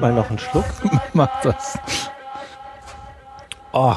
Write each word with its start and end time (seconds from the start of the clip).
Mal 0.00 0.14
noch 0.14 0.30
einen 0.30 0.38
Schluck. 0.38 0.64
Mach 1.12 1.40
das. 1.42 1.76
Oh. 3.72 3.96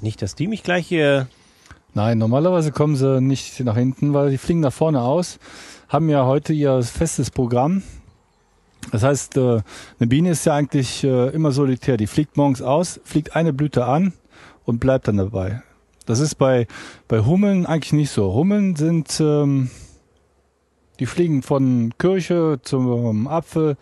Nicht, 0.00 0.22
dass 0.22 0.36
die 0.36 0.46
mich 0.46 0.62
gleich 0.62 0.86
hier. 0.86 1.26
Nein, 1.92 2.18
normalerweise 2.18 2.70
kommen 2.70 2.94
sie 2.94 3.20
nicht 3.20 3.58
nach 3.60 3.76
hinten, 3.76 4.14
weil 4.14 4.30
die 4.30 4.38
fliegen 4.38 4.60
nach 4.60 4.72
vorne 4.72 5.00
aus, 5.02 5.40
haben 5.88 6.08
ja 6.08 6.24
heute 6.24 6.52
ihr 6.52 6.82
festes 6.82 7.30
Programm. 7.30 7.82
Das 8.92 9.02
heißt, 9.02 9.36
äh, 9.36 9.60
eine 9.98 10.06
Biene 10.06 10.30
ist 10.30 10.46
ja 10.46 10.54
eigentlich 10.54 11.02
äh, 11.02 11.28
immer 11.30 11.50
solitär. 11.50 11.96
Die 11.96 12.06
fliegt 12.06 12.36
morgens 12.36 12.62
aus, 12.62 13.00
fliegt 13.04 13.34
eine 13.34 13.52
Blüte 13.52 13.84
an 13.86 14.12
und 14.64 14.78
bleibt 14.78 15.08
dann 15.08 15.16
dabei. 15.16 15.62
Das 16.06 16.20
ist 16.20 16.36
bei, 16.36 16.66
bei 17.08 17.20
Hummeln 17.20 17.66
eigentlich 17.66 17.92
nicht 17.92 18.10
so. 18.10 18.32
Hummeln 18.34 18.76
sind, 18.76 19.20
ähm, 19.20 19.70
die 21.02 21.06
fliegen 21.06 21.42
von 21.42 21.92
Kirche 21.98 22.60
zum 22.62 23.26
Apfel, 23.26 23.76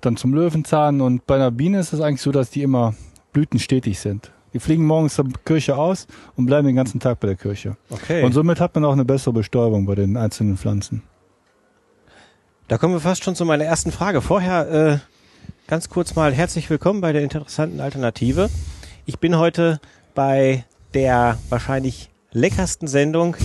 dann 0.00 0.16
zum 0.16 0.32
Löwenzahn 0.32 1.00
und 1.00 1.26
bei 1.26 1.34
einer 1.34 1.50
Biene 1.50 1.80
ist 1.80 1.92
es 1.92 2.00
eigentlich 2.00 2.20
so, 2.20 2.30
dass 2.30 2.50
die 2.50 2.62
immer 2.62 2.94
blütenstetig 3.32 3.98
sind. 3.98 4.30
Die 4.52 4.60
fliegen 4.60 4.86
morgens 4.86 5.16
zur 5.16 5.26
Kirche 5.44 5.76
aus 5.76 6.06
und 6.36 6.46
bleiben 6.46 6.68
den 6.68 6.76
ganzen 6.76 7.00
Tag 7.00 7.18
bei 7.18 7.26
der 7.26 7.34
Kirche. 7.34 7.76
Okay. 7.90 8.22
Und 8.22 8.32
somit 8.32 8.60
hat 8.60 8.76
man 8.76 8.84
auch 8.84 8.92
eine 8.92 9.04
bessere 9.04 9.32
Bestäubung 9.32 9.86
bei 9.86 9.96
den 9.96 10.16
einzelnen 10.16 10.56
Pflanzen. 10.56 11.02
Da 12.68 12.78
kommen 12.78 12.94
wir 12.94 13.00
fast 13.00 13.24
schon 13.24 13.34
zu 13.34 13.44
meiner 13.44 13.64
ersten 13.64 13.90
Frage. 13.90 14.22
Vorher 14.22 14.70
äh, 14.70 14.98
ganz 15.66 15.88
kurz 15.88 16.14
mal 16.14 16.32
herzlich 16.32 16.70
willkommen 16.70 17.00
bei 17.00 17.12
der 17.12 17.24
interessanten 17.24 17.80
Alternative. 17.80 18.50
Ich 19.04 19.18
bin 19.18 19.36
heute 19.36 19.80
bei 20.14 20.64
der 20.94 21.38
wahrscheinlich 21.48 22.08
leckersten 22.30 22.86
Sendung, 22.88 23.36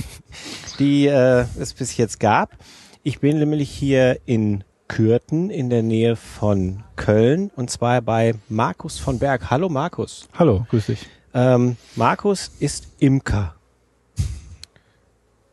die 0.78 1.06
äh, 1.06 1.44
es 1.58 1.74
bis 1.74 1.96
jetzt 1.96 2.20
gab. 2.20 2.56
Ich 3.02 3.20
bin 3.20 3.38
nämlich 3.38 3.70
hier 3.70 4.18
in 4.26 4.64
Kürten 4.88 5.50
in 5.50 5.70
der 5.70 5.82
Nähe 5.82 6.16
von 6.16 6.82
Köln 6.96 7.50
und 7.56 7.70
zwar 7.70 8.02
bei 8.02 8.34
Markus 8.48 8.98
von 8.98 9.18
Berg. 9.18 9.50
Hallo 9.50 9.68
Markus. 9.68 10.28
Hallo, 10.34 10.66
grüß 10.70 10.86
dich. 10.86 11.06
Ähm, 11.34 11.76
Markus 11.96 12.50
ist 12.60 12.88
Imker. 12.98 13.54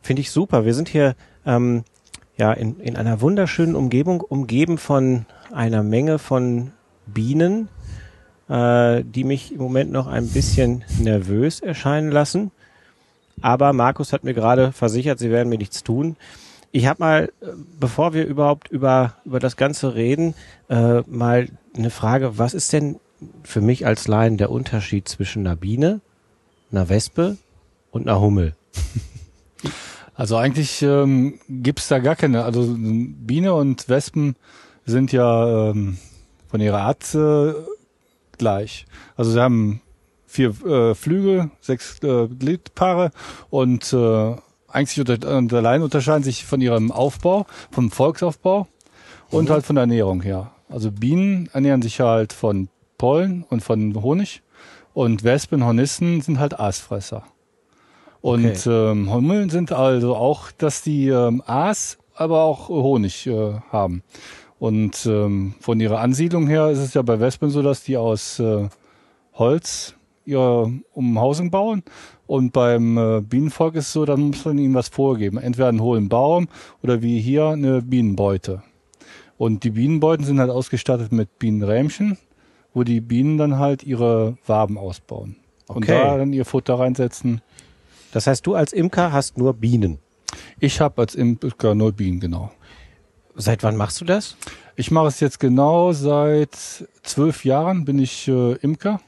Finde 0.02 0.20
ich 0.20 0.30
super. 0.30 0.64
Wir 0.64 0.74
sind 0.74 0.88
hier 0.88 1.14
ähm, 1.46 1.84
ja 2.36 2.52
in, 2.52 2.80
in 2.80 2.96
einer 2.96 3.20
wunderschönen 3.20 3.74
Umgebung, 3.74 4.20
umgeben 4.20 4.78
von 4.78 5.26
einer 5.52 5.82
Menge 5.82 6.18
von 6.18 6.72
Bienen, 7.06 7.68
äh, 8.48 9.02
die 9.04 9.24
mich 9.24 9.52
im 9.52 9.58
Moment 9.58 9.90
noch 9.90 10.06
ein 10.06 10.28
bisschen 10.28 10.84
nervös 10.98 11.60
erscheinen 11.60 12.10
lassen. 12.10 12.50
Aber 13.40 13.72
Markus 13.72 14.12
hat 14.12 14.24
mir 14.24 14.34
gerade 14.34 14.72
versichert, 14.72 15.18
sie 15.18 15.30
werden 15.30 15.48
mir 15.48 15.58
nichts 15.58 15.82
tun. 15.82 16.16
Ich 16.72 16.86
habe 16.86 17.00
mal, 17.00 17.32
äh, 17.40 17.46
bevor 17.78 18.12
wir 18.12 18.26
überhaupt 18.26 18.68
über, 18.68 19.14
über 19.24 19.40
das 19.40 19.56
Ganze 19.56 19.94
reden, 19.94 20.34
äh, 20.68 21.00
mal 21.06 21.48
eine 21.76 21.90
Frage, 21.90 22.38
was 22.38 22.54
ist 22.54 22.72
denn 22.72 23.00
für 23.42 23.60
mich 23.60 23.86
als 23.86 24.08
Laien 24.08 24.36
der 24.36 24.50
Unterschied 24.50 25.08
zwischen 25.08 25.46
einer 25.46 25.56
Biene, 25.56 26.00
einer 26.70 26.88
Wespe 26.88 27.36
und 27.90 28.08
einer 28.08 28.20
Hummel? 28.20 28.54
Also 30.20 30.36
eigentlich 30.36 30.82
ähm, 30.82 31.40
gibt's 31.48 31.88
da 31.88 31.98
gar 31.98 32.14
keine. 32.14 32.44
Also 32.44 32.76
Biene 32.76 33.54
und 33.54 33.88
Wespen 33.88 34.36
sind 34.84 35.12
ja 35.12 35.70
ähm, 35.70 35.96
von 36.50 36.60
ihrer 36.60 36.82
Art 36.82 37.14
äh, 37.14 37.54
gleich. 38.36 38.84
Also 39.16 39.30
sie 39.30 39.40
haben 39.40 39.80
vier 40.30 40.50
äh, 40.64 40.94
Flügel, 40.94 41.50
sechs 41.60 41.98
äh, 42.04 42.28
Gliedpaare 42.28 43.10
und 43.50 43.92
äh, 43.92 44.36
eigentlich 44.68 45.00
unter, 45.00 45.36
und 45.36 45.52
allein 45.52 45.82
unterscheiden 45.82 46.22
sich 46.22 46.44
von 46.44 46.60
ihrem 46.60 46.92
Aufbau, 46.92 47.46
vom 47.72 47.90
Volksaufbau 47.90 48.68
und 49.30 49.48
Mhm. 49.48 49.52
halt 49.52 49.66
von 49.66 49.74
der 49.76 49.82
Ernährung 49.82 50.22
her. 50.22 50.52
Also 50.68 50.92
Bienen 50.92 51.48
ernähren 51.52 51.82
sich 51.82 51.98
halt 52.00 52.32
von 52.32 52.68
Pollen 52.96 53.44
und 53.48 53.62
von 53.64 54.00
Honig 54.02 54.42
und 54.94 55.24
Wespen, 55.24 55.64
Hornissen 55.64 56.20
sind 56.20 56.38
halt 56.38 56.60
Aasfresser. 56.60 57.24
Und 58.20 58.44
Okay. 58.66 58.70
ähm, 58.90 59.12
Hummeln 59.12 59.50
sind 59.50 59.72
also 59.72 60.14
auch, 60.14 60.52
dass 60.52 60.82
die 60.82 61.08
ähm, 61.08 61.42
Aas, 61.46 61.98
aber 62.14 62.42
auch 62.42 62.68
Honig 62.68 63.26
äh, 63.26 63.54
haben. 63.72 64.02
Und 64.60 65.06
ähm, 65.06 65.54
von 65.60 65.80
ihrer 65.80 66.00
Ansiedlung 66.00 66.46
her 66.46 66.68
ist 66.68 66.78
es 66.80 66.94
ja 66.94 67.02
bei 67.02 67.18
Wespen 67.18 67.50
so, 67.50 67.62
dass 67.62 67.82
die 67.82 67.96
aus 67.96 68.38
äh, 68.38 68.68
Holz 69.34 69.94
ihre 70.24 70.72
Umhausung 70.92 71.50
bauen. 71.50 71.82
Und 72.26 72.52
beim 72.52 72.96
äh, 72.96 73.20
Bienenvolk 73.20 73.74
ist 73.74 73.86
es 73.88 73.92
so, 73.92 74.04
dann 74.04 74.20
muss 74.20 74.44
man 74.44 74.58
ihnen 74.58 74.74
was 74.74 74.88
vorgeben. 74.88 75.38
Entweder 75.38 75.68
einen 75.68 75.80
hohlen 75.82 76.08
Baum 76.08 76.48
oder 76.82 77.02
wie 77.02 77.20
hier 77.20 77.48
eine 77.48 77.82
Bienenbeute. 77.82 78.62
Und 79.36 79.64
die 79.64 79.70
Bienenbeuten 79.70 80.24
sind 80.24 80.38
halt 80.38 80.50
ausgestattet 80.50 81.12
mit 81.12 81.38
Bienenrähmchen, 81.38 82.18
wo 82.74 82.84
die 82.84 83.00
Bienen 83.00 83.38
dann 83.38 83.58
halt 83.58 83.82
ihre 83.82 84.36
Waben 84.46 84.76
ausbauen. 84.78 85.36
Und 85.66 85.84
Okay. 85.84 85.92
da 85.92 86.18
dann 86.18 86.32
ihr 86.32 86.44
Futter 86.44 86.78
reinsetzen. 86.78 87.40
Das 88.12 88.26
heißt, 88.26 88.46
du 88.46 88.54
als 88.54 88.72
Imker 88.72 89.12
hast 89.12 89.38
nur 89.38 89.54
Bienen. 89.54 89.98
Ich 90.58 90.80
habe 90.80 91.00
als 91.02 91.14
Imker 91.14 91.74
nur 91.74 91.92
Bienen, 91.92 92.20
genau. 92.20 92.50
Seit 93.34 93.62
wann 93.62 93.76
machst 93.76 94.00
du 94.00 94.04
das? 94.04 94.36
Ich 94.76 94.90
mache 94.90 95.06
es 95.06 95.20
jetzt 95.20 95.40
genau 95.40 95.92
seit 95.92 96.54
zwölf 97.02 97.44
Jahren 97.44 97.84
bin 97.84 97.98
ich 97.98 98.28
äh, 98.28 98.54
Imker. 98.56 99.00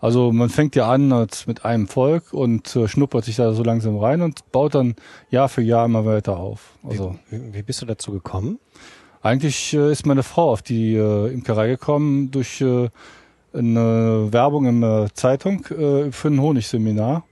Also 0.00 0.32
man 0.32 0.48
fängt 0.48 0.76
ja 0.76 0.90
an 0.90 1.12
als 1.12 1.46
mit 1.46 1.64
einem 1.64 1.86
Volk 1.86 2.32
und 2.32 2.74
äh, 2.74 2.88
schnuppert 2.88 3.24
sich 3.24 3.36
da 3.36 3.52
so 3.52 3.62
langsam 3.62 3.98
rein 3.98 4.22
und 4.22 4.50
baut 4.50 4.74
dann 4.74 4.94
Jahr 5.30 5.48
für 5.48 5.62
Jahr 5.62 5.84
immer 5.84 6.06
weiter 6.06 6.38
auf. 6.38 6.72
Also 6.88 7.16
Wie, 7.28 7.54
wie 7.54 7.62
bist 7.62 7.82
du 7.82 7.86
dazu 7.86 8.12
gekommen? 8.12 8.58
eigentlich 9.22 9.74
äh, 9.74 9.92
ist 9.92 10.06
meine 10.06 10.22
Frau 10.22 10.50
auf 10.50 10.62
die 10.62 10.94
äh, 10.94 11.32
Imkerei 11.32 11.68
gekommen 11.68 12.30
durch 12.30 12.60
äh, 12.60 12.88
eine 13.52 14.28
Werbung 14.30 14.66
in 14.66 14.80
der 14.80 15.08
Zeitung 15.14 15.64
äh, 15.66 16.12
für 16.12 16.28
ein 16.28 16.40
Honigseminar. 16.40 17.24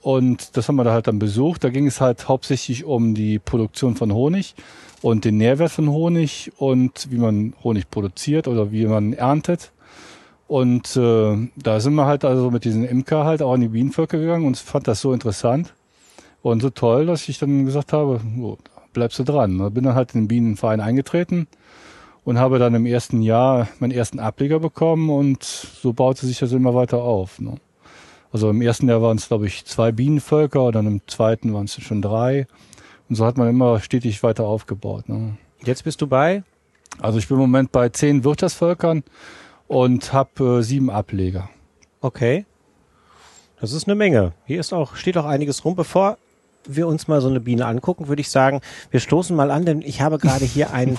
Und 0.00 0.56
das 0.56 0.68
haben 0.68 0.76
wir 0.76 0.84
da 0.84 0.92
halt 0.92 1.08
dann 1.08 1.18
besucht. 1.18 1.64
Da 1.64 1.70
ging 1.70 1.86
es 1.86 2.00
halt 2.00 2.28
hauptsächlich 2.28 2.84
um 2.84 3.14
die 3.14 3.38
Produktion 3.38 3.96
von 3.96 4.12
Honig 4.12 4.54
und 5.02 5.24
den 5.24 5.36
Nährwert 5.36 5.72
von 5.72 5.90
Honig 5.90 6.52
und 6.56 7.08
wie 7.10 7.18
man 7.18 7.54
Honig 7.64 7.90
produziert 7.90 8.46
oder 8.48 8.70
wie 8.70 8.86
man 8.86 9.12
erntet. 9.12 9.72
Und 10.48 10.96
äh, 10.96 11.48
da 11.56 11.78
sind 11.78 11.94
wir 11.94 12.06
halt 12.06 12.24
also 12.24 12.50
mit 12.50 12.64
diesen 12.64 12.82
Imker 12.84 13.24
halt 13.24 13.42
auch 13.42 13.52
an 13.52 13.60
die 13.60 13.68
Bienenvölker 13.68 14.18
gegangen 14.18 14.46
und 14.46 14.56
fand 14.56 14.88
das 14.88 15.02
so 15.02 15.12
interessant 15.12 15.74
und 16.42 16.62
so 16.62 16.70
toll, 16.70 17.04
dass 17.04 17.28
ich 17.28 17.38
dann 17.38 17.66
gesagt 17.66 17.92
habe, 17.92 18.20
oh, 18.40 18.56
bleibst 18.94 19.18
du 19.18 19.24
dran. 19.24 19.58
Da 19.58 19.68
bin 19.68 19.84
dann 19.84 19.94
halt 19.94 20.14
in 20.14 20.22
den 20.22 20.28
Bienenverein 20.28 20.80
eingetreten 20.80 21.48
und 22.24 22.38
habe 22.38 22.58
dann 22.58 22.74
im 22.74 22.86
ersten 22.86 23.20
Jahr 23.20 23.68
meinen 23.78 23.90
ersten 23.90 24.20
Ableger 24.20 24.58
bekommen 24.58 25.10
und 25.10 25.42
so 25.42 25.92
baute 25.92 26.24
sich 26.24 26.38
das 26.38 26.52
immer 26.52 26.74
weiter 26.74 26.98
auf. 26.98 27.40
Ne? 27.40 27.56
Also 28.32 28.48
im 28.48 28.62
ersten 28.62 28.88
Jahr 28.88 29.02
waren 29.02 29.18
es, 29.18 29.28
glaube 29.28 29.46
ich, 29.46 29.66
zwei 29.66 29.92
Bienenvölker 29.92 30.64
und 30.64 30.74
dann 30.74 30.86
im 30.86 31.00
zweiten 31.06 31.52
waren 31.52 31.66
es 31.66 31.74
schon 31.82 32.00
drei. 32.00 32.46
Und 33.10 33.16
so 33.16 33.26
hat 33.26 33.36
man 33.36 33.48
immer 33.48 33.80
stetig 33.80 34.22
weiter 34.22 34.44
aufgebaut. 34.44 35.10
Ne? 35.10 35.36
Jetzt 35.62 35.84
bist 35.84 36.00
du 36.00 36.06
bei? 36.06 36.42
Also 37.00 37.18
ich 37.18 37.28
bin 37.28 37.36
im 37.36 37.42
Moment 37.42 37.70
bei 37.70 37.90
zehn 37.90 38.24
Wirtschaftsvölkern 38.24 39.04
und 39.68 40.12
habe 40.12 40.58
äh, 40.58 40.62
sieben 40.62 40.90
Ableger. 40.90 41.48
Okay. 42.00 42.44
Das 43.60 43.72
ist 43.72 43.86
eine 43.86 43.94
Menge. 43.94 44.32
Hier 44.46 44.60
ist 44.60 44.72
auch, 44.72 44.96
steht 44.96 45.16
auch 45.16 45.24
einiges 45.24 45.64
rum. 45.64 45.76
Bevor 45.76 46.18
wir 46.66 46.86
uns 46.86 47.08
mal 47.08 47.20
so 47.20 47.28
eine 47.28 47.40
Biene 47.40 47.66
angucken, 47.66 48.08
würde 48.08 48.20
ich 48.20 48.30
sagen, 48.30 48.60
wir 48.90 49.00
stoßen 49.00 49.34
mal 49.34 49.50
an, 49.50 49.64
denn 49.64 49.82
ich 49.82 50.00
habe 50.00 50.18
gerade 50.18 50.44
hier 50.44 50.70
einen, 50.72 50.98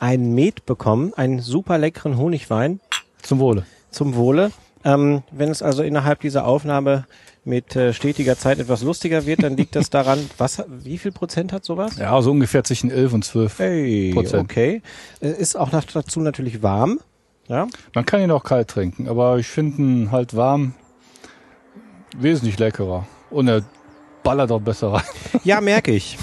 einen 0.00 0.34
Met 0.34 0.66
bekommen, 0.66 1.12
einen 1.14 1.40
super 1.40 1.78
leckeren 1.78 2.16
Honigwein 2.16 2.80
Zum 3.22 3.38
Wohle. 3.38 3.64
zum 3.90 4.14
Wohle. 4.14 4.50
Ähm, 4.84 5.22
wenn 5.32 5.50
es 5.50 5.62
also 5.62 5.82
innerhalb 5.82 6.20
dieser 6.20 6.46
Aufnahme 6.46 7.06
mit 7.44 7.74
äh, 7.74 7.92
stetiger 7.92 8.36
Zeit 8.38 8.58
etwas 8.60 8.82
lustiger 8.82 9.26
wird, 9.26 9.42
dann 9.42 9.56
liegt 9.56 9.74
das 9.74 9.90
daran, 9.90 10.18
was, 10.38 10.62
wie 10.68 10.98
viel 10.98 11.10
Prozent 11.12 11.52
hat 11.52 11.64
sowas? 11.64 11.96
Ja, 11.96 12.20
so 12.22 12.30
ungefähr 12.30 12.62
zwischen 12.62 12.90
elf 12.90 13.12
und 13.12 13.24
zwölf. 13.24 13.58
Hey, 13.58 14.12
Prozent. 14.14 14.44
okay. 14.44 14.82
Äh, 15.20 15.30
Ist 15.30 15.56
auch 15.56 15.70
dazu 15.70 16.20
natürlich 16.20 16.62
warm. 16.62 17.00
Ja. 17.48 17.68
Man 17.94 18.06
kann 18.06 18.20
ihn 18.20 18.30
auch 18.30 18.44
kalt 18.44 18.68
trinken, 18.68 19.08
aber 19.08 19.38
ich 19.38 19.46
finde 19.46 19.82
ihn 19.82 20.10
halt 20.10 20.34
warm 20.36 20.74
wesentlich 22.16 22.58
leckerer. 22.58 23.06
Und 23.30 23.48
er 23.48 23.62
ballert 24.22 24.50
auch 24.50 24.60
besser 24.60 24.92
rein. 24.92 25.04
Ja, 25.44 25.60
merke 25.60 25.92
ich. 25.92 26.18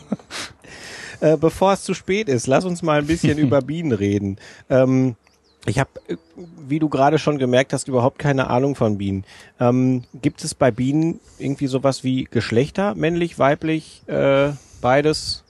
äh, 1.20 1.36
bevor 1.36 1.72
es 1.72 1.84
zu 1.84 1.94
spät 1.94 2.28
ist, 2.28 2.46
lass 2.46 2.64
uns 2.64 2.82
mal 2.82 2.98
ein 2.98 3.06
bisschen 3.06 3.38
über 3.38 3.62
Bienen 3.62 3.92
reden. 3.92 4.36
Ähm, 4.68 5.16
ich 5.64 5.78
habe, 5.78 5.90
wie 6.36 6.80
du 6.80 6.88
gerade 6.88 7.18
schon 7.18 7.38
gemerkt 7.38 7.72
hast, 7.72 7.86
überhaupt 7.86 8.18
keine 8.18 8.50
Ahnung 8.50 8.74
von 8.74 8.98
Bienen. 8.98 9.24
Ähm, 9.60 10.04
gibt 10.20 10.42
es 10.42 10.54
bei 10.54 10.70
Bienen 10.70 11.20
irgendwie 11.38 11.68
sowas 11.68 12.02
wie 12.02 12.24
Geschlechter, 12.24 12.94
männlich, 12.96 13.38
weiblich, 13.38 14.02
äh, 14.08 14.50
beides? 14.80 15.44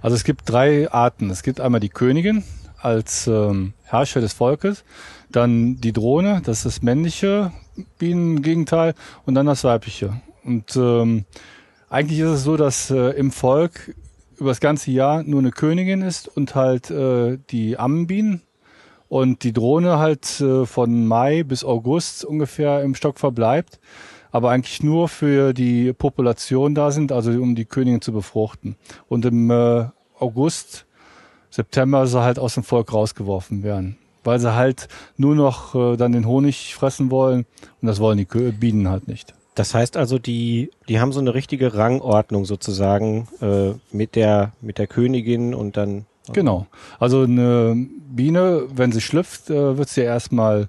Also 0.00 0.16
es 0.16 0.24
gibt 0.24 0.48
drei 0.48 0.90
Arten. 0.90 1.28
Es 1.28 1.42
gibt 1.42 1.60
einmal 1.60 1.80
die 1.80 1.90
Königin 1.90 2.42
als 2.82 3.26
ähm, 3.26 3.74
Herrscher 3.84 4.20
des 4.20 4.32
Volkes, 4.32 4.84
dann 5.30 5.80
die 5.80 5.92
Drohne, 5.92 6.42
das 6.44 6.58
ist 6.58 6.66
das 6.66 6.82
männliche 6.82 7.52
Bienengegenteil, 7.98 8.94
und 9.26 9.34
dann 9.34 9.46
das 9.46 9.64
weibliche. 9.64 10.20
Und 10.44 10.76
ähm, 10.76 11.24
eigentlich 11.88 12.20
ist 12.20 12.30
es 12.30 12.44
so, 12.44 12.56
dass 12.56 12.90
äh, 12.90 13.10
im 13.10 13.30
Volk 13.30 13.94
über 14.38 14.50
das 14.50 14.60
ganze 14.60 14.90
Jahr 14.90 15.22
nur 15.22 15.40
eine 15.40 15.50
Königin 15.50 16.02
ist 16.02 16.28
und 16.28 16.54
halt 16.54 16.90
äh, 16.90 17.38
die 17.50 17.78
Ammenbienen 17.78 18.42
und 19.08 19.42
die 19.42 19.52
Drohne 19.52 19.98
halt 19.98 20.40
äh, 20.40 20.64
von 20.64 21.06
Mai 21.06 21.42
bis 21.42 21.64
August 21.64 22.24
ungefähr 22.24 22.82
im 22.82 22.94
Stock 22.94 23.18
verbleibt, 23.18 23.80
aber 24.30 24.50
eigentlich 24.50 24.82
nur 24.82 25.08
für 25.08 25.52
die 25.52 25.92
Population 25.92 26.74
da 26.74 26.90
sind, 26.90 27.12
also 27.12 27.32
um 27.32 27.54
die 27.54 27.66
Königin 27.66 28.00
zu 28.00 28.12
befruchten. 28.12 28.76
Und 29.08 29.24
im 29.24 29.50
äh, 29.50 29.86
August, 30.18 30.86
September 31.50 32.06
sie 32.06 32.22
halt 32.22 32.38
aus 32.38 32.54
dem 32.54 32.62
Volk 32.62 32.92
rausgeworfen 32.92 33.62
werden, 33.62 33.98
weil 34.24 34.38
sie 34.38 34.54
halt 34.54 34.88
nur 35.16 35.34
noch 35.34 35.74
äh, 35.74 35.96
dann 35.96 36.12
den 36.12 36.26
Honig 36.26 36.74
fressen 36.74 37.10
wollen 37.10 37.46
und 37.80 37.88
das 37.88 38.00
wollen 38.00 38.18
die 38.18 38.52
Bienen 38.52 38.88
halt 38.88 39.08
nicht. 39.08 39.34
Das 39.54 39.74
heißt 39.74 39.96
also, 39.96 40.18
die, 40.18 40.70
die 40.88 41.00
haben 41.00 41.12
so 41.12 41.20
eine 41.20 41.34
richtige 41.34 41.74
Rangordnung 41.74 42.44
sozusagen 42.44 43.28
äh, 43.42 43.72
mit 43.92 44.14
der 44.14 44.52
mit 44.60 44.78
der 44.78 44.86
Königin 44.86 45.54
und 45.54 45.76
dann 45.76 46.06
Genau. 46.32 46.66
Also 46.98 47.22
eine 47.22 47.88
Biene, 48.10 48.64
wenn 48.74 48.92
sie 48.92 49.00
schlüpft, 49.00 49.50
äh, 49.50 49.76
wird 49.76 49.88
sie 49.88 50.02
erstmal 50.02 50.68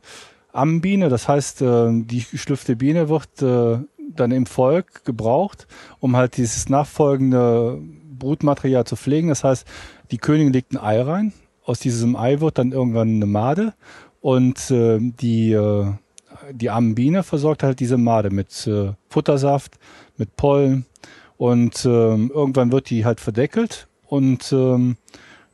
Ambiene. 0.54 1.10
Das 1.10 1.28
heißt, 1.28 1.62
äh, 1.62 1.90
die 1.92 2.26
geschlüpfte 2.30 2.76
Biene 2.76 3.10
wird 3.10 3.42
äh, 3.42 3.80
dann 3.98 4.32
im 4.32 4.46
Volk 4.46 5.06
gebraucht, 5.06 5.68
um 6.00 6.16
halt 6.16 6.38
dieses 6.38 6.70
nachfolgende 6.70 7.80
Brutmaterial 8.20 8.86
zu 8.86 8.96
pflegen. 8.96 9.30
Das 9.30 9.44
heißt, 9.44 9.68
die 10.12 10.18
Königin 10.18 10.54
legt 10.54 10.74
ein 10.74 10.78
Ei 10.78 11.02
rein. 11.02 11.34
Aus 11.64 11.80
diesem 11.80 12.16
Ei 12.16 12.40
wird 12.42 12.58
dann 12.58 12.72
irgendwann 12.72 13.16
eine 13.16 13.26
Made 13.26 13.74
und 14.20 14.70
äh, 14.72 15.00
die 15.00 15.54
äh, 15.54 15.94
die 16.52 16.70
armen 16.70 16.96
Biene 16.96 17.24
versorgt 17.24 17.64
halt 17.64 17.80
diese 17.80 17.98
Made 17.98 18.30
mit 18.30 18.68
äh, 18.68 18.94
Futtersaft, 19.10 19.78
mit 20.18 20.36
Pollen 20.36 20.86
und 21.38 21.86
ähm, 21.86 22.32
irgendwann 22.34 22.72
wird 22.72 22.90
die 22.90 23.06
halt 23.06 23.20
verdeckelt 23.20 23.88
und 24.08 24.52
ähm, 24.52 24.98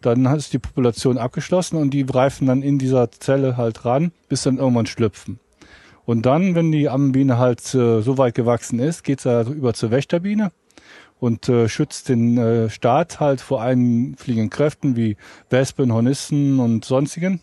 dann 0.01 0.25
ist 0.25 0.53
die 0.53 0.59
Population 0.59 1.17
abgeschlossen 1.17 1.77
und 1.77 1.91
die 1.91 2.05
reifen 2.07 2.47
dann 2.47 2.61
in 2.61 2.77
dieser 2.77 3.11
Zelle 3.11 3.57
halt 3.57 3.83
ran, 3.83 4.11
bis 4.29 4.43
dann 4.43 4.57
irgendwann 4.57 4.85
schlüpfen. 4.85 5.39
Und 6.05 6.25
dann, 6.25 6.55
wenn 6.55 6.71
die 6.71 6.87
Ammenbiene 6.87 7.37
halt 7.37 7.61
äh, 7.73 8.01
so 8.01 8.17
weit 8.17 8.35
gewachsen 8.35 8.79
ist, 8.79 9.03
geht's 9.03 9.23
da 9.23 9.41
über 9.43 9.73
zur 9.73 9.91
Wächterbiene 9.91 10.51
und 11.19 11.49
äh, 11.49 11.67
schützt 11.67 12.09
den 12.09 12.37
äh, 12.37 12.69
Staat 12.69 13.19
halt 13.19 13.41
vor 13.41 13.61
einfliegenden 13.61 14.49
Kräften 14.49 14.95
wie 14.95 15.17
Wespen, 15.49 15.93
Hornissen 15.93 16.59
und 16.59 16.85
sonstigen 16.85 17.41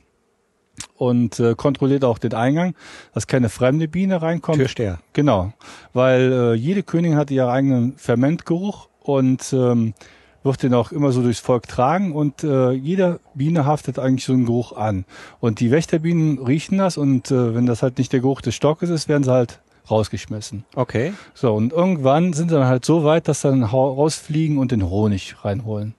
und 0.96 1.40
äh, 1.40 1.54
kontrolliert 1.54 2.04
auch 2.04 2.18
den 2.18 2.34
Eingang, 2.34 2.74
dass 3.12 3.26
keine 3.26 3.48
fremde 3.48 3.88
Biene 3.88 4.22
reinkommt. 4.22 4.58
Türsteher. 4.58 4.98
Genau, 5.12 5.52
weil 5.92 6.32
äh, 6.32 6.54
jede 6.54 6.82
Königin 6.82 7.16
hat 7.16 7.30
ihren 7.30 7.48
eigenen 7.48 7.96
Fermentgeruch 7.96 8.88
und 9.00 9.52
ähm, 9.52 9.94
wird 10.42 10.62
den 10.62 10.74
auch 10.74 10.92
immer 10.92 11.10
so 11.10 11.22
durchs 11.22 11.40
Volk 11.40 11.66
tragen 11.66 12.12
und 12.12 12.44
äh, 12.44 12.72
jede 12.72 13.20
Biene 13.34 13.64
haftet 13.64 13.98
eigentlich 13.98 14.26
so 14.26 14.34
einen 14.34 14.44
Geruch 14.44 14.72
an. 14.72 15.06
Und 15.40 15.58
die 15.60 15.70
Wächterbienen 15.70 16.38
riechen 16.38 16.78
das 16.78 16.98
und 16.98 17.30
äh, 17.30 17.54
wenn 17.54 17.66
das 17.66 17.82
halt 17.82 17.98
nicht 17.98 18.12
der 18.12 18.20
Geruch 18.20 18.42
des 18.42 18.54
Stockes 18.54 18.90
ist, 18.90 19.08
werden 19.08 19.24
sie 19.24 19.32
halt 19.32 19.60
rausgeschmissen. 19.90 20.64
Okay. 20.74 21.12
So, 21.34 21.54
und 21.54 21.72
irgendwann 21.72 22.32
sind 22.32 22.48
sie 22.48 22.54
dann 22.56 22.66
halt 22.66 22.84
so 22.84 23.04
weit, 23.04 23.28
dass 23.28 23.42
sie 23.42 23.48
dann 23.48 23.64
rausfliegen 23.64 24.58
und 24.58 24.72
den 24.72 24.88
Honig 24.88 25.36
reinholen. 25.44 25.94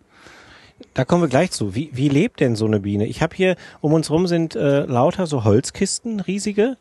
Da 0.94 1.06
kommen 1.06 1.24
wir 1.24 1.30
gleich 1.30 1.52
zu. 1.52 1.76
Wie, 1.76 1.90
wie 1.94 2.10
lebt 2.10 2.40
denn 2.40 2.56
so 2.56 2.66
eine 2.66 2.80
Biene? 2.80 3.06
Ich 3.06 3.22
habe 3.22 3.36
hier 3.36 3.56
um 3.82 3.94
uns 3.94 4.10
rum 4.10 4.28
sind 4.28 4.56
äh, 4.56 4.86
lauter 4.86 5.28
so 5.28 5.44
Holzkisten, 5.44 6.20
riesige. 6.20 6.78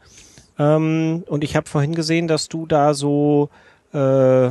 Ähm, 0.58 1.24
und 1.28 1.44
ich 1.44 1.56
habe 1.56 1.68
vorhin 1.68 1.94
gesehen, 1.94 2.28
dass 2.28 2.48
du 2.48 2.66
da 2.66 2.94
so 2.94 3.50
äh, 3.92 4.46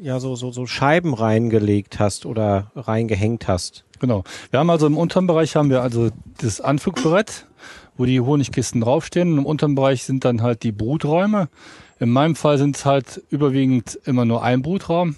ja 0.00 0.20
so 0.20 0.36
so 0.36 0.52
so 0.52 0.66
Scheiben 0.66 1.14
reingelegt 1.14 1.98
hast 1.98 2.26
oder 2.26 2.70
reingehängt 2.74 3.48
hast. 3.48 3.84
Genau. 4.00 4.24
Wir 4.50 4.60
haben 4.60 4.70
also 4.70 4.86
im 4.86 4.96
unteren 4.96 5.26
Bereich 5.26 5.56
haben 5.56 5.70
wir 5.70 5.82
also 5.82 6.10
das 6.40 6.60
Anflugbrett, 6.60 7.46
wo 7.96 8.04
die 8.04 8.20
Honigkisten 8.20 8.80
draufstehen. 8.80 9.32
Und 9.32 9.38
Im 9.38 9.46
unteren 9.46 9.74
Bereich 9.74 10.04
sind 10.04 10.24
dann 10.24 10.42
halt 10.42 10.62
die 10.62 10.72
Bruträume. 10.72 11.48
In 12.00 12.10
meinem 12.10 12.36
Fall 12.36 12.58
sind 12.58 12.76
es 12.76 12.84
halt 12.84 13.22
überwiegend 13.30 13.98
immer 14.04 14.24
nur 14.24 14.42
ein 14.42 14.62
Brutraum. 14.62 15.16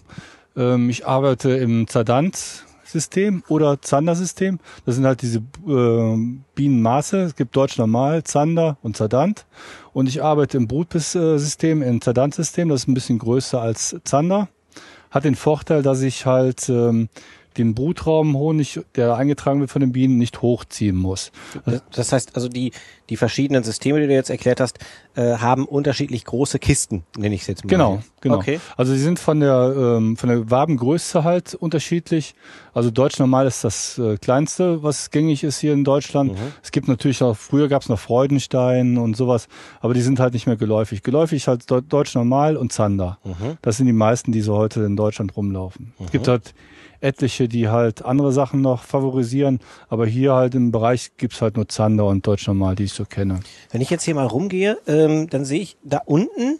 Ähm, 0.56 0.88
ich 0.90 1.06
arbeite 1.06 1.50
im 1.50 1.86
Zadant 1.86 2.64
System 2.90 3.42
oder 3.48 3.80
Zander-System. 3.80 4.58
Das 4.84 4.96
sind 4.96 5.06
halt 5.06 5.22
diese 5.22 5.38
äh, 5.38 6.40
Bienenmaße. 6.54 7.18
Es 7.22 7.36
gibt 7.36 7.54
Deutsch 7.54 7.78
Normal, 7.78 8.24
Zander 8.24 8.78
und 8.82 8.96
Zadant. 8.96 9.46
Und 9.92 10.08
ich 10.08 10.22
arbeite 10.22 10.56
im 10.56 10.66
Brutbiss-System, 10.66 11.82
im 11.82 12.00
Zadant-System. 12.00 12.68
Das 12.68 12.82
ist 12.82 12.88
ein 12.88 12.94
bisschen 12.94 13.18
größer 13.18 13.60
als 13.60 13.96
Zander. 14.04 14.48
Hat 15.10 15.24
den 15.24 15.34
Vorteil, 15.34 15.82
dass 15.82 16.02
ich 16.02 16.26
halt 16.26 16.68
ähm, 16.68 17.08
den 17.56 17.74
Brutraumhonig, 17.74 18.80
der 18.94 19.16
eingetragen 19.16 19.60
wird 19.60 19.70
von 19.70 19.80
den 19.80 19.92
Bienen, 19.92 20.18
nicht 20.18 20.42
hochziehen 20.42 20.96
muss. 20.96 21.32
Das, 21.64 21.82
das 21.92 22.12
heißt 22.12 22.36
also 22.36 22.48
die 22.48 22.72
die 23.08 23.16
verschiedenen 23.16 23.64
Systeme, 23.64 24.00
die 24.00 24.06
du 24.06 24.12
jetzt 24.14 24.30
erklärt 24.30 24.60
hast, 24.60 24.78
äh, 25.16 25.38
haben 25.38 25.64
unterschiedlich 25.64 26.24
große 26.24 26.60
Kisten, 26.60 27.02
nenne 27.18 27.34
ich 27.34 27.40
es 27.40 27.48
jetzt 27.48 27.64
mal. 27.64 27.68
Genau, 27.68 28.02
genau. 28.20 28.36
Okay. 28.36 28.60
Also 28.76 28.92
sie 28.92 29.00
sind 29.00 29.18
von 29.18 29.40
der 29.40 29.74
ähm, 29.76 30.16
von 30.16 30.28
der 30.28 30.48
Wabengröße 30.48 31.24
halt 31.24 31.54
unterschiedlich. 31.54 32.36
Also 32.72 32.92
Deutsch 32.92 33.18
normal 33.18 33.48
ist 33.48 33.64
das 33.64 33.98
äh, 33.98 34.16
kleinste, 34.16 34.84
was 34.84 35.10
gängig 35.10 35.42
ist 35.42 35.58
hier 35.58 35.72
in 35.72 35.82
Deutschland. 35.82 36.32
Mhm. 36.32 36.36
Es 36.62 36.70
gibt 36.70 36.86
natürlich 36.86 37.20
auch 37.22 37.36
früher 37.36 37.66
gab 37.66 37.82
es 37.82 37.88
noch 37.88 37.98
Freudenstein 37.98 38.96
und 38.96 39.16
sowas, 39.16 39.48
aber 39.80 39.92
die 39.92 40.02
sind 40.02 40.20
halt 40.20 40.34
nicht 40.34 40.46
mehr 40.46 40.56
geläufig. 40.56 41.02
Geläufig 41.02 41.48
halt 41.48 41.64
Deu- 41.64 41.80
Deutsch 41.80 42.14
normal 42.14 42.56
und 42.56 42.72
Zander. 42.72 43.18
Mhm. 43.24 43.58
Das 43.60 43.76
sind 43.76 43.86
die 43.86 43.92
meisten, 43.92 44.30
die 44.30 44.40
so 44.40 44.56
heute 44.56 44.82
in 44.84 44.94
Deutschland 44.94 45.36
rumlaufen. 45.36 45.94
Es 46.04 46.12
gibt 46.12 46.28
halt 46.28 46.54
etliche, 47.00 47.48
die 47.48 47.68
halt 47.68 48.04
andere 48.04 48.32
Sachen 48.32 48.60
noch 48.60 48.82
favorisieren, 48.82 49.60
aber 49.88 50.06
hier 50.06 50.34
halt 50.34 50.54
im 50.54 50.70
Bereich 50.72 51.12
gibt's 51.16 51.40
halt 51.40 51.56
nur 51.56 51.68
Zander 51.68 52.06
und 52.06 52.26
Deutsch 52.26 52.46
normal, 52.46 52.74
die 52.76 52.84
ich 52.84 52.92
so 52.92 53.04
kenne. 53.04 53.40
Wenn 53.70 53.80
ich 53.80 53.90
jetzt 53.90 54.04
hier 54.04 54.14
mal 54.14 54.26
rumgehe, 54.26 54.78
ähm, 54.86 55.28
dann 55.30 55.44
sehe 55.44 55.60
ich 55.60 55.76
da 55.82 56.00
unten 56.04 56.58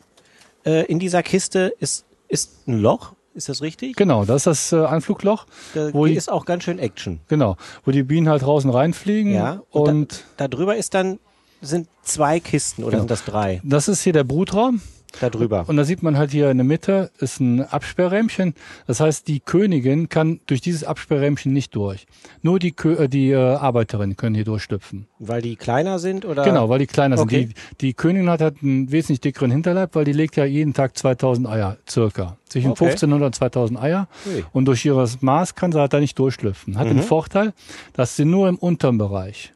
äh, 0.65 0.85
in 0.87 0.99
dieser 0.99 1.23
Kiste 1.23 1.73
ist 1.79 2.05
ist 2.29 2.69
ein 2.69 2.79
Loch. 2.81 3.13
Ist 3.35 3.49
das 3.49 3.63
richtig? 3.63 3.97
Genau, 3.97 4.25
das 4.25 4.47
ist 4.47 4.47
das 4.47 4.73
äh, 4.73 4.85
Anflugloch, 4.85 5.47
Da 5.75 5.93
wo 5.95 6.07
die- 6.07 6.15
ist 6.15 6.31
auch 6.31 6.45
ganz 6.45 6.65
schön 6.65 6.79
Action. 6.79 7.21
genau, 7.29 7.57
wo 7.85 7.91
die 7.93 8.03
Bienen 8.03 8.29
halt 8.29 8.43
draußen 8.43 8.71
reinfliegen 8.71 9.33
Ja. 9.35 9.63
und, 9.71 10.25
da, 10.37 10.45
da 10.45 10.49
drüber 10.49 10.77
ist 10.77 10.95
dann 10.95 11.19
sind 11.63 11.89
zwei 12.03 12.41
Kisten 12.41 12.83
oder 12.83 12.93
Genau. 12.93 13.03
sind 13.03 13.11
das 13.11 13.25
drei? 13.25 13.61
das 13.65 13.87
ist 13.89 14.03
hier 14.03 14.13
der 14.13 14.25
Brutraum 14.25 14.81
Da 15.21 15.31
drüber. 15.31 15.65
und 15.67 15.77
da 15.77 15.85
sieht 15.85 16.03
man 16.03 16.17
halt 16.17 16.31
hier 16.31 16.51
in 16.51 16.59
der 16.59 16.65
Mitte 16.65 17.11
ist 17.19 17.41
ein 17.41 17.63
Absperrrähmchen. 17.63 18.55
Das 18.87 19.01
heißt, 19.01 19.27
die 19.29 19.41
Königin 19.41 20.09
kann 20.09 20.41
durch 20.47 20.61
dieses 20.61 20.85
Absperrrähmchen 20.85 21.53
nicht 21.53 21.75
durch. 21.75 22.07
Nur 22.43 22.59
die 22.59 22.73
Kö 22.73 22.95
äh, 22.95 23.09
die 23.09 23.31
äh, 23.31 23.37
Arbeiterinnen 23.37 24.17
können 24.17 24.35
hier 24.35 24.45
durchstüpfen. 24.45 25.07
Weil 25.19 25.43
die 25.43 25.57
kleiner 25.57 25.99
sind 25.99 26.25
oder? 26.25 26.45
Genau, 26.45 26.69
weil 26.69 26.79
die 26.79 26.87
kleiner 26.87 27.17
sind. 27.17 27.27
Okay. 27.27 27.47
Die, 27.47 27.55
die 27.89 27.95
Königin 27.95 28.31
hat 28.31 28.41
halt 28.41 28.63
einen 28.63 28.91
wesentlich 28.93 29.21
dickeren 29.21 29.51
Hinterleib, 29.51 29.95
weil 29.95 30.05
die 30.05 30.13
legt 30.13 30.37
ja 30.37 30.45
jeden 30.45 30.75
Tag 30.75 30.97
2000 30.97 31.49
Eier, 31.49 31.77
circa. 31.89 32.37
Zwischen 32.49 32.71
Okay. 32.73 32.85
1500 32.85 33.27
und 33.27 33.35
2000 33.35 33.81
Eier. 33.81 34.09
Ui. 34.27 34.45
Und 34.53 34.65
durch 34.67 34.85
ihres 34.85 35.23
Maß 35.23 35.55
kann 35.55 35.73
sie 35.73 35.79
halt 35.81 35.93
da 35.93 36.01
nicht 36.01 36.19
durchschlüpfen. 36.19 36.79
Hat 36.79 36.87
Mhm. 36.87 36.91
den 36.99 37.03
Vorteil, 37.03 37.53
dass 37.93 38.17
sie 38.17 38.25
nur 38.25 38.49
im 38.49 38.57
unteren 38.57 38.99
Bereich 38.99 39.53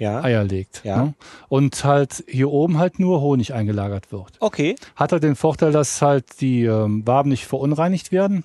Ja. 0.00 0.20
Eier 0.24 0.42
legt. 0.42 0.82
Ja. 0.84 1.04
Ne? 1.04 1.14
Und 1.48 1.84
halt 1.84 2.24
hier 2.26 2.50
oben 2.50 2.78
halt 2.78 2.98
nur 2.98 3.20
Honig 3.20 3.54
eingelagert 3.54 4.10
wird. 4.10 4.32
Okay. 4.40 4.74
Hat 4.96 5.12
halt 5.12 5.22
den 5.22 5.36
Vorteil, 5.36 5.70
dass 5.70 6.02
halt 6.02 6.40
die 6.40 6.64
ähm, 6.64 7.06
Waben 7.06 7.28
nicht 7.30 7.46
verunreinigt 7.46 8.10
werden 8.10 8.42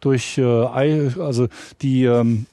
durch 0.00 0.38
äh, 0.38 0.42
Ei, 0.42 1.10
also 1.18 1.48
die 1.82 2.04
ähm, 2.04 2.46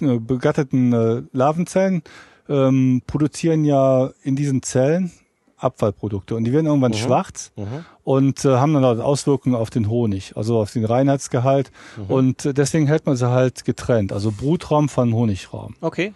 äh, 0.00 0.18
begatteten 0.18 0.92
äh, 0.92 1.22
Larvenzellen 1.32 2.02
ähm, 2.48 3.02
produzieren 3.06 3.64
ja 3.64 4.10
in 4.22 4.36
diesen 4.36 4.62
Zellen 4.62 5.10
Abfallprodukte 5.58 6.34
und 6.34 6.44
die 6.44 6.52
werden 6.52 6.66
irgendwann 6.66 6.92
schwarz 6.92 7.50
Mhm. 7.56 7.84
und 8.04 8.44
äh, 8.44 8.56
haben 8.56 8.74
dann 8.74 8.84
halt 8.84 9.00
Auswirkungen 9.00 9.54
auf 9.56 9.70
den 9.70 9.88
Honig, 9.88 10.36
also 10.36 10.60
auf 10.60 10.70
den 10.72 10.84
Reinheitsgehalt 10.84 11.72
und 12.08 12.44
äh, 12.44 12.52
deswegen 12.52 12.86
hält 12.86 13.06
man 13.06 13.16
sie 13.16 13.30
halt 13.30 13.64
getrennt, 13.64 14.12
also 14.12 14.30
Brutraum 14.32 14.88
von 14.90 15.14
Honigraum 15.14 15.74
Okay. 15.80 16.12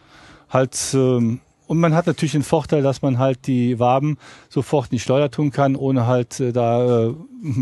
Halt 0.51 0.77
ähm, 0.95 1.41
und 1.67 1.79
man 1.79 1.95
hat 1.95 2.09
natürlich 2.09 2.33
den 2.33 2.43
Vorteil, 2.43 2.83
dass 2.83 3.01
man 3.01 3.21
halt 3.21 3.47
die 3.47 3.79
Waben 3.79 4.19
sofort 4.49 4.87
in 4.87 4.97
die 4.97 4.99
Schleuder 4.99 5.31
tun 5.31 5.53
kann, 5.53 5.77
ohne 5.77 6.05
halt 6.05 6.41
äh, 6.41 6.53
da 6.53 7.07
äh, 7.11 7.15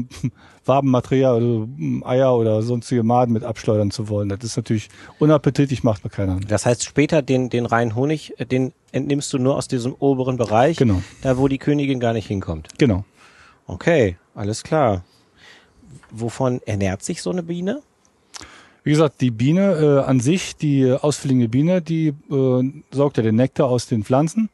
Wabenmaterial, 0.65 1.35
also 1.35 1.69
ähm, 1.79 2.03
Eier 2.07 2.35
oder 2.35 2.63
sonstige 2.63 3.03
Maden 3.03 3.33
mit 3.35 3.45
abschleudern 3.45 3.91
zu 3.91 4.09
wollen. 4.09 4.31
Das 4.31 4.39
ist 4.45 4.57
natürlich 4.57 4.89
unappetitlich, 5.19 5.83
macht 5.85 6.05
man 6.05 6.11
keine 6.11 6.33
Hand. 6.33 6.51
Das 6.51 6.65
heißt, 6.65 6.85
später 6.85 7.21
den, 7.21 7.51
den 7.51 7.67
reinen 7.67 7.95
Honig, 7.95 8.33
äh, 8.41 8.47
den 8.47 8.73
entnimmst 8.93 9.31
du 9.35 9.39
nur 9.39 9.57
aus 9.57 9.69
diesem 9.69 9.95
oberen 9.99 10.39
Bereich, 10.39 10.79
Genau. 10.79 11.03
da 11.21 11.37
wo 11.37 11.47
die 11.47 11.59
Königin 11.59 12.01
gar 12.01 12.15
nicht 12.15 12.29
hinkommt. 12.29 12.69
Genau. 12.79 13.05
Okay, 13.67 14.17
alles 14.35 14.63
klar. 14.63 15.05
Wovon 16.11 16.63
ernährt 16.65 17.03
sich 17.03 17.21
so 17.21 17.31
eine 17.31 17.43
Biene? 17.43 17.83
Wie 18.89 18.93
gesagt, 18.93 19.21
die 19.21 19.31
Biene 19.31 19.75
äh, 19.75 20.09
an 20.09 20.19
sich, 20.19 20.57
die 20.57 20.91
ausfliegende 20.91 21.51
Biene, 21.51 21.83
die 21.83 22.15
äh, 22.31 22.83
saugt 22.91 23.19
ja 23.19 23.23
den 23.23 23.35
Nektar 23.35 23.69
aus 23.69 23.87
den 23.87 24.03
Pflanzen 24.03 24.49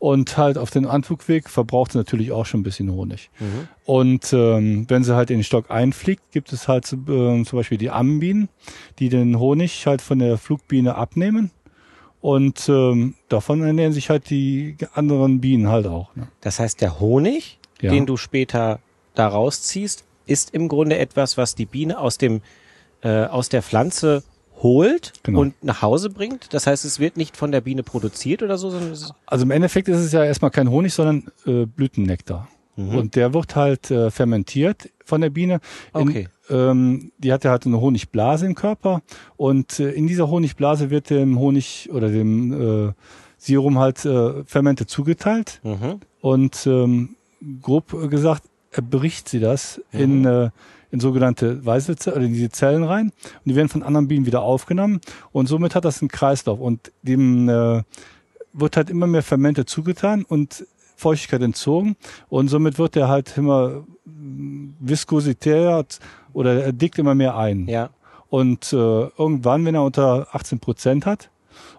Und 0.00 0.36
halt 0.36 0.58
auf 0.58 0.72
den 0.72 0.86
Anflugweg 0.86 1.48
verbraucht 1.48 1.92
sie 1.92 1.98
natürlich 1.98 2.32
auch 2.32 2.46
schon 2.46 2.62
ein 2.62 2.62
bisschen 2.64 2.90
Honig. 2.90 3.30
Mhm. 3.38 3.68
Und 3.84 4.32
ähm, 4.32 4.86
wenn 4.88 5.04
sie 5.04 5.14
halt 5.14 5.30
in 5.30 5.38
den 5.38 5.44
Stock 5.44 5.70
einfliegt, 5.70 6.32
gibt 6.32 6.52
es 6.52 6.66
halt 6.66 6.92
äh, 6.92 7.44
zum 7.44 7.44
Beispiel 7.52 7.78
die 7.78 7.90
Ammenbienen, 7.90 8.48
die 8.98 9.08
den 9.08 9.38
Honig 9.38 9.86
halt 9.86 10.02
von 10.02 10.18
der 10.18 10.36
Flugbiene 10.36 10.96
abnehmen. 10.96 11.52
Und 12.20 12.68
ähm, 12.68 13.14
davon 13.28 13.62
ernähren 13.62 13.92
sich 13.92 14.10
halt 14.10 14.30
die 14.30 14.78
anderen 14.94 15.40
Bienen 15.40 15.68
halt 15.68 15.86
auch. 15.86 16.12
Ne? 16.16 16.26
Das 16.40 16.58
heißt, 16.58 16.80
der 16.80 16.98
Honig, 16.98 17.60
ja. 17.80 17.92
den 17.92 18.04
du 18.04 18.16
später 18.16 18.80
da 19.14 19.28
rausziehst, 19.28 20.02
ist 20.26 20.52
im 20.54 20.66
Grunde 20.66 20.98
etwas, 20.98 21.36
was 21.36 21.54
die 21.54 21.66
Biene 21.66 22.00
aus 22.00 22.18
dem 22.18 22.42
äh, 23.06 23.26
aus 23.26 23.48
der 23.48 23.62
Pflanze 23.62 24.24
holt 24.62 25.12
genau. 25.22 25.40
und 25.40 25.62
nach 25.62 25.82
Hause 25.82 26.10
bringt. 26.10 26.52
Das 26.52 26.66
heißt, 26.66 26.84
es 26.84 26.98
wird 26.98 27.16
nicht 27.16 27.36
von 27.36 27.52
der 27.52 27.60
Biene 27.60 27.82
produziert 27.82 28.42
oder 28.42 28.58
so, 28.58 28.70
sondern 28.70 28.96
also 29.26 29.44
im 29.44 29.50
Endeffekt 29.50 29.88
ist 29.88 29.98
es 29.98 30.12
ja 30.12 30.24
erstmal 30.24 30.50
kein 30.50 30.70
Honig, 30.70 30.92
sondern 30.92 31.30
äh, 31.46 31.66
Blütennektar. 31.66 32.48
Mhm. 32.74 32.96
Und 32.96 33.16
der 33.16 33.32
wird 33.32 33.54
halt 33.54 33.90
äh, 33.90 34.10
fermentiert 34.10 34.90
von 35.04 35.20
der 35.20 35.30
Biene. 35.30 35.60
In, 35.94 36.00
okay. 36.00 36.28
Ähm, 36.50 37.12
die 37.18 37.32
hat 37.32 37.44
ja 37.44 37.50
halt 37.50 37.66
eine 37.66 37.80
Honigblase 37.80 38.46
im 38.46 38.54
Körper 38.54 39.02
und 39.36 39.78
äh, 39.78 39.90
in 39.90 40.06
dieser 40.06 40.30
Honigblase 40.30 40.90
wird 40.90 41.10
dem 41.10 41.38
Honig 41.38 41.88
oder 41.92 42.08
dem 42.08 42.88
äh, 42.88 42.92
Serum 43.38 43.78
halt 43.78 44.04
äh, 44.04 44.44
Fermente 44.44 44.86
zugeteilt 44.86 45.60
mhm. 45.64 46.00
und 46.20 46.66
ähm, 46.66 47.16
grob 47.62 48.10
gesagt 48.10 48.44
bricht 48.82 49.28
sie 49.28 49.40
das 49.40 49.80
mhm. 49.92 50.00
in 50.00 50.24
äh, 50.24 50.50
in 50.96 51.00
sogenannte 51.00 51.64
weiße 51.64 51.96
Zellen, 51.96 52.22
in 52.22 52.32
diese 52.32 52.48
Zellen 52.48 52.82
rein 52.82 53.06
und 53.10 53.44
die 53.44 53.54
werden 53.54 53.68
von 53.68 53.82
anderen 53.82 54.08
Bienen 54.08 54.24
wieder 54.24 54.40
aufgenommen 54.40 55.00
und 55.30 55.46
somit 55.46 55.74
hat 55.74 55.84
das 55.84 56.00
einen 56.00 56.08
Kreislauf 56.08 56.58
und 56.58 56.90
dem 57.02 57.48
äh, 57.50 57.82
wird 58.54 58.76
halt 58.78 58.88
immer 58.88 59.06
mehr 59.06 59.22
Fermente 59.22 59.66
zugetan 59.66 60.24
und 60.24 60.66
Feuchtigkeit 60.96 61.42
entzogen 61.42 61.96
und 62.30 62.48
somit 62.48 62.78
wird 62.78 62.94
der 62.94 63.08
halt 63.08 63.36
immer 63.36 63.84
viskositär 64.06 65.84
oder 66.32 66.64
er 66.64 66.72
dickt 66.72 66.98
immer 66.98 67.14
mehr 67.14 67.36
ein. 67.36 67.68
Ja. 67.68 67.90
Und 68.30 68.72
äh, 68.72 68.76
irgendwann, 68.76 69.66
wenn 69.66 69.74
er 69.74 69.84
unter 69.84 70.28
18 70.32 70.58
Prozent 70.58 71.04
hat 71.04 71.30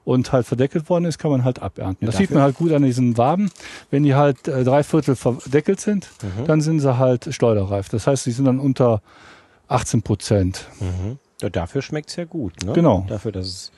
und 0.08 0.32
halt 0.32 0.46
verdeckelt 0.48 0.90
worden 0.90 1.04
ist, 1.04 1.18
kann 1.18 1.32
man 1.32 1.44
halt 1.44 1.62
abernten. 1.62 2.06
Ja, 2.06 2.12
das 2.12 2.18
sieht 2.18 2.32
man 2.32 2.42
halt 2.42 2.56
gut 2.56 2.72
an 2.72 2.82
diesen 2.82 3.18
Waben. 3.18 3.52
Wenn 3.92 4.04
die 4.04 4.16
halt 4.16 4.48
äh, 4.48 4.64
drei 4.64 4.82
Viertel 4.82 5.18
verdeckelt 5.18 5.82
sind, 5.82 6.08
mhm. 6.22 6.46
dann 6.46 6.62
sind 6.62 6.80
sie 6.80 6.98
halt 6.98 7.28
schleuderreif. 7.34 7.90
Das 7.90 8.08
heißt, 8.08 8.24
sie 8.24 8.32
sind 8.32 8.46
dann 8.46 8.62
unter 8.62 9.02
18 9.68 10.04
Prozent. 10.04 10.66
Mhm. 10.80 11.18
Ja, 11.42 11.50
dafür 11.50 11.82
schmeckt's 11.82 12.16
ja 12.16 12.24
gut, 12.24 12.54
ne? 12.64 12.72
Genau. 12.72 13.06
Dafür, 13.10 13.34
dass 13.34 13.48
es 13.48 13.72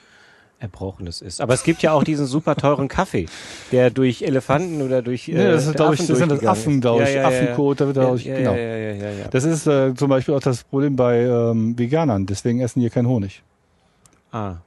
Erbrochenes 0.59 1.21
ist. 1.21 1.41
Aber 1.41 1.55
es 1.55 1.63
gibt 1.63 1.81
ja 1.81 1.93
auch 1.93 2.03
diesen 2.03 2.27
super 2.27 2.55
teuren 2.55 2.89
Kaffee, 2.89 3.25
der 3.71 3.89
durch 3.89 4.21
Elefanten 4.21 4.83
oder 4.83 5.01
durch 5.01 5.29
äh, 5.29 5.33
nee, 5.33 5.49
das 5.49 5.65
ist, 5.65 5.77
glaube 5.77 5.95
ich, 5.95 6.05
das 6.05 6.15
sind 6.15 6.31
das 6.31 6.45
Affen, 6.45 6.79
glaube 6.79 7.05
ich, 7.05 7.09
ja, 7.09 7.21
ja, 7.21 7.27
Affenkot, 7.27 7.81
da 7.81 7.87
wird 7.87 7.97
ja, 7.97 8.03
ja, 8.13 8.37
genau. 8.37 8.51
Ja, 8.51 8.57
ja, 8.59 8.93
ja, 8.93 9.09
ja, 9.09 9.27
Das 9.31 9.45
ist 9.45 9.65
äh, 9.65 9.95
zum 9.95 10.09
Beispiel 10.09 10.35
auch 10.35 10.41
das 10.41 10.63
Problem 10.63 10.95
bei 10.95 11.21
ähm, 11.21 11.75
Veganern, 11.79 12.27
deswegen 12.27 12.59
essen 12.59 12.81
die 12.81 12.89
keinen 12.91 13.07
Honig. 13.07 13.41
Ah. 14.31 14.57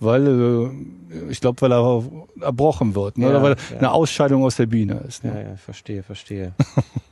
Weil, 0.00 0.26
äh, 0.26 1.30
ich 1.30 1.40
glaube, 1.40 1.60
weil 1.60 1.72
er 1.72 2.02
erbrochen 2.40 2.94
wird, 2.94 3.18
ne? 3.18 3.28
oder 3.28 3.42
weil 3.42 3.56
ja. 3.70 3.78
eine 3.78 3.92
Ausscheidung 3.92 4.44
aus 4.44 4.56
der 4.56 4.66
Biene 4.66 5.04
ist. 5.06 5.24
Ne? 5.24 5.32
Ja, 5.34 5.50
ja, 5.50 5.56
verstehe, 5.56 6.02
verstehe. 6.02 6.52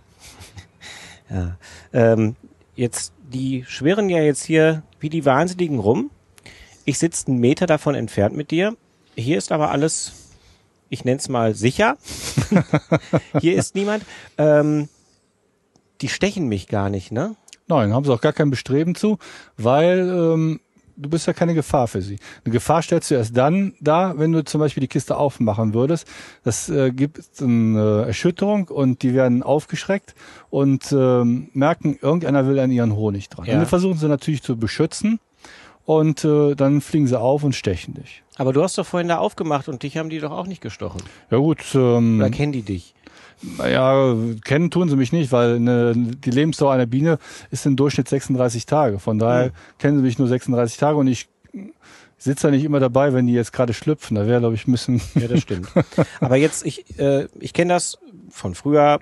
ja. 1.31 1.57
Ähm, 1.93 2.35
jetzt, 2.75 3.13
die 3.31 3.65
schwirren 3.69 4.09
ja 4.09 4.23
jetzt 4.23 4.43
hier 4.43 4.83
wie 5.01 5.11
die 5.11 5.25
Wahnsinnigen 5.25 5.79
rum 5.79 6.11
ich 6.89 6.99
sitze 6.99 7.27
einen 7.27 7.39
Meter 7.39 7.67
davon 7.67 7.95
entfernt 7.95 8.35
mit 8.35 8.51
dir. 8.51 8.75
Hier 9.15 9.37
ist 9.37 9.53
aber 9.53 9.71
alles, 9.73 10.33
ich 10.89 11.05
nenne 11.05 11.19
es 11.19 11.29
mal 11.29 11.55
sicher. 11.55 11.99
Hier 13.41 13.57
ist 13.57 13.75
niemand. 13.75 14.05
Ähm, 14.39 14.89
die 16.01 16.09
stechen 16.09 16.49
mich 16.49 16.67
gar 16.67 16.89
nicht, 16.89 17.13
ne? 17.13 17.37
Nein, 17.67 17.93
haben 17.93 18.07
sie 18.07 18.13
auch 18.15 18.23
gar 18.23 18.33
kein 18.33 18.49
Bestreben 18.49 18.95
zu, 18.95 19.19
weil 19.59 20.09
ähm, 20.09 20.61
du 20.99 21.09
bist 21.09 21.27
ja 21.27 21.33
keine 21.33 21.55
Gefahr 21.55 21.89
für 21.89 22.03
sie. 22.03 22.19
Eine 22.45 22.53
Gefahr 22.53 22.83
stellst 22.83 23.11
du 23.11 23.15
erst 23.15 23.37
dann 23.37 23.75
da, 23.81 24.15
wenn 24.17 24.33
du 24.33 24.45
zum 24.45 24.61
Beispiel 24.61 24.81
die 24.81 24.89
Kiste 24.89 25.17
aufmachen 25.17 25.75
würdest. 25.75 26.07
Das 26.45 26.69
äh, 26.69 26.91
gibt 26.91 27.21
eine 27.41 28.05
Erschütterung 28.07 28.69
und 28.69 29.03
die 29.03 29.15
werden 29.15 29.43
aufgeschreckt 29.43 30.15
und 30.51 30.93
ähm, 30.93 31.49
merken, 31.53 31.99
irgendeiner 32.01 32.47
will 32.47 32.59
an 32.59 32.71
ihren 32.71 32.95
Honig 32.95 33.29
dran. 33.29 33.47
Ja. 33.47 33.55
Und 33.55 33.61
wir 33.61 33.67
versuchen 33.67 33.99
sie 33.99 34.09
natürlich 34.09 34.43
zu 34.43 34.57
beschützen 34.57 35.21
und 35.85 36.25
äh, 36.25 36.55
dann 36.55 36.81
fliegen 36.81 37.07
sie 37.07 37.19
auf 37.19 37.45
und 37.45 37.55
stechen 37.55 37.95
dich. 37.95 38.23
Aber 38.37 38.53
du 38.53 38.63
hast 38.63 38.77
doch 38.79 38.87
vorhin 38.87 39.09
da 39.09 39.19
aufgemacht 39.19 39.69
und 39.69 39.83
dich 39.83 39.97
haben 39.97 40.11
die 40.11 40.19
doch 40.19 40.31
auch 40.31 40.47
nicht 40.47 40.61
gestochen. 40.61 41.01
Ja 41.31 41.39
gut. 41.39 41.65
Ähm, 41.75 42.21
Oder 42.21 42.31
kennen 42.31 42.53
die 42.53 42.63
dich? 42.63 42.95
Naja, 43.43 44.17
kennen 44.45 44.71
tun 44.71 44.89
sie 44.89 44.97
mich 44.97 45.13
nicht, 45.13 45.33
weil 45.33 45.57
eine, 45.57 45.93
die 45.95 46.31
Lebensdauer 46.31 46.73
einer 46.73 46.87
Biene 46.87 47.19
ist 47.51 47.67
im 47.67 47.77
Durchschnitt 47.77 48.09
36 48.09 48.67
Tage. 48.67 48.99
Von 48.99 49.19
daher 49.19 49.47
mhm. 49.47 49.53
kennen 49.79 49.97
sie 49.99 50.03
mich 50.03 50.19
nur 50.19 50.29
36 50.29 50.77
Tage 50.77 50.97
und 50.97 51.07
ich 51.07 51.29
sitze 52.19 52.49
da 52.49 52.51
nicht 52.51 52.65
immer 52.65 52.81
dabei, 52.81 53.13
wenn 53.13 53.27
die 53.27 53.33
jetzt 53.33 53.53
gerade 53.53 53.73
schlüpfen. 53.73 54.17
Da 54.17 54.27
wäre, 54.27 54.41
glaube 54.41 54.57
ich, 54.57 54.67
bisschen. 54.67 55.01
Ja, 55.15 55.29
das 55.29 55.41
stimmt. 55.41 55.69
Aber 56.21 56.37
jetzt, 56.37 56.67
ich, 56.67 56.99
äh, 56.99 57.29
ich 57.39 57.53
kenne 57.53 57.75
das 57.75 57.99
von 58.31 58.55
früher, 58.55 58.99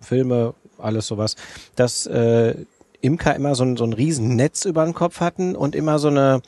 Filme, 0.00 0.54
alles 0.78 1.06
sowas, 1.06 1.36
dass 1.76 2.06
äh, 2.06 2.54
Imker 3.02 3.36
immer 3.36 3.54
so 3.54 3.64
ein, 3.64 3.76
so 3.76 3.84
ein 3.84 3.92
riesen 3.92 4.36
Netz 4.36 4.64
über 4.64 4.84
den 4.84 4.94
Kopf 4.94 5.20
hatten 5.20 5.54
und 5.54 5.74
immer 5.74 5.98
so 5.98 6.08
eine, 6.08 6.40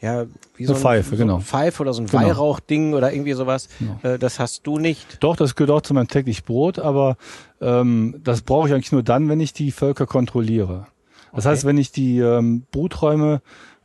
ja, 0.00 0.26
wie 0.56 0.66
so 0.66 0.74
eine 0.74 0.80
Pfeife, 0.80 1.10
so 1.10 1.16
genau. 1.16 1.40
Pfeife 1.40 1.82
oder 1.82 1.92
so 1.92 2.02
ein 2.02 2.06
genau. 2.06 2.22
Weihrauchding 2.22 2.94
oder 2.94 3.12
irgendwie 3.12 3.32
sowas. 3.32 3.68
Genau. 3.78 3.98
Äh, 4.02 4.18
das 4.18 4.38
hast 4.38 4.66
du 4.66 4.78
nicht. 4.78 5.22
Doch, 5.22 5.36
das 5.36 5.54
gehört 5.54 5.70
auch 5.70 5.80
zu 5.80 5.94
meinem 5.94 6.08
täglich 6.08 6.44
Brot, 6.44 6.78
aber 6.78 7.16
ähm, 7.60 8.20
das 8.22 8.42
brauche 8.42 8.68
ich 8.68 8.74
eigentlich 8.74 8.92
nur 8.92 9.02
dann, 9.02 9.28
wenn 9.28 9.40
ich 9.40 9.52
die 9.52 9.70
Völker 9.70 10.06
kontrolliere. 10.06 10.86
Das 11.32 11.44
okay. 11.44 11.52
heißt, 11.52 11.64
wenn 11.64 11.78
ich 11.78 11.92
die 11.92 12.18
ähm, 12.18 12.64
Bruträume 12.70 13.40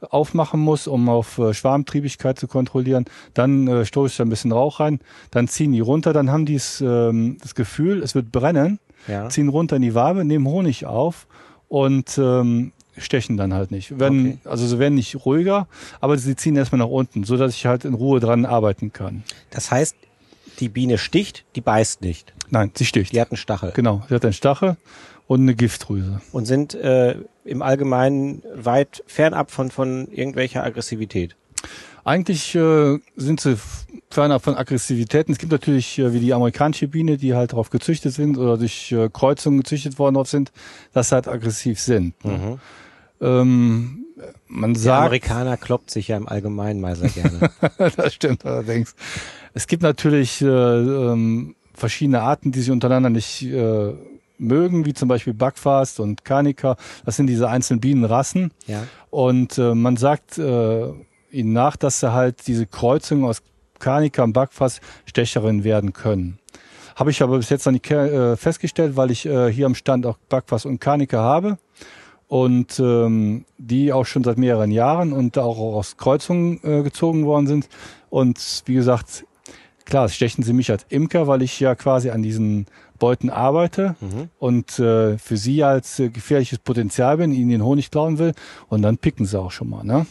aufmachen 0.10 0.60
muss, 0.60 0.88
um 0.88 1.10
auf 1.10 1.38
äh, 1.38 1.53
Schwarmtriebigkeit 1.53 2.38
zu 2.39 2.48
kontrollieren, 2.48 3.06
dann 3.34 3.68
äh, 3.68 3.86
stoße 3.86 4.12
ich 4.12 4.18
da 4.18 4.25
ein 4.25 4.30
bisschen 4.30 4.51
Rauch 4.51 4.80
rein, 4.80 5.00
dann 5.30 5.48
ziehen 5.48 5.72
die 5.72 5.80
runter, 5.80 6.12
dann 6.12 6.32
haben 6.32 6.46
die 6.46 6.60
ähm, 6.82 7.38
das 7.41 7.56
Gefühl, 7.56 8.01
es 8.01 8.15
wird 8.15 8.32
brennen, 8.32 8.80
ja. 9.08 9.30
ziehen 9.30 9.50
runter 9.50 9.75
in 9.75 9.82
die 9.84 9.96
Wabe, 9.96 10.25
nehmen 10.25 10.48
Honig 10.48 10.86
auf 10.86 11.27
und 11.68 12.18
ähm, 12.18 12.72
stechen 13.01 13.38
dann 13.38 13.53
halt 13.53 13.72
nicht. 13.72 14.00
Werden, 14.00 14.39
okay. 14.39 14.50
Also 14.50 14.67
sie 14.67 14.79
werden 14.79 14.96
nicht 14.96 15.25
ruhiger, 15.25 15.67
aber 16.00 16.17
sie 16.17 16.36
ziehen 16.36 16.55
erstmal 16.55 16.79
nach 16.79 16.88
unten, 16.88 17.24
so 17.24 17.38
dass 17.38 17.53
ich 17.55 17.65
halt 17.65 17.86
in 17.86 17.93
Ruhe 17.93 18.20
dran 18.20 18.46
arbeiten 18.46 18.93
kann. 18.93 19.24
Das 19.50 19.72
heißt, 19.72 19.96
die 20.60 20.70
Biene 20.70 20.98
sticht, 20.98 21.46
die 21.55 21.62
beißt 21.62 22.01
nicht. 22.01 22.34
Nein, 22.50 22.72
sie 22.75 22.86
sticht. 22.86 23.13
Die 23.13 23.22
hat 23.22 23.31
einen 23.31 23.38
Stachel. 23.38 23.72
Genau, 23.74 24.03
sie 24.08 24.15
hat 24.15 24.24
einen 24.24 24.34
Stachel 24.34 24.77
und 25.27 25.41
eine 25.41 25.55
Giftdrüse. 25.55 26.22
Und 26.31 26.46
sind 26.46 26.74
äh, 26.75 27.15
im 27.46 27.62
Allgemeinen 27.62 28.43
weit 28.53 29.03
fernab 29.08 29.51
von, 29.51 29.72
von 29.72 30.08
irgendwelcher 30.12 30.63
Aggressivität. 30.63 31.36
Eigentlich 32.03 32.55
äh, 32.55 32.98
sind 33.15 33.39
sie 33.39 33.58
fernab 34.10 34.43
von 34.43 34.55
Aggressivitäten. 34.55 35.31
Es 35.31 35.38
gibt 35.38 35.51
natürlich 35.51 36.00
äh, 36.00 36.13
wie 36.13 36.20
die 36.20 36.34
amerikanische 36.34 36.88
Biene, 36.88 37.17
die 37.17 37.34
halt 37.34 37.53
darauf 37.53 37.70
gezüchtet 37.70 38.13
sind 38.13 38.38
oder 38.38 38.58
durch 38.58 38.91
äh, 38.91 39.10
Kreuzungen 39.12 39.60
gezüchtet 39.60 40.00
worden 40.00 40.24
sind, 40.25 40.51
dass 40.93 41.10
sie 41.10 41.15
halt 41.15 41.27
aggressiv 41.27 41.79
sind. 41.79 42.13
Mhm. 42.25 42.60
Ähm, 43.22 44.06
man 44.48 44.75
sagt, 44.75 44.86
Der 44.86 44.98
Amerikaner 44.98 45.58
kloppt 45.58 45.92
sich 45.92 46.10
ja 46.10 46.18
im 46.18 46.28
Allgemeinen 46.28 46.82
mal 46.82 46.96
sehr 46.96 47.10
gerne. 47.10 47.51
das 47.96 48.13
stimmt 48.13 48.46
allerdings. 48.46 48.96
Es 49.54 49.68
gibt 49.68 49.84
natürlich 49.84 50.42
äh, 50.42 50.46
ähm, 50.46 51.56
verschiedene 51.74 52.22
Arten, 52.22 52.51
die 52.51 52.60
sich 52.60 52.72
untereinander 52.72 53.10
nicht 53.10 53.44
äh, 53.44 53.94
mögen, 54.38 54.86
wie 54.86 54.94
zum 54.94 55.08
Beispiel 55.08 55.34
Buckfast 55.34 56.00
und 56.00 56.25
Carnica. 56.25 56.75
Das 57.06 57.16
sind 57.16 57.28
diese 57.28 57.50
einzelnen 57.50 57.80
Bienenrassen. 57.80 58.51
Ja. 58.68 58.84
Und 59.10 59.58
äh, 59.58 59.74
man 59.74 59.98
sagt 59.98 60.38
äh, 60.38 60.88
ihnen 61.32 61.54
nach, 61.54 61.78
dass 61.78 62.00
sie 62.00 62.12
halt 62.12 62.48
diese 62.48 62.66
Kreuzung 62.66 63.24
aus 63.24 63.42
Kanika 63.80 64.24
und 64.24 64.34
Backfass 64.34 64.82
Stecherin 65.06 65.63
werden 65.63 65.94
können. 65.94 66.40
Habe 66.96 67.12
ich 67.12 67.24
aber 67.24 67.38
bis 67.38 67.50
jetzt 67.50 67.66
noch 67.66 67.72
nicht 67.72 67.90
äh, 67.90 68.36
festgestellt, 68.36 68.96
weil 68.96 69.12
ich 69.12 69.25
äh, 69.25 69.51
hier 69.51 69.66
am 69.66 69.75
Stand 69.75 70.06
auch 70.06 70.18
Backfass 70.30 70.66
und 70.66 70.80
Kanika 70.80 71.18
habe 71.18 71.58
und 72.32 72.80
ähm, 72.80 73.44
die 73.58 73.92
auch 73.92 74.06
schon 74.06 74.24
seit 74.24 74.38
mehreren 74.38 74.72
Jahren 74.72 75.12
und 75.12 75.38
auch 75.38 75.58
aus 75.58 75.98
Kreuzungen 75.98 76.62
äh, 76.64 76.82
gezogen 76.82 77.26
worden 77.26 77.46
sind. 77.46 77.68
Und 78.10 78.64
wie 78.68 78.76
gesagt, 78.76 79.26
klar, 79.84 80.08
stechen 80.08 80.42
sie 80.42 80.54
mich 80.54 80.72
als 80.72 80.86
Imker, 80.88 81.28
weil 81.28 81.42
ich 81.42 81.60
ja 81.60 81.76
quasi 81.76 82.10
an 82.10 82.24
diesen 82.24 82.68
Beuten 83.00 83.30
arbeite 83.30 83.98
mhm. 84.00 84.30
und 84.40 84.80
äh, 84.80 85.18
für 85.18 85.36
sie 85.36 85.62
als 85.62 86.00
äh, 86.00 86.08
gefährliches 86.08 86.60
Potenzial 86.60 87.18
bin, 87.18 87.34
ihnen 87.34 87.50
den 87.50 87.66
Honig 87.66 87.92
klauen 87.92 88.18
will 88.18 88.32
und 88.70 88.82
dann 88.82 88.98
picken 88.98 89.26
sie 89.26 89.38
auch 89.38 89.52
schon 89.52 89.70
mal. 89.70 89.84
Ne? 89.84 90.06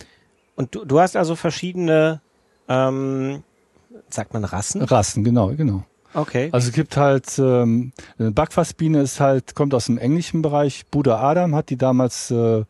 Und 0.57 0.75
du, 0.75 0.85
du 0.85 1.01
hast 1.01 1.17
also 1.17 1.37
verschiedene, 1.37 2.21
ähm, 2.69 3.43
sagt 4.11 4.35
man 4.35 4.45
Rassen? 4.45 4.83
Rassen, 4.83 5.25
genau, 5.25 5.55
genau. 5.57 5.85
Okay. 6.15 6.49
Also 6.53 6.69
es 6.69 6.75
gibt 6.75 6.97
halt, 6.97 7.39
ähm, 7.39 7.93
eine 8.19 8.33
Backfassbiene 8.33 9.01
ist 9.01 9.21
halt, 9.21 9.55
kommt 9.55 9.75
aus 9.75 9.87
dem 9.87 9.99
englischen 9.99 10.43
Bereich. 10.43 10.87
Bruder 10.91 11.21
Adam 11.21 11.55
hat 11.55 11.71
die 11.71 11.77
damals 11.77 12.31
äh, 12.31 12.65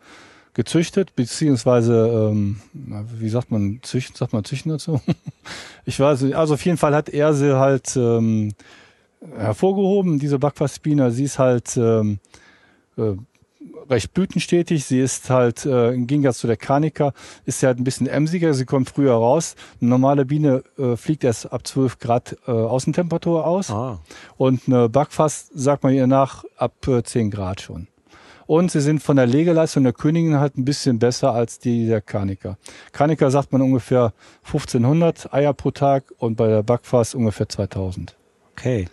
gezüchtet, 0.55 1.15
beziehungsweise, 1.17 2.31
ähm, 2.31 2.61
wie 2.73 3.29
sagt 3.29 3.51
man, 3.51 3.81
züchten, 3.83 4.17
sagt 4.17 4.33
man 4.33 4.45
züchten 4.45 4.73
dazu? 4.73 5.01
ich 5.85 5.99
weiß 5.99 6.23
nicht, 6.23 6.37
also 6.37 6.55
auf 6.55 6.65
jeden 6.65 6.77
Fall 6.77 6.95
hat 6.95 7.09
er 7.09 7.33
sie 7.35 7.59
halt 7.59 7.97
ähm, 7.97 8.53
hervorgehoben, 9.37 10.19
diese 10.19 10.39
Backfassbiene. 10.39 11.11
Sie 11.11 11.25
ist 11.25 11.39
halt 11.39 11.77
ähm, 11.77 12.19
äh, 12.99 13.15
recht 13.89 14.15
blütenstetig. 14.15 14.85
Sie 14.85 15.01
ist 15.01 15.31
halt, 15.31 15.67
äh, 15.67 15.93
im 15.93 16.07
Gegensatz 16.07 16.39
zu 16.39 16.47
der 16.47 16.57
Karnika, 16.57 17.13
ist 17.45 17.61
sie 17.61 17.67
halt 17.67 17.79
ein 17.79 17.85
bisschen 17.85 18.07
emsiger. 18.07 18.55
Sie 18.55 18.65
kommt 18.65 18.91
früher 18.91 19.15
raus. 19.15 19.57
Eine 19.81 19.91
normale 19.91 20.25
Biene 20.25 20.63
äh, 20.79 20.97
fliegt 20.97 21.25
erst 21.25 21.53
ab 21.53 21.67
12 21.67 21.99
Grad 21.99 22.37
äh, 22.47 22.51
Außentemperatur 22.51 23.47
aus. 23.47 23.71
Ah. 23.71 24.01
Und 24.37 24.63
eine 24.67 24.89
Backfass, 24.89 25.51
sagt 25.55 25.83
man 25.83 25.95
ihr 25.95 26.07
nach, 26.07 26.45
ab 26.57 26.87
äh, 26.89 27.03
10 27.03 27.31
Grad 27.31 27.61
schon. 27.61 27.89
Und 28.47 28.73
sie 28.73 28.81
sind 28.81 29.01
von 29.01 29.15
der 29.15 29.27
Legeleistung 29.27 29.85
der 29.85 29.93
Königin 29.93 30.41
halt 30.41 30.59
ein 30.59 30.65
bisschen 30.65 30.99
besser 30.99 31.33
als 31.33 31.61
die 31.61 31.87
der 31.87 32.01
Karnika. 32.01 32.59
Karnika 32.91 33.31
sagt 33.31 33.53
man 33.53 33.63
ungefähr 33.63 34.13
1500 34.45 35.33
Eier 35.33 35.55
pro 35.55 35.71
Tag 35.71 36.13
und 36.19 36.35
bei 36.35 36.49
der 36.49 36.65
Backfass 36.65 37.15
ungefähr 37.15 37.49
2000. 37.49 38.17
Okay. 38.53 38.89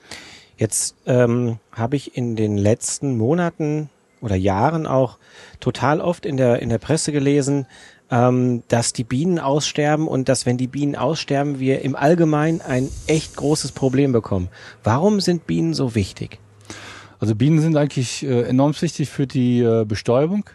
Jetzt 0.57 0.95
ähm, 1.07 1.57
habe 1.71 1.95
ich 1.95 2.15
in 2.15 2.35
den 2.35 2.57
letzten 2.57 3.17
Monaten 3.17 3.89
oder 4.21 4.35
Jahren 4.35 4.87
auch 4.87 5.17
total 5.59 6.01
oft 6.01 6.25
in 6.25 6.37
der, 6.37 6.61
in 6.61 6.69
der 6.69 6.77
Presse 6.77 7.11
gelesen, 7.11 7.67
ähm, 8.09 8.63
dass 8.67 8.93
die 8.93 9.03
Bienen 9.03 9.39
aussterben 9.39 10.07
und 10.07 10.29
dass, 10.29 10.45
wenn 10.45 10.57
die 10.57 10.67
Bienen 10.67 10.95
aussterben, 10.95 11.59
wir 11.59 11.81
im 11.81 11.95
Allgemeinen 11.95 12.61
ein 12.61 12.89
echt 13.07 13.35
großes 13.35 13.71
Problem 13.71 14.11
bekommen. 14.11 14.49
Warum 14.83 15.19
sind 15.19 15.47
Bienen 15.47 15.73
so 15.73 15.95
wichtig? 15.95 16.39
Also 17.19 17.35
Bienen 17.35 17.59
sind 17.59 17.75
eigentlich 17.75 18.23
äh, 18.23 18.43
enorm 18.43 18.79
wichtig 18.79 19.09
für 19.09 19.27
die 19.27 19.61
äh, 19.61 19.85
Bestäubung. 19.85 20.45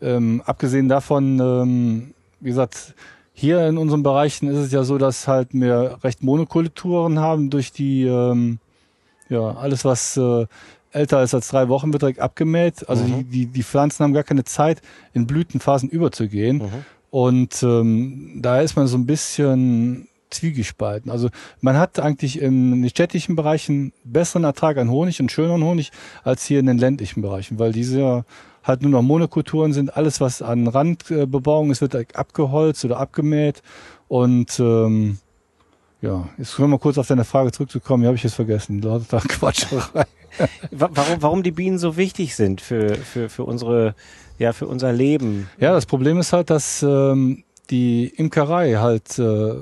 Ähm, 0.00 0.42
abgesehen 0.46 0.88
davon, 0.88 1.38
ähm, 1.38 2.14
wie 2.40 2.48
gesagt, 2.48 2.94
hier 3.32 3.66
in 3.68 3.78
unseren 3.78 4.02
Bereichen 4.02 4.48
ist 4.48 4.58
es 4.58 4.72
ja 4.72 4.82
so, 4.82 4.98
dass 4.98 5.28
halt 5.28 5.48
wir 5.52 5.98
recht 6.02 6.22
Monokulturen 6.22 7.18
haben 7.18 7.50
durch 7.50 7.70
die, 7.72 8.04
ähm, 8.04 8.58
ja, 9.28 9.54
alles 9.56 9.84
was 9.84 10.16
äh, 10.16 10.46
älter 10.92 11.22
ist 11.22 11.34
als 11.34 11.48
drei 11.48 11.68
Wochen 11.68 11.92
wird 11.92 12.02
direkt 12.02 12.20
abgemäht. 12.20 12.88
Also 12.88 13.04
mhm. 13.04 13.18
die, 13.18 13.24
die, 13.24 13.46
die 13.46 13.62
Pflanzen 13.62 14.04
haben 14.04 14.12
gar 14.12 14.24
keine 14.24 14.44
Zeit, 14.44 14.82
in 15.12 15.26
Blütenphasen 15.26 15.88
überzugehen. 15.88 16.58
Mhm. 16.58 16.84
Und 17.10 17.62
ähm, 17.62 18.38
da 18.40 18.60
ist 18.60 18.76
man 18.76 18.86
so 18.86 18.96
ein 18.96 19.06
bisschen 19.06 20.08
zwiegespalten. 20.30 21.10
Also 21.10 21.28
man 21.60 21.76
hat 21.76 21.98
eigentlich 21.98 22.40
in 22.40 22.82
den 22.82 22.90
städtischen 22.90 23.34
Bereichen 23.36 23.92
besseren 24.04 24.44
Ertrag 24.44 24.78
an 24.78 24.90
Honig 24.90 25.20
und 25.20 25.32
schöneren 25.32 25.64
Honig 25.64 25.90
als 26.22 26.44
hier 26.44 26.60
in 26.60 26.66
den 26.66 26.78
ländlichen 26.78 27.20
Bereichen, 27.20 27.58
weil 27.58 27.72
diese 27.72 28.24
halt 28.62 28.82
nur 28.82 28.90
noch 28.90 29.02
Monokulturen 29.02 29.72
sind. 29.72 29.96
Alles, 29.96 30.20
was 30.20 30.42
an 30.42 30.68
Randbebauung 30.68 31.70
ist, 31.70 31.80
wird 31.80 32.16
abgeholzt 32.16 32.84
oder 32.84 32.98
abgemäht. 32.98 33.62
Und 34.06 34.60
ähm, 34.60 35.18
ja, 36.00 36.28
jetzt 36.38 36.54
können 36.54 36.68
wir 36.68 36.76
mal 36.76 36.78
kurz 36.78 36.98
auf 36.98 37.06
deine 37.06 37.24
Frage 37.24 37.52
zurückzukommen. 37.52 38.02
Die 38.02 38.06
habe 38.06 38.16
ich 38.16 38.22
jetzt 38.22 38.34
vergessen. 38.34 38.80
Lauter 38.80 39.20
Quatscherei. 39.20 40.06
Warum, 40.70 41.22
warum 41.22 41.42
die 41.42 41.50
Bienen 41.50 41.78
so 41.78 41.96
wichtig 41.96 42.36
sind 42.36 42.60
für, 42.60 42.94
für, 42.96 43.28
für 43.28 43.44
unsere, 43.44 43.94
ja, 44.38 44.52
für 44.52 44.66
unser 44.66 44.92
Leben? 44.92 45.48
Ja, 45.58 45.72
das 45.72 45.86
Problem 45.86 46.18
ist 46.18 46.32
halt, 46.32 46.50
dass 46.50 46.82
ähm, 46.82 47.44
die 47.70 48.06
Imkerei 48.08 48.74
halt 48.74 49.18
äh, 49.18 49.54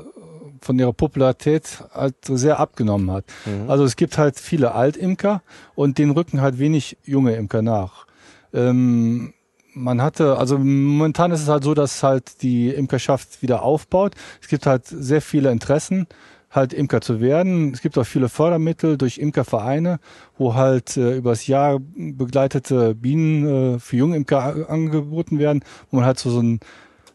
von 0.60 0.78
ihrer 0.78 0.92
Popularität 0.92 1.84
halt 1.92 2.16
sehr 2.24 2.58
abgenommen 2.58 3.10
hat. 3.10 3.24
Mhm. 3.46 3.70
Also 3.70 3.84
es 3.84 3.96
gibt 3.96 4.18
halt 4.18 4.38
viele 4.38 4.72
Altimker 4.74 5.42
und 5.74 5.98
den 5.98 6.10
rücken 6.10 6.40
halt 6.40 6.58
wenig 6.58 6.98
junge 7.04 7.36
Imker 7.36 7.62
nach. 7.62 8.06
Ähm, 8.52 9.34
man 9.74 10.02
hatte, 10.02 10.36
also 10.38 10.58
momentan 10.58 11.30
ist 11.30 11.42
es 11.42 11.48
halt 11.48 11.62
so, 11.62 11.74
dass 11.74 12.02
halt 12.02 12.42
die 12.42 12.70
Imkerschaft 12.70 13.42
wieder 13.42 13.62
aufbaut. 13.62 14.14
Es 14.42 14.48
gibt 14.48 14.66
halt 14.66 14.86
sehr 14.86 15.22
viele 15.22 15.50
Interessen, 15.52 16.06
halt 16.50 16.72
Imker 16.72 17.00
zu 17.00 17.20
werden. 17.20 17.72
Es 17.72 17.82
gibt 17.82 17.98
auch 17.98 18.04
viele 18.04 18.28
Fördermittel 18.28 18.96
durch 18.96 19.18
Imkervereine, 19.18 20.00
wo 20.38 20.54
halt 20.54 20.96
äh, 20.96 21.16
übers 21.16 21.46
Jahr 21.46 21.78
begleitete 21.80 22.94
Bienen 22.94 23.74
äh, 23.74 23.78
für 23.78 23.96
junge 23.96 24.16
Imker 24.16 24.70
angeboten 24.70 25.38
werden, 25.38 25.62
wo 25.90 25.98
man 25.98 26.06
halt 26.06 26.18
so, 26.18 26.30
so 26.30 26.40
ein 26.40 26.60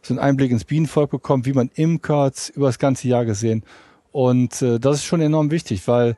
so 0.05 0.13
einen 0.13 0.19
Einblick 0.19 0.51
ins 0.51 0.65
Bienenvolk 0.65 1.11
bekommt, 1.11 1.45
wie 1.45 1.53
man 1.53 1.71
imkert, 1.75 2.51
über 2.55 2.67
das 2.67 2.77
ganze 2.77 3.07
Jahr 3.07 3.25
gesehen. 3.25 3.63
Und 4.11 4.61
äh, 4.61 4.79
das 4.79 4.97
ist 4.97 5.05
schon 5.05 5.21
enorm 5.21 5.49
wichtig, 5.49 5.87
weil 5.87 6.17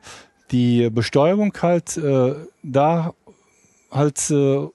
die 0.50 0.90
Besteuerung 0.90 1.52
halt 1.62 1.96
äh, 1.96 2.34
da 2.62 3.14
halt 3.90 4.30
äh, 4.30 4.66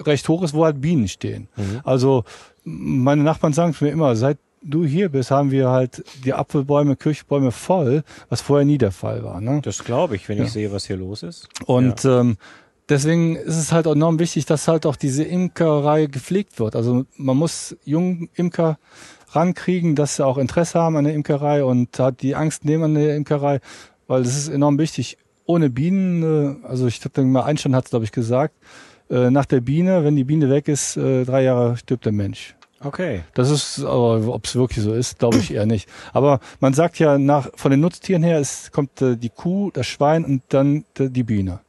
recht 0.00 0.28
hoch 0.28 0.42
ist, 0.42 0.54
wo 0.54 0.64
halt 0.64 0.80
Bienen 0.80 1.08
stehen. 1.08 1.48
Mhm. 1.56 1.80
Also 1.84 2.24
meine 2.64 3.22
Nachbarn 3.22 3.52
sagen 3.52 3.76
mir 3.80 3.90
immer, 3.90 4.16
seit 4.16 4.38
du 4.64 4.84
hier 4.84 5.08
bist, 5.08 5.30
haben 5.30 5.50
wir 5.50 5.68
halt 5.68 6.04
die 6.24 6.32
Apfelbäume, 6.32 6.96
Kirchbäume 6.96 7.52
voll, 7.52 8.02
was 8.28 8.40
vorher 8.40 8.64
nie 8.64 8.78
der 8.78 8.92
Fall 8.92 9.22
war. 9.22 9.40
Ne? 9.40 9.60
Das 9.62 9.84
glaube 9.84 10.16
ich, 10.16 10.28
wenn 10.28 10.38
ja. 10.38 10.44
ich 10.44 10.52
sehe, 10.52 10.72
was 10.72 10.86
hier 10.86 10.96
los 10.96 11.22
ist. 11.22 11.48
Und 11.66 12.04
ja. 12.04 12.20
ähm, 12.20 12.36
deswegen 12.88 13.36
ist 13.36 13.56
es 13.56 13.72
halt 13.72 13.86
enorm 13.86 14.18
wichtig, 14.18 14.46
dass 14.46 14.68
halt 14.68 14.86
auch 14.86 14.96
diese 14.96 15.24
Imkerei 15.24 16.06
gepflegt 16.06 16.58
wird. 16.58 16.76
Also 16.76 17.04
man 17.16 17.36
muss 17.36 17.76
jungen 17.84 18.28
Imker 18.34 18.78
rankriegen, 19.30 19.94
dass 19.94 20.16
sie 20.16 20.24
auch 20.24 20.38
Interesse 20.38 20.78
haben 20.78 20.96
an 20.96 21.04
der 21.04 21.14
Imkerei 21.14 21.64
und 21.64 21.98
hat 21.98 22.22
die 22.22 22.34
Angst 22.34 22.64
nehmen 22.64 22.84
an 22.84 22.94
der 22.94 23.16
Imkerei, 23.16 23.60
weil 24.06 24.22
das 24.22 24.36
ist 24.36 24.48
enorm 24.48 24.78
wichtig. 24.78 25.18
Ohne 25.46 25.68
Bienen, 25.68 26.62
äh, 26.62 26.66
also 26.66 26.86
ich 26.86 27.00
denke 27.00 27.22
mal, 27.22 27.42
Einstein 27.42 27.74
hat 27.74 27.84
es, 27.84 27.90
glaube 27.90 28.04
ich, 28.04 28.12
gesagt, 28.12 28.54
äh, 29.10 29.30
nach 29.30 29.44
der 29.44 29.60
Biene, 29.60 30.04
wenn 30.04 30.16
die 30.16 30.24
Biene 30.24 30.48
weg 30.48 30.68
ist, 30.68 30.96
äh, 30.96 31.24
drei 31.24 31.42
Jahre 31.42 31.76
stirbt 31.76 32.06
der 32.06 32.12
Mensch. 32.12 32.54
Okay. 32.84 33.24
Das 33.32 33.50
ist, 33.50 33.82
aber 33.82 34.28
ob 34.28 34.44
es 34.44 34.54
wirklich 34.54 34.84
so 34.84 34.92
ist, 34.92 35.18
glaube 35.18 35.38
ich 35.38 35.52
eher 35.54 35.66
nicht. 35.66 35.88
Aber 36.12 36.40
man 36.60 36.74
sagt 36.74 36.98
ja 36.98 37.18
nach 37.18 37.48
von 37.56 37.70
den 37.70 37.80
Nutztieren 37.80 38.22
her, 38.22 38.38
es 38.38 38.70
kommt 38.72 39.00
äh, 39.00 39.16
die 39.16 39.30
Kuh, 39.30 39.70
das 39.72 39.86
Schwein 39.86 40.24
und 40.24 40.42
dann 40.50 40.84
die 40.98 41.22
Biene 41.22 41.60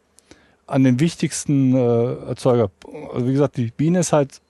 an 0.67 0.83
den 0.83 0.99
wichtigsten 0.99 1.75
äh, 1.75 2.27
Erzeuger. 2.27 2.71
Also 3.13 3.27
wie 3.27 3.33
gesagt, 3.33 3.57
die 3.57 3.71
Biene 3.71 3.99
ist 3.99 4.13
halt 4.13 4.41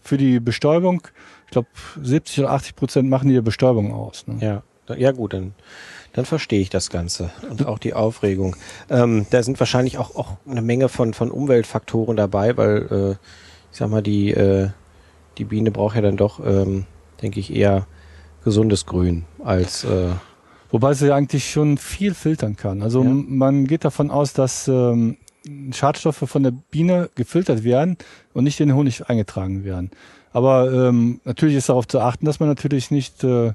für 0.00 0.16
die 0.16 0.40
Bestäubung, 0.40 1.02
ich 1.46 1.52
glaube 1.52 1.68
70 2.00 2.40
oder 2.40 2.50
80 2.52 2.76
Prozent 2.76 3.10
machen 3.10 3.28
die 3.28 3.40
Bestäubung 3.40 3.92
aus. 3.92 4.26
Ne? 4.26 4.62
Ja, 4.88 4.96
ja 4.96 5.12
gut, 5.12 5.32
dann, 5.32 5.54
dann 6.12 6.24
verstehe 6.24 6.60
ich 6.60 6.70
das 6.70 6.90
Ganze 6.90 7.30
und 7.48 7.66
auch 7.66 7.78
die 7.78 7.94
Aufregung. 7.94 8.56
Ähm, 8.90 9.26
da 9.30 9.42
sind 9.42 9.58
wahrscheinlich 9.60 9.98
auch, 9.98 10.14
auch 10.16 10.36
eine 10.48 10.62
Menge 10.62 10.88
von, 10.88 11.14
von 11.14 11.30
Umweltfaktoren 11.30 12.16
dabei, 12.16 12.56
weil 12.56 12.88
äh, 12.90 13.10
ich 13.70 13.78
sag 13.78 13.90
mal, 13.90 14.02
die, 14.02 14.32
äh, 14.32 14.70
die 15.38 15.44
Biene 15.44 15.70
braucht 15.70 15.96
ja 15.96 16.02
dann 16.02 16.16
doch, 16.16 16.40
ähm, 16.44 16.86
denke 17.20 17.40
ich, 17.40 17.54
eher 17.54 17.86
gesundes 18.44 18.86
Grün 18.86 19.24
als 19.42 19.84
äh, 19.84 20.10
Wobei 20.72 20.94
sie 20.94 21.12
eigentlich 21.12 21.50
schon 21.50 21.76
viel 21.76 22.14
filtern 22.14 22.56
kann. 22.56 22.82
Also 22.82 23.04
ja. 23.04 23.10
man 23.10 23.66
geht 23.66 23.84
davon 23.84 24.10
aus, 24.10 24.32
dass 24.32 24.68
ähm, 24.68 25.18
Schadstoffe 25.70 26.24
von 26.26 26.42
der 26.42 26.50
Biene 26.50 27.10
gefiltert 27.14 27.62
werden 27.62 27.98
und 28.32 28.44
nicht 28.44 28.58
in 28.58 28.68
den 28.68 28.76
Honig 28.76 29.06
eingetragen 29.06 29.64
werden. 29.64 29.90
Aber 30.32 30.72
ähm, 30.72 31.20
natürlich 31.24 31.56
ist 31.56 31.68
darauf 31.68 31.86
zu 31.86 32.00
achten, 32.00 32.24
dass 32.24 32.40
man 32.40 32.48
natürlich 32.48 32.90
nicht 32.90 33.22
äh, 33.22 33.52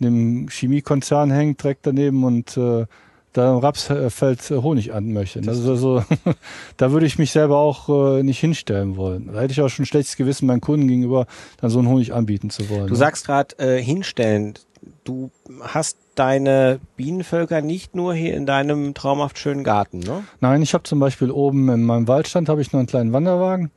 einem 0.00 0.48
Chemiekonzern 0.48 1.30
hängt 1.30 1.62
direkt 1.62 1.86
daneben 1.86 2.24
und 2.24 2.56
äh, 2.56 2.86
da 3.34 3.52
im 3.52 3.58
Rapsfeld 3.58 4.50
Honig 4.50 4.94
an 4.94 5.12
möchte. 5.12 5.40
Das 5.42 5.66
also, 5.66 6.02
da 6.76 6.92
würde 6.92 7.04
ich 7.04 7.18
mich 7.18 7.32
selber 7.32 7.58
auch 7.58 8.16
äh, 8.16 8.22
nicht 8.22 8.38
hinstellen 8.38 8.96
wollen. 8.96 9.30
Da 9.32 9.40
hätte 9.40 9.52
ich 9.52 9.60
auch 9.60 9.68
schon 9.68 9.84
schlechtes 9.84 10.16
Gewissen 10.16 10.46
meinen 10.46 10.60
Kunden 10.60 10.88
gegenüber, 10.88 11.26
dann 11.60 11.68
so 11.68 11.80
einen 11.80 11.88
Honig 11.88 12.14
anbieten 12.14 12.48
zu 12.48 12.70
wollen. 12.70 12.86
Du 12.86 12.92
ne? 12.92 12.96
sagst 12.96 13.26
gerade 13.26 13.58
äh, 13.58 13.82
hinstellen. 13.82 14.54
Du 15.02 15.30
hast 15.60 15.98
deine 16.14 16.78
Bienenvölker 16.96 17.60
nicht 17.60 17.96
nur 17.96 18.14
hier 18.14 18.34
in 18.34 18.46
deinem 18.46 18.94
traumhaft 18.94 19.38
schönen 19.38 19.64
Garten, 19.64 19.98
ne? 19.98 20.24
Nein, 20.40 20.62
ich 20.62 20.74
habe 20.74 20.84
zum 20.84 21.00
Beispiel 21.00 21.30
oben 21.30 21.68
in 21.70 21.82
meinem 21.82 22.06
Waldstand 22.06 22.48
habe 22.48 22.62
ich 22.62 22.72
noch 22.72 22.78
einen 22.78 22.86
kleinen 22.86 23.12
Wanderwagen, 23.12 23.70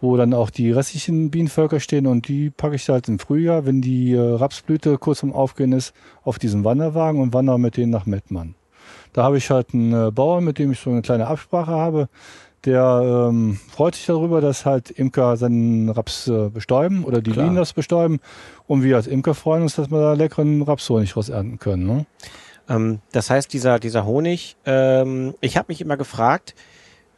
wo 0.00 0.16
dann 0.16 0.34
auch 0.34 0.50
die 0.50 0.70
restlichen 0.70 1.30
Bienenvölker 1.30 1.80
stehen 1.80 2.06
und 2.06 2.28
die 2.28 2.50
packe 2.50 2.76
ich 2.76 2.88
halt 2.88 3.08
im 3.08 3.18
Frühjahr, 3.18 3.66
wenn 3.66 3.80
die 3.80 4.12
äh, 4.12 4.20
Rapsblüte 4.20 4.98
kurz 4.98 5.24
am 5.24 5.32
Aufgehen 5.32 5.72
ist, 5.72 5.94
auf 6.22 6.38
diesen 6.38 6.62
Wanderwagen 6.62 7.20
und 7.20 7.32
wandere 7.32 7.58
mit 7.58 7.76
denen 7.76 7.90
nach 7.90 8.06
Mettmann. 8.06 8.54
Da 9.14 9.22
habe 9.22 9.38
ich 9.38 9.48
halt 9.48 9.72
einen 9.72 10.08
äh, 10.08 10.10
Bauern, 10.10 10.44
mit 10.44 10.58
dem 10.58 10.72
ich 10.72 10.80
so 10.80 10.90
eine 10.90 11.00
kleine 11.00 11.26
Absprache 11.26 11.70
habe, 11.70 12.08
der 12.64 13.28
ähm, 13.30 13.58
freut 13.70 13.94
sich 13.94 14.06
darüber, 14.06 14.40
dass 14.40 14.66
halt 14.66 14.90
Imker 14.90 15.36
seinen 15.36 15.88
Raps 15.88 16.28
äh, 16.28 16.48
bestäuben 16.48 17.04
oder 17.04 17.22
die 17.22 17.30
Klar. 17.30 17.46
Bienen 17.46 17.56
das 17.56 17.72
bestäuben. 17.72 18.20
Und 18.66 18.82
wir 18.82 18.96
als 18.96 19.06
Imker 19.06 19.34
freuen 19.34 19.62
uns, 19.62 19.76
dass 19.76 19.90
wir 19.90 20.00
da 20.00 20.12
leckeren 20.14 20.62
Rapshonig 20.62 21.16
raus 21.16 21.28
ernten 21.28 21.58
können. 21.58 21.86
Ne? 21.86 22.06
Ähm, 22.68 23.00
das 23.12 23.30
heißt, 23.30 23.52
dieser, 23.52 23.78
dieser 23.78 24.04
Honig, 24.04 24.56
ähm, 24.64 25.34
ich 25.40 25.56
habe 25.56 25.66
mich 25.68 25.80
immer 25.80 25.96
gefragt, 25.96 26.54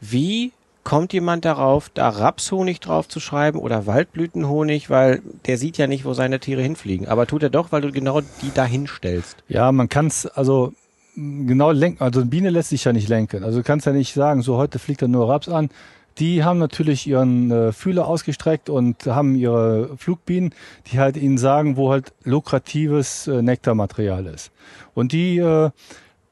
wie 0.01 0.53
kommt 0.83 1.13
jemand 1.13 1.45
darauf, 1.45 1.89
da 1.89 2.09
Rapshonig 2.09 2.81
drauf 2.81 3.09
zu 3.09 3.19
schreiben 3.19 3.59
oder 3.59 3.87
Waldblütenhonig, 3.87 4.91
weil 4.91 5.23
der 5.47 5.59
sieht 5.59 5.79
ja 5.79 5.87
nicht, 5.87 6.05
wo 6.05 6.13
seine 6.13 6.39
Tiere 6.39 6.63
hinfliegen. 6.63 7.09
Aber 7.09 7.27
tut 7.27 7.43
er 7.43 7.51
doch, 7.51 7.73
weil 7.73 7.81
du 7.81 7.91
genau 7.91 8.21
die 8.21 8.53
da 8.55 8.65
hinstellst. 8.65 9.43
Ja, 9.49 9.73
man 9.73 9.89
kann 9.89 10.07
es, 10.07 10.27
also 10.27 10.73
genau 11.17 11.71
lenken. 11.71 12.03
Also 12.03 12.21
eine 12.21 12.29
Biene 12.29 12.51
lässt 12.51 12.71
sich 12.71 12.85
ja 12.85 12.93
nicht 12.93 13.09
lenken. 13.09 13.43
Also 13.43 13.59
du 13.59 13.65
kannst 13.65 13.87
ja 13.87 13.93
nicht 13.93 14.15
sagen, 14.15 14.43
so 14.43 14.57
heute 14.57 14.79
fliegt 14.79 15.03
er 15.03 15.09
nur 15.09 15.29
Raps 15.29 15.49
an. 15.49 15.71
die 16.19 16.45
haben 16.45 16.59
natürlich 16.59 17.07
ihren 17.07 17.51
äh, 17.51 17.73
Fühler 17.73 18.07
ausgestreckt 18.07 18.71
und 18.71 19.07
haben 19.07 19.35
ihre 19.35 19.97
Flugbienen, 19.99 20.55
die 20.87 20.99
halt 20.99 21.17
ihnen 21.17 21.37
sagen, 21.39 21.77
wo 21.77 21.91
halt 21.91 22.13
lukratives 22.25 23.27
äh, 23.27 23.43
Nektarmaterial 23.43 24.27
ist. 24.27 24.51
Und 24.95 25.13
die 25.13 25.39
äh, 25.39 25.71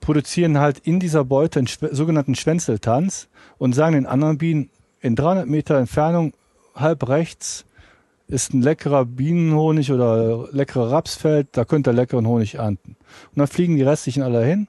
produzieren 0.00 0.58
halt 0.58 0.78
in 0.78 1.00
dieser 1.00 1.24
Beute 1.24 1.58
einen 1.58 1.68
sogenannten 1.68 2.34
Schwänzeltanz 2.34 3.28
und 3.58 3.74
sagen 3.74 3.94
den 3.94 4.06
anderen 4.06 4.38
Bienen, 4.38 4.70
in 5.00 5.16
300 5.16 5.46
Meter 5.46 5.78
Entfernung, 5.78 6.32
halb 6.74 7.08
rechts, 7.08 7.66
ist 8.26 8.54
ein 8.54 8.62
leckerer 8.62 9.04
Bienenhonig 9.04 9.92
oder 9.92 10.48
leckerer 10.52 10.90
Rapsfeld, 10.90 11.48
da 11.52 11.64
könnt 11.64 11.86
ihr 11.86 11.92
leckeren 11.92 12.26
Honig 12.26 12.54
ernten. 12.54 12.96
Und 13.30 13.38
dann 13.38 13.46
fliegen 13.46 13.76
die 13.76 13.82
restlichen 13.82 14.22
alle 14.22 14.44
hin 14.44 14.66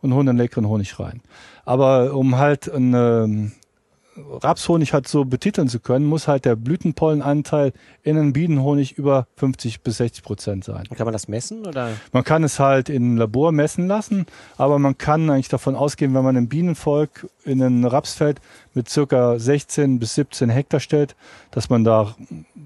und 0.00 0.14
holen 0.14 0.26
den 0.26 0.36
leckeren 0.36 0.68
Honig 0.68 0.98
rein. 0.98 1.20
Aber 1.64 2.14
um 2.14 2.36
halt 2.36 2.70
eine 2.70 3.52
Rapshonig 4.16 4.92
halt 4.92 5.08
so 5.08 5.24
betiteln 5.24 5.68
zu 5.68 5.80
können, 5.80 6.06
muss 6.06 6.28
halt 6.28 6.44
der 6.44 6.56
Blütenpollenanteil 6.56 7.72
in 8.02 8.16
einem 8.16 8.32
Bienenhonig 8.32 8.92
über 8.98 9.26
50 9.36 9.82
bis 9.82 9.98
60 9.98 10.24
Prozent 10.24 10.64
sein. 10.64 10.84
Kann 10.94 11.06
man 11.06 11.12
das 11.12 11.28
messen 11.28 11.66
oder? 11.66 11.90
Man 12.12 12.24
kann 12.24 12.44
es 12.44 12.58
halt 12.58 12.88
in 12.88 13.16
Labor 13.16 13.52
messen 13.52 13.86
lassen, 13.88 14.26
aber 14.56 14.78
man 14.78 14.98
kann 14.98 15.28
eigentlich 15.30 15.48
davon 15.48 15.76
ausgehen, 15.76 16.14
wenn 16.14 16.24
man 16.24 16.36
ein 16.36 16.48
Bienenvolk 16.48 17.28
in 17.44 17.62
ein 17.62 17.84
Rapsfeld 17.84 18.40
mit 18.74 18.88
circa 18.88 19.38
16 19.38 19.98
bis 19.98 20.14
17 20.14 20.50
Hektar 20.50 20.80
stellt, 20.80 21.16
dass 21.50 21.70
man 21.70 21.84
da 21.84 22.14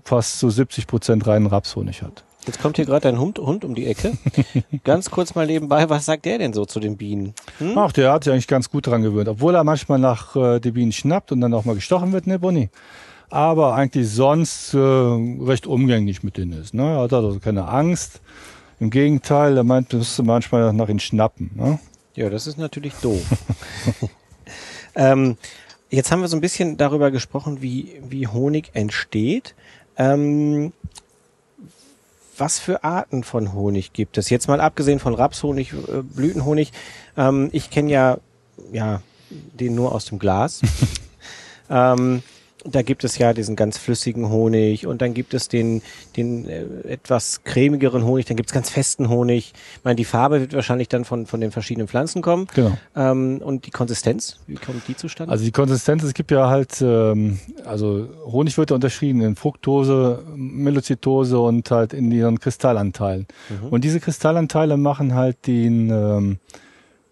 fast 0.05 0.39
so 0.39 0.51
70 0.51 0.87
Prozent 0.87 1.27
reinen 1.27 1.47
Rapshonig 1.47 2.03
hat. 2.03 2.25
Jetzt 2.47 2.61
kommt 2.61 2.77
hier 2.77 2.87
gerade 2.87 3.09
ein 3.09 3.19
Hund, 3.19 3.39
Hund 3.39 3.65
um 3.65 3.75
die 3.75 3.87
Ecke. 3.87 4.13
ganz 4.85 5.11
kurz 5.11 5.35
mal 5.35 5.47
nebenbei, 5.47 5.89
was 5.91 6.07
sagt 6.07 6.25
der 6.25 6.39
denn 6.39 6.53
so 6.53 6.65
zu 6.65 6.81
den 6.81 6.97
Bienen? 6.97 7.35
Hm? 7.59 7.77
Ach, 7.77 7.93
der 7.93 8.13
hat 8.13 8.25
sich 8.25 8.33
eigentlich 8.33 8.49
ganz 8.49 8.71
gut 8.71 8.87
dran 8.87 9.03
gewöhnt. 9.03 9.29
Obwohl 9.29 9.55
er 9.55 9.65
manchmal 9.65 9.99
nach 9.99 10.35
äh, 10.37 10.59
den 10.59 10.75
Bienen 10.75 10.93
schnappt 10.93 11.33
und 11.33 11.41
dann 11.41 11.53
auch 11.53 11.65
mal 11.65 11.75
gestochen 11.75 12.13
wird, 12.13 12.27
ne, 12.27 12.39
Bonnie? 12.39 12.71
Aber 13.29 13.75
eigentlich 13.75 14.09
sonst 14.09 14.75
äh, 14.75 14.79
recht 14.79 15.67
umgänglich 15.67 16.23
mit 16.23 16.37
denen 16.37 16.53
ist. 16.53 16.75
Ne? 16.75 16.83
Er 16.83 17.03
hat 17.03 17.13
also 17.13 17.39
keine 17.39 17.69
Angst. 17.69 18.21
Im 18.81 18.91
Gegenteil, 18.91 19.57
er 19.57 19.63
meint, 19.63 19.93
du 19.93 19.99
musst 19.99 20.21
manchmal 20.23 20.73
nach 20.73 20.89
ihnen 20.89 21.01
schnappen. 21.01 21.51
Ne? 21.55 21.79
Ja, 22.17 22.31
das 22.31 22.47
ist 22.47 22.59
natürlich 22.59 22.95
doof. 22.95 23.23
ähm, 24.97 25.37
jetzt 25.91 26.11
haben 26.11 26.23
wir 26.23 26.29
so 26.29 26.37
ein 26.37 26.41
bisschen 26.41 26.79
darüber 26.79 27.11
gesprochen, 27.11 27.63
wie, 27.63 28.01
wie 28.09 28.27
Honig 28.27 28.71
entsteht. 28.73 29.55
Ähm, 29.97 30.73
was 32.41 32.59
für 32.59 32.83
Arten 32.83 33.23
von 33.23 33.53
Honig 33.53 33.93
gibt 33.93 34.19
es? 34.19 34.31
Jetzt 34.31 34.49
mal 34.49 34.61
abgesehen 34.61 34.99
von 34.99 35.15
Rapshonig, 35.15 35.73
äh, 35.73 36.03
Blütenhonig. 36.03 36.73
Ähm, 37.17 37.51
ich 37.53 37.71
kenne 37.71 37.91
ja, 37.91 38.19
ja, 38.73 39.03
den 39.31 39.75
nur 39.75 39.93
aus 39.93 40.07
dem 40.07 40.19
Glas. 40.19 40.63
ähm, 41.71 42.23
da 42.65 42.83
gibt 42.83 43.05
es 43.05 43.19
ja 43.19 43.33
diesen 43.33 43.57
ganz 43.57 43.79
flüssigen 43.79 44.29
Honig 44.29 44.87
und 44.87 45.01
dann 45.03 45.15
gibt 45.15 45.35
es 45.35 45.49
den, 45.49 45.83
den 46.17 46.49
äh, 46.49 46.65
etwas 46.85 47.43
cremigeren 47.45 48.05
Honig, 48.05 48.27
dann 48.27 48.37
gibt 48.37 48.51
es 48.51 48.55
ganz 48.55 48.71
festen 48.71 49.09
Honig. 49.09 49.53
Ich 49.77 49.85
meine, 49.85 49.97
die 49.97 50.05
Farbe 50.05 50.41
wird 50.41 50.53
wahrscheinlich 50.53 50.89
dann 50.89 51.05
von, 51.05 51.27
von 51.27 51.41
den 51.41 51.51
verschiedenen 51.53 51.89
Pflanzen 51.89 52.23
kommen. 52.23 52.47
Genau. 52.55 52.77
Ähm, 52.95 53.41
und 53.43 53.67
die 53.67 53.71
Konsistenz, 53.71 54.39
wie 54.47 54.57
kommt 54.57 54.87
die 54.89 54.97
zustande? 54.97 55.33
Also 55.33 55.45
die 55.45 55.53
Konsistenz, 55.53 56.03
es 56.03 56.15
gibt 56.15 56.31
ja 56.31 56.49
halt, 56.49 56.81
ähm, 56.83 57.39
also 57.65 58.09
Honig 58.27 58.59
wird 58.59 58.71
ja 58.71 58.75
unterschieden 58.75 59.23
in 59.23 59.37
Fructose, 59.37 60.25
Melozytose 60.35 61.39
und 61.39 61.71
halt 61.71 61.93
in 61.93 62.11
ihren 62.13 62.41
Kristallanteilen. 62.41 63.27
Mhm. 63.49 63.69
Und 63.69 63.85
diese 63.85 64.01
Kristallanteile 64.01 64.77
machen 64.77 65.15
halt 65.15 65.47
den, 65.47 65.91
ähm, 65.91 66.39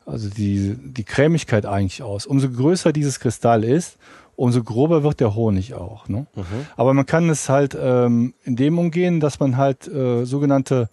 also 0.05 0.29
die, 0.29 0.77
die 0.79 1.05
Cremigkeit 1.05 1.67
eigentlich 1.67 2.03
aus. 2.03 2.27
Umso 2.27 2.51
größer 2.51 2.93
dieses 2.93 3.21
Kristall 3.21 3.65
ist, 3.65 3.99
umso 4.39 4.63
grober 4.63 5.03
wird 5.03 5.19
der 5.19 5.35
Honig 5.35 5.75
auch. 5.75 6.09
Ne? 6.09 6.27
Mhm. 6.37 6.67
Aber 6.77 6.95
man 6.95 7.07
kann 7.07 7.29
es 7.29 7.49
halt 7.49 7.77
ähm, 7.79 8.35
in 8.45 8.55
dem 8.55 8.79
umgehen, 8.79 9.19
dass 9.19 9.41
man 9.41 9.57
halt 9.57 9.89
äh, 9.89 10.25
sogenannte 10.25 10.89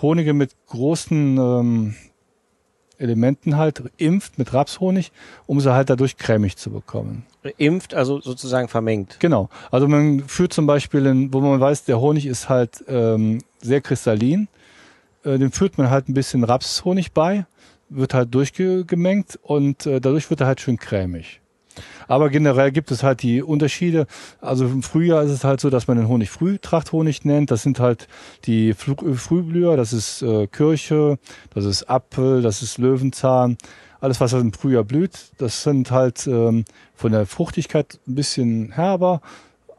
Honige 0.00 0.32
mit 0.32 0.56
großen 0.68 1.36
ähm, 1.36 1.94
Elementen 2.96 3.58
halt 3.58 3.82
impft 3.98 4.38
mit 4.38 4.54
Rapshonig, 4.54 5.12
um 5.46 5.60
sie 5.60 5.74
halt 5.74 5.90
dadurch 5.90 6.16
cremig 6.16 6.56
zu 6.56 6.70
bekommen. 6.70 7.26
Impft, 7.58 7.92
also 7.92 8.22
sozusagen 8.22 8.68
vermengt. 8.68 9.20
Genau. 9.20 9.50
Also 9.70 9.86
man 9.88 10.20
führt 10.20 10.54
zum 10.54 10.66
Beispiel, 10.66 11.04
in, 11.04 11.34
wo 11.34 11.40
man 11.40 11.60
weiß, 11.60 11.84
der 11.84 12.00
Honig 12.00 12.24
ist 12.24 12.48
halt 12.48 12.82
ähm, 12.88 13.42
sehr 13.60 13.82
kristallin, 13.82 14.48
äh, 15.22 15.38
dem 15.38 15.52
führt 15.52 15.76
man 15.76 15.90
halt 15.90 16.08
ein 16.08 16.14
bisschen 16.14 16.44
Rapshonig 16.44 17.12
bei, 17.12 17.44
wird 17.90 18.14
halt 18.14 18.34
durchgemengt 18.34 19.38
und 19.42 19.84
äh, 19.84 20.00
dadurch 20.00 20.30
wird 20.30 20.40
er 20.40 20.46
halt 20.46 20.62
schön 20.62 20.78
cremig. 20.78 21.42
Aber 22.08 22.30
generell 22.30 22.72
gibt 22.72 22.90
es 22.90 23.02
halt 23.02 23.22
die 23.22 23.42
Unterschiede. 23.42 24.06
Also 24.40 24.66
im 24.66 24.82
Frühjahr 24.82 25.22
ist 25.22 25.30
es 25.30 25.44
halt 25.44 25.60
so, 25.60 25.70
dass 25.70 25.88
man 25.88 25.96
den 25.96 26.08
Honig 26.08 26.30
Frühtrachthonig 26.30 27.24
nennt. 27.24 27.50
Das 27.50 27.62
sind 27.62 27.80
halt 27.80 28.08
die 28.44 28.74
Frühblüher, 28.74 29.76
das 29.76 29.92
ist 29.92 30.22
äh, 30.22 30.46
Kirche, 30.46 31.18
das 31.54 31.64
ist 31.64 31.88
Apfel, 31.88 32.42
das 32.42 32.62
ist 32.62 32.78
Löwenzahn. 32.78 33.56
Alles, 34.00 34.20
was 34.20 34.32
im 34.34 34.52
Frühjahr 34.52 34.84
blüht, 34.84 35.18
das 35.38 35.62
sind 35.62 35.90
halt 35.90 36.26
ähm, 36.26 36.64
von 36.94 37.12
der 37.12 37.26
Fruchtigkeit 37.26 37.98
ein 38.06 38.14
bisschen 38.14 38.72
herber, 38.72 39.22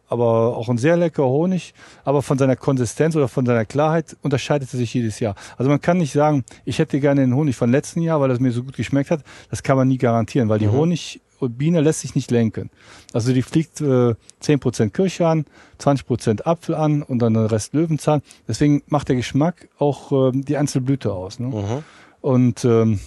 aber 0.10 0.58
auch 0.58 0.70
ein 0.70 0.78
sehr 0.78 0.98
leckerer 0.98 1.28
Honig. 1.28 1.74
Aber 2.04 2.22
von 2.22 2.38
seiner 2.38 2.56
Konsistenz 2.56 3.16
oder 3.16 3.28
von 3.28 3.46
seiner 3.46 3.66
Klarheit 3.66 4.18
unterscheidet 4.24 4.74
er 4.74 4.78
sich 4.78 4.94
jedes 4.94 5.20
Jahr. 5.20 5.36
Also 5.58 5.70
man 5.70 5.82
kann 5.82 5.98
nicht 5.98 6.13
sagen, 6.13 6.44
ich 6.66 6.80
hätte 6.80 7.00
gerne 7.00 7.22
den 7.22 7.36
Honig 7.36 7.56
von 7.56 7.70
letzten 7.70 8.02
Jahr, 8.02 8.20
weil 8.20 8.30
das 8.30 8.40
mir 8.40 8.52
so 8.52 8.63
gut 8.63 8.76
geschmeckt 8.76 9.12
hat. 9.12 9.24
Das 9.50 9.63
kann 9.63 9.78
man 9.78 9.88
nie 9.88 9.98
garantieren, 9.98 10.50
weil 10.50 10.60
die 10.60 10.68
mhm. 10.68 10.74
Honig 10.74 11.22
Biene 11.39 11.82
lässt 11.82 12.02
sich 12.02 12.15
nicht 12.15 12.32
lenken. 12.32 12.69
Also 13.13 13.34
die 13.34 13.41
fliegt 13.41 13.82
äh, 13.82 14.15
10% 14.41 14.89
Kirsche 14.89 15.28
an, 15.28 15.45
20% 15.80 16.45
Apfel 16.45 16.76
an 16.76 17.04
und 17.04 17.19
dann 17.19 17.34
den 17.34 17.45
Rest 17.45 17.73
Löwenzahn. 17.73 18.21
Deswegen 18.47 18.84
macht 18.88 19.10
der 19.10 19.15
Geschmack 19.15 19.69
auch 19.78 20.12
äh, 20.12 20.32
die 20.34 20.58
Einzelblüte 20.58 21.13
aus. 21.13 21.39
Ne? 21.39 21.47
Mhm. 21.47 21.84
Und 22.21 22.65
ähm, 22.65 23.00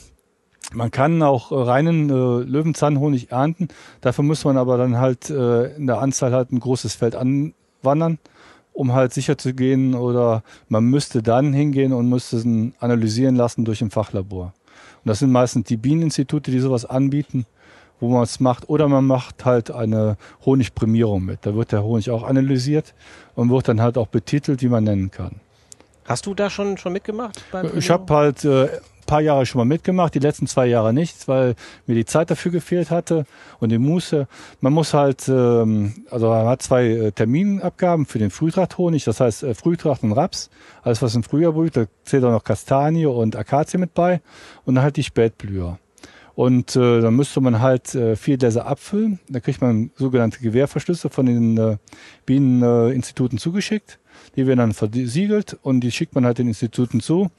man 0.73 0.90
kann 0.90 1.23
auch 1.23 1.51
reinen 1.51 2.11
äh, 2.11 2.45
Löwenzahnhonig 2.45 3.33
ernten. 3.33 3.69
Dafür 4.01 4.25
muss 4.25 4.45
man 4.45 4.57
aber 4.57 4.79
dann 4.79 4.99
halt 4.99 5.31
äh, 5.31 5.75
in 5.75 5.87
der 5.87 6.01
Anzahl 6.01 6.33
halt 6.33 6.53
ein 6.53 6.61
großes 6.61 6.95
Feld 6.95 7.16
anwandern, 7.16 8.19
um 8.73 8.93
halt 8.93 9.12
sicher 9.12 9.37
zu 9.37 9.53
gehen. 9.53 9.95
Oder 9.95 10.45
man 10.69 10.85
müsste 10.85 11.23
dann 11.23 11.53
hingehen 11.53 11.93
und 11.93 12.09
müsste 12.09 12.37
es 12.37 12.47
analysieren 12.79 13.35
lassen 13.35 13.64
durch 13.64 13.83
ein 13.83 13.90
Fachlabor. 13.90 14.55
Und 15.03 15.09
das 15.09 15.19
sind 15.19 15.33
meistens 15.33 15.66
die 15.66 15.77
Bieneninstitute, 15.77 16.51
die 16.51 16.61
sowas 16.61 16.85
anbieten 16.85 17.47
wo 18.01 18.09
man 18.09 18.23
es 18.23 18.41
macht. 18.41 18.69
Oder 18.69 18.89
man 18.89 19.07
macht 19.07 19.45
halt 19.45 19.71
eine 19.71 20.17
Honigprämierung 20.45 21.25
mit. 21.25 21.41
Da 21.43 21.55
wird 21.55 21.73
der 21.73 21.85
Honig 21.85 22.11
auch 22.11 22.23
analysiert 22.23 22.95
und 23.35 23.51
wird 23.51 23.69
dann 23.69 23.81
halt 23.81 23.99
auch 23.99 24.09
betitelt, 24.09 24.63
wie 24.63 24.69
man 24.69 24.85
nennen 24.85 25.11
kann. 25.11 25.41
Hast 26.05 26.27
du 26.27 26.35
da 26.35 26.51
schon, 26.51 26.77
schon 26.77 26.93
mitgemacht? 26.93 27.45
ich 27.77 27.91
habe 27.91 28.13
halt 28.13 28.45
äh, 28.45 28.69
paar 29.11 29.21
Jahre 29.21 29.45
schon 29.45 29.59
mal 29.59 29.65
mitgemacht, 29.65 30.15
die 30.15 30.21
letzten 30.21 30.47
zwei 30.47 30.67
Jahre 30.67 30.93
nicht, 30.93 31.27
weil 31.27 31.57
mir 31.87 31.97
die 31.97 32.05
Zeit 32.05 32.31
dafür 32.31 32.53
gefehlt 32.53 32.93
hatte 32.93 33.27
und 33.59 33.71
die 33.71 33.79
Muße. 33.79 34.29
Man 34.61 34.73
muss 34.73 34.95
halt, 34.95 35.29
ähm, 35.29 36.05
also 36.13 36.29
man 36.29 36.47
hat 36.47 36.63
zwei 36.63 36.87
äh, 36.87 37.11
Terminabgaben 37.11 38.07
für 38.07 38.21
den 38.21 38.31
Frühtrachthonig, 38.31 39.03
das 39.03 39.19
heißt 39.19 39.43
äh, 39.43 39.55
Frühtracht 39.55 40.05
und 40.05 40.13
Raps, 40.13 40.49
alles 40.83 41.03
was 41.03 41.17
im 41.17 41.25
Frühjahr 41.25 41.53
blüht, 41.53 41.77
da 41.77 41.87
zählt 42.05 42.23
auch 42.23 42.31
noch 42.31 42.45
Kastanie 42.45 43.07
und 43.07 43.35
Akazie 43.35 43.79
mit 43.79 43.95
bei 43.95 44.21
und 44.65 44.77
dann 44.77 44.85
halt 44.85 44.97
die 44.97 45.03
Spätblüher. 45.03 45.81
Und 46.35 46.77
äh, 46.77 47.01
dann 47.01 47.14
müsste 47.16 47.40
man 47.40 47.61
halt 47.61 47.95
äh, 47.95 48.16
vier 48.16 48.38
Gläser 48.38 48.66
abfüllen. 48.66 49.19
Da 49.29 49.40
kriegt 49.40 49.61
man 49.61 49.90
sogenannte 49.97 50.40
Gewehrverschlüsse 50.40 51.11
von 51.11 51.27
den 51.27 51.59
äh, 51.59 51.77
Bieneninstituten 52.27 53.38
äh, 53.38 53.40
zugeschickt. 53.40 53.99
Die 54.37 54.47
werden 54.47 54.59
dann 54.59 54.73
versiegelt 54.73 55.59
und 55.62 55.81
die 55.81 55.90
schickt 55.90 56.14
man 56.14 56.25
halt 56.25 56.38
den 56.38 56.49
Instituten 56.49 57.01
zu. 57.01 57.31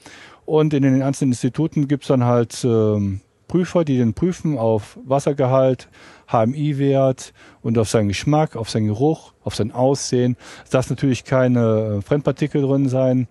Und 0.45 0.73
in 0.73 0.83
den 0.83 1.01
einzelnen 1.01 1.31
Instituten 1.31 1.87
gibt's 1.87 2.07
dann 2.07 2.25
halt 2.25 2.63
äh, 2.63 3.19
Prüfer, 3.47 3.83
die 3.83 3.97
den 3.97 4.13
prüfen 4.13 4.57
auf 4.57 4.97
Wassergehalt, 5.05 5.89
HMI-Wert 6.31 7.33
und 7.61 7.77
auf 7.77 7.89
seinen 7.89 8.07
Geschmack, 8.07 8.55
auf 8.55 8.69
seinen 8.69 8.87
Geruch, 8.87 9.33
auf 9.43 9.55
sein 9.55 9.71
Aussehen. 9.73 10.37
Es 10.63 10.69
darf 10.69 10.89
natürlich 10.89 11.25
keine 11.25 11.97
äh, 11.99 12.01
Fremdpartikel 12.01 12.61
drin 12.61 12.87
sein. 12.87 13.27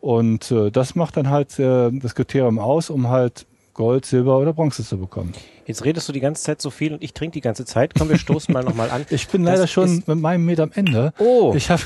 Und 0.00 0.50
äh, 0.50 0.70
das 0.70 0.94
macht 0.94 1.16
dann 1.16 1.30
halt 1.30 1.58
äh, 1.58 1.90
das 1.90 2.14
Kriterium 2.14 2.58
aus, 2.58 2.90
um 2.90 3.08
halt 3.08 3.46
Gold, 3.76 4.06
Silber 4.06 4.38
oder 4.38 4.54
Bronze 4.54 4.82
zu 4.82 4.96
bekommen. 4.96 5.34
Jetzt 5.66 5.84
redest 5.84 6.08
du 6.08 6.12
die 6.12 6.20
ganze 6.20 6.42
Zeit 6.42 6.62
so 6.62 6.70
viel 6.70 6.94
und 6.94 7.02
ich 7.04 7.12
trinke 7.12 7.34
die 7.34 7.42
ganze 7.42 7.66
Zeit. 7.66 7.92
Komm, 7.96 8.08
wir 8.08 8.16
stoßen 8.16 8.52
mal 8.52 8.64
nochmal 8.64 8.90
an. 8.90 9.04
Ich 9.10 9.28
bin 9.28 9.44
leider 9.44 9.62
das 9.62 9.70
schon 9.70 10.02
mit 10.06 10.18
meinem 10.18 10.46
Met 10.46 10.60
am 10.60 10.72
Ende. 10.72 11.12
Oh. 11.18 11.52
Ich 11.54 11.70
habe 11.70 11.82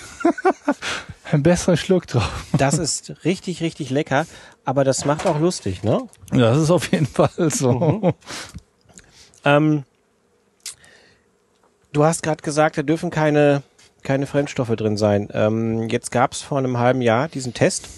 einen 1.33 1.43
besseren 1.43 1.77
Schluck 1.77 2.07
drauf. 2.07 2.47
Das 2.57 2.79
ist 2.79 3.25
richtig, 3.25 3.61
richtig 3.61 3.91
lecker, 3.91 4.27
aber 4.65 4.85
das 4.85 5.05
macht 5.05 5.27
auch 5.27 5.41
lustig, 5.41 5.83
ne? 5.83 6.03
Ja, 6.33 6.51
das 6.51 6.63
ist 6.63 6.71
auf 6.71 6.91
jeden 6.93 7.07
Fall 7.07 7.51
so. 7.51 7.73
Mhm. 7.73 8.13
Ähm, 9.45 9.83
du 11.93 12.05
hast 12.05 12.23
gerade 12.23 12.43
gesagt, 12.43 12.79
da 12.79 12.83
dürfen 12.83 13.11
keine, 13.11 13.63
keine 14.05 14.27
Fremdstoffe 14.27 14.77
drin 14.77 14.97
sein. 14.97 15.29
Ähm, 15.33 15.89
jetzt 15.89 16.13
gab 16.13 16.33
es 16.33 16.43
vor 16.43 16.59
einem 16.59 16.79
halben 16.79 17.03
Jahr 17.03 17.27
diesen 17.27 17.53
Test 17.53 17.89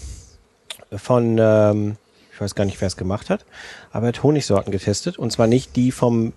von 0.97 1.37
ähm, 1.39 1.97
weiß 2.43 2.55
gar 2.55 2.65
nicht, 2.65 2.81
wer 2.81 2.89
es 2.89 2.97
gemacht 2.97 3.31
hat, 3.31 3.45
aber 3.91 4.07
er 4.07 4.09
hat 4.09 4.23
Honigsorten 4.23 4.73
getestet 4.73 5.19
und 5.19 5.33
zwar 5.33 5.47
nicht 5.47 5.77
die 5.77 5.93
vom 5.93 6.33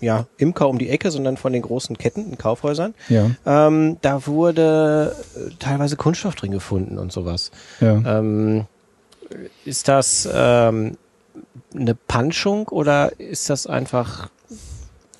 ja, 0.00 0.26
Imker 0.36 0.68
um 0.68 0.78
die 0.78 0.90
Ecke, 0.90 1.10
sondern 1.10 1.36
von 1.36 1.52
den 1.52 1.62
großen 1.62 1.96
Ketten 1.98 2.30
in 2.30 2.38
Kaufhäusern. 2.38 2.94
Ja. 3.08 3.30
Ähm, 3.44 3.96
da 4.02 4.26
wurde 4.26 5.16
äh, 5.34 5.50
teilweise 5.58 5.96
Kunststoff 5.96 6.34
drin 6.34 6.52
gefunden 6.52 6.98
und 6.98 7.12
sowas. 7.12 7.50
Ja. 7.80 8.18
Ähm, 8.18 8.66
ist 9.64 9.88
das 9.88 10.28
ähm, 10.32 10.96
eine 11.74 11.94
Panschung 11.94 12.68
oder 12.68 13.18
ist 13.18 13.50
das 13.50 13.66
einfach 13.66 14.30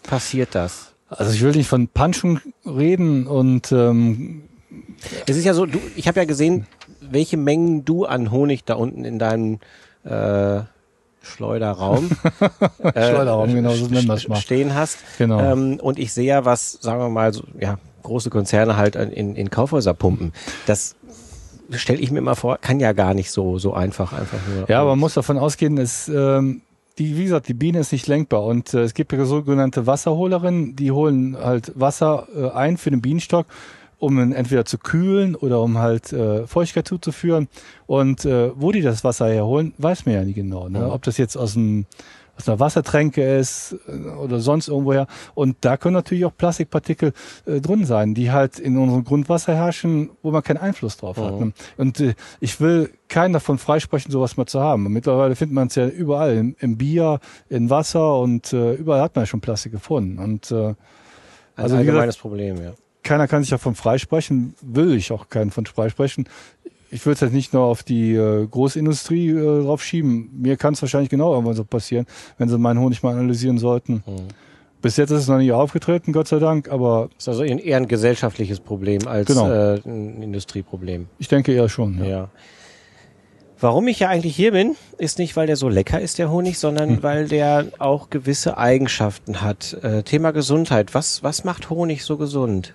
passiert 0.02 0.54
das? 0.54 0.92
Also 1.08 1.32
ich 1.32 1.42
will 1.42 1.52
nicht 1.52 1.68
von 1.68 1.88
Punching 1.88 2.40
reden 2.64 3.26
und 3.26 3.72
ähm, 3.72 4.44
Es 5.26 5.36
ist 5.36 5.44
ja 5.44 5.54
so, 5.54 5.66
du, 5.66 5.80
ich 5.94 6.08
habe 6.08 6.20
ja 6.20 6.26
gesehen, 6.26 6.66
welche 7.10 7.36
Mengen 7.36 7.84
du 7.84 8.04
an 8.04 8.30
Honig 8.30 8.64
da 8.64 8.74
unten 8.74 9.04
in 9.04 9.18
deinem 9.18 9.58
äh, 10.04 10.60
Schleuderraum, 11.22 12.10
äh, 12.82 13.08
Schleuderraum, 13.10 13.52
genau, 13.52 13.72
so 13.72 13.86
nennen 13.86 14.06
wir's 14.08 14.22
st- 14.24 14.28
mal. 14.28 14.36
stehen 14.36 14.74
hast. 14.74 14.98
Genau. 15.18 15.40
Ähm, 15.40 15.80
und 15.82 15.98
ich 15.98 16.12
sehe 16.12 16.26
ja, 16.26 16.44
was, 16.44 16.72
sagen 16.80 17.00
wir 17.00 17.08
mal, 17.08 17.32
so, 17.32 17.42
ja, 17.58 17.78
große 18.04 18.30
Konzerne 18.30 18.76
halt 18.76 18.94
in, 18.94 19.34
in 19.34 19.50
Kaufhäuser 19.50 19.92
pumpen. 19.92 20.32
Das 20.66 20.94
stelle 21.72 21.98
ich 21.98 22.12
mir 22.12 22.18
immer 22.18 22.36
vor, 22.36 22.58
kann 22.58 22.78
ja 22.78 22.92
gar 22.92 23.14
nicht 23.14 23.32
so, 23.32 23.58
so 23.58 23.74
einfach, 23.74 24.12
einfach 24.12 24.38
nur. 24.54 24.70
Ja, 24.70 24.80
aber 24.82 24.90
man 24.90 25.00
muss 25.00 25.14
davon 25.14 25.36
ausgehen, 25.38 25.74
dass 25.74 26.08
ähm, 26.08 26.60
die, 26.98 27.16
wie 27.18 27.24
gesagt, 27.24 27.48
die 27.48 27.54
Biene 27.54 27.80
ist 27.80 27.90
nicht 27.90 28.06
lenkbar 28.06 28.44
und 28.44 28.72
äh, 28.72 28.82
es 28.82 28.94
gibt 28.94 29.12
ja 29.12 29.24
sogenannte 29.24 29.86
Wasserholerinnen, 29.88 30.76
die 30.76 30.92
holen 30.92 31.36
halt 31.36 31.72
Wasser 31.74 32.28
äh, 32.36 32.50
ein 32.50 32.76
für 32.76 32.90
den 32.90 33.02
Bienenstock, 33.02 33.46
um 33.98 34.18
ihn 34.18 34.32
entweder 34.32 34.64
zu 34.64 34.78
kühlen 34.78 35.34
oder 35.34 35.60
um 35.62 35.78
halt 35.78 36.12
äh, 36.12 36.46
Feuchtigkeit 36.46 36.88
zuzuführen. 36.88 37.48
Und 37.86 38.24
äh, 38.24 38.50
wo 38.54 38.72
die 38.72 38.82
das 38.82 39.04
Wasser 39.04 39.28
herholen, 39.28 39.74
weiß 39.78 40.06
man 40.06 40.14
ja 40.14 40.24
nie 40.24 40.34
genau. 40.34 40.68
Ne? 40.68 40.90
Ob 40.90 41.02
das 41.02 41.16
jetzt 41.18 41.36
aus 41.36 41.56
einem 41.56 41.86
aus 42.36 42.48
einer 42.48 42.60
Wassertränke 42.60 43.22
ist 43.38 43.76
äh, 43.88 44.08
oder 44.10 44.40
sonst 44.40 44.68
irgendwoher. 44.68 45.06
Und 45.34 45.56
da 45.62 45.76
können 45.76 45.94
natürlich 45.94 46.24
auch 46.24 46.36
Plastikpartikel 46.36 47.12
äh, 47.46 47.60
drin 47.60 47.84
sein, 47.84 48.14
die 48.14 48.30
halt 48.30 48.58
in 48.58 48.76
unserem 48.76 49.04
Grundwasser 49.04 49.54
herrschen, 49.54 50.10
wo 50.22 50.30
man 50.30 50.42
keinen 50.42 50.58
Einfluss 50.58 50.96
drauf 50.96 51.16
hat. 51.16 51.40
Ne? 51.40 51.52
Und 51.76 52.00
äh, 52.00 52.14
ich 52.40 52.60
will 52.60 52.90
keinen 53.08 53.32
davon 53.32 53.58
freisprechen, 53.58 54.10
sowas 54.10 54.36
mal 54.36 54.46
zu 54.46 54.60
haben. 54.60 54.92
Mittlerweile 54.92 55.36
findet 55.36 55.54
man 55.54 55.68
es 55.68 55.74
ja 55.76 55.86
überall, 55.86 56.34
im, 56.34 56.56
im 56.58 56.76
Bier, 56.76 57.20
in 57.48 57.70
Wasser 57.70 58.18
und 58.18 58.52
äh, 58.52 58.74
überall 58.74 59.00
hat 59.00 59.16
man 59.16 59.22
ja 59.22 59.26
schon 59.26 59.40
Plastik 59.40 59.72
gefunden. 59.72 60.18
Und 60.18 60.50
äh, 60.50 60.54
ein 60.54 60.76
also 61.56 61.76
gesagt, 61.76 61.88
allgemeines 61.88 62.16
Problem, 62.18 62.62
ja. 62.62 62.74
Keiner 63.06 63.26
kann 63.28 63.42
sich 63.42 63.50
davon 63.50 63.74
freisprechen, 63.74 64.54
will 64.62 64.94
ich 64.94 65.10
auch 65.12 65.28
keinen 65.28 65.50
von 65.50 65.64
freisprechen. 65.66 66.28
Ich 66.90 67.04
würde 67.04 67.14
es 67.14 67.20
jetzt 67.20 67.32
nicht 67.32 67.52
nur 67.52 67.64
auf 67.64 67.82
die 67.82 68.14
äh, 68.14 68.46
Großindustrie 68.46 69.30
äh, 69.30 69.62
drauf 69.64 69.82
schieben. 69.82 70.30
Mir 70.40 70.56
kann 70.56 70.74
es 70.74 70.82
wahrscheinlich 70.82 71.10
genau 71.10 71.32
irgendwann 71.32 71.56
so 71.56 71.64
passieren, 71.64 72.06
wenn 72.38 72.48
sie 72.48 72.58
meinen 72.58 72.78
Honig 72.80 73.02
mal 73.02 73.12
analysieren 73.12 73.58
sollten. 73.58 74.04
Mhm. 74.06 74.28
Bis 74.82 74.96
jetzt 74.98 75.10
ist 75.10 75.22
es 75.22 75.28
noch 75.28 75.38
nie 75.38 75.50
aufgetreten, 75.50 76.12
Gott 76.12 76.28
sei 76.28 76.38
Dank, 76.38 76.68
aber 76.70 77.08
Ist 77.18 77.28
also 77.28 77.42
eher 77.42 77.76
ein 77.78 77.88
gesellschaftliches 77.88 78.60
Problem 78.60 79.08
als 79.08 79.26
Genau. 79.26 79.50
äh, 79.50 79.80
ein 79.84 80.22
Industrieproblem. 80.22 81.06
ich 81.18 81.26
denke 81.28 81.52
eher 81.52 81.68
schon. 81.68 81.98
Ja. 81.98 82.04
Ja. 82.04 82.28
Warum 83.58 83.88
ich 83.88 84.00
ja 84.00 84.10
eigentlich 84.10 84.36
hier 84.36 84.52
bin, 84.52 84.76
ist 84.98 85.18
nicht, 85.18 85.34
weil 85.34 85.46
der 85.46 85.56
so 85.56 85.68
lecker 85.70 85.98
ist, 85.98 86.18
der 86.18 86.30
Honig, 86.30 86.58
sondern 86.58 86.90
Hm. 86.96 87.02
weil 87.02 87.26
der 87.26 87.66
auch 87.78 88.10
gewisse 88.10 88.58
Eigenschaften 88.58 89.40
hat. 89.40 89.72
Äh, 89.82 90.02
Thema 90.02 90.30
Gesundheit. 90.32 90.94
Was, 90.94 91.22
was 91.22 91.42
macht 91.42 91.70
Honig 91.70 92.04
so 92.04 92.16
gesund? 92.18 92.74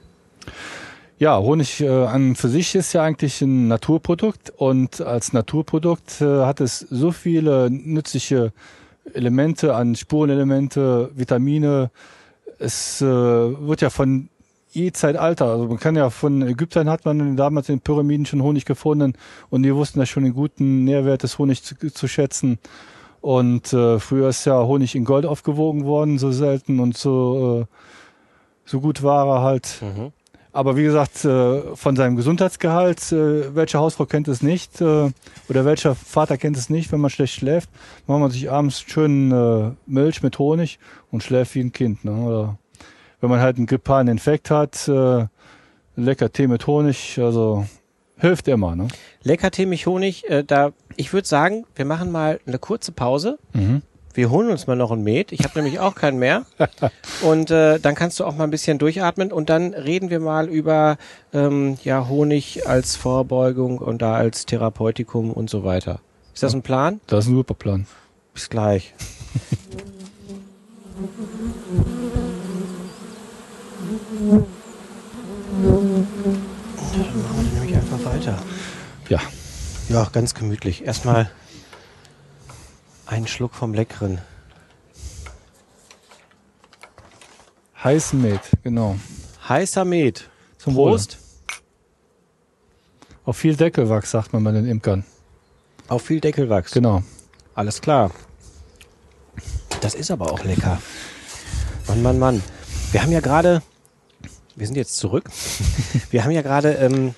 Ja, 1.22 1.38
Honig 1.38 1.82
äh, 1.82 1.88
an 1.88 2.36
für 2.36 2.50
sich 2.50 2.74
ist 2.74 2.94
ja 2.94 3.04
eigentlich 3.04 3.42
ein 3.42 3.68
Naturprodukt 3.68 4.50
und 4.58 5.02
als 5.02 5.34
Naturprodukt 5.34 6.20
äh, 6.20 6.46
hat 6.46 6.62
es 6.62 6.80
so 6.80 7.12
viele 7.12 7.70
nützliche 7.70 8.54
Elemente 9.14 9.76
an 9.76 9.96
Spurenelemente, 9.96 11.12
Vitamine. 11.14 11.92
Es 12.58 13.02
äh, 13.02 13.06
wird 13.06 13.82
ja 13.82 13.92
von 13.92 14.30
je 14.72 14.92
Zeitalter, 14.94 15.46
also 15.46 15.68
man 15.68 15.80
kann 15.80 15.96
ja 15.96 16.10
von 16.10 16.42
Ägyptern 16.42 16.90
hat 16.90 17.06
man 17.06 17.36
damals 17.36 17.70
in 17.70 17.76
den 17.76 17.82
Pyramiden 17.82 18.26
schon 18.26 18.42
Honig 18.42 18.66
gefunden 18.66 19.14
und 19.52 19.62
die 19.64 19.76
wussten 19.76 20.00
ja 20.00 20.08
schon 20.08 20.24
den 20.24 20.34
guten 20.34 20.86
Nährwert 20.86 21.22
des 21.22 21.38
Honigs 21.38 21.62
zu, 21.62 21.76
zu 21.76 22.08
schätzen. 22.08 22.58
Und 23.20 23.74
äh, 23.74 24.00
früher 24.00 24.30
ist 24.30 24.46
ja 24.46 24.64
Honig 24.64 24.96
in 24.96 25.06
Gold 25.06 25.28
aufgewogen 25.28 25.86
worden, 25.86 26.18
so 26.18 26.32
selten 26.32 26.80
und 26.80 26.98
so, 26.98 27.62
äh, 27.62 27.76
so 28.66 28.82
gut 28.82 29.04
war 29.04 29.28
er 29.28 29.42
halt. 29.44 29.84
Aber 30.54 30.76
wie 30.76 30.84
gesagt, 30.84 31.24
äh, 31.24 31.76
von 31.76 31.96
seinem 31.96 32.18
Gesundheitsgehalt, 32.18 33.12
äh, 33.14 33.56
welche 33.56 33.80
Hausfrau 33.80 34.06
kennt 34.06 34.28
es 34.28 34.42
nicht 34.42 34.82
äh, 34.82 35.10
oder 35.48 35.66
welcher 35.66 35.96
Vater 35.96 36.38
kennt 36.38 36.58
es 36.58 36.70
nicht, 36.70 36.92
wenn 36.92 37.00
man 37.00 37.10
schlecht 37.10 37.36
schläft, 37.36 37.70
macht 38.06 38.20
man 38.20 38.32
sich 38.32 38.52
abends 38.52 38.82
schön 38.82 39.76
Milch 39.86 40.22
mit 40.22 40.38
Honig 40.40 40.80
und 41.10 41.24
schläft 41.24 41.56
wie 41.56 41.62
ein 41.62 41.72
Kind. 41.72 42.04
Ne? 42.04 42.12
Oder 42.12 42.58
wenn 43.22 43.30
man 43.30 43.40
halt 43.40 43.58
einen 43.58 43.66
grippalen 43.66 44.10
Infekt 44.10 44.52
hat, 44.52 44.92
lecker 45.96 46.32
Tee 46.32 46.48
mit 46.48 46.68
Honig, 46.68 47.18
also 47.20 47.66
hilft 48.18 48.48
immer. 48.48 48.76
Ne? 48.76 48.88
Lecker 49.24 49.52
Tee 49.52 49.66
mit 49.66 49.86
Honig. 49.86 50.26
Da, 50.48 50.72
ich 50.98 51.14
würde 51.14 51.28
sagen, 51.28 51.66
wir 51.76 51.86
machen 51.86 52.12
mal 52.12 52.40
eine 52.46 52.60
kurze 52.60 52.92
Pause. 52.92 53.38
Mhm. 53.54 53.84
Wir 54.14 54.30
holen 54.30 54.50
uns 54.50 54.68
mal 54.68 54.76
noch 54.76 54.92
ein 54.92 55.04
Met. 55.04 55.32
Ich 55.32 55.44
habe 55.44 55.60
nämlich 55.62 55.80
auch 55.80 55.96
keinen 55.96 56.20
mehr. 56.20 56.46
Und 57.22 57.52
äh, 57.52 57.80
dann 57.80 57.96
kannst 57.96 58.20
du 58.20 58.26
auch 58.26 58.36
mal 58.36 58.44
ein 58.46 58.52
bisschen 58.52 58.78
durchatmen 58.78 59.32
und 59.32 59.50
dann 59.50 59.74
reden 59.74 60.10
wir 60.10 60.20
mal 60.20 60.48
über 60.50 60.98
ähm, 61.34 61.78
ja, 61.84 62.08
Honig 62.08 62.68
als 62.68 62.96
Vorbeugung 62.96 63.78
und 63.78 64.02
da 64.02 64.16
als 64.16 64.46
Therapeutikum 64.46 65.32
und 65.32 65.50
so 65.50 65.64
weiter. 65.64 66.00
Ist 66.34 66.44
das 66.44 66.54
ein 66.54 66.62
Plan? 66.62 67.00
Das 67.08 67.26
ist 67.26 67.32
ein 67.32 67.36
super 67.36 67.54
Plan. 67.54 67.86
Bis 68.34 68.50
gleich. 68.50 68.94
Dann 76.94 77.22
machen 77.24 77.50
wir 77.52 77.60
nämlich 77.60 77.76
einfach 77.76 78.06
weiter. 78.06 78.38
Ja, 79.10 79.20
Ja, 79.90 80.08
ganz 80.12 80.34
gemütlich. 80.34 80.86
Erstmal 80.86 81.30
einen 83.12 83.28
Schluck 83.28 83.54
vom 83.54 83.74
Leckeren. 83.74 84.20
heißen 87.84 88.22
Met, 88.22 88.42
genau. 88.64 88.96
Heißer 89.48 89.86
Met. 89.86 90.30
Zum 90.58 90.76
Wohle. 90.76 90.92
Prost. 90.92 91.18
Auf 93.26 93.38
viel 93.38 93.56
Deckelwachs, 93.56 94.12
sagt 94.12 94.34
man 94.34 94.44
bei 94.44 94.52
den 94.52 94.66
Imkern. 94.66 95.04
Auf 95.88 96.04
viel 96.04 96.20
Deckelwachs. 96.20 96.72
Genau. 96.72 97.04
Alles 97.54 97.82
klar. 97.82 98.12
Das 99.82 99.96
ist 99.96 100.12
aber 100.12 100.32
auch 100.32 100.44
lecker. 100.44 100.82
Mann, 101.88 102.02
Mann, 102.02 102.20
Mann. 102.20 102.44
Wir 102.92 103.02
haben 103.02 103.12
ja 103.12 103.20
gerade, 103.20 103.62
wir 104.56 104.68
sind 104.68 104.76
jetzt 104.76 104.96
zurück. 104.96 105.30
Wir 106.12 106.24
haben 106.24 106.32
ja 106.32 106.42
gerade 106.42 106.74
ähm, 106.74 107.16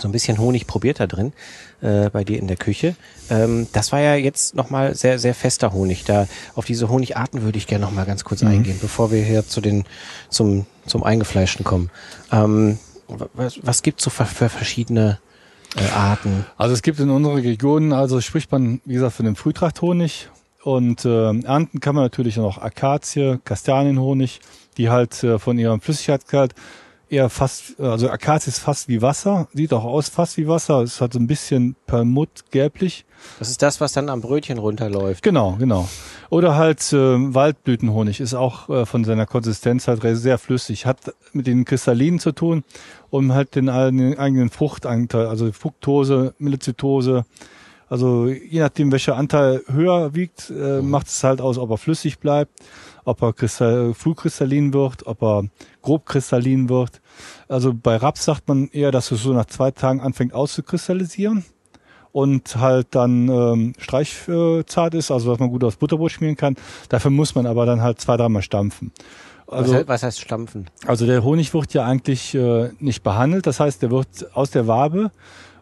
so 0.00 0.08
ein 0.08 0.12
bisschen 0.12 0.38
Honig 0.38 0.66
probiert 0.66 1.00
da 1.00 1.06
drin, 1.06 1.32
äh, 1.80 2.10
bei 2.10 2.24
dir 2.24 2.38
in 2.38 2.48
der 2.48 2.56
Küche. 2.56 2.96
Ähm, 3.28 3.66
das 3.72 3.92
war 3.92 4.00
ja 4.00 4.14
jetzt 4.14 4.54
nochmal 4.54 4.94
sehr, 4.94 5.18
sehr 5.18 5.34
fester 5.34 5.72
Honig. 5.72 6.04
Da 6.04 6.26
auf 6.54 6.64
diese 6.66 6.88
Honigarten 6.88 7.42
würde 7.42 7.58
ich 7.58 7.66
gerne 7.66 7.84
nochmal 7.84 8.06
ganz 8.06 8.24
kurz 8.24 8.42
eingehen, 8.42 8.78
bevor 8.80 9.10
wir 9.10 9.22
hier 9.22 9.46
zu 9.46 9.60
den, 9.60 9.84
zum, 10.28 10.66
zum 10.86 11.04
Eingefleischten 11.04 11.64
kommen. 11.64 11.90
Ähm, 12.32 12.78
was, 13.34 13.58
was 13.62 13.82
gibt's 13.82 14.04
so 14.04 14.10
für, 14.10 14.26
für 14.26 14.48
verschiedene 14.48 15.18
äh, 15.76 15.90
Arten? 15.90 16.46
Also 16.56 16.74
es 16.74 16.82
gibt 16.82 17.00
in 17.00 17.10
unserer 17.10 17.36
Region, 17.36 17.92
also 17.92 18.20
spricht 18.20 18.52
man, 18.52 18.80
wie 18.84 18.94
gesagt, 18.94 19.14
von 19.14 19.26
dem 19.26 19.36
Frühtrachthonig. 19.36 20.28
Und 20.62 21.06
äh, 21.06 21.40
ernten 21.44 21.80
kann 21.80 21.94
man 21.94 22.04
natürlich 22.04 22.36
noch 22.36 22.58
Akazie, 22.58 23.38
Kastanienhonig, 23.44 24.40
die 24.76 24.90
halt 24.90 25.24
äh, 25.24 25.38
von 25.38 25.58
ihrem 25.58 25.80
Flüssigkeitsgehalt 25.80 26.54
eher 27.10 27.28
fast, 27.28 27.78
also 27.80 28.08
Akazie 28.08 28.50
ist 28.50 28.58
fast 28.60 28.88
wie 28.88 29.02
Wasser, 29.02 29.48
sieht 29.52 29.72
auch 29.72 29.84
aus 29.84 30.08
fast 30.08 30.36
wie 30.36 30.46
Wasser, 30.48 30.82
es 30.82 31.00
hat 31.00 31.12
so 31.12 31.18
ein 31.18 31.26
bisschen 31.26 31.76
Permut 31.86 32.50
gelblich. 32.50 33.04
Das 33.38 33.50
ist 33.50 33.60
das, 33.62 33.80
was 33.80 33.92
dann 33.92 34.08
am 34.08 34.20
Brötchen 34.20 34.58
runterläuft. 34.58 35.22
Genau, 35.22 35.56
genau. 35.58 35.88
Oder 36.30 36.56
halt 36.56 36.80
äh, 36.92 36.96
Waldblütenhonig 36.96 38.20
ist 38.20 38.34
auch 38.34 38.68
äh, 38.68 38.86
von 38.86 39.04
seiner 39.04 39.26
Konsistenz 39.26 39.88
halt 39.88 40.00
sehr 40.02 40.38
flüssig, 40.38 40.86
hat 40.86 41.14
mit 41.32 41.46
den 41.46 41.64
Kristallinen 41.64 42.20
zu 42.20 42.32
tun, 42.32 42.64
um 43.10 43.34
halt 43.34 43.56
den 43.56 43.68
eigenen 43.68 44.18
eigenen 44.18 44.48
Fruchtanteil, 44.48 45.26
also 45.26 45.52
Fructose, 45.52 46.34
Melizitose, 46.38 47.24
also 47.90 48.28
je 48.28 48.60
nachdem, 48.60 48.92
welcher 48.92 49.16
Anteil 49.16 49.62
höher 49.66 50.14
wiegt, 50.14 50.48
äh, 50.48 50.80
macht 50.80 51.08
es 51.08 51.24
halt 51.24 51.40
aus, 51.40 51.58
ob 51.58 51.70
er 51.70 51.76
flüssig 51.76 52.20
bleibt, 52.20 52.52
ob 53.04 53.22
er 53.22 53.32
kristall, 53.32 53.94
frühkristallin 53.94 54.72
wird, 54.72 55.06
ob 55.06 55.22
er 55.22 55.44
grobkristallin 55.82 56.68
wird. 56.68 57.00
Also 57.48 57.72
bei 57.74 57.96
Raps 57.96 58.24
sagt 58.24 58.48
man 58.48 58.68
eher, 58.68 58.90
dass 58.90 59.10
es 59.10 59.22
so 59.22 59.32
nach 59.32 59.46
zwei 59.46 59.70
Tagen 59.70 60.00
anfängt 60.00 60.34
auszukristallisieren 60.34 61.44
und 62.12 62.56
halt 62.56 62.88
dann 62.90 63.28
ähm, 63.28 63.72
streichzart 63.78 64.94
ist, 64.94 65.10
also 65.10 65.30
dass 65.30 65.38
man 65.38 65.50
gut 65.50 65.64
aufs 65.64 65.76
Butterbrot 65.76 66.12
schmieren 66.12 66.36
kann. 66.36 66.56
Dafür 66.88 67.10
muss 67.10 67.34
man 67.34 67.46
aber 67.46 67.66
dann 67.66 67.82
halt 67.82 68.00
zwei, 68.00 68.16
dreimal 68.16 68.42
stampfen. 68.42 68.92
Also, 69.46 69.74
was, 69.74 69.88
was 69.88 70.02
heißt 70.04 70.20
stampfen? 70.20 70.66
also 70.86 71.06
der 71.06 71.24
Honig 71.24 71.52
wird 71.52 71.74
ja 71.74 71.84
eigentlich 71.84 72.34
äh, 72.36 72.70
nicht 72.78 73.02
behandelt, 73.02 73.46
das 73.48 73.58
heißt, 73.58 73.82
der 73.82 73.90
wird 73.90 74.06
aus 74.34 74.52
der 74.52 74.68
Wabe 74.68 75.10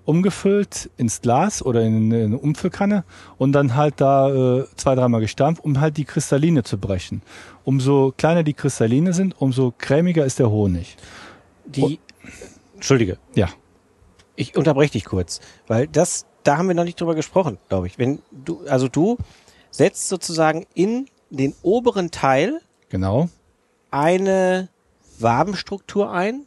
umgefüllt 0.09 0.89
ins 0.97 1.21
Glas 1.21 1.61
oder 1.63 1.83
in, 1.83 2.11
in 2.11 2.25
eine 2.25 2.39
Umfüllkanne 2.39 3.05
und 3.37 3.53
dann 3.53 3.77
halt 3.77 4.01
da 4.01 4.31
äh, 4.61 4.65
zwei, 4.75 4.95
dreimal 4.95 5.21
gestampft, 5.21 5.63
um 5.63 5.81
halt 5.81 5.99
die 5.99 6.07
Kristalline 6.07 6.63
zu 6.63 6.79
brechen. 6.79 7.21
Umso 7.65 8.15
kleiner 8.17 8.43
die 8.43 8.55
Kristalline 8.55 9.13
sind, 9.13 9.39
umso 9.39 9.75
cremiger 9.77 10.25
ist 10.25 10.39
der 10.39 10.51
Honig. 10.51 10.97
Die, 11.67 12.01
Entschuldige, 12.75 13.19
Ja. 13.35 13.51
ich 14.35 14.57
unterbreche 14.57 14.93
dich 14.93 15.05
kurz, 15.05 15.41
weil 15.67 15.87
das, 15.87 16.25
da 16.43 16.57
haben 16.57 16.69
wir 16.69 16.75
noch 16.75 16.85
nicht 16.85 16.99
drüber 16.99 17.15
gesprochen, 17.15 17.59
glaube 17.69 17.87
ich. 17.87 17.99
Wenn 17.99 18.21
du, 18.33 18.63
also 18.67 18.89
du 18.89 19.19
setzt 19.71 20.09
sozusagen 20.09 20.65
in 20.73 21.09
den 21.29 21.55
oberen 21.61 22.11
Teil 22.11 22.61
Genau. 22.89 23.29
eine 23.91 24.71
Wabenstruktur 25.19 26.11
ein, 26.11 26.47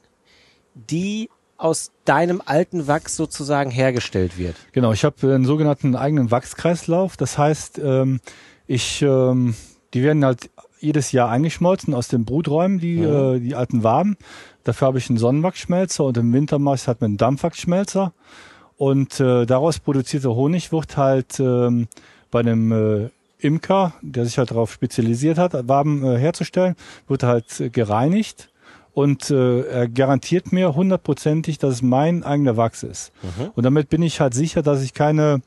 die 0.73 1.29
aus 1.61 1.91
deinem 2.05 2.41
alten 2.43 2.87
Wachs 2.87 3.15
sozusagen 3.15 3.69
hergestellt 3.69 4.37
wird. 4.37 4.55
Genau, 4.71 4.91
ich 4.93 5.03
habe 5.03 5.33
einen 5.33 5.45
sogenannten 5.45 5.95
eigenen 5.95 6.31
Wachskreislauf. 6.31 7.17
Das 7.17 7.37
heißt, 7.37 7.79
ähm, 7.83 8.19
ich, 8.67 9.01
ähm, 9.01 9.53
die 9.93 10.01
werden 10.03 10.25
halt 10.25 10.49
jedes 10.79 11.11
Jahr 11.11 11.29
eingeschmolzen 11.29 11.93
aus 11.93 12.07
den 12.07 12.25
Bruträumen, 12.25 12.79
die, 12.79 12.97
Mhm. 12.97 13.35
äh, 13.35 13.39
die 13.39 13.55
alten 13.55 13.83
Waben. 13.83 14.17
Dafür 14.63 14.87
habe 14.87 14.97
ich 14.97 15.09
einen 15.09 15.19
Sonnenwachsschmelzer 15.19 16.03
und 16.03 16.17
im 16.17 16.33
Winter 16.33 16.57
mache 16.57 16.75
ich 16.75 16.81
es 16.81 16.87
halt 16.87 17.01
mit 17.01 17.07
einem 17.09 17.17
Dampfwachsschmelzer. 17.17 18.13
Und 18.77 19.19
äh, 19.19 19.45
daraus 19.45 19.77
produzierter 19.79 20.33
Honig 20.33 20.71
wird 20.71 20.97
halt 20.97 21.39
ähm, 21.39 21.87
bei 22.31 22.39
einem 22.39 22.71
äh, 22.71 23.09
Imker, 23.37 23.93
der 24.01 24.25
sich 24.25 24.39
halt 24.39 24.49
darauf 24.49 24.71
spezialisiert 24.71 25.37
hat, 25.37 25.67
Waben 25.67 26.03
äh, 26.03 26.17
herzustellen, 26.17 26.75
wird 27.07 27.21
halt 27.23 27.59
äh, 27.59 27.69
gereinigt 27.69 28.49
und 28.93 29.29
äh, 29.29 29.61
er 29.61 29.87
garantiert 29.87 30.51
mir 30.51 30.75
hundertprozentig, 30.75 31.57
dass 31.57 31.75
es 31.75 31.81
mein 31.81 32.23
eigener 32.23 32.57
Wachs 32.57 32.83
ist. 32.83 33.11
Und 33.55 33.63
damit 33.63 33.89
bin 33.89 34.01
ich 34.01 34.19
halt 34.19 34.33
sicher, 34.33 34.61
dass 34.61 34.83
ich 34.83 34.93
keine 34.93 35.41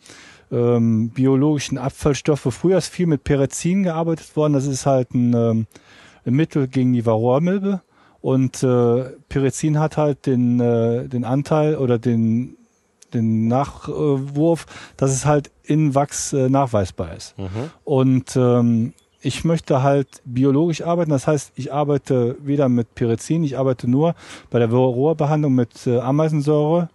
ähm, 0.50 1.10
biologischen 1.10 1.78
Abfallstoffe. 1.78 2.46
Früher 2.50 2.78
ist 2.78 2.88
viel 2.88 3.06
mit 3.06 3.24
Perezin 3.24 3.82
gearbeitet 3.82 4.34
worden. 4.36 4.54
Das 4.54 4.66
ist 4.66 4.86
halt 4.86 5.12
ein, 5.12 5.34
ähm, 5.34 5.66
ein 6.24 6.34
Mittel 6.34 6.68
gegen 6.68 6.92
die 6.92 7.04
Varroamilbe. 7.04 7.82
Und 8.22 8.62
äh, 8.62 9.04
Perezin 9.28 9.78
hat 9.78 9.98
halt 9.98 10.24
den, 10.24 10.58
äh, 10.60 11.08
den 11.08 11.24
Anteil 11.24 11.76
oder 11.76 11.98
den, 11.98 12.56
den 13.12 13.48
Nachwurf, 13.48 14.64
dass 14.96 15.10
es 15.10 15.26
halt 15.26 15.50
in 15.62 15.94
Wachs 15.94 16.32
äh, 16.32 16.48
nachweisbar 16.48 17.14
ist. 17.14 17.34
Und 17.84 18.34
ähm, 18.36 18.94
ich 19.24 19.44
möchte 19.44 19.82
halt 19.82 20.20
biologisch 20.24 20.82
arbeiten. 20.82 21.10
Das 21.10 21.26
heißt, 21.26 21.52
ich 21.56 21.72
arbeite 21.72 22.36
weder 22.40 22.68
mit 22.68 22.94
Perezin, 22.94 23.42
ich 23.42 23.58
arbeite 23.58 23.88
nur 23.88 24.14
bei 24.50 24.58
der 24.58 24.68
Rohrbehandlung 24.68 25.54
mit 25.54 25.86
äh, 25.86 25.98
Ameisensäure 25.98 26.90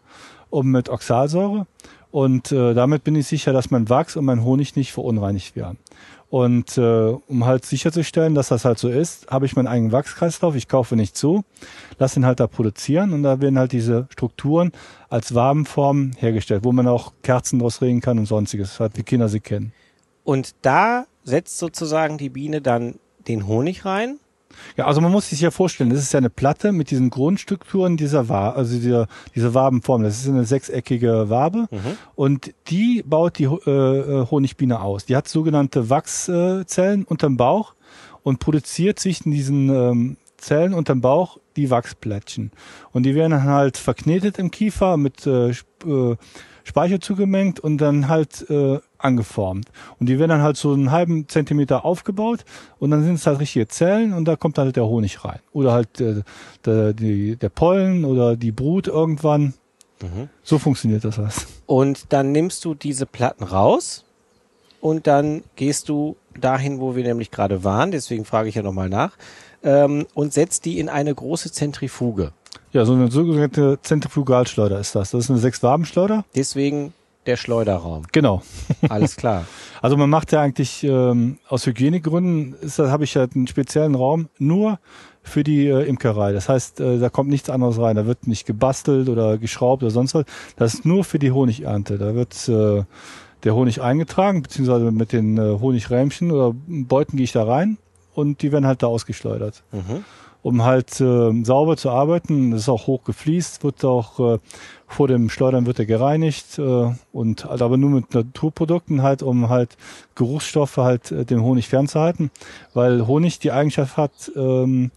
und 0.49 0.67
mit 0.67 0.89
Oxalsäure. 0.89 1.65
Und 2.11 2.51
äh, 2.51 2.73
damit 2.73 3.03
bin 3.03 3.15
ich 3.15 3.27
sicher, 3.27 3.51
dass 3.53 3.71
mein 3.71 3.89
Wachs 3.89 4.15
und 4.15 4.25
mein 4.25 4.43
Honig 4.43 4.75
nicht 4.75 4.91
verunreinigt 4.91 5.55
werden. 5.55 5.77
Und 6.29 6.77
äh, 6.77 7.15
um 7.27 7.45
halt 7.45 7.65
sicherzustellen, 7.65 8.35
dass 8.35 8.49
das 8.49 8.63
halt 8.63 8.77
so 8.77 8.89
ist, 8.89 9.27
habe 9.31 9.47
ich 9.47 9.55
meinen 9.55 9.67
eigenen 9.67 9.91
Wachskreislauf. 9.91 10.55
Ich 10.55 10.67
kaufe 10.67 10.95
nicht 10.95 11.17
zu, 11.17 11.43
lasse 11.97 12.19
ihn 12.19 12.25
halt 12.25 12.39
da 12.39 12.45
produzieren 12.45 13.13
und 13.13 13.23
da 13.23 13.41
werden 13.41 13.57
halt 13.57 13.71
diese 13.71 14.07
Strukturen 14.11 14.71
als 15.09 15.33
Wabenform 15.33 16.11
hergestellt, 16.17 16.63
wo 16.63 16.71
man 16.71 16.87
auch 16.87 17.13
Kerzen 17.23 17.57
draus 17.57 17.81
regen 17.81 18.01
kann 18.01 18.19
und 18.19 18.27
sonstiges, 18.27 18.79
halt 18.79 18.95
wie 18.95 19.03
Kinder 19.03 19.27
sie 19.27 19.39
kennen. 19.39 19.73
Und 20.29 20.53
da 20.61 21.07
setzt 21.23 21.57
sozusagen 21.57 22.19
die 22.19 22.29
Biene 22.29 22.61
dann 22.61 22.99
den 23.27 23.47
Honig 23.47 23.83
rein. 23.83 24.19
Ja, 24.77 24.85
also 24.85 25.01
man 25.01 25.11
muss 25.11 25.31
sich 25.31 25.41
ja 25.41 25.49
vorstellen, 25.49 25.89
das 25.89 26.03
ist 26.03 26.13
ja 26.13 26.19
eine 26.19 26.29
Platte 26.29 26.71
mit 26.71 26.91
diesen 26.91 27.09
Grundstrukturen 27.09 27.97
dieser 27.97 28.29
Wabe, 28.29 28.55
also 28.55 28.77
dieser, 28.77 29.07
diese 29.33 29.55
Wabenform. 29.55 30.03
Das 30.03 30.19
ist 30.19 30.29
eine 30.29 30.45
sechseckige 30.45 31.31
Wabe 31.31 31.67
und 32.13 32.53
die 32.67 33.01
baut 33.03 33.39
die 33.39 33.45
äh, 33.45 33.47
äh, 33.71 34.27
Honigbiene 34.29 34.81
aus. 34.81 35.05
Die 35.05 35.15
hat 35.15 35.27
sogenannte 35.27 35.89
Wachszellen 35.89 37.05
unterm 37.05 37.35
Bauch 37.35 37.73
und 38.21 38.37
produziert 38.37 38.99
zwischen 38.99 39.31
diesen 39.31 39.69
ähm, 39.69 40.17
Zellen 40.37 40.75
unterm 40.75 41.01
Bauch 41.01 41.39
die 41.55 41.71
Wachsplättchen. 41.71 42.51
Und 42.91 43.01
die 43.01 43.15
werden 43.15 43.31
dann 43.31 43.45
halt 43.45 43.77
verknetet 43.77 44.37
im 44.37 44.51
Kiefer 44.51 44.95
mit 44.95 45.25
äh, 45.25 45.49
äh, 45.49 46.17
Speicher 46.63 47.01
zugemengt 47.01 47.59
und 47.59 47.79
dann 47.79 48.09
halt 48.09 48.47
äh, 48.51 48.77
angeformt. 48.99 49.69
Und 49.99 50.07
die 50.07 50.19
werden 50.19 50.29
dann 50.29 50.41
halt 50.41 50.57
so 50.57 50.73
einen 50.73 50.91
halben 50.91 51.27
Zentimeter 51.27 51.83
aufgebaut 51.83 52.45
und 52.79 52.91
dann 52.91 53.03
sind 53.03 53.15
es 53.15 53.25
halt 53.25 53.39
richtige 53.39 53.67
Zellen 53.67 54.13
und 54.13 54.25
da 54.25 54.35
kommt 54.35 54.57
halt 54.57 54.75
der 54.75 54.85
Honig 54.85 55.25
rein. 55.25 55.39
Oder 55.51 55.71
halt 55.71 55.99
äh, 55.99 56.21
der, 56.65 56.93
die, 56.93 57.35
der 57.35 57.49
Pollen 57.49 58.05
oder 58.05 58.35
die 58.35 58.51
Brut 58.51 58.87
irgendwann. 58.87 59.53
So 60.43 60.59
funktioniert 60.59 61.03
das 61.03 61.19
alles. 61.19 61.45
Und 61.65 62.13
dann 62.13 62.31
nimmst 62.31 62.63
du 62.63 62.73
diese 62.73 63.05
Platten 63.05 63.43
raus 63.43 64.05
und 64.79 65.07
dann 65.07 65.43
gehst 65.57 65.89
du 65.89 66.15
dahin, 66.39 66.79
wo 66.79 66.95
wir 66.95 67.03
nämlich 67.03 67.31
gerade 67.31 67.65
waren, 67.65 67.91
deswegen 67.91 68.23
frage 68.23 68.47
ich 68.47 68.55
ja 68.55 68.61
nochmal 68.61 68.87
nach, 68.87 69.17
ähm, 69.61 70.07
und 70.13 70.31
setzt 70.31 70.63
die 70.63 70.79
in 70.79 70.87
eine 70.87 71.13
große 71.13 71.51
Zentrifuge. 71.51 72.31
Ja, 72.71 72.85
so 72.85 72.93
eine 72.93 73.11
sogenannte 73.11 73.79
Zentrifugalschleuder 73.81 74.79
ist 74.79 74.95
das. 74.95 75.11
Das 75.11 75.25
ist 75.25 75.31
eine 75.31 75.39
Sechs-Waben-Schleuder. 75.39 76.23
Deswegen 76.33 76.93
der 77.25 77.37
Schleuderraum. 77.37 78.03
Genau. 78.11 78.41
Alles 78.87 79.15
klar. 79.15 79.45
Also 79.81 79.95
man 79.95 80.09
macht 80.09 80.33
ja 80.33 80.41
eigentlich 80.41 80.83
ähm, 80.83 81.37
aus 81.47 81.65
Hygienegründen, 81.65 82.53
habe 82.77 83.05
ich 83.05 83.15
halt 83.15 83.33
einen 83.33 83.47
speziellen 83.47 83.95
Raum 83.95 84.27
nur 84.37 84.77
für 85.23 85.45
die 85.45 85.67
äh, 85.67 85.83
Imkerei. 85.83 86.33
Das 86.33 86.49
heißt, 86.49 86.81
äh, 86.81 86.99
da 86.99 87.07
kommt 87.07 87.29
nichts 87.29 87.49
anderes 87.49 87.79
rein. 87.79 87.95
Da 87.95 88.05
wird 88.05 88.27
nicht 88.27 88.45
gebastelt 88.45 89.07
oder 89.07 89.37
geschraubt 89.37 89.81
oder 89.81 89.91
sonst 89.91 90.15
was. 90.15 90.25
Das 90.57 90.73
ist 90.73 90.85
nur 90.85 91.05
für 91.05 91.17
die 91.17 91.31
Honigernte. 91.31 91.97
Da 91.97 92.13
wird 92.13 92.49
äh, 92.49 92.83
der 93.43 93.55
Honig 93.55 93.81
eingetragen, 93.81 94.41
beziehungsweise 94.41 94.91
mit 94.91 95.13
den 95.13 95.37
äh, 95.37 95.59
Honigrämchen 95.59 96.31
oder 96.31 96.53
Beuten 96.67 97.15
gehe 97.15 97.23
ich 97.23 97.31
da 97.31 97.43
rein 97.43 97.77
und 98.13 98.41
die 98.41 98.51
werden 98.51 98.67
halt 98.67 98.83
da 98.83 98.87
ausgeschleudert. 98.87 99.63
Mhm. 99.71 100.03
Um 100.41 100.63
halt 100.63 101.01
äh, 101.01 101.43
sauber 101.43 101.75
zu 101.75 101.89
arbeiten, 101.89 102.51
das 102.51 102.61
ist 102.61 102.69
auch 102.69 102.87
hoch 102.87 103.03
gefliest, 103.03 103.63
wird 103.63 103.83
auch 103.83 104.35
äh, 104.35 104.39
vor 104.87 105.07
dem 105.07 105.29
Schleudern 105.29 105.65
wird 105.65 105.79
er 105.79 105.85
gereinigt 105.85 106.57
äh, 106.57 106.93
und 107.11 107.45
halt 107.45 107.61
aber 107.61 107.75
nur 107.75 107.89
mit 107.89 108.13
Naturprodukten 108.13 109.01
halt, 109.01 109.21
um 109.21 109.49
halt 109.49 109.75
Geruchsstoffe 110.15 110.77
halt 110.77 111.11
äh, 111.11 111.25
dem 111.25 111.43
Honig 111.43 111.67
fernzuhalten, 111.67 112.31
weil 112.73 113.05
Honig 113.05 113.39
die 113.39 113.51
Eigenschaft 113.51 113.97
hat, 113.97 114.31
ähm, 114.35 114.91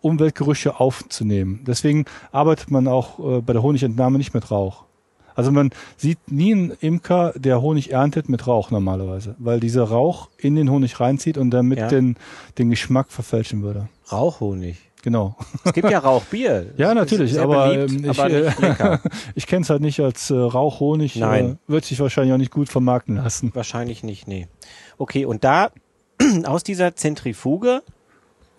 Umweltgerüche 0.00 0.80
aufzunehmen. 0.80 1.60
Deswegen 1.66 2.06
arbeitet 2.32 2.70
man 2.70 2.88
auch 2.88 3.18
äh, 3.18 3.40
bei 3.40 3.52
der 3.52 3.62
Honigentnahme 3.62 4.18
nicht 4.18 4.34
mit 4.34 4.50
Rauch. 4.50 4.84
Also 5.40 5.52
man 5.52 5.70
sieht 5.96 6.18
nie 6.30 6.52
einen 6.52 6.70
Imker, 6.80 7.32
der 7.34 7.62
Honig 7.62 7.92
erntet 7.92 8.28
mit 8.28 8.46
Rauch 8.46 8.70
normalerweise, 8.70 9.36
weil 9.38 9.58
dieser 9.58 9.84
Rauch 9.84 10.28
in 10.36 10.54
den 10.54 10.70
Honig 10.70 11.00
reinzieht 11.00 11.38
und 11.38 11.50
damit 11.50 11.78
Ja. 11.78 11.88
den, 11.88 12.16
den 12.58 12.68
Geschmack 12.68 13.10
verfälschen 13.10 13.62
würde. 13.62 13.88
Rauchhonig. 14.12 14.76
Genau. 15.02 15.34
Es 15.64 15.72
gibt 15.72 15.90
ja 15.90 15.98
Rauchbier. 16.10 16.74
Ja, 16.76 16.92
natürlich, 16.92 17.40
aber, 17.40 17.68
beliebt, 17.74 18.04
ähm, 18.04 18.10
ich, 18.10 18.20
aber 18.20 18.30
äh, 18.30 18.98
ich 19.34 19.46
kenne 19.46 19.62
es 19.62 19.70
halt 19.70 19.80
nicht 19.80 19.98
als 20.00 20.30
äh, 20.30 20.34
Rauchhonig. 20.34 21.16
Nein. 21.16 21.58
Äh, 21.68 21.72
wird 21.72 21.86
sich 21.86 21.98
wahrscheinlich 22.00 22.34
auch 22.34 22.38
nicht 22.38 22.52
gut 22.52 22.68
vermarkten 22.68 23.16
lassen. 23.16 23.50
Wahrscheinlich 23.54 24.02
nicht, 24.02 24.28
nee. 24.28 24.46
Okay, 24.98 25.24
und 25.24 25.42
da 25.42 25.70
aus 26.44 26.64
dieser 26.64 26.96
Zentrifuge 26.96 27.82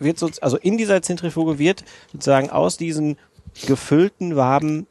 wird 0.00 0.18
so, 0.18 0.28
also 0.40 0.56
in 0.56 0.78
dieser 0.78 1.00
Zentrifuge 1.00 1.60
wird 1.60 1.84
sozusagen 2.12 2.50
aus 2.50 2.76
diesen 2.76 3.18
gefüllten 3.66 4.34
Waben 4.34 4.86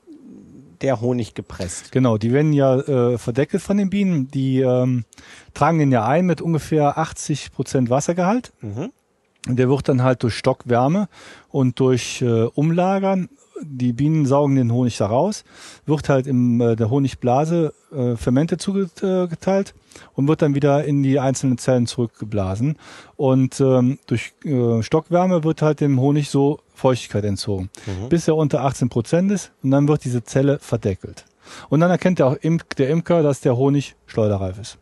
der 0.81 1.01
Honig 1.01 1.33
gepresst. 1.33 1.91
Genau, 1.91 2.17
die 2.17 2.33
werden 2.33 2.53
ja 2.53 2.77
äh, 2.79 3.17
verdeckelt 3.17 3.61
von 3.61 3.77
den 3.77 3.89
Bienen. 3.89 4.29
Die 4.29 4.61
ähm, 4.61 5.05
tragen 5.53 5.79
den 5.79 5.91
ja 5.91 6.05
ein 6.05 6.25
mit 6.25 6.41
ungefähr 6.41 6.97
80 6.97 7.51
Prozent 7.51 7.89
Wassergehalt. 7.89 8.51
Mhm. 8.61 8.91
Und 9.47 9.57
der 9.57 9.69
wird 9.69 9.89
dann 9.89 10.03
halt 10.03 10.21
durch 10.21 10.35
Stockwärme 10.35 11.07
und 11.49 11.79
durch 11.79 12.21
äh, 12.21 12.43
Umlagern, 12.53 13.29
die 13.63 13.93
Bienen 13.93 14.25
saugen 14.25 14.55
den 14.55 14.71
Honig 14.71 14.97
da 14.97 15.07
raus, 15.07 15.43
wird 15.85 16.09
halt 16.09 16.27
in 16.27 16.59
äh, 16.61 16.75
der 16.75 16.89
Honigblase 16.89 17.73
äh, 17.91 18.15
Fermente 18.15 18.57
zugeteilt 18.57 19.73
und 20.13 20.27
wird 20.27 20.41
dann 20.41 20.55
wieder 20.55 20.83
in 20.83 21.03
die 21.03 21.19
einzelnen 21.19 21.57
Zellen 21.57 21.87
zurückgeblasen. 21.87 22.77
Und 23.15 23.59
ähm, 23.59 23.97
durch 24.07 24.33
äh, 24.45 24.81
Stockwärme 24.83 25.43
wird 25.43 25.61
halt 25.61 25.81
dem 25.81 25.99
Honig 25.99 26.29
so 26.29 26.59
Feuchtigkeit 26.81 27.23
entzogen, 27.25 27.69
bis 28.09 28.27
er 28.27 28.35
unter 28.35 28.63
18 28.63 28.89
Prozent 28.89 29.31
ist 29.31 29.51
und 29.61 29.69
dann 29.69 29.87
wird 29.87 30.03
diese 30.03 30.23
Zelle 30.23 30.57
verdeckelt. 30.57 31.25
Und 31.69 31.79
dann 31.79 31.91
erkennt 31.91 32.17
der, 32.17 32.27
auch 32.27 32.37
der 32.77 32.89
Imker, 32.89 33.21
dass 33.21 33.41
der 33.41 33.55
Honig 33.55 33.95
schleuderreif 34.07 34.57
ist. 34.59 34.77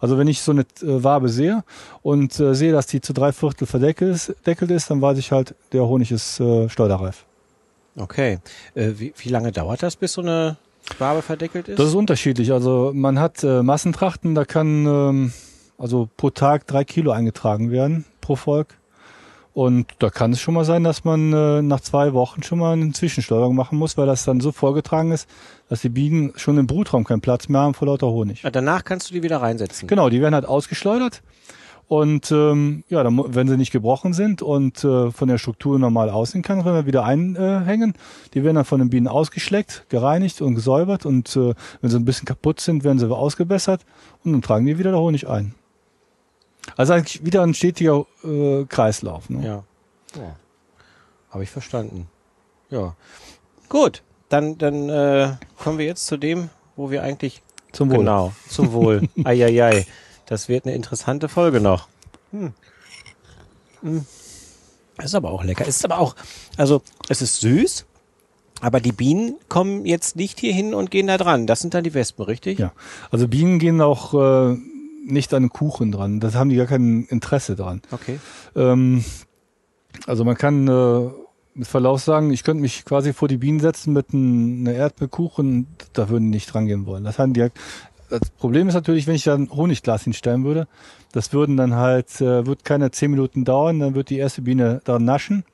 Also 0.00 0.18
wenn 0.18 0.26
ich 0.26 0.40
so 0.40 0.52
eine 0.52 0.62
äh, 0.62 1.04
Wabe 1.04 1.28
sehe 1.28 1.64
und 2.02 2.40
äh, 2.40 2.54
sehe, 2.54 2.72
dass 2.72 2.86
die 2.86 3.00
zu 3.00 3.12
drei 3.12 3.30
Viertel 3.30 3.66
verdeckelt 3.66 4.14
ist, 4.14 4.34
deckelt 4.46 4.70
ist, 4.70 4.90
dann 4.90 5.00
weiß 5.00 5.18
ich 5.18 5.30
halt, 5.30 5.54
der 5.72 5.86
Honig 5.86 6.10
ist 6.10 6.40
äh, 6.40 6.68
schleuderreif. 6.68 7.24
Okay. 7.96 8.38
Äh, 8.74 8.92
wie, 8.96 9.12
wie 9.16 9.28
lange 9.28 9.52
dauert 9.52 9.82
das, 9.82 9.96
bis 9.96 10.14
so 10.14 10.22
eine 10.22 10.56
Wabe 10.98 11.22
verdeckelt 11.22 11.68
ist? 11.68 11.78
Das 11.78 11.88
ist 11.88 11.94
unterschiedlich. 11.94 12.52
Also 12.52 12.90
man 12.94 13.20
hat 13.20 13.44
äh, 13.44 13.62
Massentrachten, 13.62 14.34
da 14.34 14.44
kann 14.44 14.86
ähm, 14.86 15.32
also 15.78 16.08
pro 16.16 16.30
Tag 16.30 16.66
drei 16.66 16.84
Kilo 16.84 17.12
eingetragen 17.12 17.70
werden 17.70 18.04
pro 18.20 18.34
Volk. 18.34 18.78
Und 19.54 19.86
da 19.98 20.08
kann 20.08 20.32
es 20.32 20.40
schon 20.40 20.54
mal 20.54 20.64
sein, 20.64 20.82
dass 20.82 21.04
man 21.04 21.32
äh, 21.32 21.60
nach 21.60 21.80
zwei 21.80 22.14
Wochen 22.14 22.42
schon 22.42 22.58
mal 22.58 22.72
eine 22.72 22.92
Zwischensteuerung 22.92 23.54
machen 23.54 23.78
muss, 23.78 23.98
weil 23.98 24.06
das 24.06 24.24
dann 24.24 24.40
so 24.40 24.50
vorgetragen 24.50 25.12
ist, 25.12 25.28
dass 25.68 25.82
die 25.82 25.90
Bienen 25.90 26.32
schon 26.36 26.56
im 26.56 26.66
Brutraum 26.66 27.04
keinen 27.04 27.20
Platz 27.20 27.48
mehr 27.48 27.60
haben 27.60 27.74
vor 27.74 27.88
lauter 27.88 28.06
Honig. 28.06 28.42
Ja, 28.42 28.50
danach 28.50 28.84
kannst 28.84 29.10
du 29.10 29.14
die 29.14 29.22
wieder 29.22 29.42
reinsetzen. 29.42 29.88
Genau, 29.88 30.08
die 30.08 30.22
werden 30.22 30.34
halt 30.34 30.46
ausgeschleudert. 30.46 31.22
Und 31.86 32.32
ähm, 32.32 32.84
ja, 32.88 33.02
dann, 33.02 33.22
wenn 33.34 33.48
sie 33.48 33.58
nicht 33.58 33.72
gebrochen 33.72 34.14
sind 34.14 34.40
und 34.40 34.82
äh, 34.82 35.10
von 35.10 35.28
der 35.28 35.36
Struktur 35.36 35.78
normal 35.78 36.08
aussehen 36.08 36.40
kann, 36.40 36.62
können 36.62 36.74
wir 36.76 36.86
wieder 36.86 37.04
einhängen. 37.04 37.92
Die 38.32 38.44
werden 38.44 38.54
dann 38.54 38.64
von 38.64 38.78
den 38.78 38.88
Bienen 38.88 39.08
ausgeschleckt, 39.08 39.84
gereinigt 39.90 40.40
und 40.40 40.54
gesäubert. 40.54 41.04
Und 41.04 41.36
äh, 41.36 41.52
wenn 41.82 41.90
sie 41.90 41.98
ein 41.98 42.06
bisschen 42.06 42.24
kaputt 42.24 42.60
sind, 42.60 42.84
werden 42.84 42.98
sie 42.98 43.14
ausgebessert 43.14 43.82
und 44.24 44.32
dann 44.32 44.40
tragen 44.40 44.64
die 44.64 44.78
wieder 44.78 44.92
der 44.92 45.00
Honig 45.00 45.28
ein. 45.28 45.54
Also 46.76 46.92
eigentlich 46.92 47.24
wieder 47.24 47.42
ein 47.42 47.54
stetiger 47.54 48.06
äh, 48.24 48.64
Kreislauf. 48.64 49.28
Ne? 49.30 49.46
Ja. 49.46 49.64
ja. 50.20 50.36
Habe 51.30 51.44
ich 51.44 51.50
verstanden. 51.50 52.08
Ja. 52.70 52.94
Gut, 53.68 54.02
dann, 54.28 54.58
dann 54.58 54.88
äh, 54.88 55.32
kommen 55.58 55.78
wir 55.78 55.86
jetzt 55.86 56.06
zu 56.06 56.16
dem, 56.16 56.50
wo 56.76 56.90
wir 56.90 57.02
eigentlich 57.02 57.42
Zum 57.72 57.90
Wohl. 57.90 57.98
Genau, 57.98 58.32
zum 58.48 58.72
Wohl. 58.72 59.08
Eieiei. 59.24 59.86
Das 60.26 60.48
wird 60.48 60.66
eine 60.66 60.74
interessante 60.74 61.28
Folge 61.28 61.60
noch. 61.60 61.88
Hm. 62.30 62.52
Hm. 63.82 64.06
Ist 65.02 65.14
aber 65.14 65.30
auch 65.30 65.42
lecker. 65.42 65.66
Ist 65.66 65.84
aber 65.84 65.98
auch, 65.98 66.14
also 66.56 66.82
es 67.08 67.22
ist 67.22 67.40
süß, 67.40 67.86
aber 68.60 68.80
die 68.80 68.92
Bienen 68.92 69.36
kommen 69.48 69.84
jetzt 69.84 70.16
nicht 70.16 70.38
hier 70.38 70.54
hin 70.54 70.74
und 70.74 70.90
gehen 70.90 71.08
da 71.08 71.18
dran. 71.18 71.46
Das 71.46 71.60
sind 71.60 71.74
dann 71.74 71.82
die 71.82 71.94
Wespen, 71.94 72.24
richtig? 72.24 72.58
Ja, 72.58 72.72
also 73.10 73.26
Bienen 73.26 73.58
gehen 73.58 73.80
auch 73.80 74.14
äh, 74.14 74.56
nicht 75.04 75.34
an 75.34 75.48
Kuchen 75.48 75.92
dran. 75.92 76.20
Das 76.20 76.34
haben 76.34 76.50
die 76.50 76.56
gar 76.56 76.66
kein 76.66 77.04
Interesse 77.04 77.56
dran. 77.56 77.82
Okay. 77.90 78.18
Ähm, 78.54 79.04
also 80.06 80.24
man 80.24 80.36
kann 80.36 80.68
äh, 80.68 81.10
mit 81.54 81.68
Verlauf 81.68 82.02
sagen, 82.02 82.32
ich 82.32 82.44
könnte 82.44 82.62
mich 82.62 82.84
quasi 82.84 83.12
vor 83.12 83.28
die 83.28 83.36
Bienen 83.36 83.60
setzen 83.60 83.92
mit 83.92 84.12
ein, 84.12 84.66
einer 84.66 84.76
Erdbeerkuchen, 84.76 85.66
da 85.92 86.08
würden 86.08 86.24
die 86.24 86.36
nicht 86.36 86.54
rangehen 86.54 86.86
wollen. 86.86 87.04
Das, 87.04 87.18
haben 87.18 87.34
die, 87.34 87.48
das 88.08 88.30
Problem 88.38 88.68
ist 88.68 88.74
natürlich, 88.74 89.06
wenn 89.06 89.14
ich 89.14 89.24
da 89.24 89.34
ein 89.34 89.50
Honigglas 89.50 90.04
hinstellen 90.04 90.44
würde, 90.44 90.66
das 91.12 91.32
würden 91.32 91.56
dann 91.56 91.74
halt, 91.74 92.20
äh, 92.20 92.46
wird 92.46 92.64
keine 92.64 92.90
zehn 92.90 93.10
Minuten 93.10 93.44
dauern, 93.44 93.80
dann 93.80 93.94
wird 93.94 94.10
die 94.10 94.18
erste 94.18 94.42
Biene 94.42 94.80
da 94.84 94.98
naschen, 94.98 95.44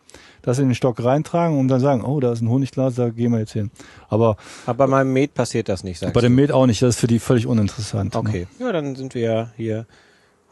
das 0.43 0.59
in 0.59 0.69
den 0.69 0.75
Stock 0.75 1.03
reintragen 1.03 1.59
und 1.59 1.69
dann 1.69 1.81
sagen, 1.81 2.05
oh, 2.05 2.21
da 2.21 2.33
ist 2.33 2.41
ein 2.41 2.49
Honigglas, 2.49 2.95
da 2.95 3.09
gehen 3.11 3.33
wir 3.33 3.41
jetzt 3.41 3.53
hin. 3.53 3.71
Aber 4.09 4.37
Aber 4.67 4.75
bei 4.79 4.87
meinem 4.87 5.13
Met 5.13 5.35
passiert 5.35 5.69
das 5.69 5.85
nicht, 5.85 5.99
sagst 5.99 6.15
bei 6.15 6.21
dem. 6.21 6.35
Met 6.35 6.53
auch 6.53 6.67
nicht, 6.67 6.81
das 6.83 6.95
ist 6.97 7.01
für 7.01 7.07
die 7.07 7.19
völlig 7.19 7.47
uninteressant. 7.47 8.15
ne? 8.15 8.21
Okay. 8.21 8.47
Ja, 8.59 8.73
dann 8.73 8.97
sind 8.97 9.15
wir 9.15 9.23
ja 9.23 9.51
hier 9.57 9.87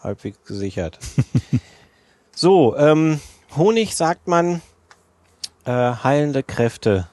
halbwegs 0.02 0.38
gesichert. 0.44 0.98
so, 2.34 2.76
ähm, 2.76 3.20
Honig 3.57 3.96
sagt 3.96 4.28
man 4.28 4.61
äh, 5.64 5.70
heilende 5.72 6.42
Kräfte. 6.42 7.07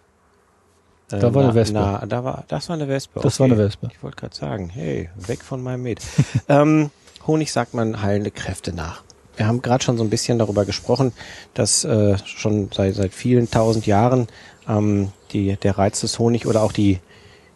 Äh, 1.11 1.19
Da 1.19 1.33
war 1.33 1.43
eine 1.43 1.55
Wespe. 1.55 1.73
Na, 1.75 2.05
da 2.05 2.23
war, 2.23 2.43
das 2.47 2.69
war 2.69 2.75
eine 2.75 2.87
Wespe. 2.87 3.19
Das 3.21 3.39
war 3.39 3.45
eine 3.45 3.57
Wespe. 3.57 3.89
Ich 3.91 4.03
wollte 4.03 4.17
gerade 4.17 4.35
sagen, 4.35 4.69
hey, 4.69 5.09
weg 5.15 5.41
von 5.43 5.61
meinem 5.63 5.83
Met. 5.83 6.01
ähm, 6.49 6.89
Honig 7.25 7.51
sagt 7.53 7.73
man 7.73 8.01
heilende 8.01 8.31
Kräfte 8.31 8.73
nach. 8.73 9.03
Wir 9.36 9.47
haben 9.47 9.61
gerade 9.61 9.84
schon 9.84 9.97
so 9.97 10.03
ein 10.03 10.09
bisschen 10.09 10.38
darüber 10.38 10.65
gesprochen, 10.65 11.11
dass 11.53 11.84
äh, 11.84 12.17
schon 12.25 12.69
seit, 12.71 12.95
seit 12.95 13.13
vielen 13.13 13.49
tausend 13.49 13.86
Jahren 13.88 14.27
ähm, 14.67 15.11
die, 15.31 15.55
der 15.55 15.77
Reiz 15.77 16.01
des 16.01 16.19
Honig 16.19 16.45
oder 16.45 16.61
auch 16.61 16.71
die, 16.71 16.99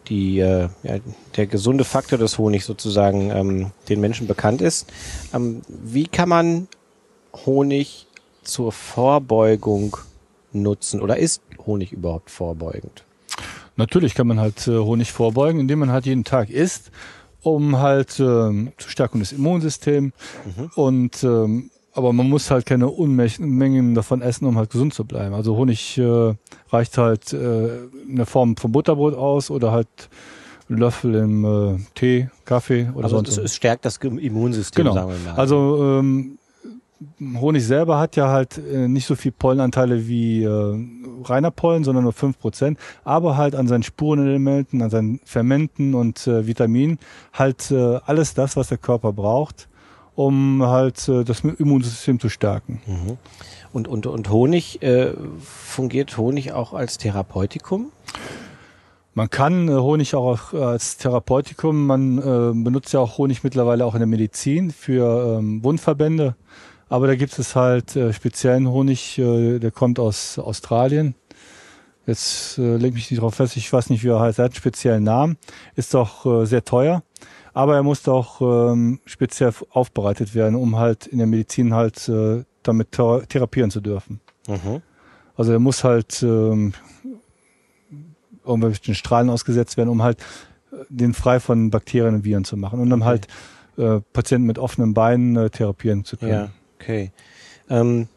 die, 0.08 0.40
äh, 0.40 0.68
ja, 0.82 0.98
der 1.36 1.46
gesunde 1.46 1.84
Faktor 1.84 2.18
des 2.18 2.38
Honigs 2.38 2.66
sozusagen 2.66 3.30
ähm, 3.30 3.70
den 3.88 4.00
Menschen 4.00 4.26
bekannt 4.26 4.60
ist. 4.60 4.90
Ähm, 5.32 5.62
wie 5.68 6.06
kann 6.06 6.28
man 6.28 6.68
Honig 7.46 8.06
zur 8.42 8.72
Vorbeugung 8.72 9.96
nutzen 10.52 11.00
oder 11.00 11.18
ist 11.18 11.42
Honig 11.66 11.92
überhaupt 11.92 12.30
vorbeugend? 12.30 13.04
Natürlich 13.76 14.16
kann 14.16 14.26
man 14.26 14.40
halt 14.40 14.66
äh, 14.66 14.76
Honig 14.76 15.12
vorbeugen, 15.12 15.60
indem 15.60 15.78
man 15.78 15.92
halt 15.92 16.06
jeden 16.06 16.24
Tag 16.24 16.50
isst, 16.50 16.90
um 17.54 17.78
halt 17.78 18.18
ähm, 18.20 18.72
zur 18.78 18.90
Stärkung 18.90 19.20
des 19.20 19.32
Immunsystems 19.32 20.12
und 20.74 21.22
ähm, 21.24 21.70
aber 21.94 22.12
man 22.12 22.28
muss 22.28 22.50
halt 22.52 22.64
keine 22.64 22.88
Unmengen 22.88 23.94
davon 23.96 24.22
essen, 24.22 24.44
um 24.46 24.56
halt 24.56 24.70
gesund 24.70 24.94
zu 24.94 25.04
bleiben. 25.04 25.34
Also 25.34 25.56
Honig 25.56 25.98
äh, 25.98 26.34
reicht 26.70 26.96
halt 26.96 27.32
äh, 27.32 27.78
in 28.08 28.16
der 28.16 28.26
Form 28.26 28.56
von 28.56 28.70
Butterbrot 28.70 29.14
aus 29.14 29.50
oder 29.50 29.72
halt 29.72 29.88
Löffel 30.68 31.14
im 31.16 31.44
äh, 31.44 31.78
Tee, 31.96 32.28
Kaffee 32.44 32.88
oder 32.94 33.04
Also 33.04 33.16
sonst 33.16 33.30
es, 33.30 33.38
was. 33.38 33.44
es 33.46 33.54
stärkt 33.56 33.84
das 33.84 33.96
Immunsystem, 33.96 34.84
Genau. 34.84 34.94
sagen 34.94 35.10
wir 35.10 35.32
mal. 35.32 35.38
Also 35.38 35.98
ähm, 35.98 36.38
Honig 37.40 37.64
selber 37.64 37.98
hat 37.98 38.16
ja 38.16 38.28
halt 38.28 38.58
äh, 38.58 38.88
nicht 38.88 39.06
so 39.06 39.14
viel 39.14 39.30
Pollenanteile 39.30 40.08
wie 40.08 40.42
äh, 40.42 40.86
reiner 41.24 41.50
Pollen, 41.50 41.84
sondern 41.84 42.04
nur 42.04 42.12
5%, 42.12 42.76
aber 43.04 43.36
halt 43.36 43.54
an 43.54 43.68
seinen 43.68 43.84
Spurenelementen, 43.84 44.82
an 44.82 44.90
seinen 44.90 45.20
Fermenten 45.24 45.94
und 45.94 46.26
äh, 46.26 46.46
Vitaminen 46.46 46.98
halt 47.32 47.70
äh, 47.70 47.98
alles 48.04 48.34
das, 48.34 48.56
was 48.56 48.68
der 48.68 48.78
Körper 48.78 49.12
braucht, 49.12 49.68
um 50.16 50.62
halt 50.64 51.08
äh, 51.08 51.22
das 51.22 51.40
Immunsystem 51.40 52.18
zu 52.18 52.28
stärken. 52.28 52.82
Mhm. 52.86 53.16
Und, 53.72 53.86
und, 53.86 54.06
und 54.06 54.30
Honig, 54.30 54.82
äh, 54.82 55.12
fungiert 55.40 56.16
Honig 56.16 56.52
auch 56.52 56.72
als 56.72 56.98
Therapeutikum? 56.98 57.92
Man 59.14 59.30
kann 59.30 59.68
äh, 59.68 59.72
Honig 59.72 60.14
auch 60.14 60.52
als 60.52 60.96
Therapeutikum, 60.96 61.86
man 61.86 62.18
äh, 62.18 62.52
benutzt 62.54 62.92
ja 62.92 63.00
auch 63.00 63.18
Honig 63.18 63.44
mittlerweile 63.44 63.84
auch 63.84 63.94
in 63.94 64.00
der 64.00 64.06
Medizin 64.06 64.70
für 64.70 65.38
ähm, 65.38 65.62
Wundverbände. 65.62 66.34
Aber 66.88 67.06
da 67.06 67.14
gibt 67.16 67.38
es 67.38 67.54
halt 67.54 67.96
äh, 67.96 68.12
speziellen 68.12 68.68
Honig, 68.68 69.18
äh, 69.18 69.58
der 69.58 69.70
kommt 69.70 69.98
aus 69.98 70.38
Australien. 70.38 71.14
Jetzt 72.06 72.56
äh, 72.58 72.76
leg 72.76 72.94
mich 72.94 73.10
nicht 73.10 73.20
drauf 73.20 73.34
fest, 73.34 73.56
ich 73.56 73.70
weiß 73.70 73.90
nicht, 73.90 74.02
wie 74.02 74.08
er 74.08 74.20
heißt. 74.20 74.38
Er 74.38 74.46
hat 74.46 74.52
einen 74.52 74.56
speziellen 74.56 75.04
Namen, 75.04 75.36
ist 75.76 75.92
doch 75.92 76.24
äh, 76.24 76.46
sehr 76.46 76.64
teuer. 76.64 77.02
Aber 77.52 77.74
er 77.74 77.82
muss 77.82 78.06
auch 78.08 78.40
ähm, 78.40 79.00
speziell 79.04 79.52
aufbereitet 79.70 80.34
werden, 80.34 80.54
um 80.54 80.76
halt 80.78 81.06
in 81.06 81.18
der 81.18 81.26
Medizin 81.26 81.74
halt 81.74 82.08
äh, 82.08 82.44
damit 82.62 82.92
thera- 82.94 83.26
therapieren 83.26 83.70
zu 83.70 83.80
dürfen. 83.80 84.20
Mhm. 84.46 84.80
Also 85.36 85.52
er 85.52 85.58
muss 85.58 85.84
halt 85.84 86.22
ähm, 86.22 86.72
irgendwelchen 88.46 88.94
Strahlen 88.94 89.28
ausgesetzt 89.28 89.76
werden, 89.76 89.88
um 89.90 90.02
halt 90.02 90.20
äh, 90.72 90.76
den 90.88 91.12
frei 91.14 91.40
von 91.40 91.70
Bakterien 91.70 92.14
und 92.14 92.24
Viren 92.24 92.44
zu 92.44 92.56
machen 92.56 92.80
und 92.80 92.88
dann 92.90 93.02
Okay. 93.02 93.08
halt 93.08 93.26
äh, 93.76 94.00
Patienten 94.12 94.46
mit 94.46 94.58
offenen 94.58 94.94
Beinen 94.94 95.36
äh, 95.36 95.50
therapieren 95.50 96.04
zu 96.04 96.16
können. 96.16 96.30
Ja, 96.30 96.50
okay. 96.80 97.12
Ähm, 97.68 98.08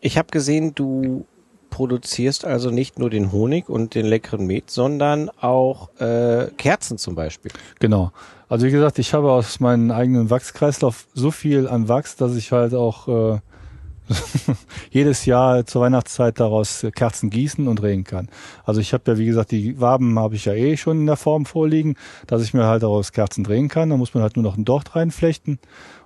ich 0.00 0.18
habe 0.18 0.28
gesehen, 0.30 0.74
du 0.74 1.26
produzierst 1.70 2.44
also 2.44 2.70
nicht 2.70 2.98
nur 2.98 3.08
den 3.08 3.32
Honig 3.32 3.68
und 3.68 3.94
den 3.94 4.04
leckeren 4.04 4.46
Met, 4.46 4.70
sondern 4.70 5.30
auch 5.40 5.88
äh, 5.98 6.48
Kerzen 6.58 6.98
zum 6.98 7.14
Beispiel. 7.14 7.50
Genau. 7.80 8.12
Also 8.48 8.66
wie 8.66 8.70
gesagt, 8.70 8.98
ich 8.98 9.14
habe 9.14 9.32
aus 9.32 9.58
meinem 9.60 9.90
eigenen 9.90 10.28
Wachskreislauf 10.28 11.06
so 11.14 11.30
viel 11.30 11.66
an 11.66 11.88
Wachs, 11.88 12.16
dass 12.16 12.36
ich 12.36 12.52
halt 12.52 12.74
auch 12.74 13.08
äh, 13.08 13.40
jedes 14.90 15.24
Jahr 15.24 15.64
zur 15.64 15.80
Weihnachtszeit 15.80 16.38
daraus 16.38 16.86
Kerzen 16.94 17.30
gießen 17.30 17.66
und 17.66 17.76
drehen 17.76 18.04
kann. 18.04 18.28
Also 18.64 18.82
ich 18.82 18.92
habe 18.92 19.10
ja, 19.10 19.18
wie 19.18 19.26
gesagt, 19.26 19.50
die 19.50 19.80
Waben 19.80 20.18
habe 20.18 20.34
ich 20.34 20.44
ja 20.44 20.52
eh 20.52 20.76
schon 20.76 21.00
in 21.00 21.06
der 21.06 21.16
Form 21.16 21.46
vorliegen, 21.46 21.96
dass 22.26 22.42
ich 22.42 22.52
mir 22.52 22.64
halt 22.64 22.82
daraus 22.82 23.12
Kerzen 23.12 23.44
drehen 23.44 23.68
kann. 23.68 23.88
Da 23.88 23.96
muss 23.96 24.12
man 24.12 24.22
halt 24.22 24.36
nur 24.36 24.42
noch 24.42 24.58
ein 24.58 24.66
Docht 24.66 24.94
reinflechten 24.94 25.58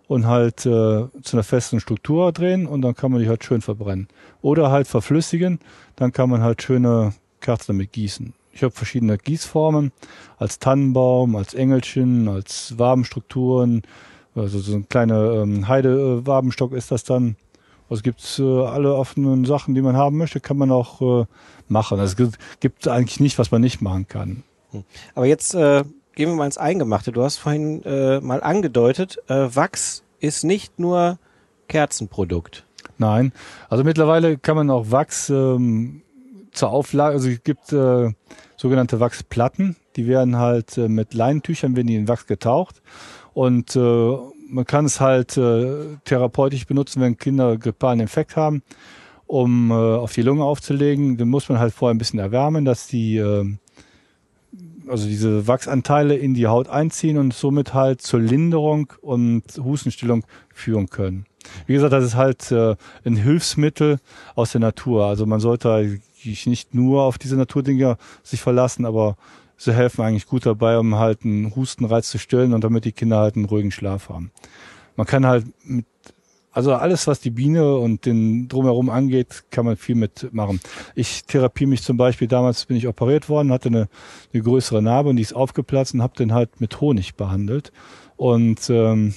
und 0.08 0.26
halt 0.26 0.66
äh, 0.66 1.08
zu 1.22 1.32
einer 1.32 1.42
festen 1.42 1.80
Struktur 1.80 2.32
drehen 2.32 2.66
und 2.66 2.82
dann 2.82 2.94
kann 2.94 3.12
man 3.12 3.20
die 3.20 3.28
halt 3.28 3.44
schön 3.44 3.60
verbrennen. 3.60 4.08
Oder 4.42 4.70
halt 4.70 4.86
verflüssigen, 4.86 5.58
dann 5.96 6.12
kann 6.12 6.30
man 6.30 6.42
halt 6.42 6.62
schöne 6.62 7.14
Kerzen 7.40 7.68
damit 7.68 7.92
gießen. 7.92 8.32
Ich 8.52 8.62
habe 8.62 8.72
verschiedene 8.72 9.18
Gießformen, 9.18 9.92
als 10.38 10.58
Tannenbaum, 10.58 11.36
als 11.36 11.52
Engelchen, 11.52 12.28
als 12.28 12.78
Wabenstrukturen, 12.78 13.82
also 14.34 14.58
so 14.58 14.74
ein 14.74 14.88
kleiner 14.88 15.42
ähm, 15.42 15.66
Heidewabenstock 15.68 16.72
ist 16.72 16.90
das 16.90 17.04
dann. 17.04 17.36
Also 17.88 18.02
gibt's 18.02 18.38
äh, 18.38 18.42
alle 18.42 18.94
offenen 18.94 19.44
Sachen, 19.44 19.74
die 19.74 19.82
man 19.82 19.96
haben 19.96 20.18
möchte, 20.18 20.40
kann 20.40 20.58
man 20.58 20.70
auch 20.70 21.00
äh, 21.22 21.26
machen. 21.68 22.00
Also 22.00 22.12
es 22.12 22.16
gibt, 22.16 22.60
gibt 22.60 22.88
eigentlich 22.88 23.20
nicht, 23.20 23.38
was 23.38 23.50
man 23.50 23.60
nicht 23.60 23.80
machen 23.80 24.08
kann. 24.08 24.42
Aber 25.14 25.26
jetzt 25.26 25.54
äh, 25.54 25.84
gehen 26.16 26.30
wir 26.30 26.34
mal 26.34 26.46
ins 26.46 26.58
Eingemachte. 26.58 27.12
Du 27.12 27.22
hast 27.22 27.36
vorhin 27.36 27.84
äh, 27.84 28.20
mal 28.20 28.42
angedeutet, 28.42 29.18
äh, 29.28 29.48
Wachs 29.52 30.02
ist 30.18 30.42
nicht 30.42 30.80
nur 30.80 31.18
Kerzenprodukt. 31.68 32.64
Nein, 32.98 33.32
also 33.68 33.84
mittlerweile 33.84 34.38
kann 34.38 34.56
man 34.56 34.70
auch 34.70 34.90
Wachs 34.90 35.28
ähm, 35.30 36.02
zur 36.52 36.70
Auflage, 36.70 37.14
also 37.14 37.28
es 37.28 37.44
gibt 37.44 37.72
äh, 37.72 38.10
sogenannte 38.56 38.98
Wachsplatten, 38.98 39.76
die 39.96 40.08
werden 40.08 40.38
halt 40.38 40.78
äh, 40.78 40.88
mit 40.88 41.12
Leinentüchern, 41.12 41.76
werden 41.76 41.88
die 41.88 41.96
in 41.96 42.08
Wachs 42.08 42.26
getaucht 42.26 42.80
und 43.34 43.76
äh, 43.76 44.16
man 44.48 44.64
kann 44.64 44.86
es 44.86 45.00
halt 45.00 45.36
äh, 45.36 45.98
therapeutisch 46.04 46.66
benutzen, 46.66 47.02
wenn 47.02 47.18
Kinder 47.18 47.58
grippalen 47.58 48.00
Infekt 48.00 48.36
haben, 48.36 48.62
um 49.26 49.70
äh, 49.70 49.74
auf 49.74 50.14
die 50.14 50.22
Lunge 50.22 50.44
aufzulegen. 50.44 51.18
Den 51.18 51.28
muss 51.28 51.48
man 51.48 51.58
halt 51.58 51.74
vorher 51.74 51.94
ein 51.94 51.98
bisschen 51.98 52.20
erwärmen, 52.20 52.64
dass 52.64 52.86
die 52.86 53.16
äh, 53.16 53.44
also 54.88 55.06
diese 55.06 55.46
Wachsanteile 55.46 56.16
in 56.16 56.34
die 56.34 56.46
Haut 56.46 56.68
einziehen 56.68 57.18
und 57.18 57.34
somit 57.34 57.74
halt 57.74 58.02
zur 58.02 58.20
Linderung 58.20 58.92
und 59.00 59.42
Hustenstillung 59.62 60.24
führen 60.52 60.88
können. 60.88 61.26
Wie 61.66 61.74
gesagt, 61.74 61.92
das 61.92 62.04
ist 62.04 62.16
halt 62.16 62.50
äh, 62.50 62.76
ein 63.04 63.16
Hilfsmittel 63.16 63.98
aus 64.34 64.52
der 64.52 64.60
Natur. 64.60 65.06
Also 65.06 65.26
man 65.26 65.40
sollte 65.40 66.00
nicht 66.24 66.74
nur 66.74 67.02
auf 67.02 67.18
diese 67.18 67.36
Naturdinger 67.36 67.98
sich 68.22 68.40
verlassen, 68.40 68.84
aber 68.84 69.16
sie 69.56 69.72
helfen 69.72 70.02
eigentlich 70.02 70.26
gut 70.26 70.44
dabei, 70.44 70.78
um 70.78 70.96
halt 70.96 71.24
einen 71.24 71.54
Hustenreiz 71.54 72.08
zu 72.08 72.18
stillen 72.18 72.52
und 72.52 72.64
damit 72.64 72.84
die 72.84 72.92
Kinder 72.92 73.18
halt 73.18 73.36
einen 73.36 73.44
ruhigen 73.44 73.70
Schlaf 73.70 74.08
haben. 74.08 74.32
Man 74.96 75.06
kann 75.06 75.26
halt 75.26 75.46
mit 75.62 75.86
also 76.56 76.72
alles, 76.72 77.06
was 77.06 77.20
die 77.20 77.28
Biene 77.28 77.76
und 77.76 78.06
den 78.06 78.48
drumherum 78.48 78.88
angeht, 78.88 79.44
kann 79.50 79.66
man 79.66 79.76
viel 79.76 79.94
mitmachen. 79.94 80.58
Ich 80.94 81.26
therapiere 81.26 81.68
mich 81.68 81.82
zum 81.82 81.98
Beispiel, 81.98 82.28
damals 82.28 82.64
bin 82.64 82.78
ich 82.78 82.88
operiert 82.88 83.28
worden, 83.28 83.52
hatte 83.52 83.68
eine, 83.68 83.88
eine 84.32 84.42
größere 84.42 84.80
Narbe 84.80 85.10
und 85.10 85.16
die 85.16 85.22
ist 85.22 85.34
aufgeplatzt 85.34 85.92
und 85.92 86.00
habe 86.00 86.16
den 86.16 86.32
halt 86.32 86.58
mit 86.58 86.80
Honig 86.80 87.14
behandelt. 87.14 87.72
Und 88.16 88.70
ähm, 88.70 89.12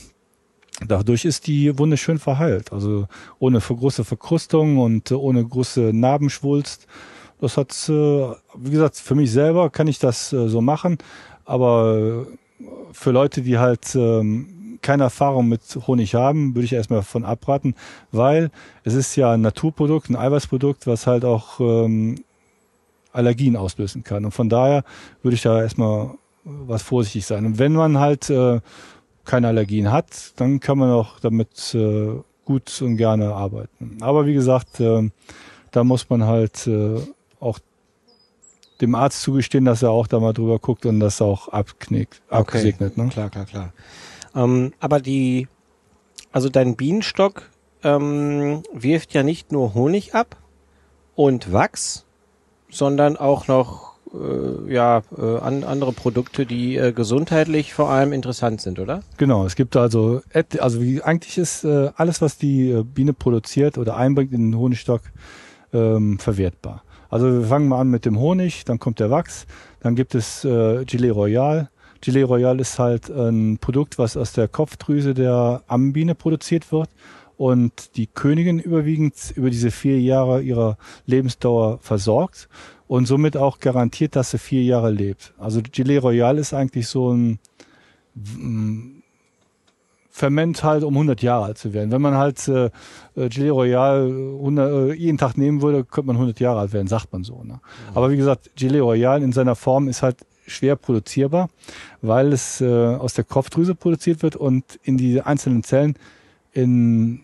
dadurch 0.85 1.23
ist 1.23 1.47
die 1.47 1.79
Wunde 1.79 1.95
schön 1.95 2.19
verheilt. 2.19 2.73
Also 2.73 3.07
ohne 3.39 3.61
große 3.61 4.03
Verkrustung 4.03 4.77
und 4.77 5.09
ohne 5.13 5.45
große 5.45 5.91
Narbenschwulst. 5.93 6.87
Das 7.39 7.55
hat, 7.55 7.71
äh, 7.87 8.33
wie 8.57 8.71
gesagt, 8.71 8.97
für 8.97 9.15
mich 9.15 9.31
selber 9.31 9.69
kann 9.69 9.87
ich 9.87 9.97
das 9.97 10.33
äh, 10.33 10.49
so 10.49 10.59
machen, 10.59 10.97
aber 11.45 12.27
für 12.91 13.11
Leute, 13.11 13.43
die 13.43 13.57
halt 13.57 13.95
ähm, 13.95 14.58
keine 14.81 15.03
Erfahrung 15.03 15.47
mit 15.47 15.61
Honig 15.87 16.15
haben, 16.15 16.55
würde 16.55 16.65
ich 16.65 16.73
erstmal 16.73 16.99
davon 16.99 17.25
abraten, 17.25 17.75
weil 18.11 18.51
es 18.83 18.93
ist 18.93 19.15
ja 19.15 19.33
ein 19.33 19.41
Naturprodukt, 19.41 20.09
ein 20.09 20.15
Eiweißprodukt, 20.15 20.87
was 20.87 21.07
halt 21.07 21.25
auch 21.25 21.59
ähm, 21.59 22.23
Allergien 23.11 23.55
auslösen 23.55 24.03
kann. 24.03 24.25
Und 24.25 24.31
von 24.31 24.49
daher 24.49 24.83
würde 25.21 25.35
ich 25.35 25.41
da 25.41 25.61
erstmal 25.61 26.11
was 26.43 26.81
vorsichtig 26.81 27.25
sein. 27.25 27.45
Und 27.45 27.59
wenn 27.59 27.73
man 27.73 27.99
halt 27.99 28.29
äh, 28.29 28.59
keine 29.25 29.47
Allergien 29.47 29.91
hat, 29.91 30.33
dann 30.37 30.59
kann 30.59 30.77
man 30.77 30.91
auch 30.91 31.19
damit 31.19 31.73
äh, 31.75 32.15
gut 32.45 32.81
und 32.81 32.97
gerne 32.97 33.33
arbeiten. 33.33 33.97
Aber 34.01 34.25
wie 34.25 34.33
gesagt, 34.33 34.79
äh, 34.79 35.09
da 35.71 35.83
muss 35.83 36.09
man 36.09 36.23
halt 36.23 36.65
äh, 36.67 36.99
auch 37.39 37.59
dem 38.81 38.95
Arzt 38.95 39.21
zugestehen, 39.21 39.65
dass 39.65 39.83
er 39.83 39.91
auch 39.91 40.07
da 40.07 40.19
mal 40.19 40.33
drüber 40.33 40.57
guckt 40.57 40.85
und 40.85 40.99
das 40.99 41.21
auch 41.21 41.49
abknickt, 41.49 42.21
okay. 42.27 42.35
abgesegnet. 42.39 42.97
Ne? 42.97 43.09
Klar, 43.09 43.29
klar, 43.29 43.45
klar. 43.45 43.73
Ähm, 44.39 44.73
aber 44.79 44.99
die, 44.99 45.47
also 46.31 46.49
dein 46.49 46.75
Bienenstock 46.75 47.49
ähm, 47.83 48.63
wirft 48.73 49.13
ja 49.13 49.23
nicht 49.23 49.51
nur 49.51 49.73
Honig 49.73 50.15
ab 50.15 50.37
und 51.15 51.51
Wachs, 51.51 52.05
sondern 52.69 53.17
auch 53.17 53.47
noch 53.47 53.95
äh, 54.13 54.73
ja 54.73 55.01
äh, 55.17 55.37
an, 55.39 55.63
andere 55.63 55.91
Produkte, 55.91 56.45
die 56.45 56.77
äh, 56.77 56.93
gesundheitlich 56.93 57.73
vor 57.73 57.89
allem 57.89 58.13
interessant 58.13 58.61
sind, 58.61 58.79
oder? 58.79 59.03
Genau, 59.17 59.45
es 59.45 59.55
gibt 59.55 59.75
also 59.75 60.21
also 60.59 60.81
wie 60.81 61.01
eigentlich 61.01 61.37
ist 61.37 61.65
äh, 61.65 61.91
alles, 61.95 62.21
was 62.21 62.37
die 62.37 62.69
äh, 62.69 62.83
Biene 62.83 63.13
produziert 63.13 63.77
oder 63.77 63.97
einbringt 63.97 64.31
in 64.31 64.51
den 64.51 64.59
Honigstock 64.59 65.01
ähm, 65.73 66.17
verwertbar. 66.17 66.83
Also 67.09 67.31
wir 67.31 67.47
fangen 67.47 67.67
mal 67.67 67.81
an 67.81 67.89
mit 67.89 68.05
dem 68.05 68.19
Honig, 68.19 68.65
dann 68.65 68.79
kommt 68.79 68.99
der 68.99 69.09
Wachs, 69.09 69.47
dann 69.81 69.95
gibt 69.95 70.15
es 70.15 70.45
äh, 70.45 70.85
Gilet 70.85 71.15
Royal, 71.15 71.69
Gilet 72.01 72.23
Royal 72.23 72.59
ist 72.59 72.79
halt 72.79 73.09
ein 73.09 73.57
Produkt, 73.59 73.97
was 73.97 74.17
aus 74.17 74.33
der 74.33 74.47
Kopfdrüse 74.47 75.13
der 75.13 75.63
Ammenbiene 75.67 76.15
produziert 76.15 76.71
wird 76.71 76.89
und 77.37 77.95
die 77.95 78.07
Königin 78.07 78.59
überwiegend 78.59 79.15
über 79.35 79.49
diese 79.49 79.71
vier 79.71 79.99
Jahre 79.99 80.41
ihrer 80.41 80.77
Lebensdauer 81.05 81.79
versorgt 81.79 82.49
und 82.87 83.05
somit 83.05 83.37
auch 83.37 83.59
garantiert, 83.59 84.15
dass 84.15 84.31
sie 84.31 84.37
vier 84.37 84.63
Jahre 84.63 84.91
lebt. 84.91 85.33
Also 85.37 85.61
Gilet 85.61 86.03
Royal 86.03 86.37
ist 86.37 86.53
eigentlich 86.53 86.87
so 86.87 87.13
ein 87.13 87.39
Ferment 90.09 90.63
halt, 90.65 90.83
um 90.83 90.95
100 90.95 91.21
Jahre 91.21 91.45
alt 91.45 91.57
zu 91.57 91.71
werden. 91.71 91.91
Wenn 91.91 92.01
man 92.01 92.15
halt 92.15 92.45
äh, 92.49 92.69
Gilet 93.15 93.51
Royal 93.51 94.07
100, 94.07 94.71
äh, 94.71 94.93
jeden 94.95 95.17
Tag 95.17 95.37
nehmen 95.37 95.61
würde, 95.61 95.85
könnte 95.85 96.07
man 96.07 96.17
100 96.17 96.41
Jahre 96.41 96.59
alt 96.59 96.73
werden, 96.73 96.87
sagt 96.87 97.13
man 97.13 97.23
so. 97.23 97.41
Ne? 97.43 97.53
Mhm. 97.53 97.59
Aber 97.95 98.11
wie 98.11 98.17
gesagt, 98.17 98.51
Gilet 98.57 98.81
Royal 98.81 99.23
in 99.23 99.31
seiner 99.31 99.55
Form 99.55 99.87
ist 99.87 100.03
halt 100.03 100.17
schwer 100.49 100.75
produzierbar, 100.75 101.49
weil 102.01 102.33
es 102.33 102.61
äh, 102.61 102.65
aus 102.65 103.13
der 103.13 103.23
Kopfdrüse 103.23 103.75
produziert 103.75 104.23
wird 104.23 104.35
und 104.35 104.79
in 104.83 104.97
die 104.97 105.21
einzelnen 105.21 105.63
Zellen 105.63 105.95
in 106.51 107.21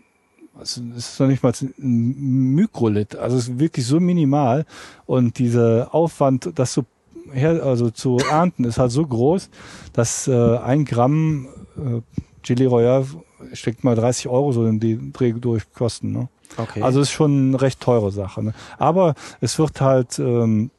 also 0.58 0.82
es 0.96 1.10
ist 1.10 1.20
noch 1.20 1.28
nicht 1.28 1.44
mal 1.44 1.52
ein 1.62 2.56
Mikrolit, 2.56 3.18
also 3.18 3.36
es 3.36 3.50
ist 3.50 3.60
wirklich 3.60 3.86
so 3.86 4.00
minimal 4.00 4.66
und 5.06 5.38
dieser 5.38 5.94
Aufwand, 5.94 6.50
das 6.56 6.74
so 6.74 6.86
her, 7.34 7.62
also 7.64 7.90
zu 7.90 8.18
ernten, 8.18 8.64
ist 8.64 8.78
halt 8.78 8.92
so 8.92 9.06
groß, 9.06 9.50
dass 9.92 10.28
äh, 10.28 10.58
ein 10.58 10.86
Gramm 10.86 11.48
äh, 11.78 12.02
Gelee 12.42 12.68
Royal 12.68 13.06
steckt 13.54 13.84
mal 13.84 13.96
30 13.96 14.28
Euro 14.28 14.52
so 14.52 14.66
in 14.66 14.80
die 14.80 15.12
Dreh 15.12 15.34
durch 15.34 15.72
Kosten. 15.74 16.12
Ne? 16.12 16.30
Okay. 16.58 16.82
Also 16.82 17.02
ist 17.02 17.12
schon 17.12 17.50
eine 17.50 17.62
recht 17.62 17.80
teure 17.82 18.12
Sache. 18.12 18.44
Ne? 18.44 18.54
Aber 18.78 19.16
es 19.42 19.58
wird 19.60 19.82
halt 19.82 20.20
ähm, 20.20 20.72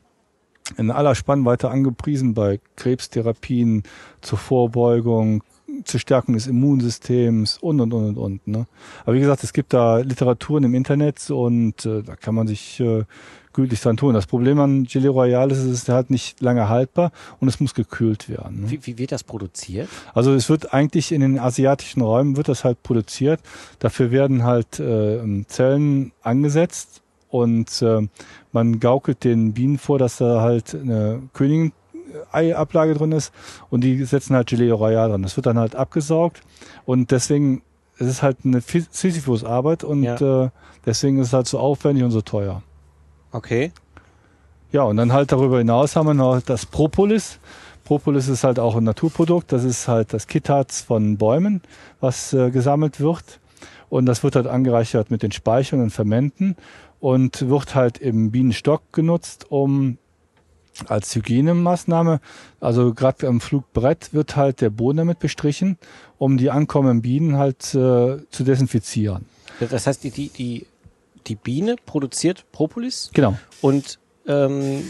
in 0.76 0.90
aller 0.90 1.14
Spannweite 1.14 1.70
angepriesen 1.70 2.34
bei 2.34 2.60
Krebstherapien 2.76 3.84
zur 4.20 4.38
Vorbeugung, 4.38 5.42
zur 5.84 6.00
Stärkung 6.00 6.34
des 6.34 6.46
Immunsystems 6.46 7.58
und 7.58 7.80
und 7.80 7.92
und 7.92 8.04
und 8.08 8.18
und. 8.18 8.48
Ne? 8.48 8.66
Aber 9.04 9.14
wie 9.14 9.20
gesagt, 9.20 9.44
es 9.44 9.52
gibt 9.52 9.72
da 9.72 9.98
Literaturen 9.98 10.64
im 10.64 10.74
Internet 10.74 11.30
und 11.30 11.86
äh, 11.86 12.02
da 12.02 12.16
kann 12.16 12.34
man 12.34 12.46
sich 12.46 12.80
äh, 12.80 13.04
gütlich 13.52 13.80
dran 13.80 13.96
tun. 13.96 14.14
Das 14.14 14.26
Problem 14.26 14.60
an 14.60 14.84
Gelee 14.84 15.08
Royale 15.08 15.52
ist, 15.52 15.58
es 15.58 15.66
ist 15.66 15.88
halt 15.88 16.10
nicht 16.10 16.40
lange 16.40 16.68
haltbar 16.68 17.10
und 17.40 17.48
es 17.48 17.58
muss 17.58 17.74
gekühlt 17.74 18.28
werden. 18.28 18.62
Ne? 18.62 18.70
Wie, 18.70 18.86
wie 18.86 18.98
wird 18.98 19.12
das 19.12 19.24
produziert? 19.24 19.88
Also 20.14 20.34
es 20.34 20.48
wird 20.48 20.72
eigentlich 20.72 21.12
in 21.12 21.20
den 21.20 21.38
asiatischen 21.38 22.02
Räumen 22.02 22.36
wird 22.36 22.48
das 22.48 22.64
halt 22.64 22.82
produziert. 22.82 23.40
Dafür 23.78 24.10
werden 24.10 24.44
halt 24.44 24.78
äh, 24.78 25.44
Zellen 25.48 26.12
angesetzt 26.22 27.02
und 27.36 27.82
äh, 27.82 28.06
man 28.52 28.80
gaukelt 28.80 29.24
den 29.24 29.52
Bienen 29.52 29.78
vor, 29.78 29.98
dass 29.98 30.18
da 30.18 30.40
halt 30.40 30.74
eine 30.74 31.22
Königin 31.32 31.72
Eiablage 32.32 32.94
drin 32.94 33.12
ist 33.12 33.32
und 33.68 33.82
die 33.82 34.04
setzen 34.04 34.36
halt 34.36 34.48
Gelee 34.48 34.70
Royal 34.70 35.10
dran. 35.10 35.22
Das 35.22 35.36
wird 35.36 35.46
dann 35.46 35.58
halt 35.58 35.76
abgesaugt 35.76 36.40
und 36.84 37.10
deswegen 37.10 37.62
es 37.98 38.06
ist 38.06 38.22
halt 38.22 38.38
eine 38.44 38.60
Sisyphus-Arbeit 38.60 39.84
und 39.84 40.02
ja. 40.02 40.44
äh, 40.44 40.50
deswegen 40.84 41.18
ist 41.18 41.28
es 41.28 41.32
halt 41.32 41.46
so 41.46 41.58
aufwendig 41.58 42.04
und 42.04 42.10
so 42.10 42.20
teuer. 42.20 42.62
Okay. 43.32 43.72
Ja, 44.70 44.82
und 44.82 44.96
dann 44.98 45.12
halt 45.12 45.32
darüber 45.32 45.58
hinaus 45.58 45.96
haben 45.96 46.06
wir 46.06 46.14
noch 46.14 46.40
das 46.40 46.66
Propolis. 46.66 47.38
Propolis 47.84 48.28
ist 48.28 48.44
halt 48.44 48.58
auch 48.58 48.76
ein 48.76 48.84
Naturprodukt. 48.84 49.52
Das 49.52 49.64
ist 49.64 49.88
halt 49.88 50.12
das 50.12 50.26
Kitharz 50.26 50.82
von 50.82 51.16
Bäumen, 51.16 51.62
was 52.00 52.32
äh, 52.32 52.50
gesammelt 52.50 53.00
wird. 53.00 53.40
Und 53.88 54.06
das 54.06 54.22
wird 54.22 54.36
halt 54.36 54.46
angereichert 54.46 55.10
mit 55.10 55.22
den 55.22 55.32
Speichern 55.32 55.80
und 55.80 55.90
Fermenten 55.90 56.56
und 57.06 57.48
wird 57.48 57.76
halt 57.76 57.98
im 57.98 58.32
Bienenstock 58.32 58.92
genutzt, 58.92 59.46
um 59.48 59.96
als 60.88 61.14
Hygienemaßnahme, 61.14 62.18
also 62.58 62.94
gerade 62.94 63.28
am 63.28 63.40
Flugbrett 63.40 64.12
wird 64.12 64.34
halt 64.34 64.60
der 64.60 64.70
Boden 64.70 64.96
damit 64.96 65.20
bestrichen, 65.20 65.78
um 66.18 66.36
die 66.36 66.50
ankommenden 66.50 67.02
Bienen 67.02 67.38
halt 67.38 67.62
äh, 67.76 68.18
zu 68.28 68.42
desinfizieren. 68.42 69.24
Das 69.60 69.86
heißt, 69.86 70.02
die, 70.02 70.10
die, 70.10 70.30
die, 70.30 70.66
die 71.28 71.36
Biene 71.36 71.76
produziert 71.86 72.44
Propolis? 72.50 73.10
Genau. 73.14 73.38
Und 73.60 74.00
ähm, 74.28 74.82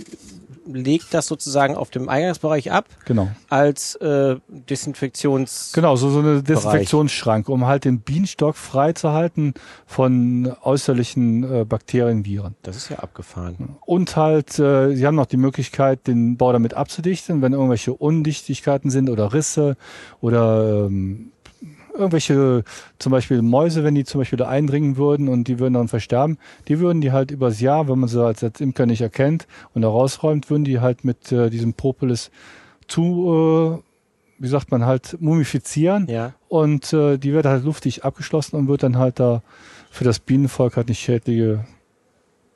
legt 0.73 1.15
das 1.15 1.27
sozusagen 1.27 1.77
auf 1.77 1.91
dem 1.91 2.09
Eingangsbereich 2.09 2.73
ab. 2.73 2.87
Genau. 3.05 3.29
Als 3.49 3.95
äh, 3.97 4.37
Desinfektions. 4.49 5.73
Genau, 5.75 5.97
so, 5.97 6.11
so 6.11 6.21
eine 6.21 6.43
Desinfektionsschranke, 6.43 7.53
um 7.53 7.67
halt 7.67 7.85
den 7.85 8.01
Bienenstock 8.01 8.57
frei 8.57 8.93
zu 8.93 9.13
halten 9.13 9.55
von 9.87 10.53
äußerlichen 10.63 11.61
äh, 11.61 11.65
Bakterien, 11.65 12.25
Viren. 12.25 12.57
Das 12.63 12.77
ist 12.77 12.89
ja 12.89 12.99
abgefahren. 12.99 13.77
Und 13.85 14.17
halt, 14.17 14.59
äh, 14.59 14.95
sie 14.95 15.07
haben 15.07 15.15
noch 15.15 15.27
die 15.27 15.37
Möglichkeit, 15.37 16.07
den 16.07 16.37
Bau 16.37 16.53
damit 16.53 16.75
abzudichten, 16.75 17.43
wenn 17.43 17.53
irgendwelche 17.53 17.93
Undichtigkeiten 17.93 18.91
sind 18.91 19.11
oder 19.11 19.33
Risse 19.33 19.77
oder 20.21 20.87
ähm, 20.87 21.33
irgendwelche, 21.97 22.65
zum 22.99 23.13
Beispiel 23.13 23.43
Mäuse, 23.43 23.85
wenn 23.85 23.95
die 23.95 24.05
zum 24.05 24.21
Beispiel 24.21 24.39
da 24.39 24.49
eindringen 24.49 24.97
würden 24.97 25.29
und 25.29 25.49
die 25.49 25.59
würden 25.59 25.75
dann 25.75 25.89
versterben, 25.89 26.39
die 26.69 26.79
würden 26.79 27.01
die 27.01 27.13
halt 27.13 27.31
übers 27.31 27.61
Jahr, 27.61 27.89
wenn 27.89 27.99
man 27.99 28.09
sie 28.09 28.25
als, 28.25 28.43
als 28.45 28.61
Imker 28.61 28.87
nicht 28.87 29.01
erkennt 29.01 29.47
und 29.75 29.83
da 29.83 29.89
rausräumt, 29.89 30.51
würden 30.51 30.65
die 30.65 30.81
halt 30.81 31.05
mit 31.05 31.33
äh, 31.33 31.51
diesem 31.51 31.75
Propolis 31.75 32.31
zu, 32.89 33.83
äh, 33.83 34.43
wie 34.43 34.49
sagt 34.49 34.71
man 34.71 34.85
halt, 34.85 35.17
mumifizieren. 35.21 36.07
Ja. 36.09 36.35
Und 36.49 36.93
äh, 36.93 37.19
die 37.19 37.33
wird 37.33 37.47
halt 37.47 37.65
luftig 37.65 38.05
abgeschlossen 38.05 38.57
und 38.57 38.69
wird 38.69 38.83
dann 38.83 38.99
halt 38.99 39.19
da 39.19 39.43
für 39.91 40.05
das 40.05 40.19
Bienenvolk 40.19 40.77
halt 40.77 40.89
nicht 40.89 41.01
schädliche 41.01 41.65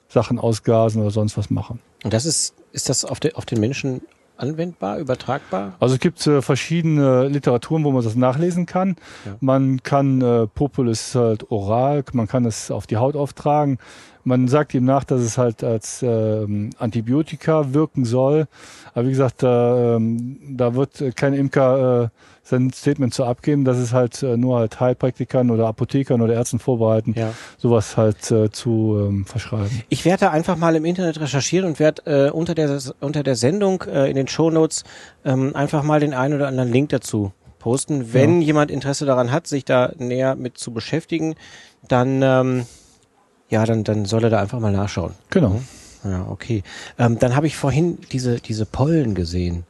Sachen 0.09 0.39
ausgasen 0.39 1.01
oder 1.01 1.11
sonst 1.11 1.39
was 1.39 1.51
machen. 1.51 1.81
Und 2.05 2.13
das 2.13 2.27
ist, 2.27 2.55
ist 2.73 2.89
das 2.89 3.05
auf, 3.05 3.21
de, 3.21 3.35
auf 3.35 3.47
den 3.47 3.61
Menschen 3.61 4.03
anwendbar, 4.41 4.99
übertragbar? 4.99 5.75
Also 5.81 5.95
es 5.95 6.01
gibt 6.01 6.27
äh, 6.27 6.43
verschiedene 6.43 7.29
Literaturen, 7.29 7.85
wo 7.85 7.91
man 7.91 8.03
das 8.03 8.17
nachlesen 8.17 8.67
kann. 8.67 8.97
Ja. 9.25 9.37
Man 9.41 9.83
kann 9.83 10.21
äh, 10.21 10.47
Propolis 10.47 11.15
halt 11.15 11.51
oral, 11.51 12.05
man 12.13 12.27
kann 12.27 12.45
es 12.45 12.71
auf 12.71 12.87
die 12.87 12.97
Haut 12.97 13.17
auftragen. 13.17 13.79
Man 14.23 14.49
sagt 14.49 14.75
ihm 14.75 14.85
nach, 14.85 15.05
dass 15.05 15.21
es 15.21 15.39
halt 15.39 15.65
als 15.65 16.03
ähm, 16.03 16.71
Antibiotika 16.79 17.73
wirken 17.73 18.05
soll. 18.05 18.49
Aber 18.93 19.07
wie 19.07 19.11
gesagt, 19.11 19.43
da, 19.43 19.97
ähm, 19.97 20.39
da 20.57 20.75
wird 20.75 21.17
kein 21.17 21.33
Imker 21.33 22.05
äh, 22.05 22.09
sein 22.51 22.71
Statement 22.73 23.15
zu 23.15 23.25
abgeben, 23.25 23.65
dass 23.65 23.79
es 23.79 23.93
halt 23.93 24.23
äh, 24.23 24.37
nur 24.37 24.59
halt 24.59 24.79
Heilpraktikern 24.81 25.51
oder 25.51 25.67
Apothekern 25.69 26.21
oder 26.21 26.35
Ärzten 26.35 26.59
vorbereiten, 26.59 27.15
Ja. 27.17 27.33
sowas 27.59 27.97
halt 27.97 28.31
äh, 28.31 28.51
zu 28.51 28.97
ähm, 29.09 29.25
verschreiben. 29.25 29.83
Ich 29.89 30.05
werde 30.05 30.27
da 30.27 30.31
einfach 30.31 30.57
mal 30.57 30.77
im 30.77 30.85
Internet 30.85 31.21
recherchieren 31.21 31.67
und 31.69 31.79
werde 31.81 32.29
äh, 32.29 32.31
unter 32.31 32.55
der 32.55 32.79
unter 33.01 33.23
der 33.23 33.37
Sendung 33.37 33.83
äh, 33.83 34.09
in 34.11 34.17
den 34.17 34.29
Shownotes 34.29 34.85
ähm, 35.25 35.57
einfach 35.57 35.83
mal 35.83 36.01
den 36.01 36.13
einen 36.15 36.35
oder 36.35 36.49
anderen 36.49 36.71
Link 36.71 36.91
dazu 36.91 37.33
posten. 37.59 38.13
Wenn 38.13 38.41
jemand 38.43 38.71
Interesse 38.71 39.07
daran 39.07 39.31
hat, 39.33 39.47
sich 39.47 39.65
da 39.65 39.93
näher 39.99 40.35
mit 40.35 40.59
zu 40.59 40.73
beschäftigen, 40.73 41.35
dann 41.89 42.23
ähm, 42.23 42.67
ja, 43.49 43.65
dann 43.67 43.85
dann 43.85 44.05
soll 44.07 44.25
er 44.25 44.31
da 44.31 44.41
einfach 44.41 44.61
mal 44.61 44.73
nachschauen. 44.73 45.13
Genau. 45.31 45.61
Ja, 46.05 46.27
okay. 46.31 46.63
Ähm, 46.99 47.19
dann 47.19 47.37
habe 47.37 47.47
ich 47.47 47.57
vorhin 47.57 47.99
diese 48.13 48.41
diese 48.41 48.65
Pollen 48.65 49.15
gesehen. 49.15 49.65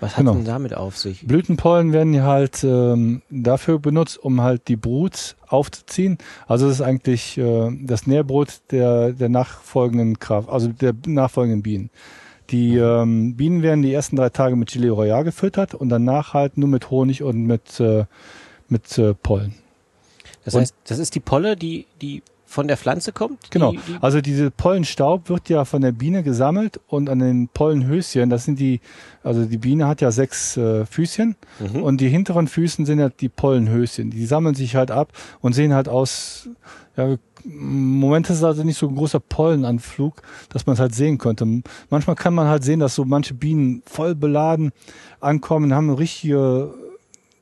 Was 0.00 0.12
hat 0.12 0.18
Genau. 0.18 0.32
denn 0.34 0.44
damit 0.44 0.74
auf 0.74 0.96
sich? 0.96 1.26
Blütenpollen 1.26 1.92
werden 1.92 2.14
ja 2.14 2.24
halt 2.24 2.64
ähm, 2.64 3.22
dafür 3.30 3.78
benutzt, 3.78 4.18
um 4.18 4.40
halt 4.40 4.68
die 4.68 4.76
Brut 4.76 5.36
aufzuziehen. 5.46 6.16
Also 6.46 6.66
das 6.66 6.76
ist 6.76 6.80
eigentlich 6.82 7.36
äh, 7.38 7.70
das 7.82 8.06
Nährbrot 8.06 8.60
der, 8.70 9.12
der 9.12 9.28
nachfolgenden 9.28 10.18
Kraft, 10.18 10.48
also 10.48 10.68
der 10.68 10.94
nachfolgenden 11.06 11.62
Bienen. 11.62 11.90
Die 12.50 12.76
ähm, 12.76 13.36
Bienen 13.36 13.62
werden 13.62 13.82
die 13.82 13.92
ersten 13.92 14.16
drei 14.16 14.30
Tage 14.30 14.56
mit 14.56 14.72
Gelee 14.72 14.88
Royal 14.88 15.22
gefüttert 15.22 15.74
und 15.74 15.88
danach 15.90 16.34
halt 16.34 16.56
nur 16.58 16.68
mit 16.68 16.90
Honig 16.90 17.22
und 17.22 17.44
mit, 17.44 17.78
äh, 17.78 18.06
mit 18.68 18.96
äh, 18.98 19.14
Pollen. 19.14 19.54
Das 20.44 20.54
Und- 20.54 20.62
heißt, 20.62 20.74
das 20.84 20.98
ist 20.98 21.14
die 21.14 21.20
Polle, 21.20 21.56
die 21.56 21.86
die 22.00 22.22
von 22.50 22.66
der 22.66 22.76
Pflanze 22.76 23.12
kommt? 23.12 23.50
Genau. 23.52 23.70
Die, 23.70 23.76
die, 23.78 23.96
Also 24.00 24.20
diese 24.20 24.50
Pollenstaub 24.50 25.28
wird 25.28 25.48
ja 25.48 25.64
von 25.64 25.82
der 25.82 25.92
Biene 25.92 26.24
gesammelt 26.24 26.80
und 26.88 27.08
an 27.08 27.20
den 27.20 27.46
Pollenhöschen, 27.48 28.28
das 28.28 28.44
sind 28.44 28.58
die, 28.58 28.80
also 29.22 29.44
die 29.44 29.56
Biene 29.56 29.86
hat 29.86 30.00
ja 30.00 30.10
sechs 30.10 30.56
äh, 30.56 30.84
Füßchen 30.84 31.36
Mhm. 31.60 31.82
und 31.82 32.00
die 32.00 32.08
hinteren 32.08 32.48
Füßen 32.48 32.86
sind 32.86 32.98
ja 32.98 33.08
die 33.08 33.28
Pollenhöschen. 33.28 34.10
Die 34.10 34.26
sammeln 34.26 34.54
sich 34.56 34.74
halt 34.74 34.90
ab 34.90 35.12
und 35.40 35.52
sehen 35.52 35.72
halt 35.74 35.88
aus, 35.88 36.48
ja, 36.96 37.16
im 37.44 37.98
Moment 38.00 38.28
ist 38.28 38.36
es 38.38 38.44
also 38.44 38.64
nicht 38.64 38.76
so 38.78 38.88
ein 38.88 38.96
großer 38.96 39.20
Pollenanflug, 39.20 40.20
dass 40.50 40.66
man 40.66 40.74
es 40.74 40.80
halt 40.80 40.94
sehen 40.94 41.18
könnte. 41.18 41.46
Manchmal 41.88 42.16
kann 42.16 42.34
man 42.34 42.48
halt 42.48 42.64
sehen, 42.64 42.80
dass 42.80 42.94
so 42.96 43.04
manche 43.04 43.32
Bienen 43.34 43.82
voll 43.86 44.14
beladen 44.14 44.72
ankommen, 45.20 45.72
haben 45.72 45.88
richtige 45.94 46.74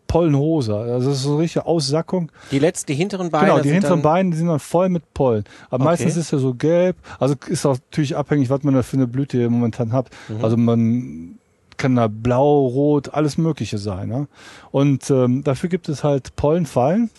Pollenhose. 0.09 0.75
Also 0.75 1.11
das 1.11 1.19
ist 1.19 1.23
so 1.23 1.35
eine 1.35 1.43
richtige 1.43 1.65
Aussackung. 1.67 2.33
die 2.51 2.59
letzten, 2.59 2.87
die 2.89 2.95
hinteren 2.95 3.31
Beine. 3.31 3.45
Genau, 3.47 3.59
die 3.59 3.69
sind 3.69 3.75
hinteren 3.75 3.99
dann, 3.99 4.03
Beine 4.03 4.35
sind 4.35 4.49
dann 4.49 4.59
voll 4.59 4.89
mit 4.89 5.15
Pollen. 5.15 5.45
Aber 5.71 5.85
Okay. 5.85 5.85
meistens 5.85 6.17
ist 6.17 6.33
er 6.33 6.41
so 6.41 6.55
gelb. 6.55 6.97
Also 7.21 7.37
ist 7.47 7.65
auch 7.65 7.77
natürlich 7.77 8.17
abhängig, 8.17 8.51
was 8.51 8.65
man 8.65 8.75
da 8.75 8.83
für 8.83 8.97
eine 8.97 9.07
Blüte 9.07 9.49
momentan 9.49 9.93
hat. 9.93 10.11
Mhm. 10.29 10.45
Also 10.45 10.57
man 10.57 11.39
kann 11.77 11.95
da 11.95 12.09
blau, 12.09 12.67
rot, 12.67 13.15
alles 13.15 13.39
Mögliche 13.39 13.79
sein. 13.79 14.09
Ne? 14.09 14.27
Und 14.73 15.09
ähm, 15.11 15.45
dafür 15.45 15.69
gibt 15.69 15.89
es 15.89 16.03
halt 16.03 16.35
Pollenfallen. 16.35 17.11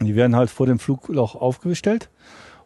Die 0.00 0.14
werden 0.16 0.34
halt 0.34 0.48
vor 0.50 0.66
dem 0.66 0.78
Flugloch 0.78 1.34
aufgestellt. 1.34 2.08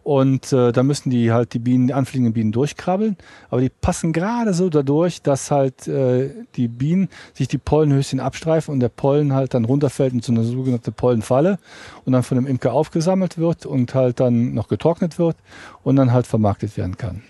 Und 0.08 0.54
äh, 0.54 0.72
da 0.72 0.82
müssen 0.84 1.10
die 1.10 1.32
halt 1.32 1.52
die 1.52 1.58
Bienen, 1.58 1.88
die 1.88 1.92
anfliegenden 1.92 2.32
Bienen 2.32 2.50
durchkrabbeln. 2.50 3.18
Aber 3.50 3.60
die 3.60 3.68
passen 3.68 4.14
gerade 4.14 4.54
so 4.54 4.70
dadurch, 4.70 5.20
dass 5.20 5.50
halt 5.50 5.86
äh, 5.86 6.30
die 6.56 6.66
Bienen 6.66 7.10
sich 7.34 7.46
die 7.46 7.58
Pollenhöschen 7.58 8.18
abstreifen 8.18 8.72
und 8.72 8.80
der 8.80 8.88
Pollen 8.88 9.34
halt 9.34 9.52
dann 9.52 9.66
runterfällt 9.66 10.14
in 10.14 10.22
so 10.22 10.32
eine 10.32 10.44
sogenannte 10.44 10.92
Pollenfalle 10.92 11.58
und 12.06 12.14
dann 12.14 12.22
von 12.22 12.36
dem 12.38 12.46
Imker 12.46 12.72
aufgesammelt 12.72 13.36
wird 13.36 13.66
und 13.66 13.94
halt 13.94 14.18
dann 14.18 14.54
noch 14.54 14.68
getrocknet 14.68 15.18
wird 15.18 15.36
und 15.82 15.96
dann 15.96 16.10
halt 16.10 16.26
vermarktet 16.26 16.78
werden 16.78 16.96
kann. 16.96 17.22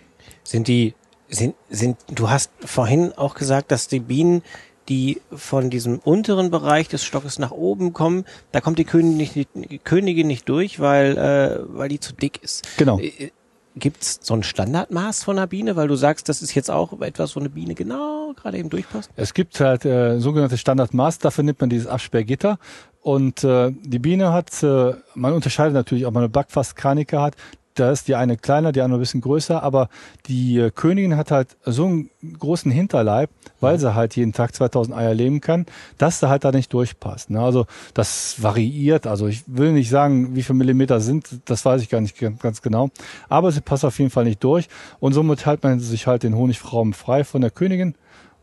Sind 0.44 0.68
die, 0.68 0.94
sind, 1.28 1.56
sind, 1.68 1.96
du 2.14 2.30
hast 2.30 2.52
vorhin 2.60 3.12
auch 3.16 3.34
gesagt, 3.34 3.72
dass 3.72 3.88
die 3.88 3.98
Bienen, 3.98 4.42
die 4.88 5.20
von 5.30 5.70
diesem 5.70 5.98
unteren 5.98 6.50
Bereich 6.50 6.88
des 6.88 7.04
Stockes 7.04 7.38
nach 7.38 7.50
oben 7.50 7.92
kommen, 7.92 8.24
da 8.52 8.60
kommt 8.60 8.78
die 8.78 8.84
Königin 8.84 9.16
nicht, 9.16 9.48
die 9.54 9.78
Königin 9.78 10.26
nicht 10.26 10.48
durch, 10.48 10.80
weil, 10.80 11.16
äh, 11.16 11.76
weil 11.76 11.88
die 11.88 12.00
zu 12.00 12.14
dick 12.14 12.42
ist. 12.42 12.66
Genau. 12.78 12.98
Äh, 12.98 13.30
Gibt's 13.76 14.18
so 14.22 14.34
ein 14.34 14.42
Standardmaß 14.42 15.22
von 15.22 15.38
einer 15.38 15.46
Biene? 15.46 15.76
Weil 15.76 15.86
du 15.86 15.94
sagst, 15.94 16.28
das 16.28 16.42
ist 16.42 16.52
jetzt 16.54 16.68
auch 16.68 17.00
etwas, 17.00 17.36
wo 17.36 17.40
eine 17.40 17.48
Biene 17.48 17.74
genau 17.74 18.32
gerade 18.34 18.58
eben 18.58 18.70
durchpasst. 18.70 19.10
Es 19.14 19.34
gibt 19.34 19.60
halt 19.60 19.84
äh, 19.84 20.18
sogenannte 20.18 20.58
Standardmaß, 20.58 21.18
dafür 21.18 21.44
nimmt 21.44 21.60
man 21.60 21.70
dieses 21.70 21.86
Absperrgitter. 21.86 22.58
Und 23.00 23.44
äh, 23.44 23.70
die 23.70 23.98
Biene 23.98 24.32
hat, 24.32 24.62
äh, 24.62 24.94
man 25.14 25.32
unterscheidet 25.32 25.74
natürlich, 25.74 26.06
ob 26.06 26.14
man 26.14 26.24
eine 26.24 26.28
Backfastkraniker 26.28 27.22
hat. 27.22 27.36
Da 27.78 27.90
ist 27.90 28.08
die 28.08 28.14
eine 28.14 28.36
kleiner, 28.36 28.72
die 28.72 28.80
andere 28.80 28.98
ein 28.98 29.02
bisschen 29.02 29.20
größer, 29.20 29.62
aber 29.62 29.88
die 30.26 30.58
äh, 30.58 30.70
Königin 30.70 31.16
hat 31.16 31.30
halt 31.30 31.56
so 31.64 31.86
einen 31.86 32.10
großen 32.38 32.70
Hinterleib, 32.70 33.30
weil 33.60 33.78
sie 33.78 33.94
halt 33.94 34.16
jeden 34.16 34.32
Tag 34.32 34.54
2000 34.54 34.96
Eier 34.96 35.14
legen 35.14 35.40
kann, 35.40 35.66
dass 35.96 36.20
sie 36.20 36.28
halt 36.28 36.44
da 36.44 36.52
nicht 36.52 36.72
durchpasst. 36.72 37.30
Ne? 37.30 37.40
Also 37.40 37.66
das 37.94 38.42
variiert, 38.42 39.06
also 39.06 39.26
ich 39.26 39.44
will 39.46 39.72
nicht 39.72 39.90
sagen, 39.90 40.34
wie 40.34 40.42
viele 40.42 40.58
Millimeter 40.58 41.00
sind, 41.00 41.40
das 41.44 41.64
weiß 41.64 41.82
ich 41.82 41.88
gar 41.88 42.00
nicht 42.00 42.18
ganz 42.18 42.38
ganz 42.38 42.62
genau, 42.62 42.90
aber 43.28 43.52
sie 43.52 43.60
passt 43.60 43.84
auf 43.84 43.98
jeden 43.98 44.10
Fall 44.10 44.24
nicht 44.24 44.42
durch 44.42 44.68
und 45.00 45.12
somit 45.12 45.46
hält 45.46 45.62
man 45.62 45.80
sich 45.80 46.06
halt 46.06 46.22
den 46.22 46.34
Honigfraum 46.34 46.92
frei 46.92 47.24
von 47.24 47.40
der 47.40 47.50
Königin 47.50 47.94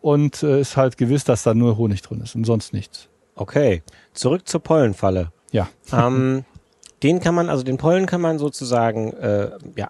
und 0.01 0.43
äh, 0.43 0.61
ist 0.61 0.77
halt 0.77 0.97
gewiss, 0.97 1.23
dass 1.23 1.43
da 1.43 1.53
nur 1.53 1.77
Honig 1.77 2.01
drin 2.01 2.21
ist 2.21 2.35
und 2.35 2.45
sonst 2.45 2.73
nichts. 2.73 3.09
Okay, 3.35 3.81
zurück 4.13 4.47
zur 4.47 4.61
Pollenfalle. 4.61 5.31
Ja, 5.51 5.67
ähm, 5.91 6.45
den 7.03 7.19
kann 7.19 7.35
man, 7.35 7.49
also 7.49 7.63
den 7.63 7.77
Pollen 7.77 8.05
kann 8.05 8.21
man 8.21 8.39
sozusagen 8.39 9.13
äh, 9.13 9.51
ja, 9.75 9.89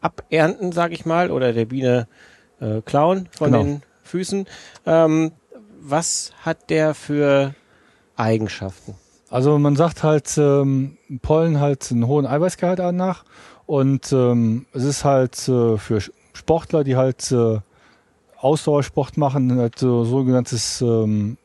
abernten, 0.00 0.72
sag 0.72 0.92
ich 0.92 1.06
mal, 1.06 1.30
oder 1.30 1.52
der 1.52 1.64
Biene 1.66 2.06
äh, 2.60 2.80
klauen 2.82 3.28
von 3.32 3.52
Genau. 3.52 3.64
den 3.64 3.82
Füßen. 4.04 4.46
Ähm, 4.86 5.32
was 5.80 6.32
hat 6.42 6.70
der 6.70 6.94
für 6.94 7.54
Eigenschaften? 8.16 8.94
also 9.28 9.58
man 9.58 9.74
sagt 9.74 10.04
halt, 10.04 10.38
ähm, 10.38 10.96
Pollen 11.20 11.58
halt 11.60 11.90
einen 11.90 12.06
hohen 12.06 12.26
Eiweißgehalt 12.26 12.78
an 12.78 12.94
nach 12.96 13.24
und 13.66 14.12
ähm, 14.12 14.66
es 14.72 14.84
ist 14.84 15.04
halt 15.04 15.36
äh, 15.48 15.76
für 15.78 16.00
Sportler, 16.32 16.84
die 16.84 16.94
halt 16.96 17.32
äh, 17.32 17.58
Ausdauersport 18.38 19.16
machen, 19.16 19.58
halt 19.58 19.78
so 19.80 20.04
sogenanntes 20.04 20.80
ähm, 20.80 21.38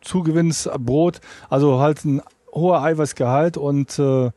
Zugewinnsbrot, 0.00 1.20
also 1.48 1.78
halt 1.78 2.04
ein 2.04 2.22
hoher 2.52 2.82
Eiweißgehalt 2.82 3.56
und 3.56 3.98
äh, 3.98 4.30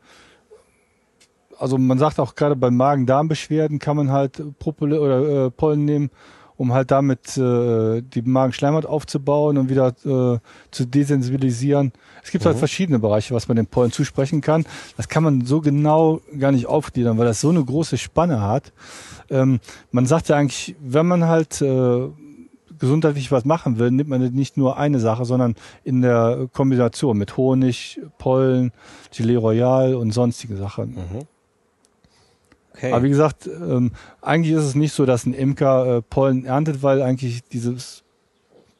also 1.58 1.78
man 1.78 1.98
sagt 1.98 2.20
auch 2.20 2.34
gerade 2.34 2.56
bei 2.56 2.70
Magen-Darm-Beschwerden 2.70 3.78
kann 3.78 3.96
man 3.96 4.10
halt 4.10 4.58
Propole 4.58 5.00
oder 5.00 5.46
äh, 5.46 5.50
Pollen 5.50 5.84
nehmen, 5.84 6.10
um 6.56 6.72
halt 6.72 6.90
damit 6.90 7.36
äh, 7.36 8.02
die 8.02 8.22
Magenschleimhaut 8.22 8.86
aufzubauen 8.86 9.58
und 9.58 9.68
wieder 9.68 9.88
äh, 10.04 10.38
zu 10.70 10.86
desensibilisieren. 10.86 11.92
Es 12.22 12.30
gibt 12.30 12.44
halt 12.46 12.58
verschiedene 12.58 12.98
Bereiche, 12.98 13.34
was 13.34 13.48
man 13.48 13.56
den 13.56 13.66
Pollen 13.66 13.92
zusprechen 13.92 14.40
kann. 14.40 14.64
Das 14.96 15.08
kann 15.08 15.22
man 15.22 15.44
so 15.44 15.60
genau 15.60 16.20
gar 16.38 16.52
nicht 16.52 16.66
aufgliedern, 16.66 17.18
weil 17.18 17.26
das 17.26 17.40
so 17.40 17.50
eine 17.50 17.64
große 17.64 17.98
Spanne 17.98 18.40
hat. 18.42 18.72
Ähm, 19.30 19.60
man 19.90 20.06
sagt 20.06 20.28
ja 20.28 20.36
eigentlich, 20.36 20.74
wenn 20.80 21.06
man 21.06 21.24
halt 21.24 21.60
äh, 21.60 22.08
gesundheitlich 22.78 23.32
was 23.32 23.44
machen 23.44 23.78
will, 23.78 23.90
nimmt 23.90 24.10
man 24.10 24.20
nicht 24.34 24.56
nur 24.56 24.76
eine 24.78 25.00
Sache, 25.00 25.24
sondern 25.24 25.54
in 25.84 26.02
der 26.02 26.48
Kombination 26.52 27.16
mit 27.16 27.36
Honig, 27.36 28.00
Pollen, 28.18 28.72
Gelee 29.14 29.36
Royal 29.36 29.94
und 29.94 30.12
sonstige 30.12 30.56
Sachen. 30.56 30.96
Okay. 32.74 32.92
Aber 32.92 33.02
wie 33.02 33.08
gesagt, 33.08 33.46
ähm, 33.46 33.92
eigentlich 34.20 34.54
ist 34.54 34.64
es 34.64 34.74
nicht 34.74 34.92
so, 34.92 35.06
dass 35.06 35.24
ein 35.24 35.32
Imker 35.32 35.96
äh, 35.96 36.02
Pollen 36.02 36.44
erntet, 36.44 36.82
weil 36.82 37.00
eigentlich 37.00 37.42
dieses 37.44 38.04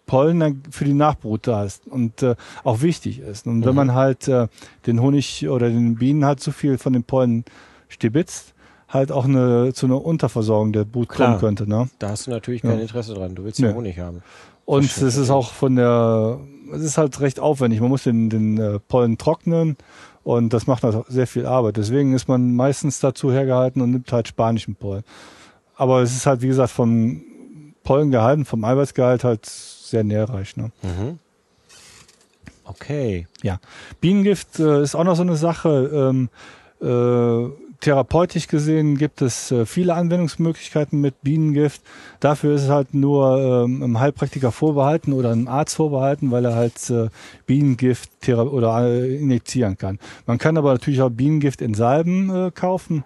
Pollen 0.04 0.40
dann 0.40 0.62
für 0.70 0.84
die 0.84 0.94
Nachbrut 0.94 1.46
da 1.46 1.64
ist 1.64 1.86
und 1.86 2.22
äh, 2.22 2.36
auch 2.62 2.82
wichtig 2.82 3.18
ist. 3.20 3.46
Und 3.46 3.64
wenn 3.64 3.74
man 3.74 3.94
halt 3.94 4.28
äh, 4.28 4.48
den 4.86 5.00
Honig 5.00 5.48
oder 5.48 5.68
den 5.68 5.96
Bienen 5.96 6.24
halt 6.24 6.40
zu 6.40 6.52
viel 6.52 6.78
von 6.78 6.92
den 6.92 7.04
Pollen 7.04 7.44
stibitzt, 7.88 8.54
halt 8.88 9.10
auch 9.12 9.24
eine 9.24 9.72
zu 9.74 9.86
einer 9.86 10.04
Unterversorgung 10.04 10.72
der 10.72 10.84
Brut 10.84 11.08
kommen 11.08 11.38
könnte. 11.38 11.68
Ne? 11.68 11.88
da 11.98 12.10
hast 12.10 12.26
du 12.26 12.30
natürlich 12.30 12.62
kein 12.62 12.76
Ja. 12.76 12.82
Interesse 12.82 13.14
dran. 13.14 13.34
Du 13.34 13.44
willst 13.44 13.58
ja 13.58 13.68
Nee. 13.68 13.74
Honig 13.74 13.98
haben. 13.98 14.22
Und 14.64 14.84
es 14.84 15.16
ist 15.16 15.30
auch 15.30 15.52
von 15.52 15.76
der, 15.76 16.38
es 16.74 16.82
ist 16.82 16.98
halt 16.98 17.20
recht 17.20 17.38
aufwendig. 17.40 17.80
Man 17.80 17.88
muss 17.90 18.02
den, 18.04 18.30
den 18.30 18.58
äh, 18.58 18.78
Pollen 18.80 19.16
trocknen 19.18 19.76
und 20.24 20.52
das 20.52 20.66
macht 20.66 20.82
halt 20.82 21.04
sehr 21.08 21.26
viel 21.28 21.46
Arbeit. 21.46 21.76
Deswegen 21.76 22.14
ist 22.14 22.26
man 22.28 22.54
meistens 22.54 22.98
dazu 23.00 23.30
hergehalten 23.30 23.80
und 23.82 23.90
nimmt 23.92 24.10
halt 24.12 24.26
spanischen 24.28 24.74
Pollen. 24.74 25.04
Aber 25.76 26.00
es 26.02 26.16
ist 26.16 26.26
halt, 26.26 26.42
wie 26.42 26.48
gesagt, 26.48 26.70
vom 26.72 27.22
Pollengehalt 27.84 28.38
und 28.38 28.44
vom 28.46 28.64
Eiweißgehalt 28.64 29.22
halt 29.22 29.46
sehr 29.46 30.02
nährreich. 30.02 30.56
Ne? 30.56 30.72
Mhm. 30.82 31.18
Okay. 32.64 33.26
Ja. 33.42 33.60
Bienengift 34.00 34.58
äh, 34.58 34.82
ist 34.82 34.94
auch 34.96 35.04
noch 35.04 35.14
so 35.16 35.22
eine 35.22 35.36
Sache. 35.36 35.90
Ähm, 36.10 36.28
äh, 36.80 37.65
therapeutisch 37.80 38.48
gesehen 38.48 38.96
gibt 38.96 39.22
es 39.22 39.50
äh, 39.50 39.66
viele 39.66 39.94
Anwendungsmöglichkeiten 39.94 41.00
mit 41.00 41.22
Bienengift. 41.22 41.82
Dafür 42.20 42.54
ist 42.54 42.64
es 42.64 42.68
halt 42.68 42.94
nur 42.94 43.38
ähm, 43.38 43.82
einem 43.82 44.00
Heilpraktiker 44.00 44.52
vorbehalten 44.52 45.12
oder 45.12 45.32
einem 45.32 45.48
Arzt 45.48 45.76
vorbehalten, 45.76 46.30
weil 46.30 46.44
er 46.44 46.54
halt 46.54 46.90
äh, 46.90 47.08
Bienengift 47.46 48.28
oder 48.28 48.86
äh, 48.86 49.16
injizieren 49.16 49.78
kann. 49.78 49.98
Man 50.26 50.38
kann 50.38 50.56
aber 50.56 50.72
natürlich 50.72 51.02
auch 51.02 51.10
Bienengift 51.10 51.62
in 51.62 51.74
Salben 51.74 52.52
kaufen. 52.54 53.04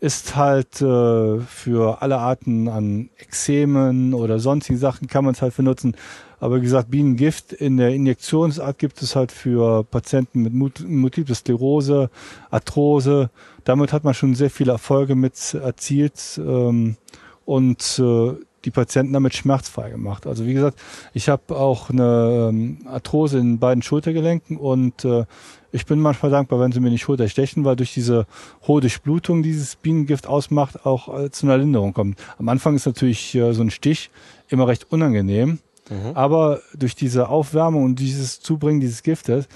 ist 0.00 0.36
halt 0.36 0.76
für 0.76 2.02
alle 2.02 2.18
Arten 2.18 2.68
an 2.68 3.08
Ekzemen 3.18 4.14
oder 4.14 4.38
sonstigen 4.38 4.78
Sachen 4.78 5.08
kann 5.08 5.24
man 5.24 5.34
es 5.34 5.42
halt 5.42 5.56
benutzen. 5.56 5.96
Aber 6.44 6.58
wie 6.58 6.64
gesagt, 6.64 6.90
Bienengift 6.90 7.54
in 7.54 7.78
der 7.78 7.94
Injektionsart 7.94 8.78
gibt 8.78 9.00
es 9.00 9.16
halt 9.16 9.32
für 9.32 9.82
Patienten 9.82 10.42
mit 10.42 10.52
Multiple 10.52 11.34
Sklerose, 11.34 12.10
Arthrose. 12.50 13.30
Damit 13.64 13.92
hat 13.92 14.04
man 14.04 14.14
schon 14.14 14.34
sehr 14.34 14.50
viele 14.50 14.72
Erfolge 14.72 15.14
mit 15.14 15.54
erzielt 15.54 16.38
ähm, 16.38 16.96
und 17.44 17.98
äh, 17.98 18.34
die 18.64 18.70
Patienten 18.70 19.12
damit 19.12 19.34
schmerzfrei 19.34 19.90
gemacht. 19.90 20.26
Also 20.26 20.46
wie 20.46 20.54
gesagt, 20.54 20.78
ich 21.12 21.28
habe 21.28 21.56
auch 21.56 21.90
eine 21.90 22.48
ähm, 22.50 22.78
Arthrose 22.86 23.38
in 23.38 23.58
beiden 23.58 23.82
Schultergelenken 23.82 24.56
und 24.56 25.04
äh, 25.04 25.24
ich 25.72 25.86
bin 25.86 26.00
manchmal 26.00 26.30
dankbar, 26.30 26.60
wenn 26.60 26.72
sie 26.72 26.80
mir 26.80 26.90
nicht 26.90 27.02
Schulter 27.02 27.28
stechen, 27.28 27.64
weil 27.64 27.76
durch 27.76 27.92
diese 27.92 28.26
hohe 28.66 28.80
Durchblutung 28.80 29.42
dieses 29.42 29.76
Bienengift 29.76 30.26
ausmacht, 30.26 30.86
auch 30.86 31.24
äh, 31.24 31.30
zu 31.30 31.46
einer 31.46 31.58
Linderung 31.58 31.92
kommt. 31.92 32.18
Am 32.38 32.48
Anfang 32.48 32.74
ist 32.74 32.86
natürlich 32.86 33.34
äh, 33.34 33.52
so 33.52 33.62
ein 33.62 33.70
Stich 33.70 34.10
immer 34.48 34.68
recht 34.68 34.90
unangenehm, 34.90 35.58
mhm. 35.90 36.12
aber 36.14 36.60
durch 36.74 36.94
diese 36.94 37.28
Aufwärmung 37.28 37.84
und 37.84 37.98
dieses 37.98 38.40
Zubringen 38.40 38.80
dieses 38.80 39.02
Giftes 39.02 39.48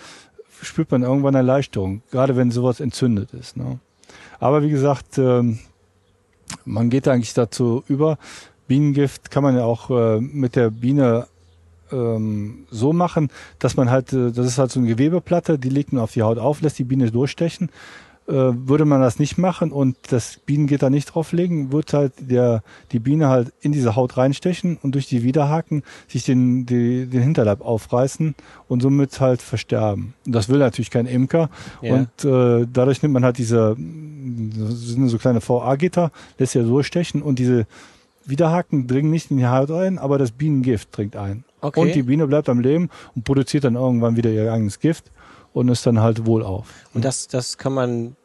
spürt 0.61 0.91
man 0.91 1.03
irgendwann 1.03 1.37
eine 1.37 1.49
Erleichterung, 1.49 2.03
gerade 2.11 2.37
wenn 2.37 2.51
sowas 2.51 2.81
entzündet 2.81 3.33
ist. 3.33 3.57
Ne? 3.57 3.79
Aber 4.41 4.63
wie 4.63 4.71
gesagt, 4.71 5.19
ähm, 5.19 5.59
man 6.65 6.91
geht 6.91 7.09
eigentlich 7.09 7.35
dazu 7.35 7.83
über. 7.89 8.19
Bienengift 8.67 9.31
kann 9.31 9.43
man 9.43 9.57
ja 9.57 9.65
auch 9.65 9.91
äh, 9.91 10.21
mit 10.21 10.57
der 10.57 10.71
Biene 10.71 11.27
ähm, 11.91 12.67
so 12.71 12.93
machen, 12.93 13.31
dass 13.59 13.77
man 13.77 13.91
halt, 13.91 14.13
äh, 14.13 14.31
das 14.31 14.47
ist 14.47 14.59
halt 14.59 14.71
so 14.71 14.81
eine 14.81 14.89
Gewebeplatte, 14.89 15.59
die 15.59 15.71
legt 15.71 15.93
man 15.93 16.03
auf 16.03 16.13
die 16.13 16.23
Haut 16.23 16.39
auf, 16.39 16.61
lässt 16.61 16.79
die 16.79 16.85
Biene 16.85 17.11
durchstechen. 17.11 17.71
Äh, 18.29 18.69
würde 18.69 18.85
man 18.85 19.01
das 19.01 19.19
nicht 19.19 19.39
machen 19.39 19.73
und 19.73 19.97
das 20.11 20.39
Bienengitter 20.45 20.91
nicht 20.91 21.07
drauflegen, 21.07 21.73
wird 21.73 21.95
halt 21.95 22.13
der, 22.19 22.63
die 22.93 22.99
Biene 22.99 23.29
halt 23.29 23.55
in 23.63 23.73
diese 23.73 23.97
Haut 23.97 24.19
reinstechen 24.19 24.77
und 24.83 24.95
durch 24.95 25.07
die 25.07 25.23
Widerhaken 25.23 25.83
sich 26.09 26.25
den, 26.25 26.67
die, 26.67 27.07
den 27.07 27.23
Hinterleib 27.23 27.63
aufreißen 27.63 28.35
und 28.69 28.83
somit 28.83 29.19
halt 29.19 29.41
versterben. 29.41 30.13
Und 30.27 30.35
das 30.35 30.51
will 30.51 30.59
natürlich 30.59 30.91
kein 30.91 31.07
Imker. 31.07 31.49
Ja. 31.81 31.95
Und 31.95 32.25
äh, 32.27 32.67
dadurch 32.71 33.01
nimmt 33.01 33.15
man 33.15 33.25
halt 33.25 33.39
diese, 33.39 33.75
das 33.79 34.81
sind 34.81 35.09
so 35.09 35.17
kleine 35.17 35.41
VA-Gitter, 35.41 36.13
lässt 36.37 36.55
ja 36.55 36.63
durchstechen 36.63 37.23
und 37.23 37.39
diese 37.39 37.67
Widerhaken 38.27 38.87
dringen 38.87 39.11
nicht 39.11 39.31
in 39.31 39.39
die 39.39 39.47
Haut 39.47 39.71
ein, 39.71 39.99
aber 39.99 40.19
das 40.19 40.33
Bienengift 40.33 40.95
dringt 40.95 41.17
ein. 41.17 41.45
Okay. 41.63 41.81
Und 41.81 41.95
die 41.95 42.03
Biene 42.03 42.27
bleibt 42.27 42.51
am 42.51 42.61
Leben 42.61 42.91
und 43.17 43.25
produziert 43.25 43.65
dann 43.65 43.77
irgendwann 43.77 44.17
wieder 44.17 44.29
ihr 44.29 44.53
eigenes 44.53 44.81
Gift 44.81 45.11
und 45.55 45.69
ist 45.69 45.87
dann 45.87 46.01
halt 46.01 46.27
wohlauf. 46.27 46.67
Und 46.93 47.07
das, 47.07 47.27
das 47.27 47.57
kann 47.57 47.73
man 47.73 48.17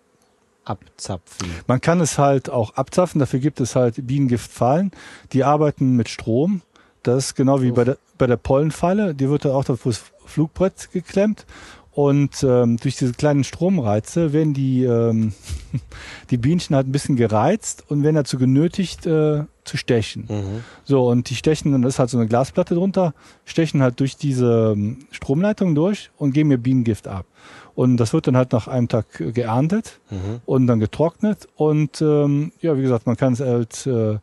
abzapfen. 0.65 1.49
Man 1.67 1.81
kann 1.81 1.99
es 1.99 2.17
halt 2.17 2.49
auch 2.49 2.75
abzapfen, 2.75 3.19
dafür 3.19 3.39
gibt 3.39 3.59
es 3.59 3.75
halt 3.75 4.07
Bienengiftfallen, 4.07 4.91
die 5.31 5.43
arbeiten 5.43 5.95
mit 5.95 6.09
Strom. 6.09 6.61
Das 7.03 7.25
ist 7.25 7.35
genau 7.35 7.61
wie 7.61 7.71
bei 7.71 7.83
der, 7.83 7.97
bei 8.17 8.27
der 8.27 8.37
Pollenfalle, 8.37 9.13
die 9.13 9.29
wird 9.29 9.45
dann 9.45 9.51
auch 9.51 9.67
auf 9.67 9.83
das 9.83 10.03
Flugbrett 10.25 10.89
geklemmt 10.91 11.45
und 11.95 12.43
ähm, 12.43 12.77
durch 12.77 12.95
diese 12.95 13.13
kleinen 13.13 13.43
Stromreize 13.43 14.33
werden 14.33 14.55
die, 14.55 14.83
ähm, 14.83 15.33
die 16.31 16.37
Bienchen 16.37 16.75
halt 16.75 16.87
ein 16.87 16.91
bisschen 16.91 17.15
gereizt 17.15 17.83
und 17.87 18.03
werden 18.03 18.15
dazu 18.15 18.39
genötigt 18.39 19.05
äh, 19.05 19.43
zu 19.63 19.77
stechen. 19.77 20.25
Mhm. 20.27 20.63
So, 20.85 21.07
und 21.07 21.29
die 21.29 21.35
stechen, 21.35 21.71
dann 21.71 21.83
ist 21.83 21.99
halt 21.99 22.09
so 22.09 22.17
eine 22.17 22.27
Glasplatte 22.27 22.73
drunter, 22.73 23.13
stechen 23.45 23.83
halt 23.83 23.99
durch 23.99 24.17
diese 24.17 24.73
ähm, 24.75 25.05
Stromleitung 25.11 25.75
durch 25.75 26.09
und 26.17 26.33
geben 26.33 26.49
mir 26.49 26.57
Bienengift 26.57 27.07
ab. 27.07 27.27
Und 27.75 27.97
das 27.97 28.13
wird 28.13 28.27
dann 28.27 28.37
halt 28.37 28.51
nach 28.51 28.67
einem 28.67 28.87
Tag 28.87 29.05
geerntet 29.33 29.99
mhm. 30.11 30.41
und 30.45 30.67
dann 30.67 30.79
getrocknet. 30.79 31.47
Und 31.55 32.01
ähm, 32.01 32.51
ja, 32.61 32.77
wie 32.77 32.83
gesagt, 32.83 33.07
man 33.07 33.17
kann 33.17 33.33
es 33.33 33.39
halt 33.39 33.87
äh, 33.87 34.19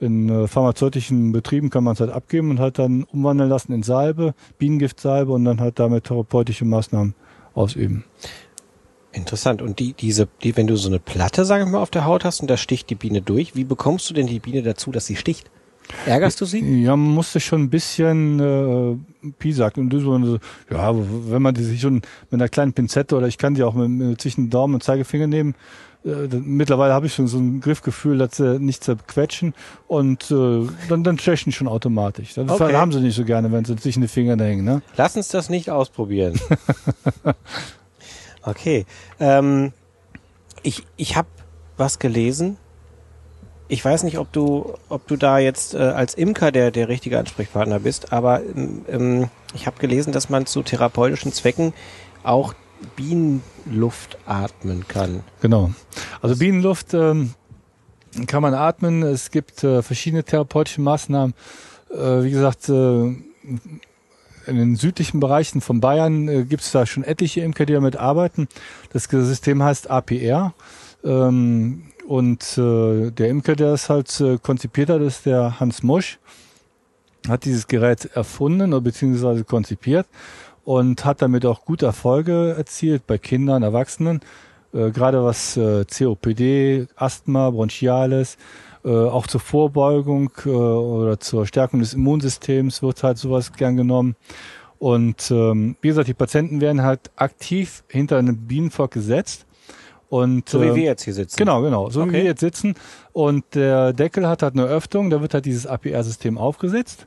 in 0.00 0.28
äh, 0.28 0.48
pharmazeutischen 0.48 1.32
Betrieben 1.32 1.70
kann 1.70 1.84
man 1.84 1.94
es 1.94 2.00
halt 2.00 2.10
abgeben 2.10 2.50
und 2.50 2.60
halt 2.60 2.78
dann 2.78 3.04
umwandeln 3.04 3.50
lassen 3.50 3.72
in 3.72 3.82
Salbe, 3.82 4.34
Bienengiftsalbe 4.58 5.32
und 5.32 5.44
dann 5.44 5.60
halt 5.60 5.78
damit 5.78 6.04
therapeutische 6.04 6.64
Maßnahmen 6.64 7.14
ausüben. 7.54 8.04
Interessant. 9.12 9.60
Und 9.60 9.78
die, 9.78 9.92
diese, 9.92 10.28
die, 10.42 10.56
wenn 10.56 10.66
du 10.66 10.76
so 10.76 10.88
eine 10.88 11.00
Platte, 11.00 11.44
sagen 11.44 11.66
wir 11.66 11.72
mal, 11.72 11.82
auf 11.82 11.90
der 11.90 12.04
Haut 12.04 12.24
hast 12.24 12.40
und 12.40 12.48
da 12.48 12.56
sticht 12.56 12.90
die 12.90 12.94
Biene 12.94 13.22
durch, 13.22 13.54
wie 13.54 13.64
bekommst 13.64 14.08
du 14.08 14.14
denn 14.14 14.26
die 14.26 14.40
Biene 14.40 14.62
dazu, 14.62 14.90
dass 14.90 15.06
sie 15.06 15.16
sticht? 15.16 15.50
Ärgerst 16.06 16.40
du 16.40 16.44
sie? 16.44 16.82
Ja, 16.82 16.96
man 16.96 17.14
musste 17.14 17.40
schon 17.40 17.62
ein 17.62 17.70
bisschen 17.70 18.40
äh, 18.40 19.30
piesackt. 19.38 19.78
Und 19.78 19.92
so, 19.92 20.38
ja, 20.70 20.94
wenn 20.94 21.42
man 21.42 21.54
die 21.54 21.62
sich 21.62 21.80
schon 21.80 21.94
mit 21.94 22.34
einer 22.34 22.48
kleinen 22.48 22.72
Pinzette 22.72 23.16
oder 23.16 23.26
ich 23.26 23.38
kann 23.38 23.54
die 23.54 23.62
auch 23.62 23.74
mit, 23.74 23.88
mit 23.88 24.20
zwischen 24.20 24.50
Daumen 24.50 24.74
und 24.74 24.82
Zeigefinger 24.82 25.26
nehmen, 25.26 25.54
äh, 26.04 26.28
mittlerweile 26.32 26.94
habe 26.94 27.06
ich 27.06 27.14
schon 27.14 27.26
so 27.26 27.38
ein 27.38 27.60
Griffgefühl, 27.60 28.18
dass 28.18 28.36
sie 28.36 28.58
nicht 28.58 28.82
zerquetschen 28.82 29.54
und 29.86 30.30
äh, 30.30 30.66
dann, 30.88 31.04
dann 31.04 31.18
stechen 31.18 31.52
schon 31.52 31.68
automatisch. 31.68 32.34
Das 32.34 32.50
okay. 32.50 32.74
haben 32.74 32.92
sie 32.92 33.00
nicht 33.00 33.16
so 33.16 33.24
gerne, 33.24 33.52
wenn 33.52 33.64
sie 33.64 33.76
sich 33.76 33.96
in 33.96 34.02
die 34.02 34.08
Finger 34.08 34.42
hängen. 34.42 34.64
Ne? 34.64 34.82
Lass 34.96 35.16
uns 35.16 35.28
das 35.28 35.50
nicht 35.50 35.70
ausprobieren. 35.70 36.40
okay. 38.42 38.86
Ähm, 39.18 39.72
ich 40.62 40.84
ich 40.96 41.16
habe 41.16 41.28
was 41.76 41.98
gelesen. 41.98 42.56
Ich 43.70 43.84
weiß 43.84 44.02
nicht, 44.02 44.18
ob 44.18 44.32
du, 44.32 44.74
ob 44.88 45.06
du 45.06 45.16
da 45.16 45.38
jetzt 45.38 45.74
äh, 45.74 45.78
als 45.78 46.14
Imker 46.14 46.50
der, 46.50 46.72
der 46.72 46.88
richtige 46.88 47.20
Ansprechpartner 47.20 47.78
bist, 47.78 48.12
aber 48.12 48.42
ähm, 48.88 49.28
ich 49.54 49.68
habe 49.68 49.78
gelesen, 49.78 50.12
dass 50.12 50.28
man 50.28 50.44
zu 50.44 50.64
therapeutischen 50.64 51.32
Zwecken 51.32 51.72
auch 52.24 52.52
Bienenluft 52.96 54.18
atmen 54.26 54.88
kann. 54.88 55.22
Genau. 55.40 55.70
Also 56.20 56.36
Bienenluft 56.36 56.94
ähm, 56.94 57.34
kann 58.26 58.42
man 58.42 58.54
atmen. 58.54 59.04
Es 59.04 59.30
gibt 59.30 59.62
äh, 59.62 59.82
verschiedene 59.82 60.24
therapeutische 60.24 60.80
Maßnahmen. 60.80 61.32
Äh, 61.92 62.24
wie 62.24 62.30
gesagt, 62.32 62.68
äh, 62.68 62.72
in 62.72 63.22
den 64.46 64.74
südlichen 64.74 65.20
Bereichen 65.20 65.60
von 65.60 65.80
Bayern 65.80 66.26
äh, 66.26 66.44
gibt 66.44 66.62
es 66.62 66.72
da 66.72 66.86
schon 66.86 67.04
etliche 67.04 67.42
Imker, 67.42 67.66
die 67.66 67.74
damit 67.74 67.94
arbeiten. 67.94 68.48
Das 68.92 69.04
System 69.04 69.62
heißt 69.62 69.90
APR. 69.90 70.54
Ähm, 71.04 71.84
und 72.10 72.58
äh, 72.58 73.12
der 73.12 73.28
Imker, 73.28 73.54
der 73.54 73.72
es 73.74 73.88
halt 73.88 74.20
äh, 74.20 74.36
konzipiert 74.38 74.90
hat, 74.90 75.00
ist 75.00 75.26
der 75.26 75.60
Hans 75.60 75.84
Musch. 75.84 76.18
Hat 77.28 77.44
dieses 77.44 77.68
Gerät 77.68 78.06
erfunden 78.06 78.72
oder 78.72 78.80
beziehungsweise 78.80 79.44
konzipiert 79.44 80.08
und 80.64 81.04
hat 81.04 81.22
damit 81.22 81.46
auch 81.46 81.64
gute 81.64 81.86
Erfolge 81.86 82.56
erzielt 82.58 83.06
bei 83.06 83.16
Kindern, 83.16 83.62
Erwachsenen, 83.62 84.22
äh, 84.74 84.90
gerade 84.90 85.22
was 85.22 85.56
äh, 85.56 85.84
COPD, 85.84 86.88
Asthma, 86.96 87.48
Bronchiales, 87.50 88.38
äh, 88.84 88.88
auch 88.88 89.28
zur 89.28 89.40
Vorbeugung 89.40 90.32
äh, 90.46 90.48
oder 90.48 91.20
zur 91.20 91.46
Stärkung 91.46 91.78
des 91.78 91.94
Immunsystems 91.94 92.82
wird 92.82 93.04
halt 93.04 93.18
sowas 93.18 93.52
gern 93.52 93.76
genommen. 93.76 94.16
Und 94.80 95.30
ähm, 95.30 95.76
wie 95.80 95.88
gesagt, 95.88 96.08
die 96.08 96.14
Patienten 96.14 96.60
werden 96.60 96.82
halt 96.82 97.12
aktiv 97.14 97.84
hinter 97.86 98.18
einem 98.18 98.48
Bienenvolk 98.48 98.90
gesetzt. 98.90 99.46
Und, 100.10 100.48
so 100.48 100.60
wie 100.60 100.66
äh, 100.66 100.74
wir 100.74 100.82
jetzt 100.82 101.04
hier 101.04 101.14
sitzen. 101.14 101.36
Genau, 101.38 101.62
genau. 101.62 101.88
So 101.88 102.02
okay. 102.02 102.10
wie 102.10 102.14
wir 102.14 102.24
jetzt 102.24 102.40
sitzen. 102.40 102.74
Und 103.12 103.44
der 103.54 103.92
Deckel 103.92 104.26
hat 104.26 104.42
halt 104.42 104.54
eine 104.54 104.64
Öffnung, 104.64 105.08
da 105.08 105.22
wird 105.22 105.34
halt 105.34 105.46
dieses 105.46 105.66
APR-System 105.66 106.36
aufgesetzt. 106.36 107.06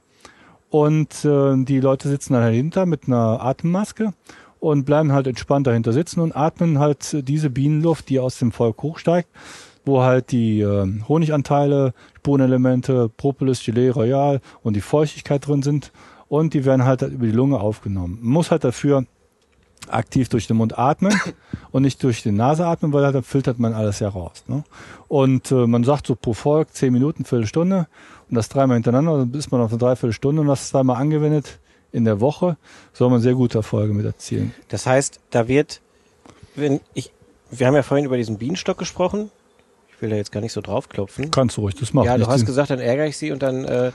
Und 0.69 1.23
äh, 1.25 1.53
die 1.65 1.81
Leute 1.81 2.07
sitzen 2.07 2.33
dann 2.33 2.43
dahinter 2.43 2.85
mit 2.85 3.05
einer 3.05 3.43
Atemmaske 3.43 4.13
und 4.59 4.85
bleiben 4.85 5.11
halt 5.11 5.27
entspannt 5.27 5.67
dahinter 5.67 5.91
sitzen 5.91 6.21
und 6.21 6.33
atmen 6.35 6.79
halt 6.79 7.27
diese 7.27 7.49
Bienenluft, 7.49 8.07
die 8.07 8.19
aus 8.21 8.39
dem 8.39 8.53
Volk 8.53 8.81
hochsteigt, 8.81 9.27
wo 9.83 10.01
halt 10.01 10.31
die 10.31 10.61
äh, 10.61 10.87
Honiganteile, 11.07 11.93
Spurenelemente, 12.17 13.09
Propolis, 13.17 13.63
Gelee, 13.63 13.89
Royal 13.89 14.39
und 14.63 14.77
die 14.77 14.81
Feuchtigkeit 14.81 15.45
drin 15.45 15.61
sind 15.61 15.91
und 16.29 16.53
die 16.53 16.63
werden 16.63 16.85
halt, 16.85 17.01
halt 17.01 17.11
über 17.11 17.25
die 17.25 17.33
Lunge 17.33 17.59
aufgenommen. 17.59 18.19
Man 18.21 18.31
muss 18.31 18.49
halt 18.49 18.63
dafür 18.63 19.05
aktiv 19.89 20.29
durch 20.29 20.47
den 20.47 20.57
Mund 20.57 20.77
atmen 20.77 21.19
und 21.71 21.83
nicht 21.83 22.01
durch 22.03 22.23
die 22.23 22.31
Nase 22.31 22.65
atmen, 22.65 22.93
weil 22.93 23.11
dann 23.11 23.23
filtert 23.23 23.59
man 23.59 23.73
alles 23.73 23.99
ja 23.99 24.09
raus. 24.09 24.43
Ne? 24.47 24.63
Und 25.07 25.51
äh, 25.51 25.67
man 25.67 25.83
sagt 25.83 26.07
so 26.07 26.15
pro 26.15 26.33
Volk 26.33 26.73
zehn 26.73 26.93
Minuten, 26.93 27.25
Viertelstunde 27.25 27.87
und 28.29 28.35
das 28.35 28.49
dreimal 28.49 28.75
hintereinander, 28.75 29.19
dann 29.19 29.33
ist 29.33 29.51
man 29.51 29.61
auf 29.61 29.71
eine 29.71 29.79
Dreiviertelstunde 29.79 30.41
und 30.41 30.47
das 30.47 30.71
dreimal 30.71 30.97
angewendet 30.97 31.59
in 31.91 32.05
der 32.05 32.19
Woche, 32.19 32.57
soll 32.91 33.09
man 33.09 33.21
sehr 33.21 33.35
gute 33.35 33.59
Erfolge 33.59 33.93
mit 33.93 34.05
erzielen. 34.05 34.53
Das 34.67 34.85
heißt, 34.87 35.19
da 35.29 35.47
wird, 35.47 35.79
wenn 36.55 36.79
ich, 36.93 37.11
wir 37.51 37.67
haben 37.67 37.75
ja 37.75 37.83
vorhin 37.83 38.05
über 38.05 38.17
diesen 38.17 38.37
Bienenstock 38.37 38.77
gesprochen. 38.77 39.29
Ich 39.95 40.01
will 40.01 40.09
da 40.09 40.15
jetzt 40.15 40.31
gar 40.31 40.41
nicht 40.41 40.53
so 40.53 40.59
draufklopfen. 40.59 41.29
Kannst 41.31 41.55
du 41.55 41.61
ruhig, 41.61 41.75
das 41.75 41.93
macht 41.93 42.07
Ja, 42.07 42.17
du 42.17 42.27
hast 42.27 42.45
gesagt, 42.45 42.71
dann 42.71 42.79
ärgere 42.79 43.05
ich 43.05 43.17
sie 43.17 43.31
und 43.31 43.43
dann, 43.43 43.63
äh, 43.63 43.91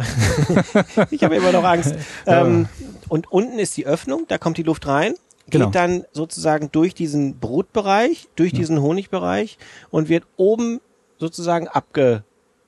ich 1.10 1.24
habe 1.24 1.36
immer 1.36 1.52
noch 1.52 1.64
Angst. 1.64 1.94
Ähm, 2.26 2.68
und 3.08 3.30
unten 3.32 3.58
ist 3.58 3.76
die 3.76 3.86
Öffnung, 3.86 4.24
da 4.28 4.38
kommt 4.38 4.56
die 4.56 4.62
Luft 4.62 4.86
rein, 4.86 5.14
geht 5.46 5.60
genau. 5.60 5.70
dann 5.70 6.04
sozusagen 6.12 6.70
durch 6.72 6.94
diesen 6.94 7.38
Brutbereich, 7.38 8.28
durch 8.36 8.52
diesen 8.52 8.80
Honigbereich 8.80 9.58
und 9.90 10.08
wird 10.08 10.24
oben 10.36 10.80
sozusagen 11.18 11.68
abge 11.68 12.24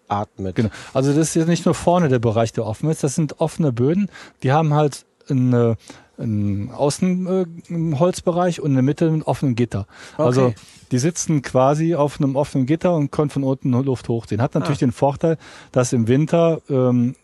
atmet. 0.08 0.56
Genau. 0.56 0.68
Also 0.92 1.10
das 1.12 1.28
ist 1.28 1.34
jetzt 1.34 1.48
nicht 1.48 1.64
nur 1.64 1.74
vorne 1.74 2.08
der 2.08 2.18
Bereich, 2.18 2.52
der 2.52 2.66
offen 2.66 2.90
ist, 2.90 3.02
das 3.02 3.14
sind 3.14 3.40
offene 3.40 3.72
Böden, 3.72 4.10
die 4.42 4.52
haben 4.52 4.74
halt 4.74 5.06
ein, 5.30 5.52
äh, 5.52 5.76
ein 6.18 6.70
Außenholzbereich 6.72 8.60
und 8.60 8.70
in 8.70 8.74
der 8.74 8.82
Mitte 8.82 9.06
ein 9.06 9.22
offenen 9.22 9.54
Gitter. 9.54 9.86
Okay. 10.14 10.22
Also 10.22 10.54
die 10.90 10.98
sitzen 10.98 11.40
quasi 11.42 11.94
auf 11.94 12.20
einem 12.20 12.36
offenen 12.36 12.66
Gitter 12.66 12.94
und 12.94 13.10
können 13.10 13.30
von 13.30 13.44
unten 13.44 13.72
Luft 13.72 14.08
hochziehen. 14.08 14.42
Hat 14.42 14.54
natürlich 14.54 14.78
Ah. 14.78 14.86
den 14.86 14.92
Vorteil, 14.92 15.38
dass 15.72 15.92
im 15.92 16.06
Winter 16.08 16.60
ähm, 16.68 17.16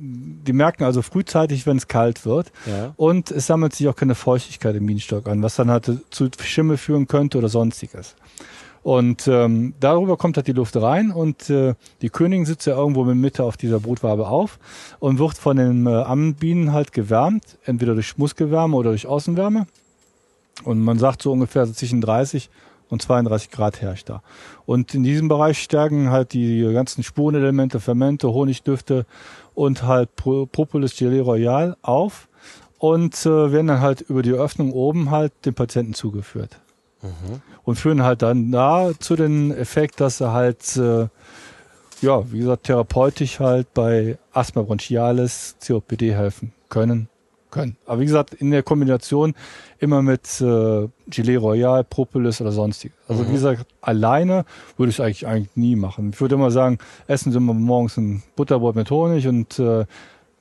die 0.00 0.52
merken 0.52 0.84
also 0.84 1.02
frühzeitig, 1.02 1.66
wenn 1.66 1.76
es 1.76 1.86
kalt 1.86 2.24
wird. 2.24 2.52
Ja. 2.66 2.94
Und 2.96 3.30
es 3.30 3.46
sammelt 3.46 3.74
sich 3.74 3.86
auch 3.88 3.96
keine 3.96 4.14
Feuchtigkeit 4.14 4.74
im 4.74 4.86
Bienenstock 4.86 5.28
an, 5.28 5.42
was 5.42 5.56
dann 5.56 5.70
halt 5.70 5.90
zu 6.10 6.30
Schimmel 6.40 6.78
führen 6.78 7.06
könnte 7.06 7.38
oder 7.38 7.48
sonstiges. 7.48 8.16
Und 8.82 9.28
ähm, 9.28 9.74
darüber 9.78 10.16
kommt 10.16 10.38
halt 10.38 10.46
die 10.46 10.52
Luft 10.52 10.74
rein 10.76 11.10
und 11.10 11.50
äh, 11.50 11.74
die 12.00 12.08
Königin 12.08 12.46
sitzt 12.46 12.66
ja 12.66 12.76
irgendwo 12.76 13.02
in 13.02 13.08
der 13.08 13.14
Mitte 13.14 13.44
auf 13.44 13.58
dieser 13.58 13.78
Brutwabe 13.78 14.26
auf 14.26 14.58
und 15.00 15.18
wird 15.18 15.36
von 15.36 15.58
den 15.58 15.86
äh, 15.86 15.90
Ammenbienen 15.90 16.72
halt 16.72 16.92
gewärmt, 16.92 17.58
entweder 17.64 17.92
durch 17.92 18.16
Muskelwärme 18.16 18.74
oder 18.74 18.90
durch 18.90 19.06
Außenwärme. 19.06 19.66
Und 20.64 20.80
man 20.80 20.98
sagt 20.98 21.20
so 21.20 21.32
ungefähr 21.32 21.70
zwischen 21.70 22.00
30 22.00 22.48
und 22.90 23.02
32 23.02 23.50
Grad 23.50 23.80
herrscht 23.80 24.08
da. 24.08 24.22
Und 24.66 24.94
in 24.94 25.02
diesem 25.02 25.28
Bereich 25.28 25.62
stärken 25.62 26.10
halt 26.10 26.32
die 26.32 26.60
ganzen 26.72 27.02
Spurenelemente, 27.02 27.80
Fermente, 27.80 28.32
Honigdüfte 28.32 29.06
und 29.54 29.82
halt 29.82 30.14
Pro- 30.16 30.46
Propolis 30.46 30.92
Gelée 30.94 31.20
Royal 31.22 31.76
auf 31.82 32.28
und 32.78 33.14
äh, 33.26 33.52
werden 33.52 33.66
dann 33.66 33.80
halt 33.80 34.00
über 34.00 34.22
die 34.22 34.32
Öffnung 34.32 34.72
oben 34.72 35.10
halt 35.10 35.32
dem 35.44 35.54
Patienten 35.54 35.92
zugeführt. 35.94 36.58
Und 37.64 37.76
führen 37.76 38.02
halt 38.02 38.22
dann 38.22 38.50
da 38.52 38.90
zu 38.98 39.16
den 39.16 39.52
Effekt, 39.52 40.00
dass 40.00 40.18
sie 40.18 40.32
halt, 40.32 40.76
äh, 40.76 41.08
ja, 42.00 42.32
wie 42.32 42.38
gesagt, 42.38 42.64
therapeutisch 42.64 43.38
halt 43.40 43.72
bei 43.74 44.16
Asthma 44.32 44.62
bronchialis, 44.62 45.56
COPD 45.66 46.14
helfen 46.14 46.52
können. 46.70 47.08
Können. 47.50 47.76
Aber 47.86 48.00
wie 48.00 48.06
gesagt, 48.06 48.34
in 48.34 48.50
der 48.50 48.62
Kombination 48.62 49.34
immer 49.78 50.02
mit 50.02 50.40
äh, 50.40 50.88
Gilet 51.08 51.40
Royal, 51.40 51.84
Propolis 51.84 52.40
oder 52.40 52.52
sonstiges. 52.52 52.96
Also 53.08 53.26
wie 53.28 53.32
gesagt, 53.32 53.66
alleine 53.80 54.44
würde 54.76 54.90
ich 54.90 54.96
es 54.96 55.00
eigentlich, 55.00 55.26
eigentlich 55.26 55.56
nie 55.56 55.76
machen. 55.76 56.10
Ich 56.12 56.20
würde 56.20 56.36
immer 56.36 56.50
sagen, 56.50 56.78
essen 57.06 57.32
Sie 57.32 57.40
mal 57.40 57.54
morgens 57.54 57.96
ein 57.96 58.22
Butterbrot 58.36 58.76
mit 58.76 58.90
Honig 58.90 59.26
und 59.26 59.58
äh, 59.58 59.84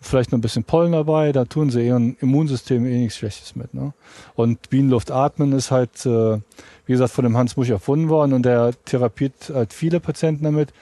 vielleicht 0.01 0.32
noch 0.32 0.38
ein 0.38 0.41
bisschen 0.41 0.64
Pollen 0.64 0.93
dabei, 0.93 1.32
da 1.32 1.45
tun 1.45 1.70
sie 1.70 1.86
ihrem 1.86 2.16
Immunsystem 2.22 2.86
eh 2.86 2.99
nichts 2.99 3.18
Schlechtes 3.18 3.55
mit. 3.55 3.74
Ne? 3.74 3.93
Und 4.36 4.70
Bienenluft 4.70 5.12
atmen 5.12 5.51
ist 5.51 5.72
halt, 5.72 6.05
äh, 6.05 6.38
wie 6.86 6.93
gesagt, 6.93 7.12
von 7.12 7.26
dem 7.26 7.38
Hans 7.38 7.57
Musch 7.57 7.70
erfunden 7.70 8.10
worden 8.10 8.34
und 8.34 8.43
der 8.43 8.72
therapiert 8.86 9.51
halt 9.53 9.74
viele 9.74 9.99
Patienten 9.99 10.45
damit. 10.45 10.74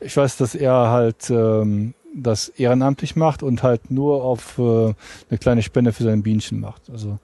Ich 0.00 0.16
weiß, 0.16 0.36
dass 0.36 0.54
er 0.54 0.90
halt 0.90 1.30
ähm, 1.30 1.94
das 2.16 2.48
ehrenamtlich 2.48 3.14
macht 3.14 3.42
und 3.42 3.62
halt 3.62 3.90
nur 3.90 4.24
auf 4.24 4.58
äh, 4.58 4.62
eine 4.62 5.38
kleine 5.38 5.62
Spende 5.62 5.92
für 5.92 6.02
seine 6.02 6.22
Bienchen 6.22 6.60
macht. 6.60 6.82
Also 6.90 7.18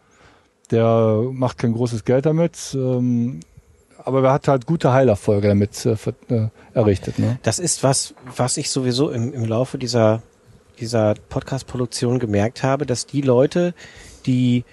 der 0.70 1.24
macht 1.32 1.58
kein 1.58 1.72
großes 1.72 2.04
Geld 2.04 2.26
damit, 2.26 2.56
ähm, 2.74 3.40
aber 3.98 4.24
er 4.24 4.32
hat 4.32 4.48
halt 4.48 4.66
gute 4.66 4.92
Heilerfolge 4.92 5.48
damit 5.48 5.86
äh, 5.86 5.96
äh, 6.28 6.48
errichtet. 6.74 7.18
Ne? 7.18 7.38
Das 7.42 7.58
ist 7.58 7.82
was, 7.82 8.14
was 8.36 8.56
ich 8.56 8.70
sowieso 8.70 9.10
im, 9.10 9.32
im 9.32 9.44
Laufe 9.44 9.78
dieser, 9.78 10.22
dieser 10.80 11.14
Podcast-Produktion 11.28 12.18
gemerkt 12.18 12.62
habe, 12.62 12.86
dass 12.86 13.06
die 13.06 13.20
Leute, 13.20 13.74
die, 14.26 14.64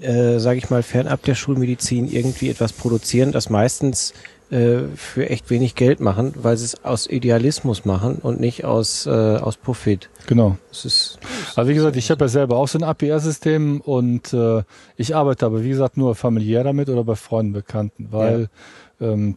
äh, 0.00 0.38
sage 0.38 0.58
ich 0.58 0.70
mal, 0.70 0.82
fernab 0.82 1.22
der 1.22 1.34
Schulmedizin 1.34 2.10
irgendwie 2.10 2.50
etwas 2.50 2.72
produzieren, 2.72 3.32
das 3.32 3.50
meistens 3.50 4.12
äh, 4.50 4.84
für 4.96 5.28
echt 5.28 5.50
wenig 5.50 5.74
Geld 5.74 6.00
machen, 6.00 6.32
weil 6.36 6.56
sie 6.56 6.64
es 6.64 6.84
aus 6.84 7.06
Idealismus 7.06 7.84
machen 7.84 8.16
und 8.22 8.40
nicht 8.40 8.64
aus, 8.64 9.06
äh, 9.06 9.10
aus 9.10 9.56
Profit. 9.56 10.08
Genau. 10.26 10.56
Das 10.70 10.84
ist, 10.84 11.18
Also 11.54 11.68
wie 11.68 11.74
gesagt, 11.74 11.96
ich 11.96 12.10
habe 12.10 12.24
ja 12.24 12.28
selber 12.28 12.56
auch 12.56 12.68
so 12.68 12.78
ein 12.78 12.84
APR-System 12.84 13.80
und 13.80 14.32
äh, 14.32 14.62
ich 14.96 15.14
arbeite 15.14 15.46
aber 15.46 15.64
wie 15.64 15.68
gesagt 15.68 15.96
nur 15.96 16.14
familiär 16.14 16.64
damit 16.64 16.88
oder 16.88 17.04
bei 17.04 17.14
Freunden, 17.14 17.52
Bekannten, 17.52 18.08
weil 18.10 18.48
ähm, 19.00 19.36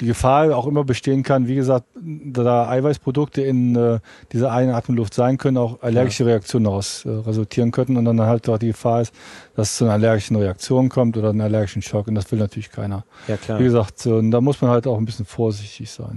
die 0.00 0.06
Gefahr 0.06 0.56
auch 0.56 0.66
immer 0.66 0.84
bestehen 0.84 1.22
kann, 1.22 1.48
wie 1.48 1.56
gesagt, 1.56 1.84
da 1.96 2.68
Eiweißprodukte 2.68 3.42
in 3.42 3.74
äh, 3.74 3.98
dieser 4.32 4.52
Einatmenluft 4.52 5.12
sein 5.12 5.38
können, 5.38 5.56
auch 5.56 5.82
allergische 5.82 6.24
Reaktionen 6.24 6.64
daraus 6.64 7.04
äh, 7.04 7.10
resultieren 7.10 7.72
könnten 7.72 7.96
und 7.96 8.04
dann 8.04 8.20
halt 8.20 8.48
auch 8.48 8.58
die 8.58 8.68
Gefahr 8.68 9.02
ist, 9.02 9.12
dass 9.56 9.70
es 9.70 9.76
zu 9.78 9.84
einer 9.84 9.94
allergischen 9.94 10.36
Reaktion 10.36 10.88
kommt 10.88 11.16
oder 11.16 11.30
einen 11.30 11.40
allergischen 11.40 11.82
Schock 11.82 12.06
und 12.06 12.14
das 12.14 12.30
will 12.30 12.38
natürlich 12.38 12.70
keiner. 12.70 13.04
ja 13.26 13.36
klar. 13.36 13.58
Wie 13.58 13.64
gesagt, 13.64 14.06
äh, 14.06 14.30
da 14.30 14.40
muss 14.40 14.60
man 14.60 14.70
halt 14.70 14.86
auch 14.86 14.98
ein 14.98 15.04
bisschen 15.04 15.26
vorsichtig 15.26 15.90
sein. 15.90 16.16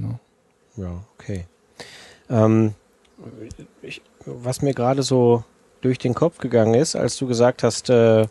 Ne? 0.78 0.84
Ja, 0.84 0.92
okay. 1.18 1.46
Ähm, 2.30 2.76
ich, 3.82 4.02
was 4.26 4.62
mir 4.62 4.74
gerade 4.74 5.02
so 5.02 5.44
durch 5.82 5.98
den 5.98 6.14
Kopf 6.14 6.38
gegangen 6.38 6.76
ist, 6.76 6.96
als 6.96 7.18
du 7.18 7.26
gesagt 7.28 7.64
hast, 7.64 7.90
äh, 7.90 8.28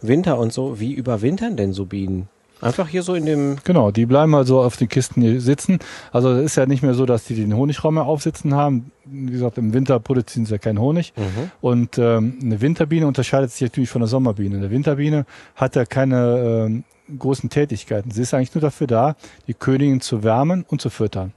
Winter 0.00 0.38
und 0.38 0.52
so, 0.52 0.80
wie 0.80 0.92
überwintern 0.92 1.56
denn 1.56 1.72
so 1.72 1.86
Bienen? 1.86 2.28
Einfach 2.60 2.88
hier 2.88 3.02
so 3.02 3.14
in 3.14 3.26
dem. 3.26 3.56
Genau, 3.64 3.90
die 3.90 4.06
bleiben 4.06 4.34
also 4.34 4.60
auf 4.60 4.76
den 4.76 4.88
Kisten 4.88 5.22
hier 5.22 5.40
sitzen. 5.40 5.78
Also 6.12 6.30
es 6.32 6.46
ist 6.46 6.56
ja 6.56 6.66
nicht 6.66 6.82
mehr 6.82 6.94
so, 6.94 7.06
dass 7.06 7.24
die 7.24 7.34
den 7.34 7.56
Honigraum 7.56 7.94
mehr 7.94 8.04
aufsitzen 8.04 8.54
haben. 8.54 8.90
Wie 9.04 9.30
gesagt, 9.30 9.58
im 9.58 9.72
Winter 9.72 10.00
produzieren 10.00 10.44
sie 10.44 10.52
ja 10.52 10.58
keinen 10.58 10.80
Honig. 10.80 11.12
Und 11.60 11.98
ähm, 11.98 12.38
eine 12.42 12.60
Winterbiene 12.60 13.06
unterscheidet 13.06 13.50
sich 13.52 13.62
natürlich 13.62 13.90
von 13.90 14.02
einer 14.02 14.08
Sommerbiene. 14.08 14.56
Eine 14.56 14.70
Winterbiene 14.70 15.24
hat 15.54 15.76
ja 15.76 15.84
keine 15.84 16.66
ähm, 16.66 16.84
großen 17.16 17.48
Tätigkeiten. 17.48 18.10
Sie 18.10 18.22
ist 18.22 18.34
eigentlich 18.34 18.54
nur 18.54 18.62
dafür 18.62 18.86
da, 18.86 19.16
die 19.46 19.54
Königin 19.54 20.00
zu 20.00 20.22
wärmen 20.24 20.64
und 20.68 20.80
zu 20.80 20.90
füttern. 20.90 21.32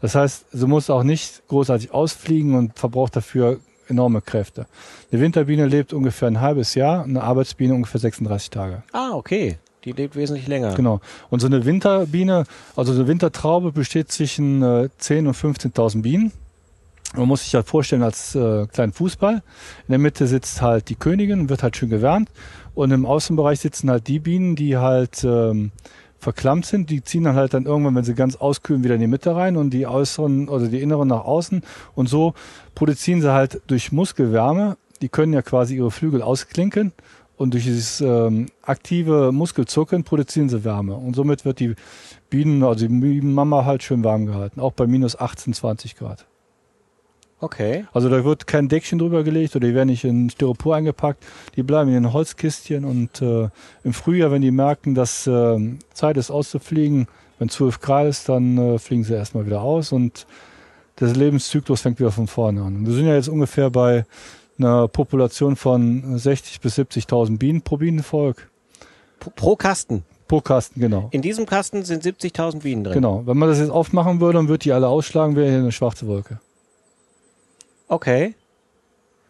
Das 0.00 0.14
heißt, 0.14 0.46
sie 0.52 0.66
muss 0.66 0.90
auch 0.90 1.02
nicht 1.02 1.46
großartig 1.48 1.92
ausfliegen 1.92 2.54
und 2.54 2.78
verbraucht 2.78 3.16
dafür 3.16 3.60
enorme 3.88 4.20
Kräfte. 4.20 4.66
Eine 5.10 5.20
Winterbiene 5.20 5.66
lebt 5.66 5.92
ungefähr 5.92 6.28
ein 6.28 6.40
halbes 6.40 6.74
Jahr, 6.74 7.04
eine 7.04 7.22
Arbeitsbiene 7.22 7.74
ungefähr 7.74 8.00
36 8.00 8.50
Tage. 8.50 8.82
Ah, 8.92 9.10
okay. 9.12 9.58
Die 9.86 9.92
lebt 9.92 10.16
wesentlich 10.16 10.48
länger. 10.48 10.74
Genau. 10.74 11.00
Und 11.30 11.38
so 11.38 11.46
eine 11.46 11.64
Winterbiene, 11.64 12.44
also 12.74 12.92
eine 12.92 13.06
Wintertraube 13.06 13.70
besteht 13.70 14.10
zwischen 14.10 14.60
äh, 14.60 14.88
10.000 15.00 15.28
und 15.28 15.36
15.000 15.36 16.02
Bienen. 16.02 16.32
Man 17.14 17.28
muss 17.28 17.44
sich 17.44 17.54
halt 17.54 17.68
vorstellen 17.68 18.02
als 18.02 18.34
äh, 18.34 18.66
kleinen 18.66 18.92
Fußball. 18.92 19.34
In 19.34 19.90
der 19.90 20.00
Mitte 20.00 20.26
sitzt 20.26 20.60
halt 20.60 20.88
die 20.88 20.96
Königin, 20.96 21.48
wird 21.48 21.62
halt 21.62 21.76
schön 21.76 21.88
gewärmt. 21.88 22.30
Und 22.74 22.90
im 22.90 23.06
Außenbereich 23.06 23.60
sitzen 23.60 23.88
halt 23.88 24.08
die 24.08 24.18
Bienen, 24.18 24.56
die 24.56 24.76
halt 24.76 25.22
ähm, 25.22 25.70
verklammt 26.18 26.66
sind. 26.66 26.90
Die 26.90 27.04
ziehen 27.04 27.22
dann 27.22 27.36
halt 27.36 27.54
dann 27.54 27.64
irgendwann, 27.64 27.94
wenn 27.94 28.04
sie 28.04 28.14
ganz 28.14 28.34
auskühlen, 28.34 28.82
wieder 28.82 28.96
in 28.96 29.00
die 29.00 29.06
Mitte 29.06 29.36
rein 29.36 29.56
und 29.56 29.70
die 29.70 29.86
äußeren 29.86 30.48
oder 30.48 30.66
die 30.66 30.82
inneren 30.82 31.06
nach 31.06 31.24
außen. 31.24 31.62
Und 31.94 32.08
so 32.08 32.34
produzieren 32.74 33.22
sie 33.22 33.32
halt 33.32 33.62
durch 33.68 33.92
Muskelwärme. 33.92 34.76
Die 35.00 35.08
können 35.08 35.32
ja 35.32 35.42
quasi 35.42 35.76
ihre 35.76 35.92
Flügel 35.92 36.22
ausklinken 36.22 36.92
und 37.36 37.52
durch 37.54 37.64
dieses 37.64 38.00
ähm, 38.00 38.46
aktive 38.62 39.30
Muskelzucken 39.32 40.04
produzieren 40.04 40.48
sie 40.48 40.64
Wärme. 40.64 40.94
Und 40.94 41.14
somit 41.14 41.44
wird 41.44 41.60
die 41.60 41.74
Bienen, 42.30 42.62
also 42.62 42.86
die 42.86 42.94
Bienenmama 42.94 43.64
halt 43.64 43.82
schön 43.82 44.02
warm 44.04 44.26
gehalten, 44.26 44.60
auch 44.60 44.72
bei 44.72 44.86
minus 44.86 45.18
18, 45.18 45.52
20 45.52 45.96
Grad. 45.96 46.26
Okay. 47.38 47.84
Also 47.92 48.08
da 48.08 48.24
wird 48.24 48.46
kein 48.46 48.68
Deckchen 48.68 48.98
drüber 48.98 49.22
gelegt 49.22 49.54
oder 49.54 49.66
die 49.68 49.74
werden 49.74 49.90
nicht 49.90 50.04
in 50.04 50.30
Styropor 50.30 50.76
eingepackt. 50.76 51.22
Die 51.54 51.62
bleiben 51.62 51.88
in 51.88 52.02
den 52.02 52.12
Holzkistchen 52.12 52.84
und 52.84 53.20
äh, 53.20 53.50
im 53.84 53.92
Frühjahr, 53.92 54.30
wenn 54.30 54.40
die 54.40 54.50
merken, 54.50 54.94
dass 54.94 55.26
äh, 55.26 55.58
Zeit 55.92 56.16
ist 56.16 56.30
auszufliegen, 56.30 57.08
wenn 57.38 57.50
12 57.50 57.80
Grad 57.80 58.06
ist, 58.06 58.30
dann 58.30 58.56
äh, 58.56 58.78
fliegen 58.78 59.04
sie 59.04 59.12
erstmal 59.12 59.44
wieder 59.44 59.60
aus 59.60 59.92
und 59.92 60.26
der 60.98 61.08
Lebenszyklus 61.08 61.82
fängt 61.82 62.00
wieder 62.00 62.10
von 62.10 62.26
vorne 62.26 62.62
an. 62.62 62.86
Wir 62.86 62.94
sind 62.94 63.06
ja 63.06 63.14
jetzt 63.14 63.28
ungefähr 63.28 63.68
bei 63.68 64.06
einer 64.58 64.88
Population 64.88 65.56
von 65.56 66.18
60 66.18 66.60
bis 66.60 66.78
70.000 66.78 67.38
Bienen 67.38 67.62
pro 67.62 67.76
Bienenvolk. 67.76 68.50
Pro, 69.18 69.30
pro 69.34 69.56
Kasten. 69.56 70.04
Pro 70.28 70.40
Kasten, 70.40 70.80
genau. 70.80 71.08
In 71.12 71.22
diesem 71.22 71.46
Kasten 71.46 71.84
sind 71.84 72.02
70.000 72.02 72.62
Bienen 72.62 72.84
drin. 72.84 72.94
Genau. 72.94 73.22
Wenn 73.26 73.36
man 73.36 73.48
das 73.48 73.58
jetzt 73.58 73.70
aufmachen 73.70 74.20
würde 74.20 74.38
und 74.38 74.48
würde 74.48 74.62
die 74.64 74.72
alle 74.72 74.88
ausschlagen, 74.88 75.36
wäre 75.36 75.48
hier 75.48 75.58
eine 75.58 75.72
schwarze 75.72 76.06
Wolke. 76.06 76.40
Okay. 77.88 78.34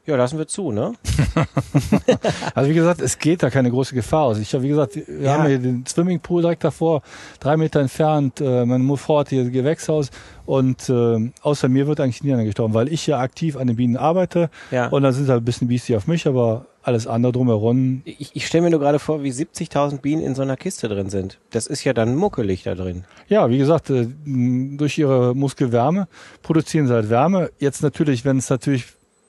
Ja, 0.07 0.15
lassen 0.17 0.39
wir 0.39 0.47
zu, 0.47 0.71
ne? 0.73 0.93
Also 2.55 2.71
wie 2.71 2.75
gesagt, 2.75 3.01
es 3.01 3.19
geht 3.19 3.43
da 3.43 3.51
keine 3.51 3.71
große 3.71 3.95
Gefahr 3.95 4.23
aus. 4.25 4.39
Ich 4.39 4.53
habe, 4.55 4.63
wie 4.65 4.69
gesagt, 4.69 4.97
wir 4.97 5.21
Ja. 5.21 5.35
haben 5.39 5.47
hier 5.49 5.59
den 5.59 5.85
Swimmingpool 5.87 6.43
direkt 6.43 6.65
davor, 6.65 7.03
drei 7.41 7.57
Meter 7.57 7.81
entfernt. 7.81 8.41
Äh, 8.41 8.65
meine 8.65 8.97
Frau 8.97 9.19
hat 9.19 9.31
hier 9.31 9.43
das 9.45 9.53
Gewächshaus 9.53 10.11
und 10.45 10.89
äh, 10.89 11.31
außer 11.43 11.69
mir 11.69 11.87
wird 11.87 12.01
eigentlich 12.01 12.23
niemand 12.23 12.45
gestorben, 12.45 12.75
weil 12.75 12.93
ich 12.93 13.07
ja 13.07 13.19
aktiv 13.19 13.57
an 13.57 13.67
den 13.67 13.77
Bienen 13.77 13.97
arbeite 13.97 14.49
Ja. 14.71 14.87
und 14.89 15.03
dann 15.03 15.13
sind 15.13 15.29
halt 15.29 15.43
ein 15.43 15.45
bisschen 15.45 15.69
Biestig 15.69 15.97
auf 15.97 16.07
mich, 16.07 16.27
aber 16.27 16.67
alles 16.83 17.09
andere 17.09 17.33
drumherum. 17.33 18.03
Ich, 18.05 18.31
ich 18.37 18.47
stelle 18.47 18.63
mir 18.63 18.71
nur 18.71 18.79
gerade 18.79 19.01
vor, 19.01 19.25
wie 19.25 19.31
70.000 19.31 19.99
Bienen 20.03 20.23
in 20.23 20.37
so 20.37 20.43
einer 20.43 20.57
Kiste 20.57 20.87
drin 20.89 21.11
sind. 21.11 21.39
Das 21.51 21.67
ist 21.67 21.83
ja 21.83 21.93
dann 21.93 22.15
muckelig 22.15 22.63
da 22.63 22.77
drin. 22.77 23.05
Ja, 23.29 23.51
wie 23.51 23.59
gesagt, 23.59 23.91
äh, 23.91 24.07
durch 24.25 24.97
ihre 24.99 25.35
Muskelwärme 25.35 26.07
produzieren 26.43 26.87
sie 26.87 26.95
halt 26.95 27.11
Wärme. 27.11 27.51
Jetzt 27.59 27.83
natürlich, 27.83 28.25
wenn 28.25 28.39
es 28.39 28.51
natürlich 28.51 28.85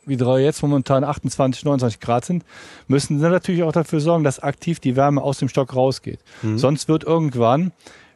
wie 0.08 0.18
drei 0.18 0.42
jetzt 0.42 0.62
momentan 0.64 1.04
28, 1.04 1.66
29 1.66 2.00
Grad 2.00 2.26
sind, 2.26 2.44
müssen 2.88 3.20
sie 3.20 3.30
natürlich 3.30 3.64
auch 3.64 3.72
dafür 3.72 4.00
sorgen, 4.00 4.24
dass 4.24 4.40
aktiv 4.40 4.80
die 4.80 4.96
Wärme 4.96 5.22
aus 5.22 5.38
dem 5.40 5.50
Stock 5.50 5.76
rausgeht. 5.76 6.20
Sonst 6.56 6.88
wird 6.88 7.04
irgendwann 7.04 7.72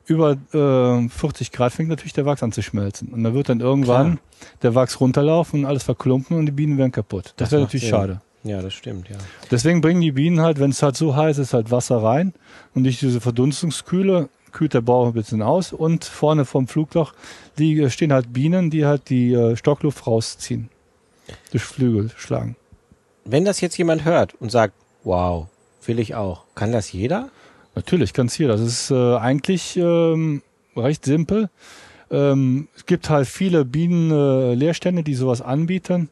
über 0.06 0.32
äh, 0.54 1.10
40 1.10 1.52
Grad 1.52 1.74
fängt 1.74 1.90
natürlich 1.90 2.14
der 2.14 2.26
Wachs 2.26 2.44
an 2.44 2.52
zu 2.52 2.62
schmelzen. 2.62 3.10
Und 3.10 3.24
dann 3.24 3.34
wird 3.34 3.50
dann 3.50 3.60
irgendwann 3.60 4.20
der 4.62 4.76
Wachs 4.76 5.00
runterlaufen 5.00 5.62
und 5.62 5.66
alles 5.66 5.84
verklumpen 5.84 6.38
und 6.38 6.48
die 6.48 6.52
Bienen 6.52 6.78
werden 6.78 6.92
kaputt. 6.92 7.26
Das, 7.26 7.50
Das 7.50 7.52
wäre 7.52 7.62
natürlich 7.62 7.84
Sinn. 7.84 7.92
schade. 7.92 8.22
Ja, 8.44 8.62
das 8.62 8.74
stimmt, 8.74 9.08
ja. 9.08 9.18
Deswegen 9.52 9.82
bringen 9.82 10.02
die 10.02 10.12
Bienen 10.14 10.42
halt, 10.42 10.60
wenn 10.60 10.72
es 10.72 10.82
halt 10.82 10.98
so 10.98 11.16
heiß 11.16 11.38
ist, 11.38 11.54
halt 11.54 11.70
Wasser 11.70 12.02
rein 12.02 12.34
und 12.74 12.84
durch 12.84 13.00
diese 13.00 13.22
Verdunstungskühle 13.22 14.30
kühlt 14.52 14.74
der 14.74 14.82
Bauch 14.82 15.08
ein 15.08 15.14
bisschen 15.14 15.44
aus 15.44 15.72
und 15.74 16.04
vorne 16.04 16.46
vom 16.46 16.68
Flugloch 16.68 17.14
die, 17.60 17.88
stehen 17.92 18.12
halt 18.12 18.34
Bienen, 18.34 18.72
die 18.72 18.86
halt 18.86 19.10
die 19.10 19.34
äh, 19.34 19.56
Stockluft 19.56 20.08
rausziehen. 20.08 20.70
Durch 21.52 21.64
Flügel 21.64 22.12
schlagen. 22.16 22.56
Wenn 23.26 23.46
das 23.46 23.62
jetzt 23.62 23.78
jemand 23.78 24.06
hört 24.06 24.34
und 24.40 24.52
sagt, 24.52 24.74
wow, 25.04 25.48
will 25.86 26.00
ich 26.00 26.16
auch, 26.16 26.44
kann 26.56 26.72
das 26.72 26.92
jeder? 26.92 27.30
Natürlich 27.76 28.14
kann 28.14 28.28
es 28.28 28.38
jeder. 28.38 28.54
Das 28.54 28.62
ist 28.62 28.92
äh, 28.92 29.16
eigentlich 29.16 29.78
ähm, 29.78 30.42
recht 30.76 31.06
simpel. 31.06 31.50
Ähm, 32.10 32.68
es 32.76 32.86
gibt 32.86 33.10
halt 33.10 33.28
viele 33.28 33.64
Bienenlehrstände, 33.64 35.02
äh, 35.02 35.04
die 35.04 35.14
sowas 35.14 35.42
anbieten. 35.42 36.10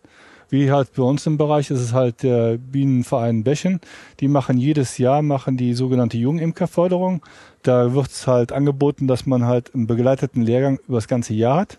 Wie 0.50 0.72
halt 0.72 0.94
bei 0.96 1.04
uns 1.04 1.28
im 1.28 1.38
Bereich 1.38 1.70
ist 1.70 1.80
es 1.80 1.94
halt 1.94 2.24
der 2.24 2.58
Bienenverein 2.58 3.44
Bächen. 3.44 3.82
Die 4.20 4.28
machen 4.28 4.58
jedes 4.58 4.98
Jahr 4.98 5.22
machen 5.22 5.58
die 5.58 5.74
sogenannte 5.74 6.18
Jungimkerförderung. 6.18 7.22
Da 7.62 7.94
wird 7.94 8.08
es 8.08 8.26
halt 8.26 8.52
angeboten, 8.52 9.08
dass 9.08 9.28
man 9.28 9.46
halt 9.46 9.76
einen 9.76 9.86
begleiteten 9.86 10.42
Lehrgang 10.42 10.80
über 10.88 10.98
das 10.98 11.08
ganze 11.08 11.34
Jahr 11.34 11.60
hat. 11.60 11.78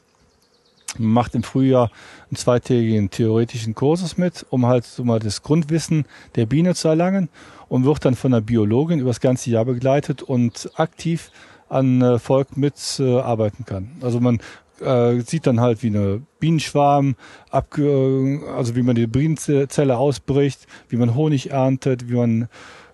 Man 0.98 1.12
macht 1.12 1.34
im 1.34 1.42
Frühjahr 1.42 1.90
einen 2.28 2.36
zweitägigen 2.36 3.10
theoretischen 3.10 3.74
Kursus 3.74 4.18
mit, 4.18 4.44
um 4.50 4.66
halt 4.66 4.84
so 4.84 5.04
mal 5.04 5.20
das 5.20 5.42
Grundwissen 5.42 6.04
der 6.34 6.46
Biene 6.46 6.74
zu 6.74 6.88
erlangen 6.88 7.28
und 7.68 7.84
wird 7.84 8.04
dann 8.04 8.16
von 8.16 8.32
einer 8.32 8.40
Biologin 8.40 8.98
über 8.98 9.10
das 9.10 9.20
ganze 9.20 9.50
Jahr 9.50 9.64
begleitet 9.64 10.22
und 10.22 10.70
aktiv 10.74 11.30
an 11.68 12.02
äh, 12.02 12.18
Volk 12.18 12.56
mitarbeiten 12.56 13.64
äh, 13.64 13.70
kann. 13.70 13.92
Also 14.00 14.20
man 14.20 14.40
äh, 14.80 15.20
sieht 15.20 15.46
dann 15.46 15.60
halt, 15.60 15.82
wie 15.82 15.88
eine 15.88 16.22
Bienenschwarm, 16.40 17.14
abge 17.50 18.40
also 18.56 18.74
wie 18.74 18.82
man 18.82 18.96
die 18.96 19.06
Bienenzelle 19.06 19.96
ausbricht, 19.96 20.66
wie 20.88 20.96
man 20.96 21.14
Honig 21.14 21.50
erntet, 21.50 22.08
wie 22.08 22.16
man 22.16 22.48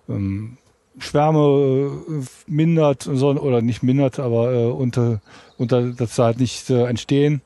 ähm, 0.07 0.57
Schwärme 0.99 1.91
äh, 2.07 2.23
mindert 2.47 3.07
oder 3.07 3.61
nicht 3.61 3.81
mindert, 3.81 4.19
aber 4.19 4.53
äh, 4.53 4.65
unter, 4.65 5.21
unter 5.57 5.91
dass 5.91 6.15
sie 6.15 6.23
halt 6.23 6.39
nicht 6.39 6.69
äh, 6.69 6.85
entstehen 6.85 7.41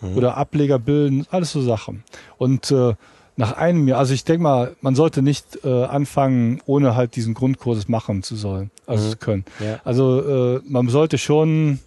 mhm. 0.00 0.16
oder 0.16 0.36
Ableger 0.36 0.78
bilden, 0.78 1.26
alles 1.30 1.52
so 1.52 1.60
Sachen. 1.60 2.04
Und 2.38 2.70
äh, 2.70 2.94
nach 3.36 3.52
einem 3.52 3.86
Jahr, 3.86 3.98
also 3.98 4.14
ich 4.14 4.24
denke 4.24 4.42
mal, 4.42 4.76
man 4.80 4.94
sollte 4.94 5.22
nicht 5.22 5.64
äh, 5.64 5.84
anfangen, 5.84 6.60
ohne 6.64 6.96
halt 6.96 7.16
diesen 7.16 7.34
Grundkurs 7.34 7.88
machen 7.88 8.22
zu 8.22 8.34
sollen, 8.34 8.70
also 8.86 9.06
mhm. 9.06 9.10
zu 9.10 9.16
können. 9.18 9.44
Ja. 9.60 9.80
Also 9.84 10.56
äh, 10.56 10.60
man 10.66 10.88
sollte 10.88 11.18
schon 11.18 11.78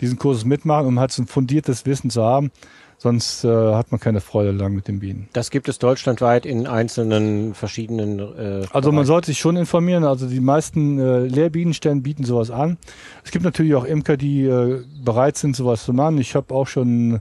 diesen 0.00 0.18
Kurs 0.18 0.44
mitmachen, 0.44 0.86
um 0.86 0.98
halt 0.98 1.12
so 1.12 1.22
ein 1.22 1.26
fundiertes 1.26 1.86
Wissen 1.86 2.10
zu 2.10 2.22
haben. 2.22 2.50
Sonst 3.04 3.44
äh, 3.44 3.48
hat 3.48 3.90
man 3.92 4.00
keine 4.00 4.22
Freude 4.22 4.50
lang 4.52 4.74
mit 4.74 4.88
den 4.88 5.00
Bienen. 5.00 5.28
Das 5.34 5.50
gibt 5.50 5.68
es 5.68 5.78
deutschlandweit 5.78 6.46
in 6.46 6.66
einzelnen 6.66 7.52
verschiedenen. 7.52 8.18
Äh, 8.18 8.66
also 8.72 8.92
man 8.92 9.04
sollte 9.04 9.26
sich 9.26 9.38
schon 9.38 9.58
informieren. 9.58 10.04
Also 10.04 10.26
die 10.26 10.40
meisten 10.40 10.98
äh, 10.98 11.26
Lehrbienenstellen 11.26 12.02
bieten 12.02 12.24
sowas 12.24 12.50
an. 12.50 12.78
Es 13.22 13.30
gibt 13.30 13.44
natürlich 13.44 13.74
auch 13.74 13.84
Imker, 13.84 14.16
die 14.16 14.46
äh, 14.46 14.82
bereit 15.04 15.36
sind, 15.36 15.54
sowas 15.54 15.84
zu 15.84 15.92
machen. 15.92 16.16
Ich 16.16 16.34
habe 16.34 16.54
auch 16.54 16.66
schon 16.66 17.20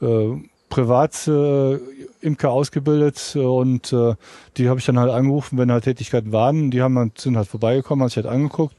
äh, 0.00 0.28
privat 0.68 1.26
äh, 1.26 1.78
Imker 2.20 2.52
ausgebildet 2.52 3.34
und 3.34 3.92
äh, 3.92 4.14
die 4.56 4.68
habe 4.68 4.78
ich 4.78 4.86
dann 4.86 5.00
halt 5.00 5.10
angerufen, 5.10 5.58
wenn 5.58 5.72
halt 5.72 5.82
Tätigkeiten 5.82 6.30
waren. 6.30 6.70
Die 6.70 6.80
haben 6.80 7.10
sind 7.18 7.36
halt 7.36 7.48
vorbeigekommen, 7.48 8.02
haben 8.02 8.08
sich 8.08 8.18
halt 8.18 8.26
angeguckt 8.26 8.76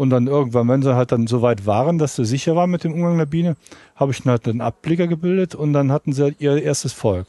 und 0.00 0.08
dann 0.08 0.28
irgendwann, 0.28 0.66
wenn 0.66 0.80
sie 0.80 0.96
halt 0.96 1.12
dann 1.12 1.26
so 1.26 1.42
weit 1.42 1.66
waren, 1.66 1.98
dass 1.98 2.16
sie 2.16 2.24
sicher 2.24 2.56
waren 2.56 2.70
mit 2.70 2.84
dem 2.84 2.94
Umgang 2.94 3.18
der 3.18 3.26
Biene, 3.26 3.56
habe 3.94 4.12
ich 4.12 4.22
dann 4.22 4.30
halt 4.30 4.48
einen 4.48 4.62
Abblicker 4.62 5.06
gebildet 5.06 5.54
und 5.54 5.74
dann 5.74 5.92
hatten 5.92 6.14
sie 6.14 6.22
halt 6.22 6.36
ihr 6.38 6.62
erstes 6.62 6.94
Volk. 6.94 7.26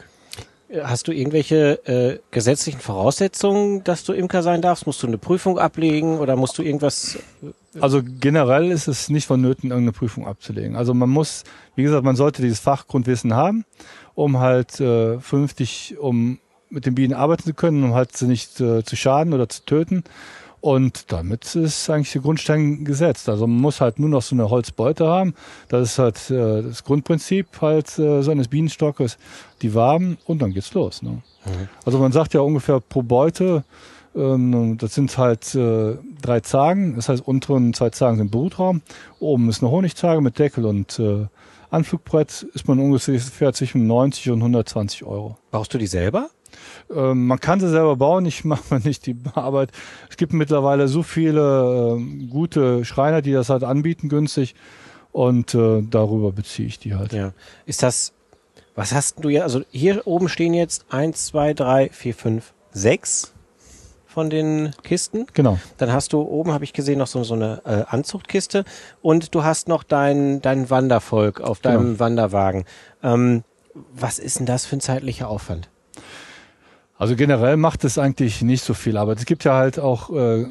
Hast 0.81 1.09
du 1.09 1.11
irgendwelche 1.11 1.85
äh, 1.85 2.19
gesetzlichen 2.31 2.79
Voraussetzungen, 2.79 3.83
dass 3.83 4.05
du 4.05 4.13
Imker 4.13 4.41
sein 4.41 4.61
darfst? 4.61 4.87
Musst 4.87 5.03
du 5.03 5.07
eine 5.07 5.17
Prüfung 5.17 5.59
ablegen 5.59 6.17
oder 6.19 6.37
musst 6.37 6.57
du 6.59 6.63
irgendwas? 6.63 7.19
Äh, 7.43 7.81
also 7.81 7.99
generell 8.01 8.71
ist 8.71 8.87
es 8.87 9.09
nicht 9.09 9.27
vonnöten, 9.27 9.71
irgendeine 9.71 9.91
Prüfung 9.91 10.25
abzulegen. 10.25 10.77
Also 10.77 10.93
man 10.93 11.09
muss, 11.09 11.43
wie 11.75 11.83
gesagt, 11.83 12.05
man 12.05 12.15
sollte 12.15 12.41
dieses 12.41 12.61
Fachgrundwissen 12.61 13.33
haben, 13.33 13.65
um 14.15 14.39
halt 14.39 14.79
äh, 14.79 15.19
vernünftig, 15.19 15.97
um 15.99 16.39
mit 16.69 16.85
den 16.85 16.95
Bienen 16.95 17.15
arbeiten 17.15 17.43
zu 17.43 17.53
können, 17.53 17.83
um 17.83 17.95
halt 17.95 18.15
sie 18.15 18.27
nicht 18.27 18.61
äh, 18.61 18.81
zu 18.85 18.95
schaden 18.95 19.33
oder 19.33 19.49
zu 19.49 19.65
töten. 19.65 20.05
Und 20.61 21.11
damit 21.11 21.55
ist 21.55 21.89
eigentlich 21.89 22.11
der 22.11 22.21
Grundstein 22.21 22.85
gesetzt. 22.85 23.27
Also 23.27 23.47
man 23.47 23.59
muss 23.59 23.81
halt 23.81 23.99
nur 23.99 24.09
noch 24.09 24.21
so 24.21 24.35
eine 24.35 24.49
Holzbeute 24.51 25.07
haben. 25.07 25.33
Das 25.69 25.89
ist 25.89 25.99
halt 25.99 26.29
äh, 26.29 26.61
das 26.61 26.83
Grundprinzip 26.83 27.47
halt 27.61 27.97
äh, 27.97 28.21
so 28.21 28.29
eines 28.29 28.47
Bienenstockes, 28.47 29.17
die 29.63 29.73
Waben 29.73 30.19
und 30.25 30.39
dann 30.41 30.53
geht's 30.53 30.73
los. 30.75 31.01
Ne? 31.01 31.09
Mhm. 31.45 31.67
Also 31.83 31.97
man 31.97 32.11
sagt 32.11 32.35
ja 32.35 32.41
ungefähr 32.41 32.79
pro 32.79 33.01
Beute, 33.01 33.63
ähm, 34.15 34.77
das 34.77 34.93
sind 34.93 35.17
halt 35.17 35.55
äh, 35.55 35.95
drei 36.21 36.41
Zagen. 36.41 36.95
Das 36.95 37.09
heißt, 37.09 37.27
unteren 37.27 37.73
zwei 37.73 37.89
Zagen 37.89 38.17
sind 38.17 38.29
Brutraum, 38.29 38.81
oben 39.19 39.49
ist 39.49 39.63
eine 39.63 39.71
Honigzage 39.71 40.21
mit 40.21 40.37
Deckel 40.37 40.65
und 40.65 40.99
äh, 40.99 41.25
Anflugbrett 41.71 42.45
ist 42.53 42.67
man 42.67 42.79
ungefähr 42.79 43.53
zwischen 43.53 43.87
90 43.87 44.29
und 44.31 44.39
120 44.39 45.05
Euro. 45.05 45.37
Baust 45.51 45.73
du 45.73 45.77
die 45.77 45.87
selber? 45.87 46.29
Ähm, 46.95 47.27
man 47.27 47.39
kann 47.39 47.59
sie 47.59 47.69
selber 47.69 47.95
bauen, 47.95 48.25
ich 48.25 48.45
mache 48.45 48.63
mal 48.69 48.79
nicht 48.79 49.05
die 49.05 49.15
Arbeit. 49.33 49.71
Es 50.09 50.17
gibt 50.17 50.33
mittlerweile 50.33 50.87
so 50.87 51.03
viele 51.03 51.97
äh, 51.97 52.27
gute 52.27 52.85
Schreiner, 52.85 53.21
die 53.21 53.33
das 53.33 53.49
halt 53.49 53.63
anbieten 53.63 54.09
günstig 54.09 54.55
und 55.11 55.53
äh, 55.55 55.81
darüber 55.81 56.31
beziehe 56.31 56.67
ich 56.67 56.79
die 56.79 56.95
halt. 56.95 57.13
Ja. 57.13 57.33
Ist 57.65 57.83
das, 57.83 58.13
was 58.75 58.93
hast 58.93 59.23
du 59.23 59.29
ja, 59.29 59.43
also 59.43 59.61
hier 59.71 60.07
oben 60.07 60.29
stehen 60.29 60.53
jetzt 60.53 60.85
eins, 60.89 61.25
zwei, 61.25 61.53
drei, 61.53 61.89
vier, 61.89 62.13
fünf, 62.13 62.53
sechs 62.71 63.33
von 64.11 64.29
den 64.29 64.71
Kisten. 64.83 65.25
Genau. 65.33 65.57
Dann 65.77 65.91
hast 65.91 66.13
du 66.13 66.21
oben, 66.21 66.51
habe 66.51 66.63
ich 66.63 66.73
gesehen, 66.73 66.99
noch 66.99 67.07
so, 67.07 67.23
so 67.23 67.33
eine 67.33 67.61
äh, 67.65 67.83
Anzuchtkiste 67.87 68.65
und 69.01 69.33
du 69.33 69.43
hast 69.43 69.67
noch 69.67 69.83
dein, 69.83 70.41
dein 70.41 70.69
Wandervolk 70.69 71.41
auf 71.41 71.59
deinem 71.59 71.93
genau. 71.93 71.99
Wanderwagen. 71.99 72.65
Ähm, 73.03 73.43
was 73.93 74.19
ist 74.19 74.39
denn 74.39 74.45
das 74.45 74.65
für 74.65 74.75
ein 74.75 74.81
zeitlicher 74.81 75.29
Aufwand? 75.29 75.69
Also 77.01 77.15
generell 77.15 77.57
macht 77.57 77.83
es 77.83 77.97
eigentlich 77.97 78.43
nicht 78.43 78.63
so 78.63 78.75
viel 78.75 78.95
Arbeit. 78.95 79.17
Es 79.17 79.25
gibt 79.25 79.43
ja 79.43 79.55
halt 79.55 79.79
auch 79.79 80.11
äh, 80.11 80.45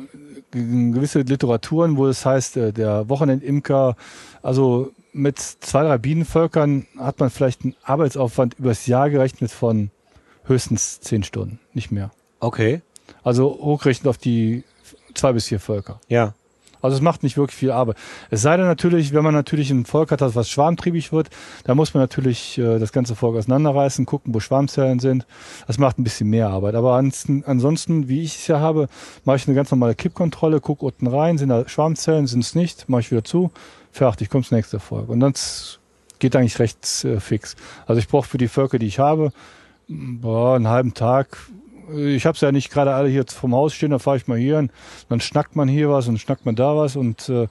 gewisse 0.51 1.20
Literaturen, 1.20 1.96
wo 1.96 2.09
es 2.09 2.26
heißt, 2.26 2.57
äh, 2.57 2.72
der 2.72 3.09
Wochenendimker, 3.09 3.94
also 4.42 4.90
mit 5.12 5.38
zwei, 5.38 5.84
drei 5.84 5.96
Bienenvölkern 5.98 6.88
hat 6.98 7.20
man 7.20 7.30
vielleicht 7.30 7.62
einen 7.62 7.76
Arbeitsaufwand 7.84 8.55
übers 8.59 8.88
Jahr 8.88 9.11
gerechnet 9.11 9.53
von 9.53 9.92
höchstens 10.42 10.98
zehn 10.98 11.22
Stunden, 11.22 11.61
nicht 11.72 11.92
mehr. 11.92 12.11
Okay. 12.40 12.82
Also 13.22 13.57
hochrechnet 13.61 14.09
auf 14.09 14.18
die 14.18 14.64
zwei 15.14 15.32
bis 15.32 15.46
vier 15.46 15.61
Völker. 15.61 16.01
Ja. 16.09 16.34
Also 16.83 16.97
es 16.97 17.03
macht 17.03 17.22
nicht 17.22 17.37
wirklich 17.37 17.57
viel 17.57 17.70
Arbeit. 17.70 17.97
Es 18.31 18.43
sei 18.43 18.57
denn 18.57 18.66
natürlich, 18.66 19.12
wenn 19.12 19.24
man 19.24 19.35
natürlich 19.35 19.70
ein 19.70 19.85
Volk 19.85 20.11
hat, 20.11 20.20
was 20.20 20.49
schwarmtriebig 20.49 21.12
wird, 21.12 21.31
da 21.64 21.74
muss 21.74 21.95
man 21.95 22.03
natürlich 22.03 22.59
äh, 22.59 22.78
das 22.78 22.93
ganze 22.93 23.14
Volk 23.14 23.37
auseinanderreißen, 23.37 24.07
gucken, 24.07 24.35
wo 24.35 24.41
Schwarmzellen 24.41 24.99
sind. 24.99 25.26
Das 25.66 25.78
macht 25.78 25.99
ein 25.99 26.05
bisschen 26.05 26.28
mehr 26.28 26.49
Arbeit. 26.49 26.74
Aber 26.74 26.95
ansonsten, 26.95 27.45
ansonsten 27.47 28.09
wie 28.09 28.22
ich 28.22 28.37
es 28.37 28.47
ja 28.47 28.61
habe, 28.61 28.89
mache 29.24 29.37
ich 29.37 29.47
eine 29.47 29.55
ganz 29.55 29.70
normale 29.70 29.95
Kippkontrolle, 29.95 30.61
gucke 30.61 30.85
unten 30.85 31.07
rein, 31.07 31.39
sind 31.39 31.49
da 31.49 31.68
Schwarmzellen, 31.68 32.26
sind 32.26 32.41
es 32.41 32.55
nicht, 32.55 32.89
mache 32.89 33.01
ich 33.01 33.11
wieder 33.11 33.24
zu, 33.24 33.51
fertig, 33.93 34.31
kommt 34.31 34.47
das 34.47 34.53
nächste 34.53 34.81
Volk. 34.81 35.09
Und 35.09 35.20
das 35.20 35.78
geht 36.18 36.37
eigentlich 36.37 36.59
recht 36.59 37.05
äh, 37.05 37.20
fix. 37.20 37.57
Also 37.87 37.99
ich 37.99 38.09
brauche 38.09 38.28
für 38.28 38.39
die 38.39 38.49
Völker, 38.49 38.78
die 38.78 38.87
ich 38.87 38.99
habe, 38.99 39.33
boah, 39.89 40.57
einen 40.57 40.68
halben 40.68 40.95
Tag, 40.95 41.39
ich 41.97 42.26
habe 42.26 42.34
es 42.34 42.41
ja 42.41 42.53
nicht 42.53 42.70
gerade 42.70 42.95
alle 42.95 43.09
hier 43.09 43.24
vom 43.26 43.55
Haus 43.55 43.74
stehen, 43.74 43.91
dann 43.91 44.01
fahre 44.01 44.16
ich 44.16 44.28
mal 44.28 44.38
hier 44.38 44.57
hin, 44.57 44.70
dann 45.09 45.20
schnackt 45.20 45.57
man 45.57 45.68
hier 45.68 45.91
was 45.91 46.09
und 46.09 46.18
schnackt 46.18 46.47
man 46.47 46.55
da 46.55 46.76
was 46.76 46.97
und 46.97 47.28
äh, 47.28 47.49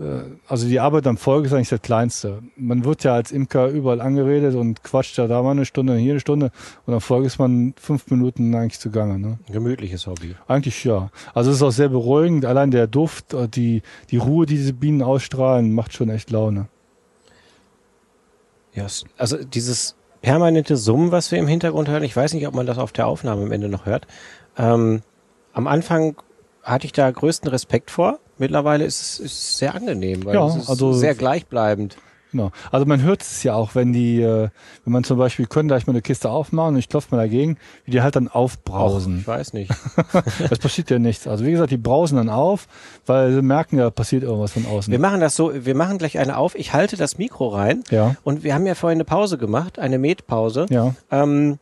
äh, 0.00 0.22
also 0.48 0.66
die 0.66 0.80
Arbeit 0.80 1.06
am 1.06 1.16
Volk 1.16 1.44
ist 1.44 1.52
eigentlich 1.52 1.68
das 1.68 1.82
Kleinste. 1.82 2.42
Man 2.56 2.84
wird 2.84 3.04
ja 3.04 3.14
als 3.14 3.30
Imker 3.30 3.68
überall 3.68 4.00
angeredet 4.00 4.54
und 4.54 4.82
quatscht 4.82 5.18
ja 5.18 5.26
da 5.26 5.42
mal 5.42 5.52
eine 5.52 5.66
Stunde, 5.66 5.96
hier 5.96 6.12
eine 6.12 6.20
Stunde 6.20 6.50
und 6.86 6.94
am 6.94 7.00
Volk 7.00 7.24
ist 7.24 7.38
man 7.38 7.74
fünf 7.76 8.10
Minuten 8.10 8.54
eigentlich 8.54 8.80
zugange. 8.80 9.18
Ne? 9.18 9.38
Gemütliches 9.50 10.06
Hobby. 10.06 10.34
Eigentlich 10.48 10.84
ja. 10.84 11.10
Also 11.34 11.50
es 11.50 11.56
ist 11.56 11.62
auch 11.62 11.70
sehr 11.70 11.88
beruhigend. 11.88 12.44
Allein 12.44 12.70
der 12.70 12.86
Duft, 12.86 13.34
äh, 13.34 13.48
die, 13.48 13.82
die 14.10 14.16
Ruhe, 14.16 14.46
die 14.46 14.56
diese 14.56 14.72
Bienen 14.72 15.02
ausstrahlen, 15.02 15.72
macht 15.72 15.92
schon 15.92 16.08
echt 16.08 16.30
Laune. 16.30 16.68
Ja, 18.72 18.86
also 19.18 19.36
dieses 19.42 19.96
permanente 20.22 20.76
Summen, 20.76 21.12
was 21.12 21.30
wir 21.30 21.38
im 21.38 21.46
Hintergrund 21.46 21.88
hören. 21.88 22.02
Ich 22.02 22.16
weiß 22.16 22.34
nicht, 22.34 22.46
ob 22.46 22.54
man 22.54 22.66
das 22.66 22.78
auf 22.78 22.92
der 22.92 23.06
Aufnahme 23.06 23.42
am 23.42 23.52
Ende 23.52 23.68
noch 23.68 23.86
hört. 23.86 24.06
Ähm, 24.58 25.02
am 25.52 25.66
Anfang 25.66 26.16
hatte 26.62 26.86
ich 26.86 26.92
da 26.92 27.10
größten 27.10 27.50
Respekt 27.50 27.90
vor. 27.90 28.18
Mittlerweile 28.38 28.84
ist 28.84 29.00
es, 29.00 29.18
ist 29.18 29.58
sehr 29.58 29.74
angenehm, 29.74 30.24
weil 30.24 30.34
ja, 30.34 30.46
es 30.46 30.56
ist 30.56 30.68
also 30.70 30.92
sehr 30.92 31.14
gleichbleibend. 31.14 31.96
Genau. 32.32 32.50
Also 32.70 32.86
man 32.86 33.02
hört 33.02 33.22
es 33.22 33.42
ja 33.42 33.54
auch, 33.54 33.74
wenn 33.74 33.92
die, 33.92 34.20
äh, 34.20 34.48
wenn 34.84 34.92
man 34.92 35.04
zum 35.04 35.18
Beispiel 35.18 35.46
können 35.46 35.68
gleich 35.68 35.86
mal 35.86 35.92
eine 35.92 36.02
Kiste 36.02 36.30
aufmachen 36.30 36.74
und 36.74 36.78
ich 36.78 36.88
klopfe 36.88 37.14
mal 37.14 37.20
dagegen, 37.20 37.58
wie 37.84 37.90
die 37.90 38.02
halt 38.02 38.16
dann 38.16 38.28
aufbrausen. 38.28 39.14
Och, 39.14 39.20
ich 39.20 39.26
weiß 39.26 39.52
nicht. 39.52 39.72
das 40.48 40.58
passiert 40.58 40.90
ja 40.90 40.98
nichts. 40.98 41.26
Also 41.26 41.44
wie 41.44 41.50
gesagt, 41.50 41.70
die 41.70 41.76
brausen 41.76 42.16
dann 42.16 42.28
auf, 42.28 42.68
weil 43.06 43.32
sie 43.32 43.42
merken 43.42 43.78
ja, 43.78 43.90
passiert 43.90 44.22
irgendwas 44.22 44.52
von 44.52 44.66
außen. 44.66 44.90
Wir 44.90 45.00
machen 45.00 45.20
das 45.20 45.36
so, 45.36 45.52
wir 45.54 45.74
machen 45.74 45.98
gleich 45.98 46.18
eine 46.18 46.36
auf. 46.36 46.54
Ich 46.54 46.72
halte 46.72 46.96
das 46.96 47.18
Mikro 47.18 47.48
rein. 47.48 47.82
Ja. 47.90 48.14
Und 48.22 48.44
wir 48.44 48.54
haben 48.54 48.66
ja 48.66 48.74
vorhin 48.74 48.98
eine 48.98 49.04
Pause 49.04 49.38
gemacht, 49.38 49.78
eine 49.78 49.98
Metpause. 49.98 50.66
Ja. 50.70 50.94
Ähm, 51.10 51.58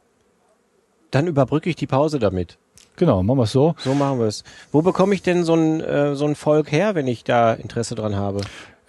dann 1.10 1.26
überbrücke 1.26 1.70
ich 1.70 1.76
die 1.76 1.86
Pause 1.86 2.18
damit. 2.18 2.58
Genau, 2.96 3.22
machen 3.22 3.38
wir 3.38 3.44
es 3.44 3.52
so. 3.52 3.74
So 3.78 3.94
machen 3.94 4.18
wir 4.18 4.26
es. 4.26 4.42
Wo 4.72 4.82
bekomme 4.82 5.14
ich 5.14 5.22
denn 5.22 5.44
so 5.44 5.54
ein, 5.54 5.80
äh, 5.80 6.16
so 6.16 6.26
ein 6.26 6.34
Volk 6.34 6.72
her, 6.72 6.94
wenn 6.94 7.06
ich 7.06 7.22
da 7.22 7.54
Interesse 7.54 7.94
dran 7.94 8.16
habe? 8.16 8.40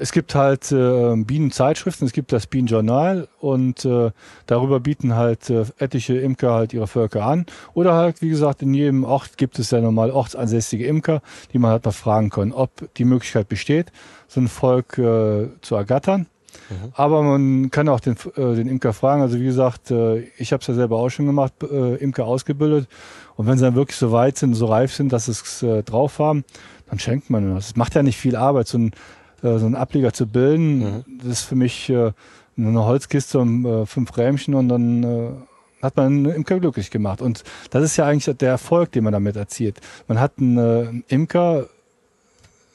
Es 0.01 0.13
gibt 0.13 0.33
halt 0.33 0.71
äh, 0.71 1.13
Bienenzeitschriften, 1.17 2.07
es 2.07 2.13
gibt 2.13 2.31
das 2.31 2.47
Bienenjournal 2.47 3.27
und 3.41 3.83
äh, 3.83 4.11
darüber 4.45 4.79
bieten 4.79 5.15
halt 5.15 5.49
äh, 5.49 5.65
etliche 5.77 6.17
Imker 6.17 6.53
halt 6.53 6.73
ihre 6.73 6.87
Völker 6.87 7.25
an. 7.25 7.45
Oder 7.73 7.95
halt, 7.95 8.21
wie 8.21 8.29
gesagt, 8.29 8.61
in 8.61 8.73
jedem 8.73 9.03
Ort 9.03 9.37
gibt 9.37 9.59
es 9.59 9.71
ja 9.71 9.81
normal 9.81 10.11
ortsansässige 10.11 10.87
Imker, 10.87 11.21
die 11.51 11.59
man 11.59 11.71
halt 11.71 11.83
mal 11.83 11.91
fragen 11.91 12.29
kann, 12.29 12.53
ob 12.53 12.71
die 12.95 13.03
Möglichkeit 13.03 13.49
besteht, 13.49 13.91
so 14.29 14.39
ein 14.39 14.47
Volk 14.47 14.97
äh, 14.97 15.49
zu 15.59 15.75
ergattern. 15.75 16.27
Mhm. 16.69 16.93
Aber 16.93 17.21
man 17.21 17.69
kann 17.69 17.89
auch 17.89 17.99
den, 17.99 18.15
äh, 18.37 18.55
den 18.55 18.69
Imker 18.69 18.93
fragen. 18.93 19.21
Also 19.21 19.37
wie 19.37 19.43
gesagt, 19.45 19.91
äh, 19.91 20.19
ich 20.37 20.53
habe 20.53 20.61
es 20.61 20.67
ja 20.67 20.75
selber 20.75 20.95
auch 20.95 21.09
schon 21.09 21.25
gemacht, 21.25 21.51
äh, 21.61 21.95
Imker 21.95 22.25
ausgebildet. 22.25 22.87
Und 23.35 23.47
wenn 23.47 23.57
sie 23.57 23.65
dann 23.65 23.75
wirklich 23.75 23.97
so 23.97 24.13
weit 24.13 24.37
sind, 24.37 24.53
so 24.53 24.67
reif 24.67 24.93
sind, 24.93 25.11
dass 25.11 25.25
sie 25.25 25.31
es 25.33 25.61
äh, 25.61 25.83
drauf 25.83 26.19
haben, 26.19 26.45
dann 26.89 26.99
schenkt 26.99 27.29
man 27.29 27.53
das. 27.53 27.67
Es 27.67 27.75
macht 27.75 27.95
ja 27.95 28.03
nicht 28.03 28.17
viel 28.17 28.37
Arbeit, 28.37 28.67
so 28.67 28.77
ein, 28.77 28.91
äh, 29.43 29.57
so 29.57 29.65
einen 29.65 29.75
Ableger 29.75 30.13
zu 30.13 30.27
bilden. 30.27 30.79
Mhm. 30.79 31.03
Das 31.19 31.27
ist 31.27 31.41
für 31.41 31.55
mich 31.55 31.89
äh, 31.89 32.11
eine 32.57 32.85
Holzkiste 32.85 33.39
und 33.39 33.65
äh, 33.65 33.85
fünf 33.85 34.15
Rähmchen 34.17 34.53
und 34.53 34.69
dann 34.69 35.03
äh, 35.03 35.29
hat 35.81 35.95
man 35.95 36.05
einen 36.07 36.25
Imker 36.25 36.59
glücklich 36.59 36.91
gemacht. 36.91 37.21
Und 37.21 37.43
das 37.69 37.83
ist 37.83 37.97
ja 37.97 38.05
eigentlich 38.05 38.35
der 38.37 38.49
Erfolg, 38.49 38.91
den 38.91 39.03
man 39.03 39.13
damit 39.13 39.35
erzielt. 39.35 39.79
Man 40.07 40.19
hat 40.19 40.33
einen 40.37 41.03
äh, 41.07 41.13
Imker 41.13 41.67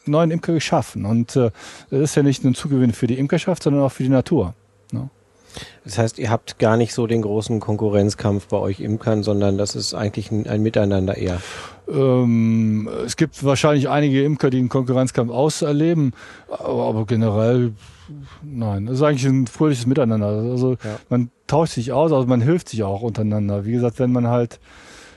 neuen 0.06 0.30
Imker 0.30 0.52
geschaffen. 0.52 1.04
Und 1.04 1.36
äh, 1.36 1.50
das 1.90 2.00
ist 2.00 2.14
ja 2.14 2.22
nicht 2.22 2.44
nur 2.44 2.52
ein 2.52 2.54
Zugewinn 2.54 2.92
für 2.92 3.06
die 3.06 3.18
Imkerschaft, 3.18 3.62
sondern 3.62 3.82
auch 3.82 3.92
für 3.92 4.02
die 4.02 4.08
Natur. 4.08 4.54
Das 5.84 5.98
heißt, 5.98 6.18
ihr 6.18 6.30
habt 6.30 6.58
gar 6.58 6.76
nicht 6.76 6.94
so 6.94 7.06
den 7.06 7.22
großen 7.22 7.60
Konkurrenzkampf 7.60 8.48
bei 8.48 8.56
euch 8.56 8.80
Imkern, 8.80 9.22
sondern 9.22 9.58
das 9.58 9.74
ist 9.74 9.94
eigentlich 9.94 10.30
ein, 10.30 10.46
ein 10.46 10.62
Miteinander 10.62 11.16
eher. 11.16 11.40
Ähm, 11.88 12.88
es 13.04 13.16
gibt 13.16 13.44
wahrscheinlich 13.44 13.88
einige 13.88 14.24
Imker, 14.24 14.50
die 14.50 14.58
einen 14.58 14.68
Konkurrenzkampf 14.68 15.30
auserleben, 15.30 16.12
aber, 16.48 16.84
aber 16.84 17.06
generell 17.06 17.72
nein. 18.42 18.86
Das 18.86 18.96
ist 18.96 19.02
eigentlich 19.02 19.24
ein 19.24 19.46
fröhliches 19.46 19.86
Miteinander. 19.86 20.26
Also 20.26 20.72
ja. 20.72 20.98
man 21.08 21.30
tauscht 21.46 21.74
sich 21.74 21.92
aus, 21.92 22.12
also 22.12 22.26
man 22.26 22.40
hilft 22.40 22.68
sich 22.68 22.82
auch 22.82 23.02
untereinander. 23.02 23.64
Wie 23.64 23.72
gesagt, 23.72 23.98
wenn 23.98 24.12
man 24.12 24.28
halt 24.28 24.60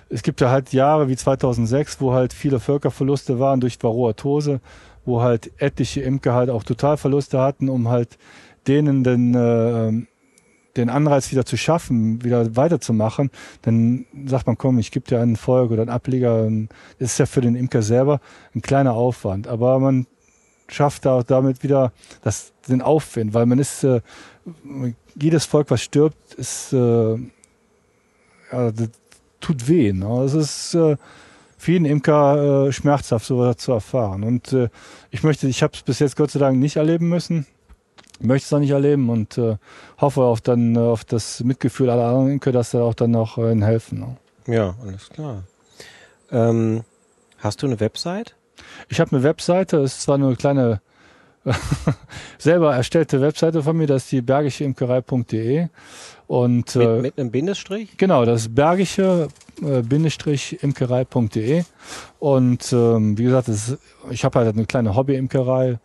es 0.10 0.24
gibt 0.24 0.42
ja 0.42 0.50
halt 0.50 0.74
Jahre 0.74 1.10
wie 1.10 1.16
2006, 1.16 2.00
wo 2.00 2.14
halt 2.14 2.34
viele 2.34 2.60
Völkerverluste 2.60 3.40
waren 3.40 3.60
durch 3.60 3.82
Varroatose, 3.82 4.62
wo 5.06 5.22
halt 5.22 5.52
etliche 5.58 6.02
Imker 6.02 6.34
halt 6.34 6.50
auch 6.50 6.64
Totalverluste 6.64 7.40
hatten, 7.40 7.70
um 7.70 7.90
halt 7.90 8.18
denen 8.68 9.04
den, 9.04 9.34
äh, 9.34 10.06
den 10.78 10.90
Anreiz 10.90 11.32
wieder 11.32 11.46
zu 11.46 11.58
schaffen, 11.58 12.24
wieder 12.24 12.56
weiterzumachen. 12.56 13.32
Dann 13.64 14.06
sagt 14.26 14.48
man, 14.48 14.58
komm, 14.58 14.80
ich 14.80 14.92
gebe 14.92 15.08
dir 15.08 15.20
einen 15.20 15.36
Volk 15.36 15.72
oder 15.72 15.82
einen 15.82 15.92
Ableger. 15.92 16.50
Das 17.00 17.12
ist 17.12 17.18
ja 17.18 17.26
für 17.26 17.42
den 17.42 17.56
Imker 17.56 17.82
selber 17.82 18.20
ein 18.56 18.62
kleiner 18.62 18.94
Aufwand. 18.94 19.48
Aber 19.48 19.80
man 19.80 20.08
schafft 20.70 21.06
da 21.06 21.24
damit 21.24 21.64
wieder 21.64 21.92
das, 22.22 22.54
den 22.68 22.82
Aufwind, 22.82 23.34
weil 23.34 23.46
man 23.46 23.60
ist, 23.60 23.84
äh, 23.84 24.02
jedes 25.16 25.46
Volk, 25.46 25.72
was 25.72 25.82
stirbt, 25.82 26.34
ist, 26.36 26.74
äh, 26.74 27.18
ja, 28.52 28.72
tut 29.40 29.68
weh. 29.68 29.94
Ne? 29.94 30.24
Es 30.24 30.34
ist 30.34 30.74
äh, 30.76 30.98
für 31.58 31.72
jeden 31.72 31.86
Imker 31.86 32.68
äh, 32.68 32.72
schmerzhaft, 32.72 33.26
sowas 33.26 33.58
zu 33.58 33.72
erfahren. 33.72 34.24
Und 34.24 34.54
äh, 34.54 34.70
ich 35.12 35.24
möchte, 35.24 35.48
ich 35.48 35.64
habe 35.64 35.74
es 35.74 35.82
bis 35.82 36.00
jetzt 36.00 36.16
Gott 36.16 36.32
sei 36.32 36.40
Dank 36.40 36.58
nicht 36.58 36.76
erleben 36.76 37.10
müssen, 37.10 37.46
möchte 38.20 38.46
es 38.46 38.54
auch 38.54 38.60
nicht 38.60 38.72
erleben 38.72 39.10
und 39.10 39.38
äh, 39.38 39.58
hoffe 40.00 40.22
auf 40.22 40.42
dann 40.42 40.76
äh, 40.76 40.80
auf 40.80 41.06
das 41.06 41.44
Mitgefühl 41.44 41.90
aller 41.90 42.08
anderen 42.08 42.32
Imker, 42.32 42.52
dass 42.52 42.72
da 42.72 42.82
auch 42.82 42.94
dann 42.94 43.12
noch 43.12 43.38
äh, 43.38 43.56
helfen. 43.62 44.00
Ne? 44.00 44.18
Ja, 44.54 44.76
alles 44.82 45.10
klar. 45.10 45.44
Ähm, 46.32 46.84
hast 47.38 47.62
du 47.62 47.68
eine 47.68 47.80
Website? 47.80 48.36
Ich 48.90 49.00
habe 49.00 49.12
eine 49.12 49.24
Webseite, 49.24 49.78
es 49.78 49.98
ist 49.98 50.02
zwar 50.04 50.18
nur 50.18 50.30
eine 50.30 50.38
kleine 50.38 50.82
selber 52.38 52.76
erstellte 52.76 53.22
Webseite 53.22 53.64
von 53.64 53.78
mir, 53.78 53.88
das 53.88 54.04
ist 54.04 54.12
die 54.12 54.22
bergischeimkerei.de. 54.22 55.68
Und, 56.28 56.76
mit, 56.76 56.88
äh, 56.88 57.02
mit 57.02 57.18
einem 57.18 57.32
Bindestrich? 57.32 57.98
Genau, 57.98 58.26
das 58.26 58.42
ist 58.42 58.56
bergische 58.56 59.30
äh, 59.62 59.82
imkerei.de. 60.62 61.64
Und 62.20 62.74
ähm, 62.74 63.18
wie 63.18 63.24
gesagt, 63.24 63.48
ist, 63.48 63.78
ich 64.10 64.26
habe 64.26 64.40
halt 64.40 64.56
eine 64.56 64.66
kleine 64.66 64.96
Hobby-Imkerei 64.96 65.80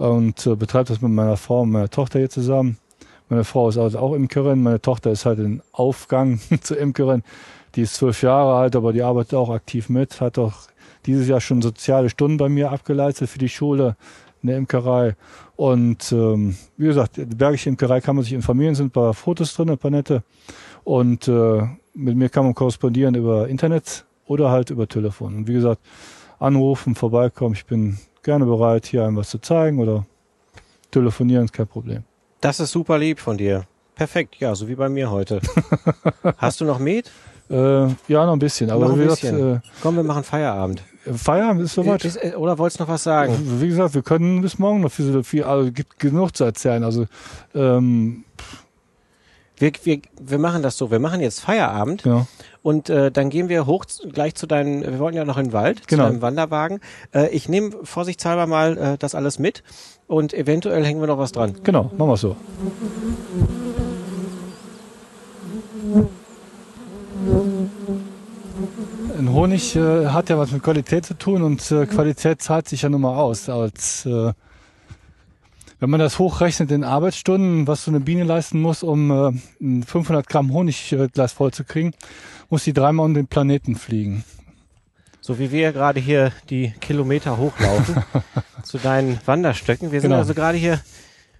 und 0.00 0.46
äh, 0.46 0.56
betreibe 0.56 0.88
das 0.88 1.02
mit 1.02 1.12
meiner 1.12 1.36
Frau 1.36 1.60
und 1.60 1.72
meiner 1.72 1.90
Tochter 1.90 2.20
hier 2.20 2.30
zusammen. 2.30 2.78
Meine 3.28 3.44
Frau 3.44 3.68
ist 3.68 3.76
also 3.76 3.98
auch 3.98 4.14
Imkerin, 4.14 4.62
meine 4.62 4.80
Tochter 4.80 5.10
ist 5.10 5.26
halt 5.26 5.38
in 5.38 5.60
Aufgang 5.72 6.40
zur 6.62 6.78
Imkerin. 6.78 7.22
Die 7.74 7.82
ist 7.82 7.96
zwölf 7.96 8.22
Jahre 8.22 8.54
alt, 8.54 8.74
aber 8.76 8.94
die 8.94 9.02
arbeitet 9.02 9.34
auch 9.34 9.50
aktiv 9.50 9.90
mit, 9.90 10.22
hat 10.22 10.38
auch 10.38 10.54
dieses 11.04 11.28
Jahr 11.28 11.42
schon 11.42 11.60
soziale 11.60 12.08
Stunden 12.08 12.38
bei 12.38 12.48
mir 12.48 12.72
abgeleitet 12.72 13.28
für 13.28 13.38
die 13.38 13.50
Schule 13.50 13.94
in 14.42 14.48
der 14.48 14.56
Imkerei. 14.56 15.16
Und 15.54 16.10
ähm, 16.12 16.56
wie 16.78 16.86
gesagt, 16.86 17.18
die 17.18 17.26
Bergische 17.26 17.68
Imkerei 17.68 18.00
kann 18.00 18.16
man 18.16 18.24
sich 18.24 18.32
informieren, 18.32 18.74
sind 18.74 18.86
ein 18.86 18.92
paar 18.92 19.12
Fotos 19.12 19.52
drin, 19.52 19.68
ein 19.68 19.76
paar 19.76 19.90
nette. 19.90 20.22
Und 20.82 21.28
äh, 21.28 21.60
mit 21.92 22.16
mir 22.16 22.30
kann 22.30 22.44
man 22.44 22.54
korrespondieren 22.54 23.14
über 23.14 23.48
Internet 23.48 24.06
oder 24.24 24.50
halt 24.50 24.70
über 24.70 24.88
Telefon. 24.88 25.36
Und 25.36 25.46
wie 25.46 25.52
gesagt, 25.52 25.82
anrufen, 26.38 26.94
vorbeikommen. 26.94 27.54
Ich 27.54 27.66
bin 27.66 27.98
gerne 28.22 28.44
bereit, 28.44 28.86
hier 28.86 29.04
einem 29.04 29.16
was 29.16 29.30
zu 29.30 29.38
zeigen 29.38 29.78
oder 29.78 30.06
telefonieren, 30.90 31.44
ist 31.44 31.52
kein 31.52 31.66
Problem. 31.66 32.04
Das 32.40 32.60
ist 32.60 32.72
super 32.72 32.98
lieb 32.98 33.18
von 33.18 33.36
dir. 33.36 33.64
Perfekt, 33.94 34.36
ja, 34.36 34.54
so 34.54 34.66
wie 34.68 34.74
bei 34.74 34.88
mir 34.88 35.10
heute. 35.10 35.40
Hast 36.38 36.60
du 36.60 36.64
noch 36.64 36.78
Met? 36.78 37.10
Äh, 37.50 37.88
ja, 38.08 38.24
noch 38.24 38.32
ein 38.32 38.38
bisschen. 38.38 38.70
Aber 38.70 38.88
noch 38.88 38.94
ein 38.94 39.06
bisschen. 39.06 39.36
Gesagt, 39.36 39.66
äh, 39.66 39.68
Komm, 39.82 39.96
wir 39.96 40.04
machen 40.04 40.24
Feierabend. 40.24 40.82
Feierabend 41.04 41.62
ist 41.62 41.74
soweit. 41.74 42.04
Oder 42.36 42.58
wolltest 42.58 42.78
du 42.78 42.84
noch 42.84 42.90
was 42.90 43.02
sagen? 43.02 43.34
Wie 43.60 43.68
gesagt, 43.68 43.94
wir 43.94 44.02
können 44.02 44.40
bis 44.40 44.58
morgen 44.58 44.80
noch 44.80 44.92
viel, 44.92 45.22
viel 45.24 45.42
also 45.42 45.72
gibt 45.72 45.98
genug 45.98 46.36
zu 46.36 46.44
erzählen. 46.44 46.84
Also 46.84 47.06
ähm, 47.54 48.24
wir, 49.60 49.72
wir, 49.84 50.00
wir 50.20 50.38
machen 50.38 50.62
das 50.62 50.76
so, 50.76 50.90
wir 50.90 50.98
machen 50.98 51.20
jetzt 51.20 51.40
Feierabend 51.40 52.04
ja. 52.04 52.26
und 52.62 52.88
äh, 52.88 53.10
dann 53.12 53.28
gehen 53.28 53.48
wir 53.48 53.66
hoch 53.66 53.84
gleich 54.12 54.34
zu 54.34 54.46
deinen, 54.46 54.82
wir 54.82 54.98
wollten 54.98 55.16
ja 55.16 55.24
noch 55.24 55.36
in 55.36 55.48
den 55.48 55.52
Wald, 55.52 55.86
genau. 55.86 56.04
zu 56.04 56.10
deinem 56.10 56.22
Wanderwagen. 56.22 56.80
Äh, 57.14 57.28
ich 57.28 57.48
nehme 57.48 57.70
vorsichtshalber 57.82 58.46
mal 58.46 58.78
äh, 58.78 58.98
das 58.98 59.14
alles 59.14 59.38
mit 59.38 59.62
und 60.06 60.32
eventuell 60.32 60.84
hängen 60.84 61.00
wir 61.00 61.06
noch 61.06 61.18
was 61.18 61.32
dran. 61.32 61.54
Genau, 61.62 61.90
machen 61.96 62.10
wir 62.10 62.16
so. 62.16 62.36
Ein 69.18 69.32
Honig 69.32 69.76
äh, 69.76 70.06
hat 70.06 70.30
ja 70.30 70.38
was 70.38 70.52
mit 70.52 70.62
Qualität 70.62 71.04
zu 71.04 71.14
tun 71.14 71.42
und 71.42 71.70
äh, 71.70 71.84
Qualität 71.84 72.40
zahlt 72.40 72.66
sich 72.68 72.82
ja 72.82 72.88
nun 72.88 73.02
mal 73.02 73.16
aus. 73.16 73.48
Als, 73.50 74.06
äh, 74.06 74.32
wenn 75.80 75.90
man 75.90 75.98
das 75.98 76.18
hochrechnet 76.18 76.70
in 76.70 76.84
Arbeitsstunden, 76.84 77.66
was 77.66 77.84
so 77.84 77.90
eine 77.90 78.00
Biene 78.00 78.24
leisten 78.24 78.60
muss, 78.60 78.82
um 78.82 79.10
äh, 79.10 79.32
ein 79.60 79.82
500 79.82 80.28
Gramm 80.28 80.52
Honigglas 80.52 81.32
voll 81.32 81.52
zu 81.52 81.64
kriegen, 81.64 81.92
muss 82.50 82.64
die 82.64 82.74
dreimal 82.74 83.06
um 83.06 83.14
den 83.14 83.26
Planeten 83.26 83.74
fliegen. 83.74 84.24
So 85.22 85.38
wie 85.38 85.50
wir 85.52 85.72
gerade 85.72 86.00
hier 86.00 86.32
die 86.50 86.72
Kilometer 86.80 87.38
hochlaufen 87.38 88.02
zu 88.62 88.78
deinen 88.78 89.18
Wanderstöcken. 89.24 89.90
Wir 89.90 90.00
sind 90.00 90.10
genau. 90.10 90.20
also 90.20 90.34
gerade 90.34 90.58
hier 90.58 90.80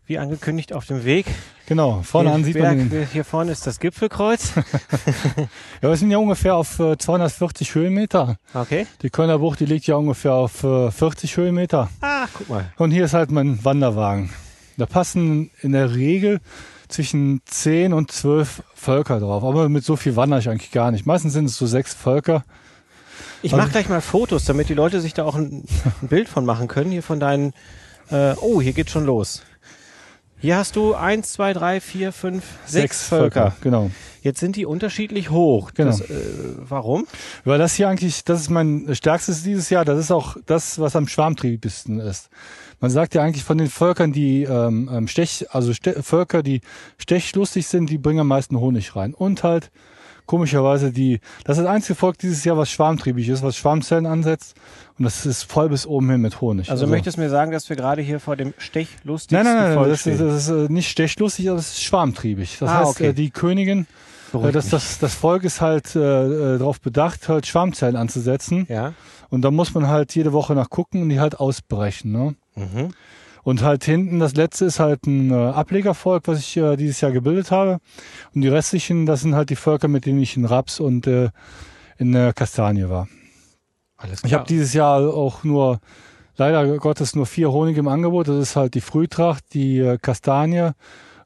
wie 0.07 0.19
angekündigt 0.19 0.73
auf 0.73 0.87
dem 0.87 1.05
Weg. 1.05 1.27
Genau, 1.67 2.03
vorne 2.03 2.33
an 2.33 2.45
sieht 2.45 2.55
Berg, 2.55 2.77
man 2.77 2.91
den. 2.91 3.07
Hier 3.07 3.25
vorne 3.25 3.53
ist 3.53 3.67
das 3.67 3.79
Gipfelkreuz. 3.79 4.55
ja, 5.83 5.89
wir 5.89 5.97
sind 5.97 6.11
ja 6.11 6.19
ungefähr 6.19 6.57
auf 6.57 6.81
äh, 6.81 6.99
240 6.99 7.75
Höhenmeter. 7.75 8.37
Okay. 8.55 8.87
Die 9.03 9.11
Kölner 9.11 9.39
Bucht, 9.39 9.61
die 9.61 9.67
liegt 9.67 9.87
ja 9.87 9.95
ungefähr 9.95 10.35
auf 10.35 10.65
äh, 10.65 10.91
40 10.91 11.37
Höhenmeter. 11.37 11.89
Ah, 12.01 12.27
guck 12.33 12.49
mal. 12.49 12.73
Und 12.77 12.91
hier 12.91 13.05
ist 13.05 13.15
halt 13.15 13.31
mein 13.31 13.65
Wanderwagen. 13.65 14.31
Da 14.77 14.87
passen 14.87 15.51
in 15.61 15.73
der 15.73 15.95
Regel 15.95 16.41
zwischen 16.89 17.41
10 17.45 17.93
und 17.93 18.11
12 18.11 18.63
Völker 18.75 19.21
drauf. 19.21 19.45
Aber 19.45 19.69
mit 19.69 19.85
so 19.85 19.97
viel 19.97 20.17
wandere 20.17 20.41
ich 20.41 20.49
eigentlich 20.49 20.73
gar 20.73 20.91
nicht. 20.91 21.07
Meistens 21.07 21.33
sind 21.33 21.45
es 21.45 21.57
so 21.57 21.67
sechs 21.67 21.95
Völker. 21.95 22.45
Ich 23.43 23.53
mache 23.53 23.71
gleich 23.71 23.89
mal 23.89 24.01
Fotos, 24.01 24.45
damit 24.45 24.69
die 24.69 24.75
Leute 24.75 25.01
sich 25.01 25.15
da 25.15 25.25
auch 25.25 25.35
ein, 25.35 25.65
ein 26.03 26.09
Bild 26.09 26.29
von 26.29 26.45
machen 26.45 26.69
können. 26.69 26.91
Hier 26.91 27.03
von 27.03 27.21
deinen. 27.21 27.53
Äh, 28.11 28.35
oh, 28.41 28.61
hier 28.61 28.73
geht 28.73 28.91
schon 28.91 29.07
los. 29.07 29.43
Hier 30.41 30.57
hast 30.57 30.75
du 30.75 30.95
eins, 30.95 31.33
zwei, 31.33 31.53
drei, 31.53 31.81
vier, 31.81 32.13
fünf, 32.13 32.45
sechs, 32.65 32.73
sechs 32.73 33.09
Völker. 33.09 33.51
Völker. 33.51 33.57
Genau. 33.61 33.91
Jetzt 34.23 34.41
sind 34.41 34.57
die 34.57 34.65
unterschiedlich 34.65 35.31
hoch. 35.31 35.73
Genau. 35.75 35.91
Das, 35.91 36.01
äh, 36.01 36.15
warum? 36.57 37.07
Weil 37.45 37.59
das 37.59 37.75
hier 37.75 37.89
eigentlich, 37.89 38.25
das 38.25 38.41
ist 38.41 38.51
mein 38.51 38.89
stärkstes 38.95 39.43
dieses 39.43 39.69
Jahr. 39.69 39.85
Das 39.85 39.99
ist 39.99 40.11
auch 40.11 40.37
das, 40.47 40.79
was 40.79 40.97
am 40.97 41.09
schwarmtriebigsten 41.09 42.01
ist. 42.01 42.31
Man 42.81 42.91
sagt 42.91 43.15
ja 43.15 43.23
eigentlich 43.23 43.45
von 43.45 43.59
den 43.59 43.69
Völkern, 43.69 44.13
die 44.13 44.45
ähm, 44.45 44.91
ähm 44.91 45.09
Stech, 45.09 45.47
also 45.51 45.75
Ste 45.75 46.03
Völker, 46.03 46.43
die 46.43 46.63
stechlustig 46.97 47.67
sind, 47.67 47.91
die 47.91 47.99
bringen 47.99 48.21
am 48.21 48.29
meisten 48.29 48.59
Honig 48.59 48.97
rein. 48.97 49.13
Und 49.13 49.45
halt 49.45 49.71
komischerweise 50.31 50.93
die, 50.93 51.19
das 51.43 51.59
ist 51.59 51.65
das 51.65 51.75
einzige 51.75 51.97
Volk 51.97 52.17
dieses 52.17 52.45
Jahr, 52.45 52.57
was 52.57 52.71
schwarmtriebig 52.71 53.29
ist, 53.29 53.43
was 53.43 53.57
Schwarmzellen 53.57 54.07
ansetzt. 54.07 54.55
Und 54.97 55.05
das 55.05 55.27
ist 55.27 55.43
voll 55.43 55.71
bis 55.71 55.89
oben 55.89 56.09
hin 56.09 56.21
mit 56.21 56.41
Honig. 56.41 56.71
Also, 56.71 56.85
also 56.85 56.87
möchtest 56.87 57.17
du 57.17 57.23
mir 57.23 57.31
sagen, 57.31 57.51
dass 57.51 57.69
wir 57.69 57.75
gerade 57.75 58.01
hier 58.01 58.21
vor 58.21 58.37
dem 58.37 58.55
stechlustigsten 58.57 59.45
Nein, 59.45 59.57
nein, 59.57 59.71
nein, 59.71 59.75
Volk 59.75 59.89
das, 59.89 60.07
ist, 60.07 60.21
das 60.21 60.49
ist 60.49 60.51
äh, 60.51 60.73
nicht 60.73 60.89
stechlustig, 60.89 61.49
aber 61.49 61.57
das 61.57 61.73
ist 61.73 61.83
schwarmtriebig. 61.83 62.59
Das 62.61 62.71
ah, 62.71 62.79
heißt, 62.79 62.91
okay. 62.91 63.09
Äh, 63.09 63.13
die 63.13 63.31
Königin 63.31 63.89
Äh, 64.33 64.53
das, 64.53 64.69
das, 64.69 65.01
das 65.01 65.15
Volk 65.17 65.43
ist 65.43 65.61
halt 65.61 65.97
äh, 65.97 65.99
äh, 65.99 66.59
darauf 66.59 66.81
bedacht, 66.81 67.29
halt 67.29 67.49
Schwarmzellen 67.49 67.97
anzusetzen. 67.97 68.67
Ja. 68.69 68.93
Und 69.31 69.43
da 69.43 69.51
muss 69.51 69.75
man 69.75 69.89
halt 69.89 70.15
jede 70.15 70.33
Woche 70.33 70.55
nachgucken 70.55 71.03
und 71.03 71.09
die 71.09 71.19
halt 71.19 71.41
ausbrechen. 71.41 72.13
Ne? 72.13 72.37
Mhm. 72.55 72.95
Und 73.43 73.63
halt 73.63 73.85
hinten, 73.85 74.19
das 74.19 74.35
letzte 74.35 74.67
ist 74.67 74.81
halt 74.81 75.07
ein 75.07 75.31
äh, 75.31 75.35
Ablegervolk, 75.35 76.29
was 76.29 76.41
ich 76.41 76.57
äh, 76.57 76.77
dieses 76.77 77.01
Jahr 77.01 77.13
gebildet 77.13 77.51
habe. 77.51 77.79
Und 78.35 78.43
die 78.43 78.49
restlichen, 78.49 79.07
das 79.07 79.23
sind 79.23 79.35
halt 79.35 79.51
die 79.51 79.57
Völker, 79.57 79.89
mit 79.89 80.07
denen 80.07 80.21
ich 80.21 80.37
in 80.37 80.45
Raps 80.45 80.81
und 80.81 81.07
äh, 81.07 81.31
in 81.99 82.13
der 82.13 82.33
Kastanie 82.33 82.89
war. 82.89 83.09
Alles 83.97 84.23
Ich 84.25 84.35
habe 84.35 84.47
dieses 84.47 84.73
Jahr 84.73 85.01
auch 85.15 85.45
nur, 85.45 85.81
leider 86.37 86.79
Gottes, 86.79 87.15
nur 87.15 87.27
vier 87.27 87.53
Honig 87.53 87.77
im 87.77 87.89
Angebot. 87.89 88.29
Das 88.29 88.37
ist 88.37 88.57
halt 88.57 88.75
die 88.75 88.81
Frühtracht, 88.81 89.45
die 89.53 89.79
äh, 89.79 89.99
Kastanie, 89.99 90.73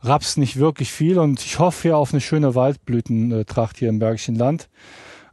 Raps 0.04 0.36
nicht 0.36 0.58
wirklich 0.58 0.92
viel 0.92 1.18
und 1.18 1.40
ich 1.40 1.58
hoffe 1.58 1.88
ja 1.88 1.96
auf 1.96 2.12
eine 2.12 2.20
schöne 2.20 2.54
Waldblütentracht 2.54 3.78
hier 3.78 3.88
im 3.88 3.98
Bergischen 3.98 4.34
Land. 4.34 4.68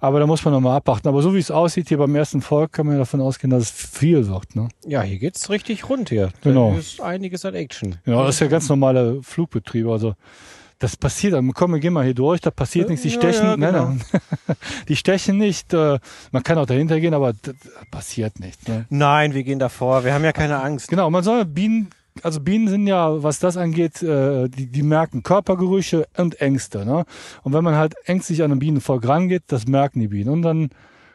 Aber 0.02 0.20
da 0.20 0.26
muss 0.26 0.44
man 0.44 0.54
nochmal 0.54 0.76
abwarten. 0.78 1.08
Aber 1.08 1.22
so 1.22 1.34
wie 1.36 1.40
es 1.40 1.52
aussieht 1.52 1.88
hier 1.88 2.00
beim 2.00 2.16
ersten 2.16 2.42
Volk, 2.42 2.74
kann 2.74 2.88
man 2.88 2.96
ja 2.96 3.00
davon 3.00 3.22
ausgehen, 3.22 3.52
dass 3.52 3.64
es 3.64 3.72
viel 3.72 4.28
wird. 4.28 4.56
Ne? 4.56 4.68
Ja, 4.86 5.04
hier 5.04 5.20
geht's 5.20 5.50
richtig 5.52 5.88
rund 5.90 6.10
hier. 6.10 6.32
Genau. 6.42 6.72
Da 6.72 6.80
ist 6.80 7.00
einiges 7.00 7.46
an 7.46 7.54
Action. 7.54 7.98
Ja, 8.06 8.26
das 8.26 8.36
ist 8.36 8.42
ja 8.42 8.48
ganz 8.48 8.68
normale 8.68 9.22
Flugbetrieb. 9.22 9.88
Also 9.88 10.16
das 10.80 10.98
passiert, 10.98 11.40
komm, 11.54 11.74
wir 11.74 11.80
gehen 11.80 11.94
mal 11.94 12.04
hier 12.04 12.16
durch, 12.16 12.42
da 12.42 12.50
passiert 12.50 12.90
nichts, 12.90 13.04
die 13.04 13.10
Ja, 13.10 13.16
stechen, 13.20 13.46
ja, 13.46 13.56
genau. 13.56 13.72
nein, 13.72 14.02
nein. 14.48 14.58
die 14.88 14.96
stechen 14.96 15.38
nicht, 15.38 15.72
äh, 15.74 16.00
man 16.32 16.42
kann 16.42 16.58
auch 16.58 16.66
dahinter 16.66 17.00
gehen, 17.00 17.14
aber 17.14 17.34
das 17.34 17.54
passiert 17.92 18.40
nicht. 18.40 18.68
Ne? 18.68 18.88
Nein, 18.90 19.36
wir 19.36 19.44
gehen 19.44 19.60
davor. 19.60 20.04
Wir 20.04 20.16
haben 20.16 20.24
ja 20.24 20.32
keine 20.32 20.60
Angst. 20.60 20.88
Genau, 20.88 21.12
man 21.12 21.24
soll 21.24 21.46
Bienen, 21.46 21.92
also 22.24 22.40
Bienen 22.40 22.68
sind 22.68 22.88
ja, 22.88 23.24
was 23.24 23.40
das 23.40 23.58
angeht, 23.58 24.04
äh, 24.04 24.50
die, 24.50 24.68
die 24.68 24.84
merken 24.84 25.24
Körpergerüche 25.24 26.08
und 26.18 26.42
Ängste. 26.42 26.86
Ne? 26.86 27.06
Und 27.44 27.54
wenn 27.54 27.64
man 27.64 27.76
halt 27.76 27.96
ängstlich 28.06 28.44
an 28.44 28.52
ein 28.52 28.60
Bienenvolk 28.60 29.08
rangeht, 29.08 29.44
das 29.48 29.68
merken 29.68 30.00
die 30.00 30.10
Bienen. 30.10 30.30
Und 30.30 30.42
dann 30.42 30.70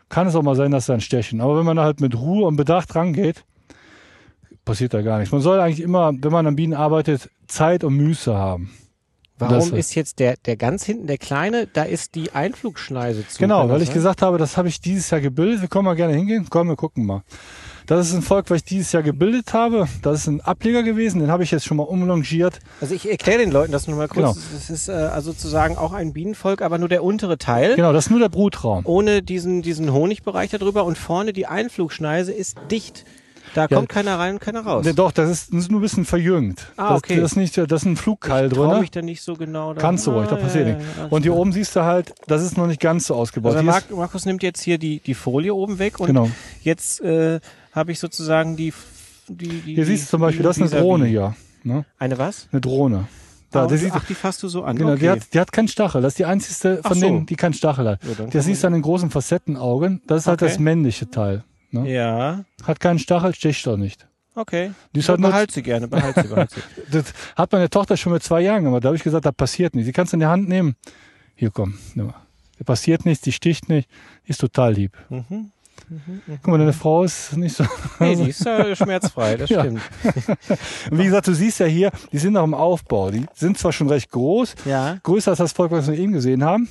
kann 0.09 0.27
es 0.27 0.35
auch 0.35 0.43
mal 0.43 0.57
sein, 0.57 0.71
dass 0.71 0.87
sie 0.87 0.93
dann 0.93 1.01
stechen. 1.01 1.41
Aber 1.41 1.59
wenn 1.59 1.67
man 1.67 1.79
halt 1.79 2.01
mit 2.01 2.19
Ruhe 2.19 2.47
und 2.47 2.57
Bedacht 2.57 2.95
rangeht, 2.95 3.45
passiert 4.65 4.95
da 4.95 5.03
gar 5.03 5.19
nichts. 5.19 5.33
Man 5.33 5.41
soll 5.41 5.61
eigentlich 5.61 5.81
immer, 5.81 6.13
wenn 6.13 6.33
man 6.33 6.47
an 6.47 6.57
Bienen 6.57 6.75
arbeitet, 6.75 7.31
Zeit 7.47 7.85
und 7.85 7.97
Muße 7.97 8.35
haben. 8.35 8.71
Warum 9.39 9.75
ist 9.75 9.95
jetzt 9.95 10.19
der, 10.19 10.37
der 10.47 10.57
ganz 10.57 10.85
hinten, 10.85 11.07
der 11.07 11.19
kleine, 11.19 11.67
da 11.67 11.83
ist 11.83 12.15
die 12.15 12.33
Einflugschneise 12.33 13.29
zu. 13.29 13.39
Genau, 13.39 13.69
weil 13.69 13.83
ich 13.83 13.93
gesagt 13.93 14.23
habe, 14.23 14.39
das 14.39 14.57
habe 14.57 14.69
ich 14.69 14.81
dieses 14.81 15.11
Jahr 15.11 15.21
gebildet. 15.21 15.61
Wir 15.61 15.69
können 15.69 15.85
mal 15.85 15.95
gerne 15.95 16.15
hingehen. 16.15 16.47
Komm, 16.49 16.69
wir 16.69 16.77
gucken 16.77 17.05
mal. 17.05 17.23
Das 17.87 18.09
ist 18.09 18.15
ein 18.15 18.23
Volk, 18.23 18.51
was 18.51 18.57
ich 18.59 18.65
dieses 18.65 18.91
Jahr 18.93 19.03
gebildet 19.03 19.53
habe. 19.53 19.87
Das 20.03 20.21
ist 20.21 20.27
ein 20.27 20.41
Ableger 20.41 20.83
gewesen. 20.83 21.21
Den 21.21 21.31
habe 21.31 21.45
ich 21.45 21.51
jetzt 21.53 21.65
schon 21.65 21.77
mal 21.77 21.85
umlongiert. 21.85 22.59
Also 22.81 22.95
ich 22.95 23.09
erkläre 23.09 23.39
den 23.39 23.51
Leuten 23.53 23.71
das 23.73 23.87
nur 23.87 23.97
mal 23.97 24.09
kurz. 24.09 24.35
Genau. 24.35 24.47
Das 24.53 24.71
ist 24.71 24.89
äh, 24.89 24.93
also 24.93 25.31
sozusagen 25.33 25.77
auch 25.77 25.93
ein 25.93 26.13
Bienenvolk, 26.13 26.63
aber 26.63 26.79
nur 26.79 26.89
der 26.89 27.05
untere 27.05 27.39
Teil. 27.39 27.77
Genau, 27.77 27.93
das 27.93 28.07
ist 28.07 28.11
nur 28.11 28.19
der 28.21 28.29
Brutraum. 28.29 28.83
Ohne 28.87 29.23
diesen, 29.23 29.63
diesen 29.63 29.93
Honigbereich 29.93 30.51
darüber 30.51 30.85
und 30.85 30.99
vorne 30.99 31.33
die 31.33 31.47
Einflugschneise 31.47 32.33
ist 32.33 32.57
dicht. 32.71 33.05
Da 33.55 33.69
kommt 33.69 33.89
keiner 33.89 34.19
rein 34.19 34.35
und 34.35 34.41
keiner 34.41 34.61
raus. 34.67 34.85
Nee, 34.85 34.93
doch, 34.93 35.13
das 35.13 35.31
ist, 35.31 35.53
das 35.55 35.61
ist 35.61 35.71
nur 35.71 35.79
ein 35.81 35.83
bisschen 35.83 36.05
verjüngt. 36.05 36.67
Ah, 36.77 36.91
das, 36.91 36.99
okay. 36.99 37.17
Das 37.21 37.31
ist, 37.33 37.37
nicht, 37.37 37.57
das 37.57 37.83
ist 37.83 37.87
ein 37.87 37.97
Flugkeil 37.97 38.49
ich 38.49 38.53
drin. 38.53 38.81
mich 38.81 38.91
da 38.91 39.01
nicht 39.01 39.23
so 39.23 39.35
genau. 39.35 39.73
Da. 39.73 39.81
Kannst 39.81 40.07
du 40.07 40.11
ruhig, 40.11 40.29
da 40.29 40.37
Ah, 40.37 40.41
passiert 40.41 40.67
ja, 40.69 40.75
nichts. 40.75 40.89
ja, 40.97 41.03
ja, 41.05 41.09
Und 41.09 41.23
hier 41.23 41.31
alles 41.33 41.41
oben 41.41 41.53
siehst 41.53 41.75
du 41.77 41.83
halt, 41.83 42.13
das 42.27 42.43
ist 42.43 42.59
noch 42.59 42.67
nicht 42.67 42.81
ganz 42.81 43.07
so 43.07 43.15
ausgebaut. 43.15 43.57
Also 43.57 43.71
ist, 43.71 43.91
Markus 43.93 44.27
nimmt 44.27 44.43
jetzt 44.43 44.61
hier 44.63 44.77
die, 44.77 44.99
die 45.01 45.15
Folie 45.15 45.55
oben 45.55 45.79
weg 45.79 46.01
und 46.01 46.09
Genau. 46.09 46.29
jetzt 46.63 47.01
äh, 47.01 47.41
habe 47.77 47.93
ich 47.93 47.99
sozusagen 48.01 48.57
die, 48.57 48.73
die, 49.29 49.49
die 49.61 49.75
hier 49.75 49.87
siehst 49.87 50.07
du 50.07 50.11
zum 50.11 50.21
Beispiel, 50.23 50.43
das 50.43 50.59
ist 50.59 50.73
eine. 50.73 50.83
Drohne 50.83 51.07
hier. 51.07 51.37
Ne? 51.63 51.85
Eine 51.99 52.19
was? 52.19 52.49
Eine 52.53 52.61
Drohne. 52.61 53.07
Da, 53.51 53.65
ah, 53.65 53.69
sieht, 53.69 53.93
ach, 53.93 54.05
die 54.05 54.15
fasst 54.15 54.43
du 54.43 54.49
so 54.49 54.65
an. 54.65 54.77
genau, 54.77 54.91
okay. 54.93 55.01
die, 55.01 55.11
hat, 55.11 55.35
die 55.35 55.41
hat 55.41 55.53
keinen 55.53 55.69
Stachel. 55.69 56.03
Das 56.03 56.15
ist 56.15 56.19
die 56.19 56.25
einzigste 56.25 56.83
von 56.83 56.95
so. 56.95 57.01
denen, 57.01 57.27
die 57.27 57.37
keinen 57.37 57.55
Stachel 57.55 57.89
hat. 57.89 58.01
Ja, 58.05 58.27
Das 58.27 58.45
siehst 58.45 58.63
du 58.63 58.67
an 58.67 58.73
den 58.73 58.83
großen 58.83 59.11
Facettenaugen. 59.11 60.03
Das 60.07 60.23
ist 60.23 60.27
halt 60.27 60.43
Okay. 60.43 60.51
das 60.51 60.59
männliche 60.59 61.09
Teil. 61.11 61.45
Ne? 61.71 61.91
ja, 61.93 62.45
Hat 62.65 62.81
keinen 62.81 62.99
Stachel, 62.99 63.35
sticht 63.35 63.67
auch 63.69 63.77
nicht. 63.77 64.07
okay. 64.35 64.73
Die 64.95 65.01
ist 65.01 65.09
halt 65.09 65.21
behalt 65.21 65.51
sie 65.53 65.63
gerne, 65.63 65.89
behalt 65.89 66.17
sie, 66.17 66.29
behalt 66.29 66.51
sie. 66.51 66.61
das 66.91 67.13
hat 67.37 67.53
meine 67.53 67.71
Tochter 67.71 67.97
schon 67.97 68.13
mit 68.13 68.23
zwei 68.23 68.41
Jahren 68.43 68.65
gemacht. 68.65 68.85
Da 68.85 68.89
habe 68.89 68.97
ich 68.97 69.03
gesagt, 69.03 69.25
da 69.25 69.33
passiert 69.33 69.75
nichts. 69.75 69.87
Die 69.87 69.93
kannst 69.93 70.13
du 70.13 70.17
in 70.17 70.21
die 70.21 70.27
Hand 70.27 70.49
nehmen. 70.49 70.77
Hier, 71.35 71.51
komm, 71.51 71.79
nimm 71.95 72.07
mal. 72.07 72.15
Da 72.59 72.65
passiert 72.65 73.05
nichts, 73.07 73.23
die 73.23 73.33
sticht 73.33 73.69
nicht. 73.69 73.89
Ist 74.25 74.41
total 74.41 74.75
lieb. 74.75 74.97
Mhm. 75.09 75.51
Guck 76.43 76.47
mal, 76.49 76.59
deine 76.59 76.73
Frau 76.73 77.05
ist 77.05 77.37
nicht 77.37 77.57
so. 77.57 77.65
Nee, 78.01 78.17
die 78.17 78.31
ist 78.31 78.45
ja 78.45 78.75
schmerzfrei, 78.75 79.37
das 79.37 79.51
Ja. 79.51 79.61
stimmt. 79.61 79.81
Und 80.91 80.99
wie 80.99 81.05
gesagt, 81.05 81.29
du 81.29 81.35
siehst 81.35 81.61
ja 81.61 81.67
hier, 81.67 81.91
die 82.13 82.19
sind 82.19 82.33
noch 82.35 82.45
im 82.45 82.55
Aufbau. 82.55 83.11
Die 83.11 83.25
sind 83.35 83.57
zwar 83.59 83.73
schon 83.73 83.89
recht 83.89 84.11
groß, 84.11 84.55
Ja. 84.65 84.99
größer 85.03 85.31
als 85.33 85.39
das 85.39 85.53
Volk, 85.53 85.71
was 85.73 85.87
wir 85.87 85.97
eben 85.99 86.13
gesehen 86.13 86.43
haben, 86.45 86.69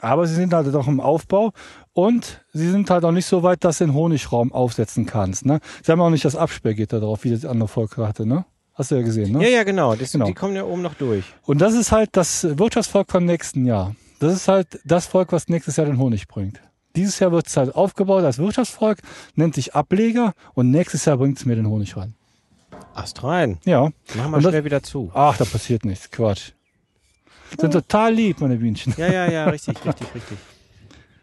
aber 0.00 0.26
sie 0.26 0.34
sind 0.34 0.52
halt 0.52 0.66
noch 0.68 0.88
im 0.88 1.00
Aufbau 1.00 1.52
und 1.92 2.44
sie 2.52 2.68
sind 2.70 2.90
halt 2.90 3.04
auch 3.04 3.12
nicht 3.12 3.26
so 3.26 3.42
weit, 3.44 3.62
dass 3.64 3.78
du 3.78 3.84
den 3.86 3.94
Honigraum 3.94 4.52
aufsetzen 4.52 5.06
kannst. 5.06 5.46
Ne? 5.46 5.60
Sie 5.82 5.92
haben 5.92 6.00
auch 6.00 6.10
nicht 6.10 6.24
das 6.24 6.34
Absperrgitter 6.34 6.98
drauf, 7.00 7.22
wie 7.24 7.30
das 7.30 7.44
andere 7.44 7.68
Volk 7.68 7.96
hatte. 7.98 8.26
Ne? 8.26 8.44
Hast 8.74 8.90
du 8.90 8.96
ja 8.96 9.02
gesehen, 9.02 9.30
ne? 9.32 9.44
Ja, 9.44 9.48
ja, 9.58 9.62
genau. 9.62 9.94
Das, 9.94 10.10
Genau. 10.10 10.26
Die 10.26 10.34
kommen 10.34 10.56
ja 10.56 10.64
oben 10.64 10.82
noch 10.82 10.94
durch. 10.94 11.24
Und 11.44 11.60
das 11.60 11.74
ist 11.74 11.92
halt 11.92 12.10
das 12.16 12.42
Wirtschaftsvolk 12.58 13.08
vom 13.12 13.24
nächsten 13.24 13.64
Jahr. 13.66 13.94
Das 14.18 14.32
ist 14.34 14.48
halt 14.48 14.80
das 14.84 15.06
Volk, 15.06 15.30
was 15.30 15.48
nächstes 15.48 15.76
Jahr 15.76 15.86
den 15.86 15.98
Honig 15.98 16.26
bringt. 16.26 16.60
Dieses 16.96 17.18
Jahr 17.18 17.32
wird 17.32 17.46
es 17.46 17.56
halt 17.56 17.74
aufgebaut 17.74 18.24
als 18.24 18.38
Wirtschaftsvolk, 18.38 18.98
nennt 19.34 19.54
sich 19.54 19.74
Ableger 19.74 20.34
und 20.54 20.70
nächstes 20.70 21.04
Jahr 21.04 21.16
bringt 21.16 21.38
es 21.38 21.44
mir 21.44 21.56
den 21.56 21.66
Honig 21.68 21.96
rein. 21.96 22.14
Ast 22.94 23.22
rein. 23.24 23.58
Ja. 23.64 23.90
Mach 24.16 24.28
mal 24.28 24.36
Und 24.36 24.44
das- 24.44 24.52
schnell 24.52 24.64
wieder 24.64 24.82
zu. 24.82 25.10
Ach, 25.14 25.36
da 25.36 25.44
passiert 25.44 25.84
nichts. 25.84 26.10
Quatsch. 26.10 26.52
Sind 27.58 27.72
total 27.72 28.12
lieb, 28.14 28.40
meine 28.40 28.56
Bienchen. 28.56 28.94
Ja, 28.96 29.06
ja, 29.12 29.30
ja, 29.30 29.44
richtig, 29.46 29.76
richtig, 29.84 30.06
richtig. 30.14 30.38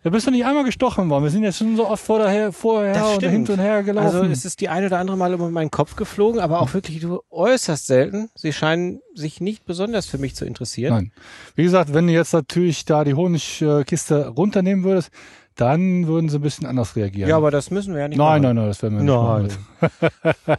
Da 0.03 0.09
bist 0.09 0.25
du 0.25 0.31
nicht 0.31 0.43
einmal 0.45 0.63
gestochen 0.63 1.07
worden. 1.09 1.25
Wir 1.25 1.29
sind 1.29 1.43
jetzt 1.43 1.57
schon 1.59 1.75
so 1.77 1.87
oft 1.87 2.03
vor 2.03 2.17
daher, 2.19 2.51
vorher 2.51 3.05
und 3.05 3.21
hin 3.21 3.47
und 3.47 3.59
her 3.59 3.83
gelaufen. 3.83 4.15
Also 4.17 4.23
es 4.31 4.45
ist 4.45 4.59
die 4.59 4.67
eine 4.67 4.87
oder 4.87 4.97
andere 4.97 5.15
Mal 5.15 5.31
über 5.33 5.47
meinen 5.51 5.69
Kopf 5.69 5.95
geflogen, 5.95 6.39
aber 6.41 6.59
auch 6.61 6.73
wirklich 6.73 7.05
äußerst 7.29 7.85
selten. 7.85 8.29
Sie 8.33 8.51
scheinen 8.51 9.01
sich 9.13 9.41
nicht 9.41 9.65
besonders 9.65 10.07
für 10.07 10.17
mich 10.17 10.33
zu 10.35 10.43
interessieren. 10.45 10.93
Nein. 10.95 11.11
Wie 11.55 11.63
gesagt, 11.63 11.93
wenn 11.93 12.07
du 12.07 12.13
jetzt 12.13 12.33
natürlich 12.33 12.83
da 12.85 13.03
die 13.03 13.13
Honigkiste 13.13 14.29
runternehmen 14.29 14.83
würdest, 14.83 15.11
dann 15.55 16.07
würden 16.07 16.29
sie 16.29 16.37
ein 16.37 16.41
bisschen 16.41 16.65
anders 16.65 16.95
reagieren. 16.95 17.29
Ja, 17.29 17.37
aber 17.37 17.51
das 17.51 17.71
müssen 17.71 17.93
wir 17.93 18.01
ja 18.01 18.07
nicht 18.07 18.17
nein, 18.17 18.41
machen. 18.41 18.55
nein, 18.55 18.55
nein, 18.55 18.67
das 18.67 18.81
werden 18.81 18.97
wir 18.97 19.03
nicht 19.03 19.13
Nein. 19.13 20.49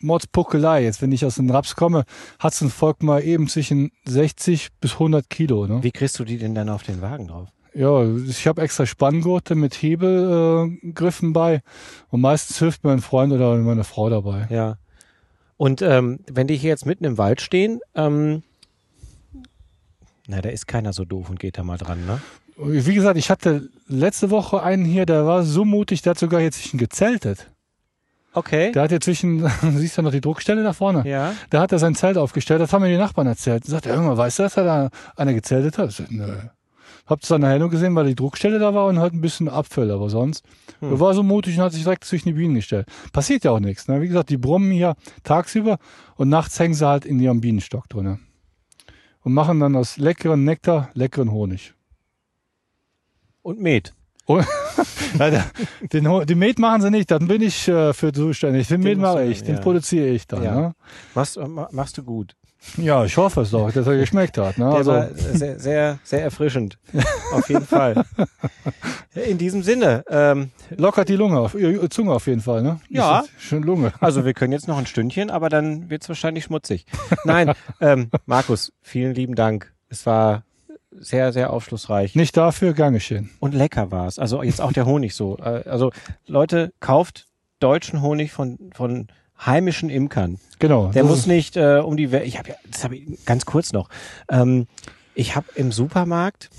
Mordspuckelei. 0.00 0.82
Jetzt, 0.82 1.02
wenn 1.02 1.12
ich 1.12 1.24
aus 1.24 1.36
dem 1.36 1.50
Raps 1.50 1.76
komme, 1.76 2.04
hat's 2.40 2.60
ein 2.62 2.70
Volk 2.70 3.02
mal 3.02 3.22
eben 3.22 3.46
zwischen 3.46 3.92
60 4.06 4.70
bis 4.80 4.94
100 4.94 5.30
Kilo. 5.30 5.66
Ne? 5.66 5.82
Wie 5.82 5.92
kriegst 5.92 6.18
du 6.18 6.24
die 6.24 6.38
denn 6.38 6.56
dann 6.56 6.68
auf 6.68 6.82
den 6.82 7.00
Wagen 7.00 7.28
drauf? 7.28 7.48
Ja, 7.74 8.04
ich 8.04 8.46
habe 8.48 8.62
extra 8.62 8.86
Spanngurte 8.86 9.54
mit 9.54 9.74
Hebelgriffen 9.74 11.30
äh, 11.30 11.32
bei 11.32 11.62
und 12.08 12.20
meistens 12.20 12.58
hilft 12.58 12.82
mir 12.82 12.90
ein 12.90 13.00
Freund 13.00 13.32
oder 13.32 13.56
meine 13.56 13.84
Frau 13.84 14.10
dabei. 14.10 14.46
Ja. 14.50 14.78
Und 15.56 15.82
ähm, 15.82 16.20
wenn 16.28 16.46
die 16.46 16.56
hier 16.56 16.70
jetzt 16.70 16.86
mitten 16.86 17.04
im 17.04 17.18
Wald 17.18 17.40
stehen, 17.40 17.80
ähm, 17.94 18.42
na, 20.26 20.40
da 20.40 20.48
ist 20.48 20.66
keiner 20.66 20.92
so 20.92 21.04
doof 21.04 21.28
und 21.28 21.38
geht 21.38 21.58
da 21.58 21.62
mal 21.62 21.78
dran, 21.78 22.06
ne? 22.06 22.20
Wie 22.56 22.94
gesagt, 22.94 23.18
ich 23.18 23.30
hatte 23.30 23.68
letzte 23.88 24.30
Woche 24.30 24.62
einen 24.62 24.84
hier, 24.84 25.06
der 25.06 25.26
war 25.26 25.42
so 25.42 25.64
mutig, 25.64 26.02
der 26.02 26.10
hat 26.10 26.18
sogar 26.18 26.40
jetzt 26.40 26.60
zwischen 26.60 26.78
gezeltet. 26.78 27.50
Okay. 28.32 28.72
Der 28.72 28.82
hat 28.82 28.90
jetzt 28.92 29.04
zwischen, 29.04 29.38
du 29.62 29.70
siehst 29.72 29.96
ja 29.96 30.02
noch 30.02 30.12
die 30.12 30.20
Druckstelle 30.20 30.62
da 30.62 30.72
vorne. 30.72 31.08
ja. 31.08 31.34
Da 31.50 31.60
hat 31.60 31.72
er 31.72 31.78
sein 31.78 31.94
Zelt 31.94 32.16
aufgestellt, 32.16 32.60
das 32.60 32.72
haben 32.72 32.82
mir 32.82 32.88
die 32.88 32.96
Nachbarn 32.96 33.26
erzählt. 33.26 33.64
Sagt 33.64 33.86
er, 33.86 33.94
irgendwann 33.94 34.16
weißt 34.16 34.38
du, 34.38 34.42
dass 34.44 34.56
er 34.56 34.64
da 34.64 34.90
einer 35.16 35.34
gezeltet 35.34 35.78
hat? 35.78 35.90
Ich 35.90 35.96
sag, 35.96 36.10
nö. 36.10 36.32
Hab 37.06 37.22
es 37.22 37.28
dann 37.28 37.42
nachher 37.42 37.58
nur 37.58 37.68
gesehen, 37.68 37.94
weil 37.94 38.06
die 38.06 38.14
Druckstelle 38.14 38.58
da 38.58 38.72
war 38.72 38.86
und 38.86 38.98
halt 38.98 39.12
ein 39.12 39.20
bisschen 39.20 39.48
Abfälle, 39.48 39.92
aber 39.92 40.08
sonst. 40.08 40.42
Hm. 40.80 40.92
Er 40.92 41.00
war 41.00 41.12
so 41.12 41.22
mutig 41.22 41.58
und 41.58 41.62
hat 41.64 41.72
sich 41.72 41.82
direkt 41.82 42.04
zwischen 42.04 42.28
die 42.28 42.32
Bienen 42.32 42.54
gestellt. 42.54 42.86
Passiert 43.12 43.44
ja 43.44 43.50
auch 43.50 43.60
nichts. 43.60 43.88
Ne? 43.88 44.00
Wie 44.00 44.08
gesagt, 44.08 44.30
die 44.30 44.38
brummen 44.38 44.70
hier 44.70 44.94
tagsüber 45.22 45.78
und 46.16 46.30
nachts 46.30 46.58
hängen 46.58 46.74
sie 46.74 46.86
halt 46.86 47.04
in 47.04 47.20
ihrem 47.20 47.40
Bienenstock 47.42 47.88
drinne 47.88 48.20
Und 49.24 49.32
machen 49.32 49.58
dann 49.58 49.74
aus 49.74 49.96
leckeren 49.96 50.44
Nektar 50.44 50.90
leckeren 50.94 51.32
Honig. 51.32 51.74
Und 53.42 53.60
Met. 53.60 53.92
Der, 55.18 55.44
den, 55.92 56.04
den 56.26 56.38
Met 56.38 56.58
machen 56.58 56.80
sie 56.82 56.90
nicht, 56.90 57.10
dann 57.10 57.26
bin 57.28 57.42
ich 57.42 57.68
äh, 57.68 57.92
für 57.92 58.12
zuständig. 58.12 58.68
Den, 58.68 58.80
Met 58.80 58.98
musst 58.98 59.14
mache 59.14 59.24
ich, 59.24 59.42
den 59.42 59.56
ja. 59.56 59.60
produziere 59.60 60.08
ich 60.08 60.26
dann. 60.26 60.42
Ja. 60.42 60.54
Ne? 60.54 60.74
Machst, 61.14 61.36
ma- 61.38 61.68
machst 61.72 61.98
du 61.98 62.02
gut. 62.02 62.34
Ja, 62.76 63.04
ich 63.04 63.16
hoffe 63.16 63.42
es 63.42 63.50
doch, 63.50 63.70
dass 63.70 63.86
er 63.86 63.96
geschmeckt 63.96 64.38
hat. 64.38 64.58
Ne? 64.58 64.64
Der 64.66 64.74
Also, 64.78 64.92
war 64.92 65.08
sehr, 65.14 65.58
sehr, 65.58 65.98
sehr 66.02 66.22
erfrischend. 66.22 66.78
Auf 67.32 67.48
jeden 67.48 67.66
Fall. 67.66 68.04
In 69.14 69.38
diesem 69.38 69.62
Sinne, 69.62 70.04
ähm, 70.08 70.50
lockert 70.76 71.08
die 71.08 71.16
Lunge 71.16 71.38
auf, 71.38 71.54
äh, 71.54 71.88
Zunge 71.88 72.12
auf 72.12 72.26
jeden 72.26 72.40
Fall. 72.40 72.62
Ne? 72.62 72.80
Ja. 72.88 73.24
Schön 73.38 73.62
Lunge. 73.62 73.92
also 74.00 74.24
wir 74.24 74.34
können 74.34 74.52
jetzt 74.52 74.66
noch 74.68 74.78
ein 74.78 74.86
Stündchen, 74.86 75.30
aber 75.30 75.48
dann 75.48 75.88
wird's 75.90 76.08
wahrscheinlich 76.08 76.44
schmutzig. 76.44 76.86
Nein, 77.24 77.52
ähm, 77.80 78.10
Markus, 78.26 78.72
vielen 78.82 79.14
lieben 79.14 79.34
Dank. 79.34 79.72
Es 79.88 80.04
war 80.06 80.42
sehr, 80.90 81.32
sehr 81.32 81.52
aufschlussreich. 81.52 82.14
Nicht 82.14 82.36
dafür, 82.36 82.72
gern 82.72 82.92
geschehen. 82.94 83.30
Und 83.40 83.54
lecker 83.54 83.90
war's. 83.90 84.18
Also 84.18 84.42
jetzt 84.42 84.60
auch 84.60 84.72
der 84.72 84.86
Honig 84.86 85.14
so. 85.14 85.36
Äh, 85.38 85.68
Also 85.68 85.92
Leute, 86.26 86.72
kauft 86.80 87.26
deutschen 87.60 88.00
Honig 88.02 88.32
von, 88.32 88.58
von 88.74 89.08
heimischen 89.46 89.90
Imkern. 89.90 90.38
Genau. 90.58 90.88
Der 90.92 91.04
muss 91.04 91.26
nicht 91.26 91.56
äh, 91.56 91.78
um 91.84 91.96
die 91.96 92.10
Welt. 92.12 92.26
Ich 92.26 92.38
habe 92.38 92.50
ja, 92.50 92.54
das 92.70 92.84
habe 92.84 92.96
ich 92.96 93.24
ganz 93.26 93.44
kurz 93.44 93.72
noch. 93.72 93.88
Ähm, 94.30 94.66
ich 95.14 95.36
habe 95.36 95.46
im 95.54 95.72
Supermarkt 95.72 96.50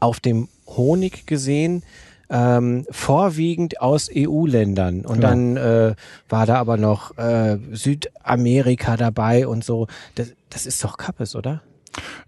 auf 0.00 0.20
dem 0.20 0.48
Honig 0.66 1.26
gesehen, 1.26 1.82
ähm, 2.30 2.86
vorwiegend 2.90 3.80
aus 3.80 4.10
EU-Ländern. 4.14 5.04
Und 5.04 5.16
Genau. 5.16 5.28
dann 5.28 5.56
äh, 5.56 5.94
war 6.28 6.46
da 6.46 6.56
aber 6.56 6.76
noch 6.76 7.16
äh, 7.18 7.58
Südamerika 7.72 8.96
dabei 8.96 9.46
und 9.46 9.64
so. 9.64 9.86
Das, 10.14 10.32
das 10.50 10.66
ist 10.66 10.82
doch 10.84 10.96
Kappes, 10.96 11.34
oder? 11.36 11.62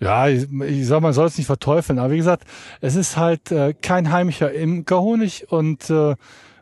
Ja, 0.01 0.29
ich, 0.29 0.47
ich 0.69 0.87
sag 0.87 0.97
mal, 1.01 1.09
man 1.09 1.13
soll 1.13 1.27
es 1.27 1.39
nicht 1.39 1.47
verteufeln, 1.47 1.99
aber 1.99 2.13
wie 2.13 2.19
gesagt, 2.19 2.45
es 2.81 2.95
ist 2.95 3.17
halt 3.17 3.51
äh, 3.51 3.75
kein 3.75 4.13
heimischer 4.13 4.53
Imkerhonig 4.53 5.51
und 5.51 5.91
äh, 5.91 6.15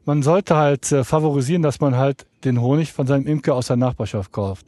man 0.06 0.22
sollte 0.22 0.56
halt 0.56 0.90
äh, 0.92 1.04
favorisieren, 1.04 1.62
dass 1.62 1.80
man 1.80 1.96
halt 1.96 2.26
den 2.44 2.60
Honig 2.60 2.92
von 2.92 3.06
seinem 3.06 3.26
Imker 3.26 3.54
aus 3.54 3.68
der 3.68 3.76
Nachbarschaft 3.76 4.32
kauft. 4.32 4.66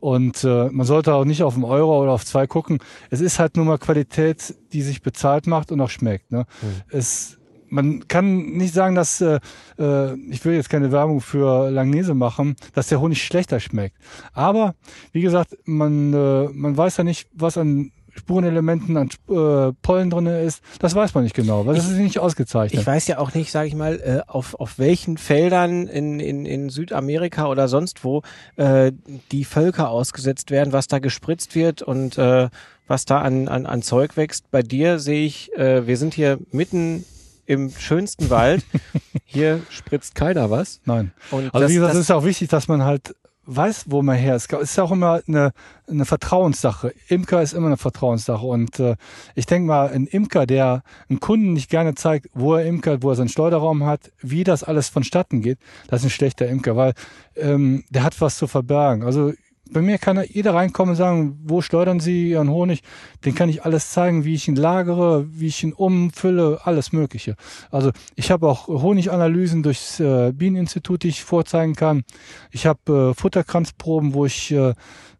Und 0.00 0.44
äh, 0.44 0.68
man 0.70 0.86
sollte 0.86 1.14
auch 1.14 1.24
nicht 1.24 1.42
auf 1.42 1.54
einen 1.54 1.64
Euro 1.64 2.02
oder 2.02 2.12
auf 2.12 2.24
zwei 2.24 2.46
gucken. 2.46 2.78
Es 3.10 3.20
ist 3.20 3.38
halt 3.38 3.56
nur 3.56 3.64
mal 3.64 3.78
Qualität, 3.78 4.54
die 4.72 4.82
sich 4.82 5.02
bezahlt 5.02 5.46
macht 5.46 5.72
und 5.72 5.80
auch 5.80 5.90
schmeckt. 5.90 6.30
Ne? 6.30 6.46
Es, 6.90 7.38
man 7.68 8.06
kann 8.06 8.52
nicht 8.52 8.74
sagen, 8.74 8.94
dass, 8.94 9.20
äh, 9.20 9.40
äh, 9.78 10.14
ich 10.30 10.44
will 10.44 10.54
jetzt 10.54 10.70
keine 10.70 10.92
Werbung 10.92 11.20
für 11.20 11.70
Langnese 11.70 12.14
machen, 12.14 12.56
dass 12.74 12.88
der 12.88 13.00
Honig 13.00 13.22
schlechter 13.22 13.58
schmeckt. 13.58 13.96
Aber, 14.32 14.74
wie 15.12 15.22
gesagt, 15.22 15.56
man, 15.64 16.12
äh, 16.12 16.48
man 16.52 16.76
weiß 16.76 16.98
ja 16.98 17.04
nicht, 17.04 17.28
was 17.32 17.58
an 17.58 17.90
Spurenelementen, 18.16 18.96
an 18.96 19.08
äh, 19.28 19.72
Pollen 19.82 20.10
drinne 20.10 20.42
ist. 20.42 20.62
Das 20.78 20.94
weiß 20.94 21.14
man 21.14 21.24
nicht 21.24 21.34
genau, 21.34 21.66
weil 21.66 21.74
das 21.74 21.88
ist 21.88 21.98
nicht 21.98 22.18
ausgezeichnet. 22.18 22.80
Ich 22.80 22.86
weiß 22.86 23.06
ja 23.06 23.18
auch 23.18 23.34
nicht, 23.34 23.50
sage 23.50 23.68
ich 23.68 23.74
mal, 23.74 24.00
äh, 24.00 24.30
auf, 24.30 24.54
auf 24.54 24.78
welchen 24.78 25.18
Feldern 25.18 25.86
in, 25.86 26.20
in, 26.20 26.46
in 26.46 26.70
Südamerika 26.70 27.46
oder 27.48 27.68
sonst 27.68 28.04
wo 28.04 28.22
äh, 28.56 28.92
die 29.32 29.44
Völker 29.44 29.90
ausgesetzt 29.90 30.50
werden, 30.50 30.72
was 30.72 30.88
da 30.88 30.98
gespritzt 30.98 31.54
wird 31.54 31.82
und 31.82 32.18
äh, 32.18 32.48
was 32.86 33.04
da 33.04 33.20
an, 33.20 33.48
an, 33.48 33.66
an 33.66 33.82
Zeug 33.82 34.16
wächst. 34.16 34.50
Bei 34.50 34.62
dir 34.62 34.98
sehe 34.98 35.26
ich, 35.26 35.52
äh, 35.56 35.86
wir 35.86 35.96
sind 35.96 36.14
hier 36.14 36.38
mitten 36.52 37.04
im 37.46 37.70
schönsten 37.70 38.30
Wald. 38.30 38.64
Hier 39.24 39.60
spritzt 39.70 40.14
keiner 40.14 40.50
was. 40.50 40.80
Nein. 40.84 41.12
Und 41.30 41.54
Also 41.54 41.60
das, 41.60 41.70
wie 41.70 41.74
gesagt, 41.74 41.94
es 41.94 42.00
ist 42.00 42.10
auch 42.10 42.24
wichtig, 42.24 42.48
dass 42.48 42.68
man 42.68 42.84
halt 42.84 43.14
weiß, 43.46 43.84
wo 43.88 44.02
man 44.02 44.16
her 44.16 44.36
ist. 44.36 44.52
Es 44.52 44.72
ist 44.72 44.78
auch 44.78 44.92
immer 44.92 45.20
eine, 45.26 45.52
eine 45.88 46.04
Vertrauenssache. 46.04 46.92
Imker 47.08 47.42
ist 47.42 47.52
immer 47.52 47.68
eine 47.68 47.76
Vertrauenssache. 47.76 48.44
Und 48.44 48.78
äh, 48.80 48.96
ich 49.34 49.46
denke 49.46 49.68
mal, 49.68 49.88
ein 49.88 50.06
Imker, 50.06 50.46
der 50.46 50.82
einem 51.08 51.20
Kunden 51.20 51.52
nicht 51.52 51.70
gerne 51.70 51.94
zeigt, 51.94 52.28
wo 52.34 52.54
er 52.54 52.66
imkert, 52.66 53.02
wo 53.02 53.10
er 53.10 53.16
seinen 53.16 53.28
Schleuderraum 53.28 53.84
hat, 53.84 54.12
wie 54.20 54.44
das 54.44 54.64
alles 54.64 54.88
vonstatten 54.88 55.40
geht, 55.40 55.58
das 55.88 56.00
ist 56.00 56.06
ein 56.06 56.10
schlechter 56.10 56.48
Imker, 56.48 56.76
weil 56.76 56.94
ähm, 57.36 57.84
der 57.90 58.02
hat 58.02 58.20
was 58.20 58.36
zu 58.36 58.46
verbergen. 58.46 59.04
Also 59.04 59.32
bei 59.70 59.82
mir 59.82 59.98
kann 59.98 60.22
jeder 60.28 60.54
reinkommen 60.54 60.90
und 60.90 60.96
sagen, 60.96 61.38
wo 61.44 61.60
schleudern 61.60 62.00
Sie 62.00 62.30
Ihren 62.30 62.50
Honig? 62.50 62.82
Den 63.24 63.34
kann 63.34 63.48
ich 63.48 63.64
alles 63.64 63.90
zeigen, 63.90 64.24
wie 64.24 64.34
ich 64.34 64.48
ihn 64.48 64.56
lagere, 64.56 65.26
wie 65.30 65.48
ich 65.48 65.62
ihn 65.62 65.72
umfülle, 65.72 66.60
alles 66.64 66.92
Mögliche. 66.92 67.36
Also 67.70 67.90
ich 68.14 68.30
habe 68.30 68.48
auch 68.48 68.68
Honiganalysen 68.68 69.62
durchs 69.62 69.98
äh, 70.00 70.32
Bieneninstitut, 70.32 71.02
die 71.02 71.08
ich 71.08 71.24
vorzeigen 71.24 71.74
kann. 71.74 72.04
Ich 72.50 72.66
habe 72.66 73.10
äh, 73.10 73.20
Futterkranzproben, 73.20 74.14
wo 74.14 74.26
ich 74.26 74.52
äh, 74.52 74.74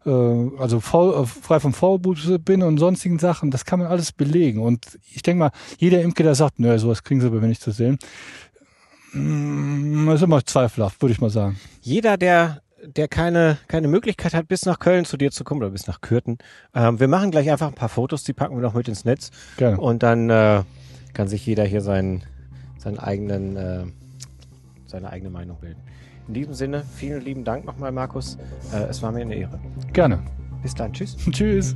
äh, 0.05 0.09
also 0.57 0.79
faul, 0.79 1.23
äh, 1.23 1.25
frei 1.25 1.59
vom 1.59 1.73
Faulbuße 1.73 2.39
bin 2.39 2.63
und 2.63 2.77
sonstigen 2.77 3.19
Sachen. 3.19 3.51
Das 3.51 3.65
kann 3.65 3.79
man 3.79 3.89
alles 3.89 4.11
belegen. 4.11 4.61
Und 4.61 4.97
ich 5.13 5.21
denke 5.21 5.39
mal, 5.39 5.51
jeder 5.77 6.01
Imker, 6.01 6.23
der 6.23 6.35
sagt, 6.35 6.59
nö, 6.59 6.77
sowas 6.79 7.03
kriegen 7.03 7.21
Sie 7.21 7.29
bei 7.29 7.39
mir 7.39 7.47
nicht 7.47 7.61
zu 7.61 7.71
sehen, 7.71 7.99
mm, 9.11 10.09
ist 10.09 10.23
immer 10.23 10.43
zweifelhaft, 10.45 11.01
würde 11.01 11.13
ich 11.13 11.21
mal 11.21 11.29
sagen. 11.29 11.59
jeder, 11.81 12.17
der 12.17 12.61
der 12.95 13.07
keine, 13.07 13.57
keine 13.67 13.87
Möglichkeit 13.87 14.33
hat, 14.33 14.47
bis 14.47 14.65
nach 14.65 14.79
Köln 14.79 15.05
zu 15.05 15.17
dir 15.17 15.31
zu 15.31 15.43
kommen 15.43 15.61
oder 15.61 15.71
bis 15.71 15.87
nach 15.87 16.01
Kürten. 16.01 16.37
Ähm, 16.73 16.99
wir 16.99 17.07
machen 17.07 17.31
gleich 17.31 17.51
einfach 17.51 17.67
ein 17.67 17.73
paar 17.73 17.89
Fotos, 17.89 18.23
die 18.23 18.33
packen 18.33 18.55
wir 18.55 18.61
noch 18.61 18.73
mit 18.73 18.87
ins 18.87 19.05
Netz. 19.05 19.31
Gerne. 19.57 19.79
Und 19.79 20.03
dann 20.03 20.29
äh, 20.29 20.63
kann 21.13 21.27
sich 21.27 21.45
jeder 21.45 21.65
hier 21.65 21.81
seinen, 21.81 22.23
seinen 22.77 22.99
eigenen, 22.99 23.57
äh, 23.57 23.83
seine 24.85 25.09
eigene 25.09 25.29
Meinung 25.29 25.57
bilden. 25.59 25.81
In 26.27 26.33
diesem 26.33 26.53
Sinne, 26.53 26.83
vielen 26.95 27.21
lieben 27.23 27.43
Dank 27.43 27.65
nochmal, 27.65 27.91
Markus. 27.91 28.37
Äh, 28.73 28.83
es 28.89 29.01
war 29.01 29.11
mir 29.11 29.21
eine 29.21 29.35
Ehre. 29.35 29.59
Gerne. 29.93 30.19
Bis 30.61 30.73
dann. 30.73 30.93
Tschüss. 30.93 31.17
Tschüss. 31.31 31.75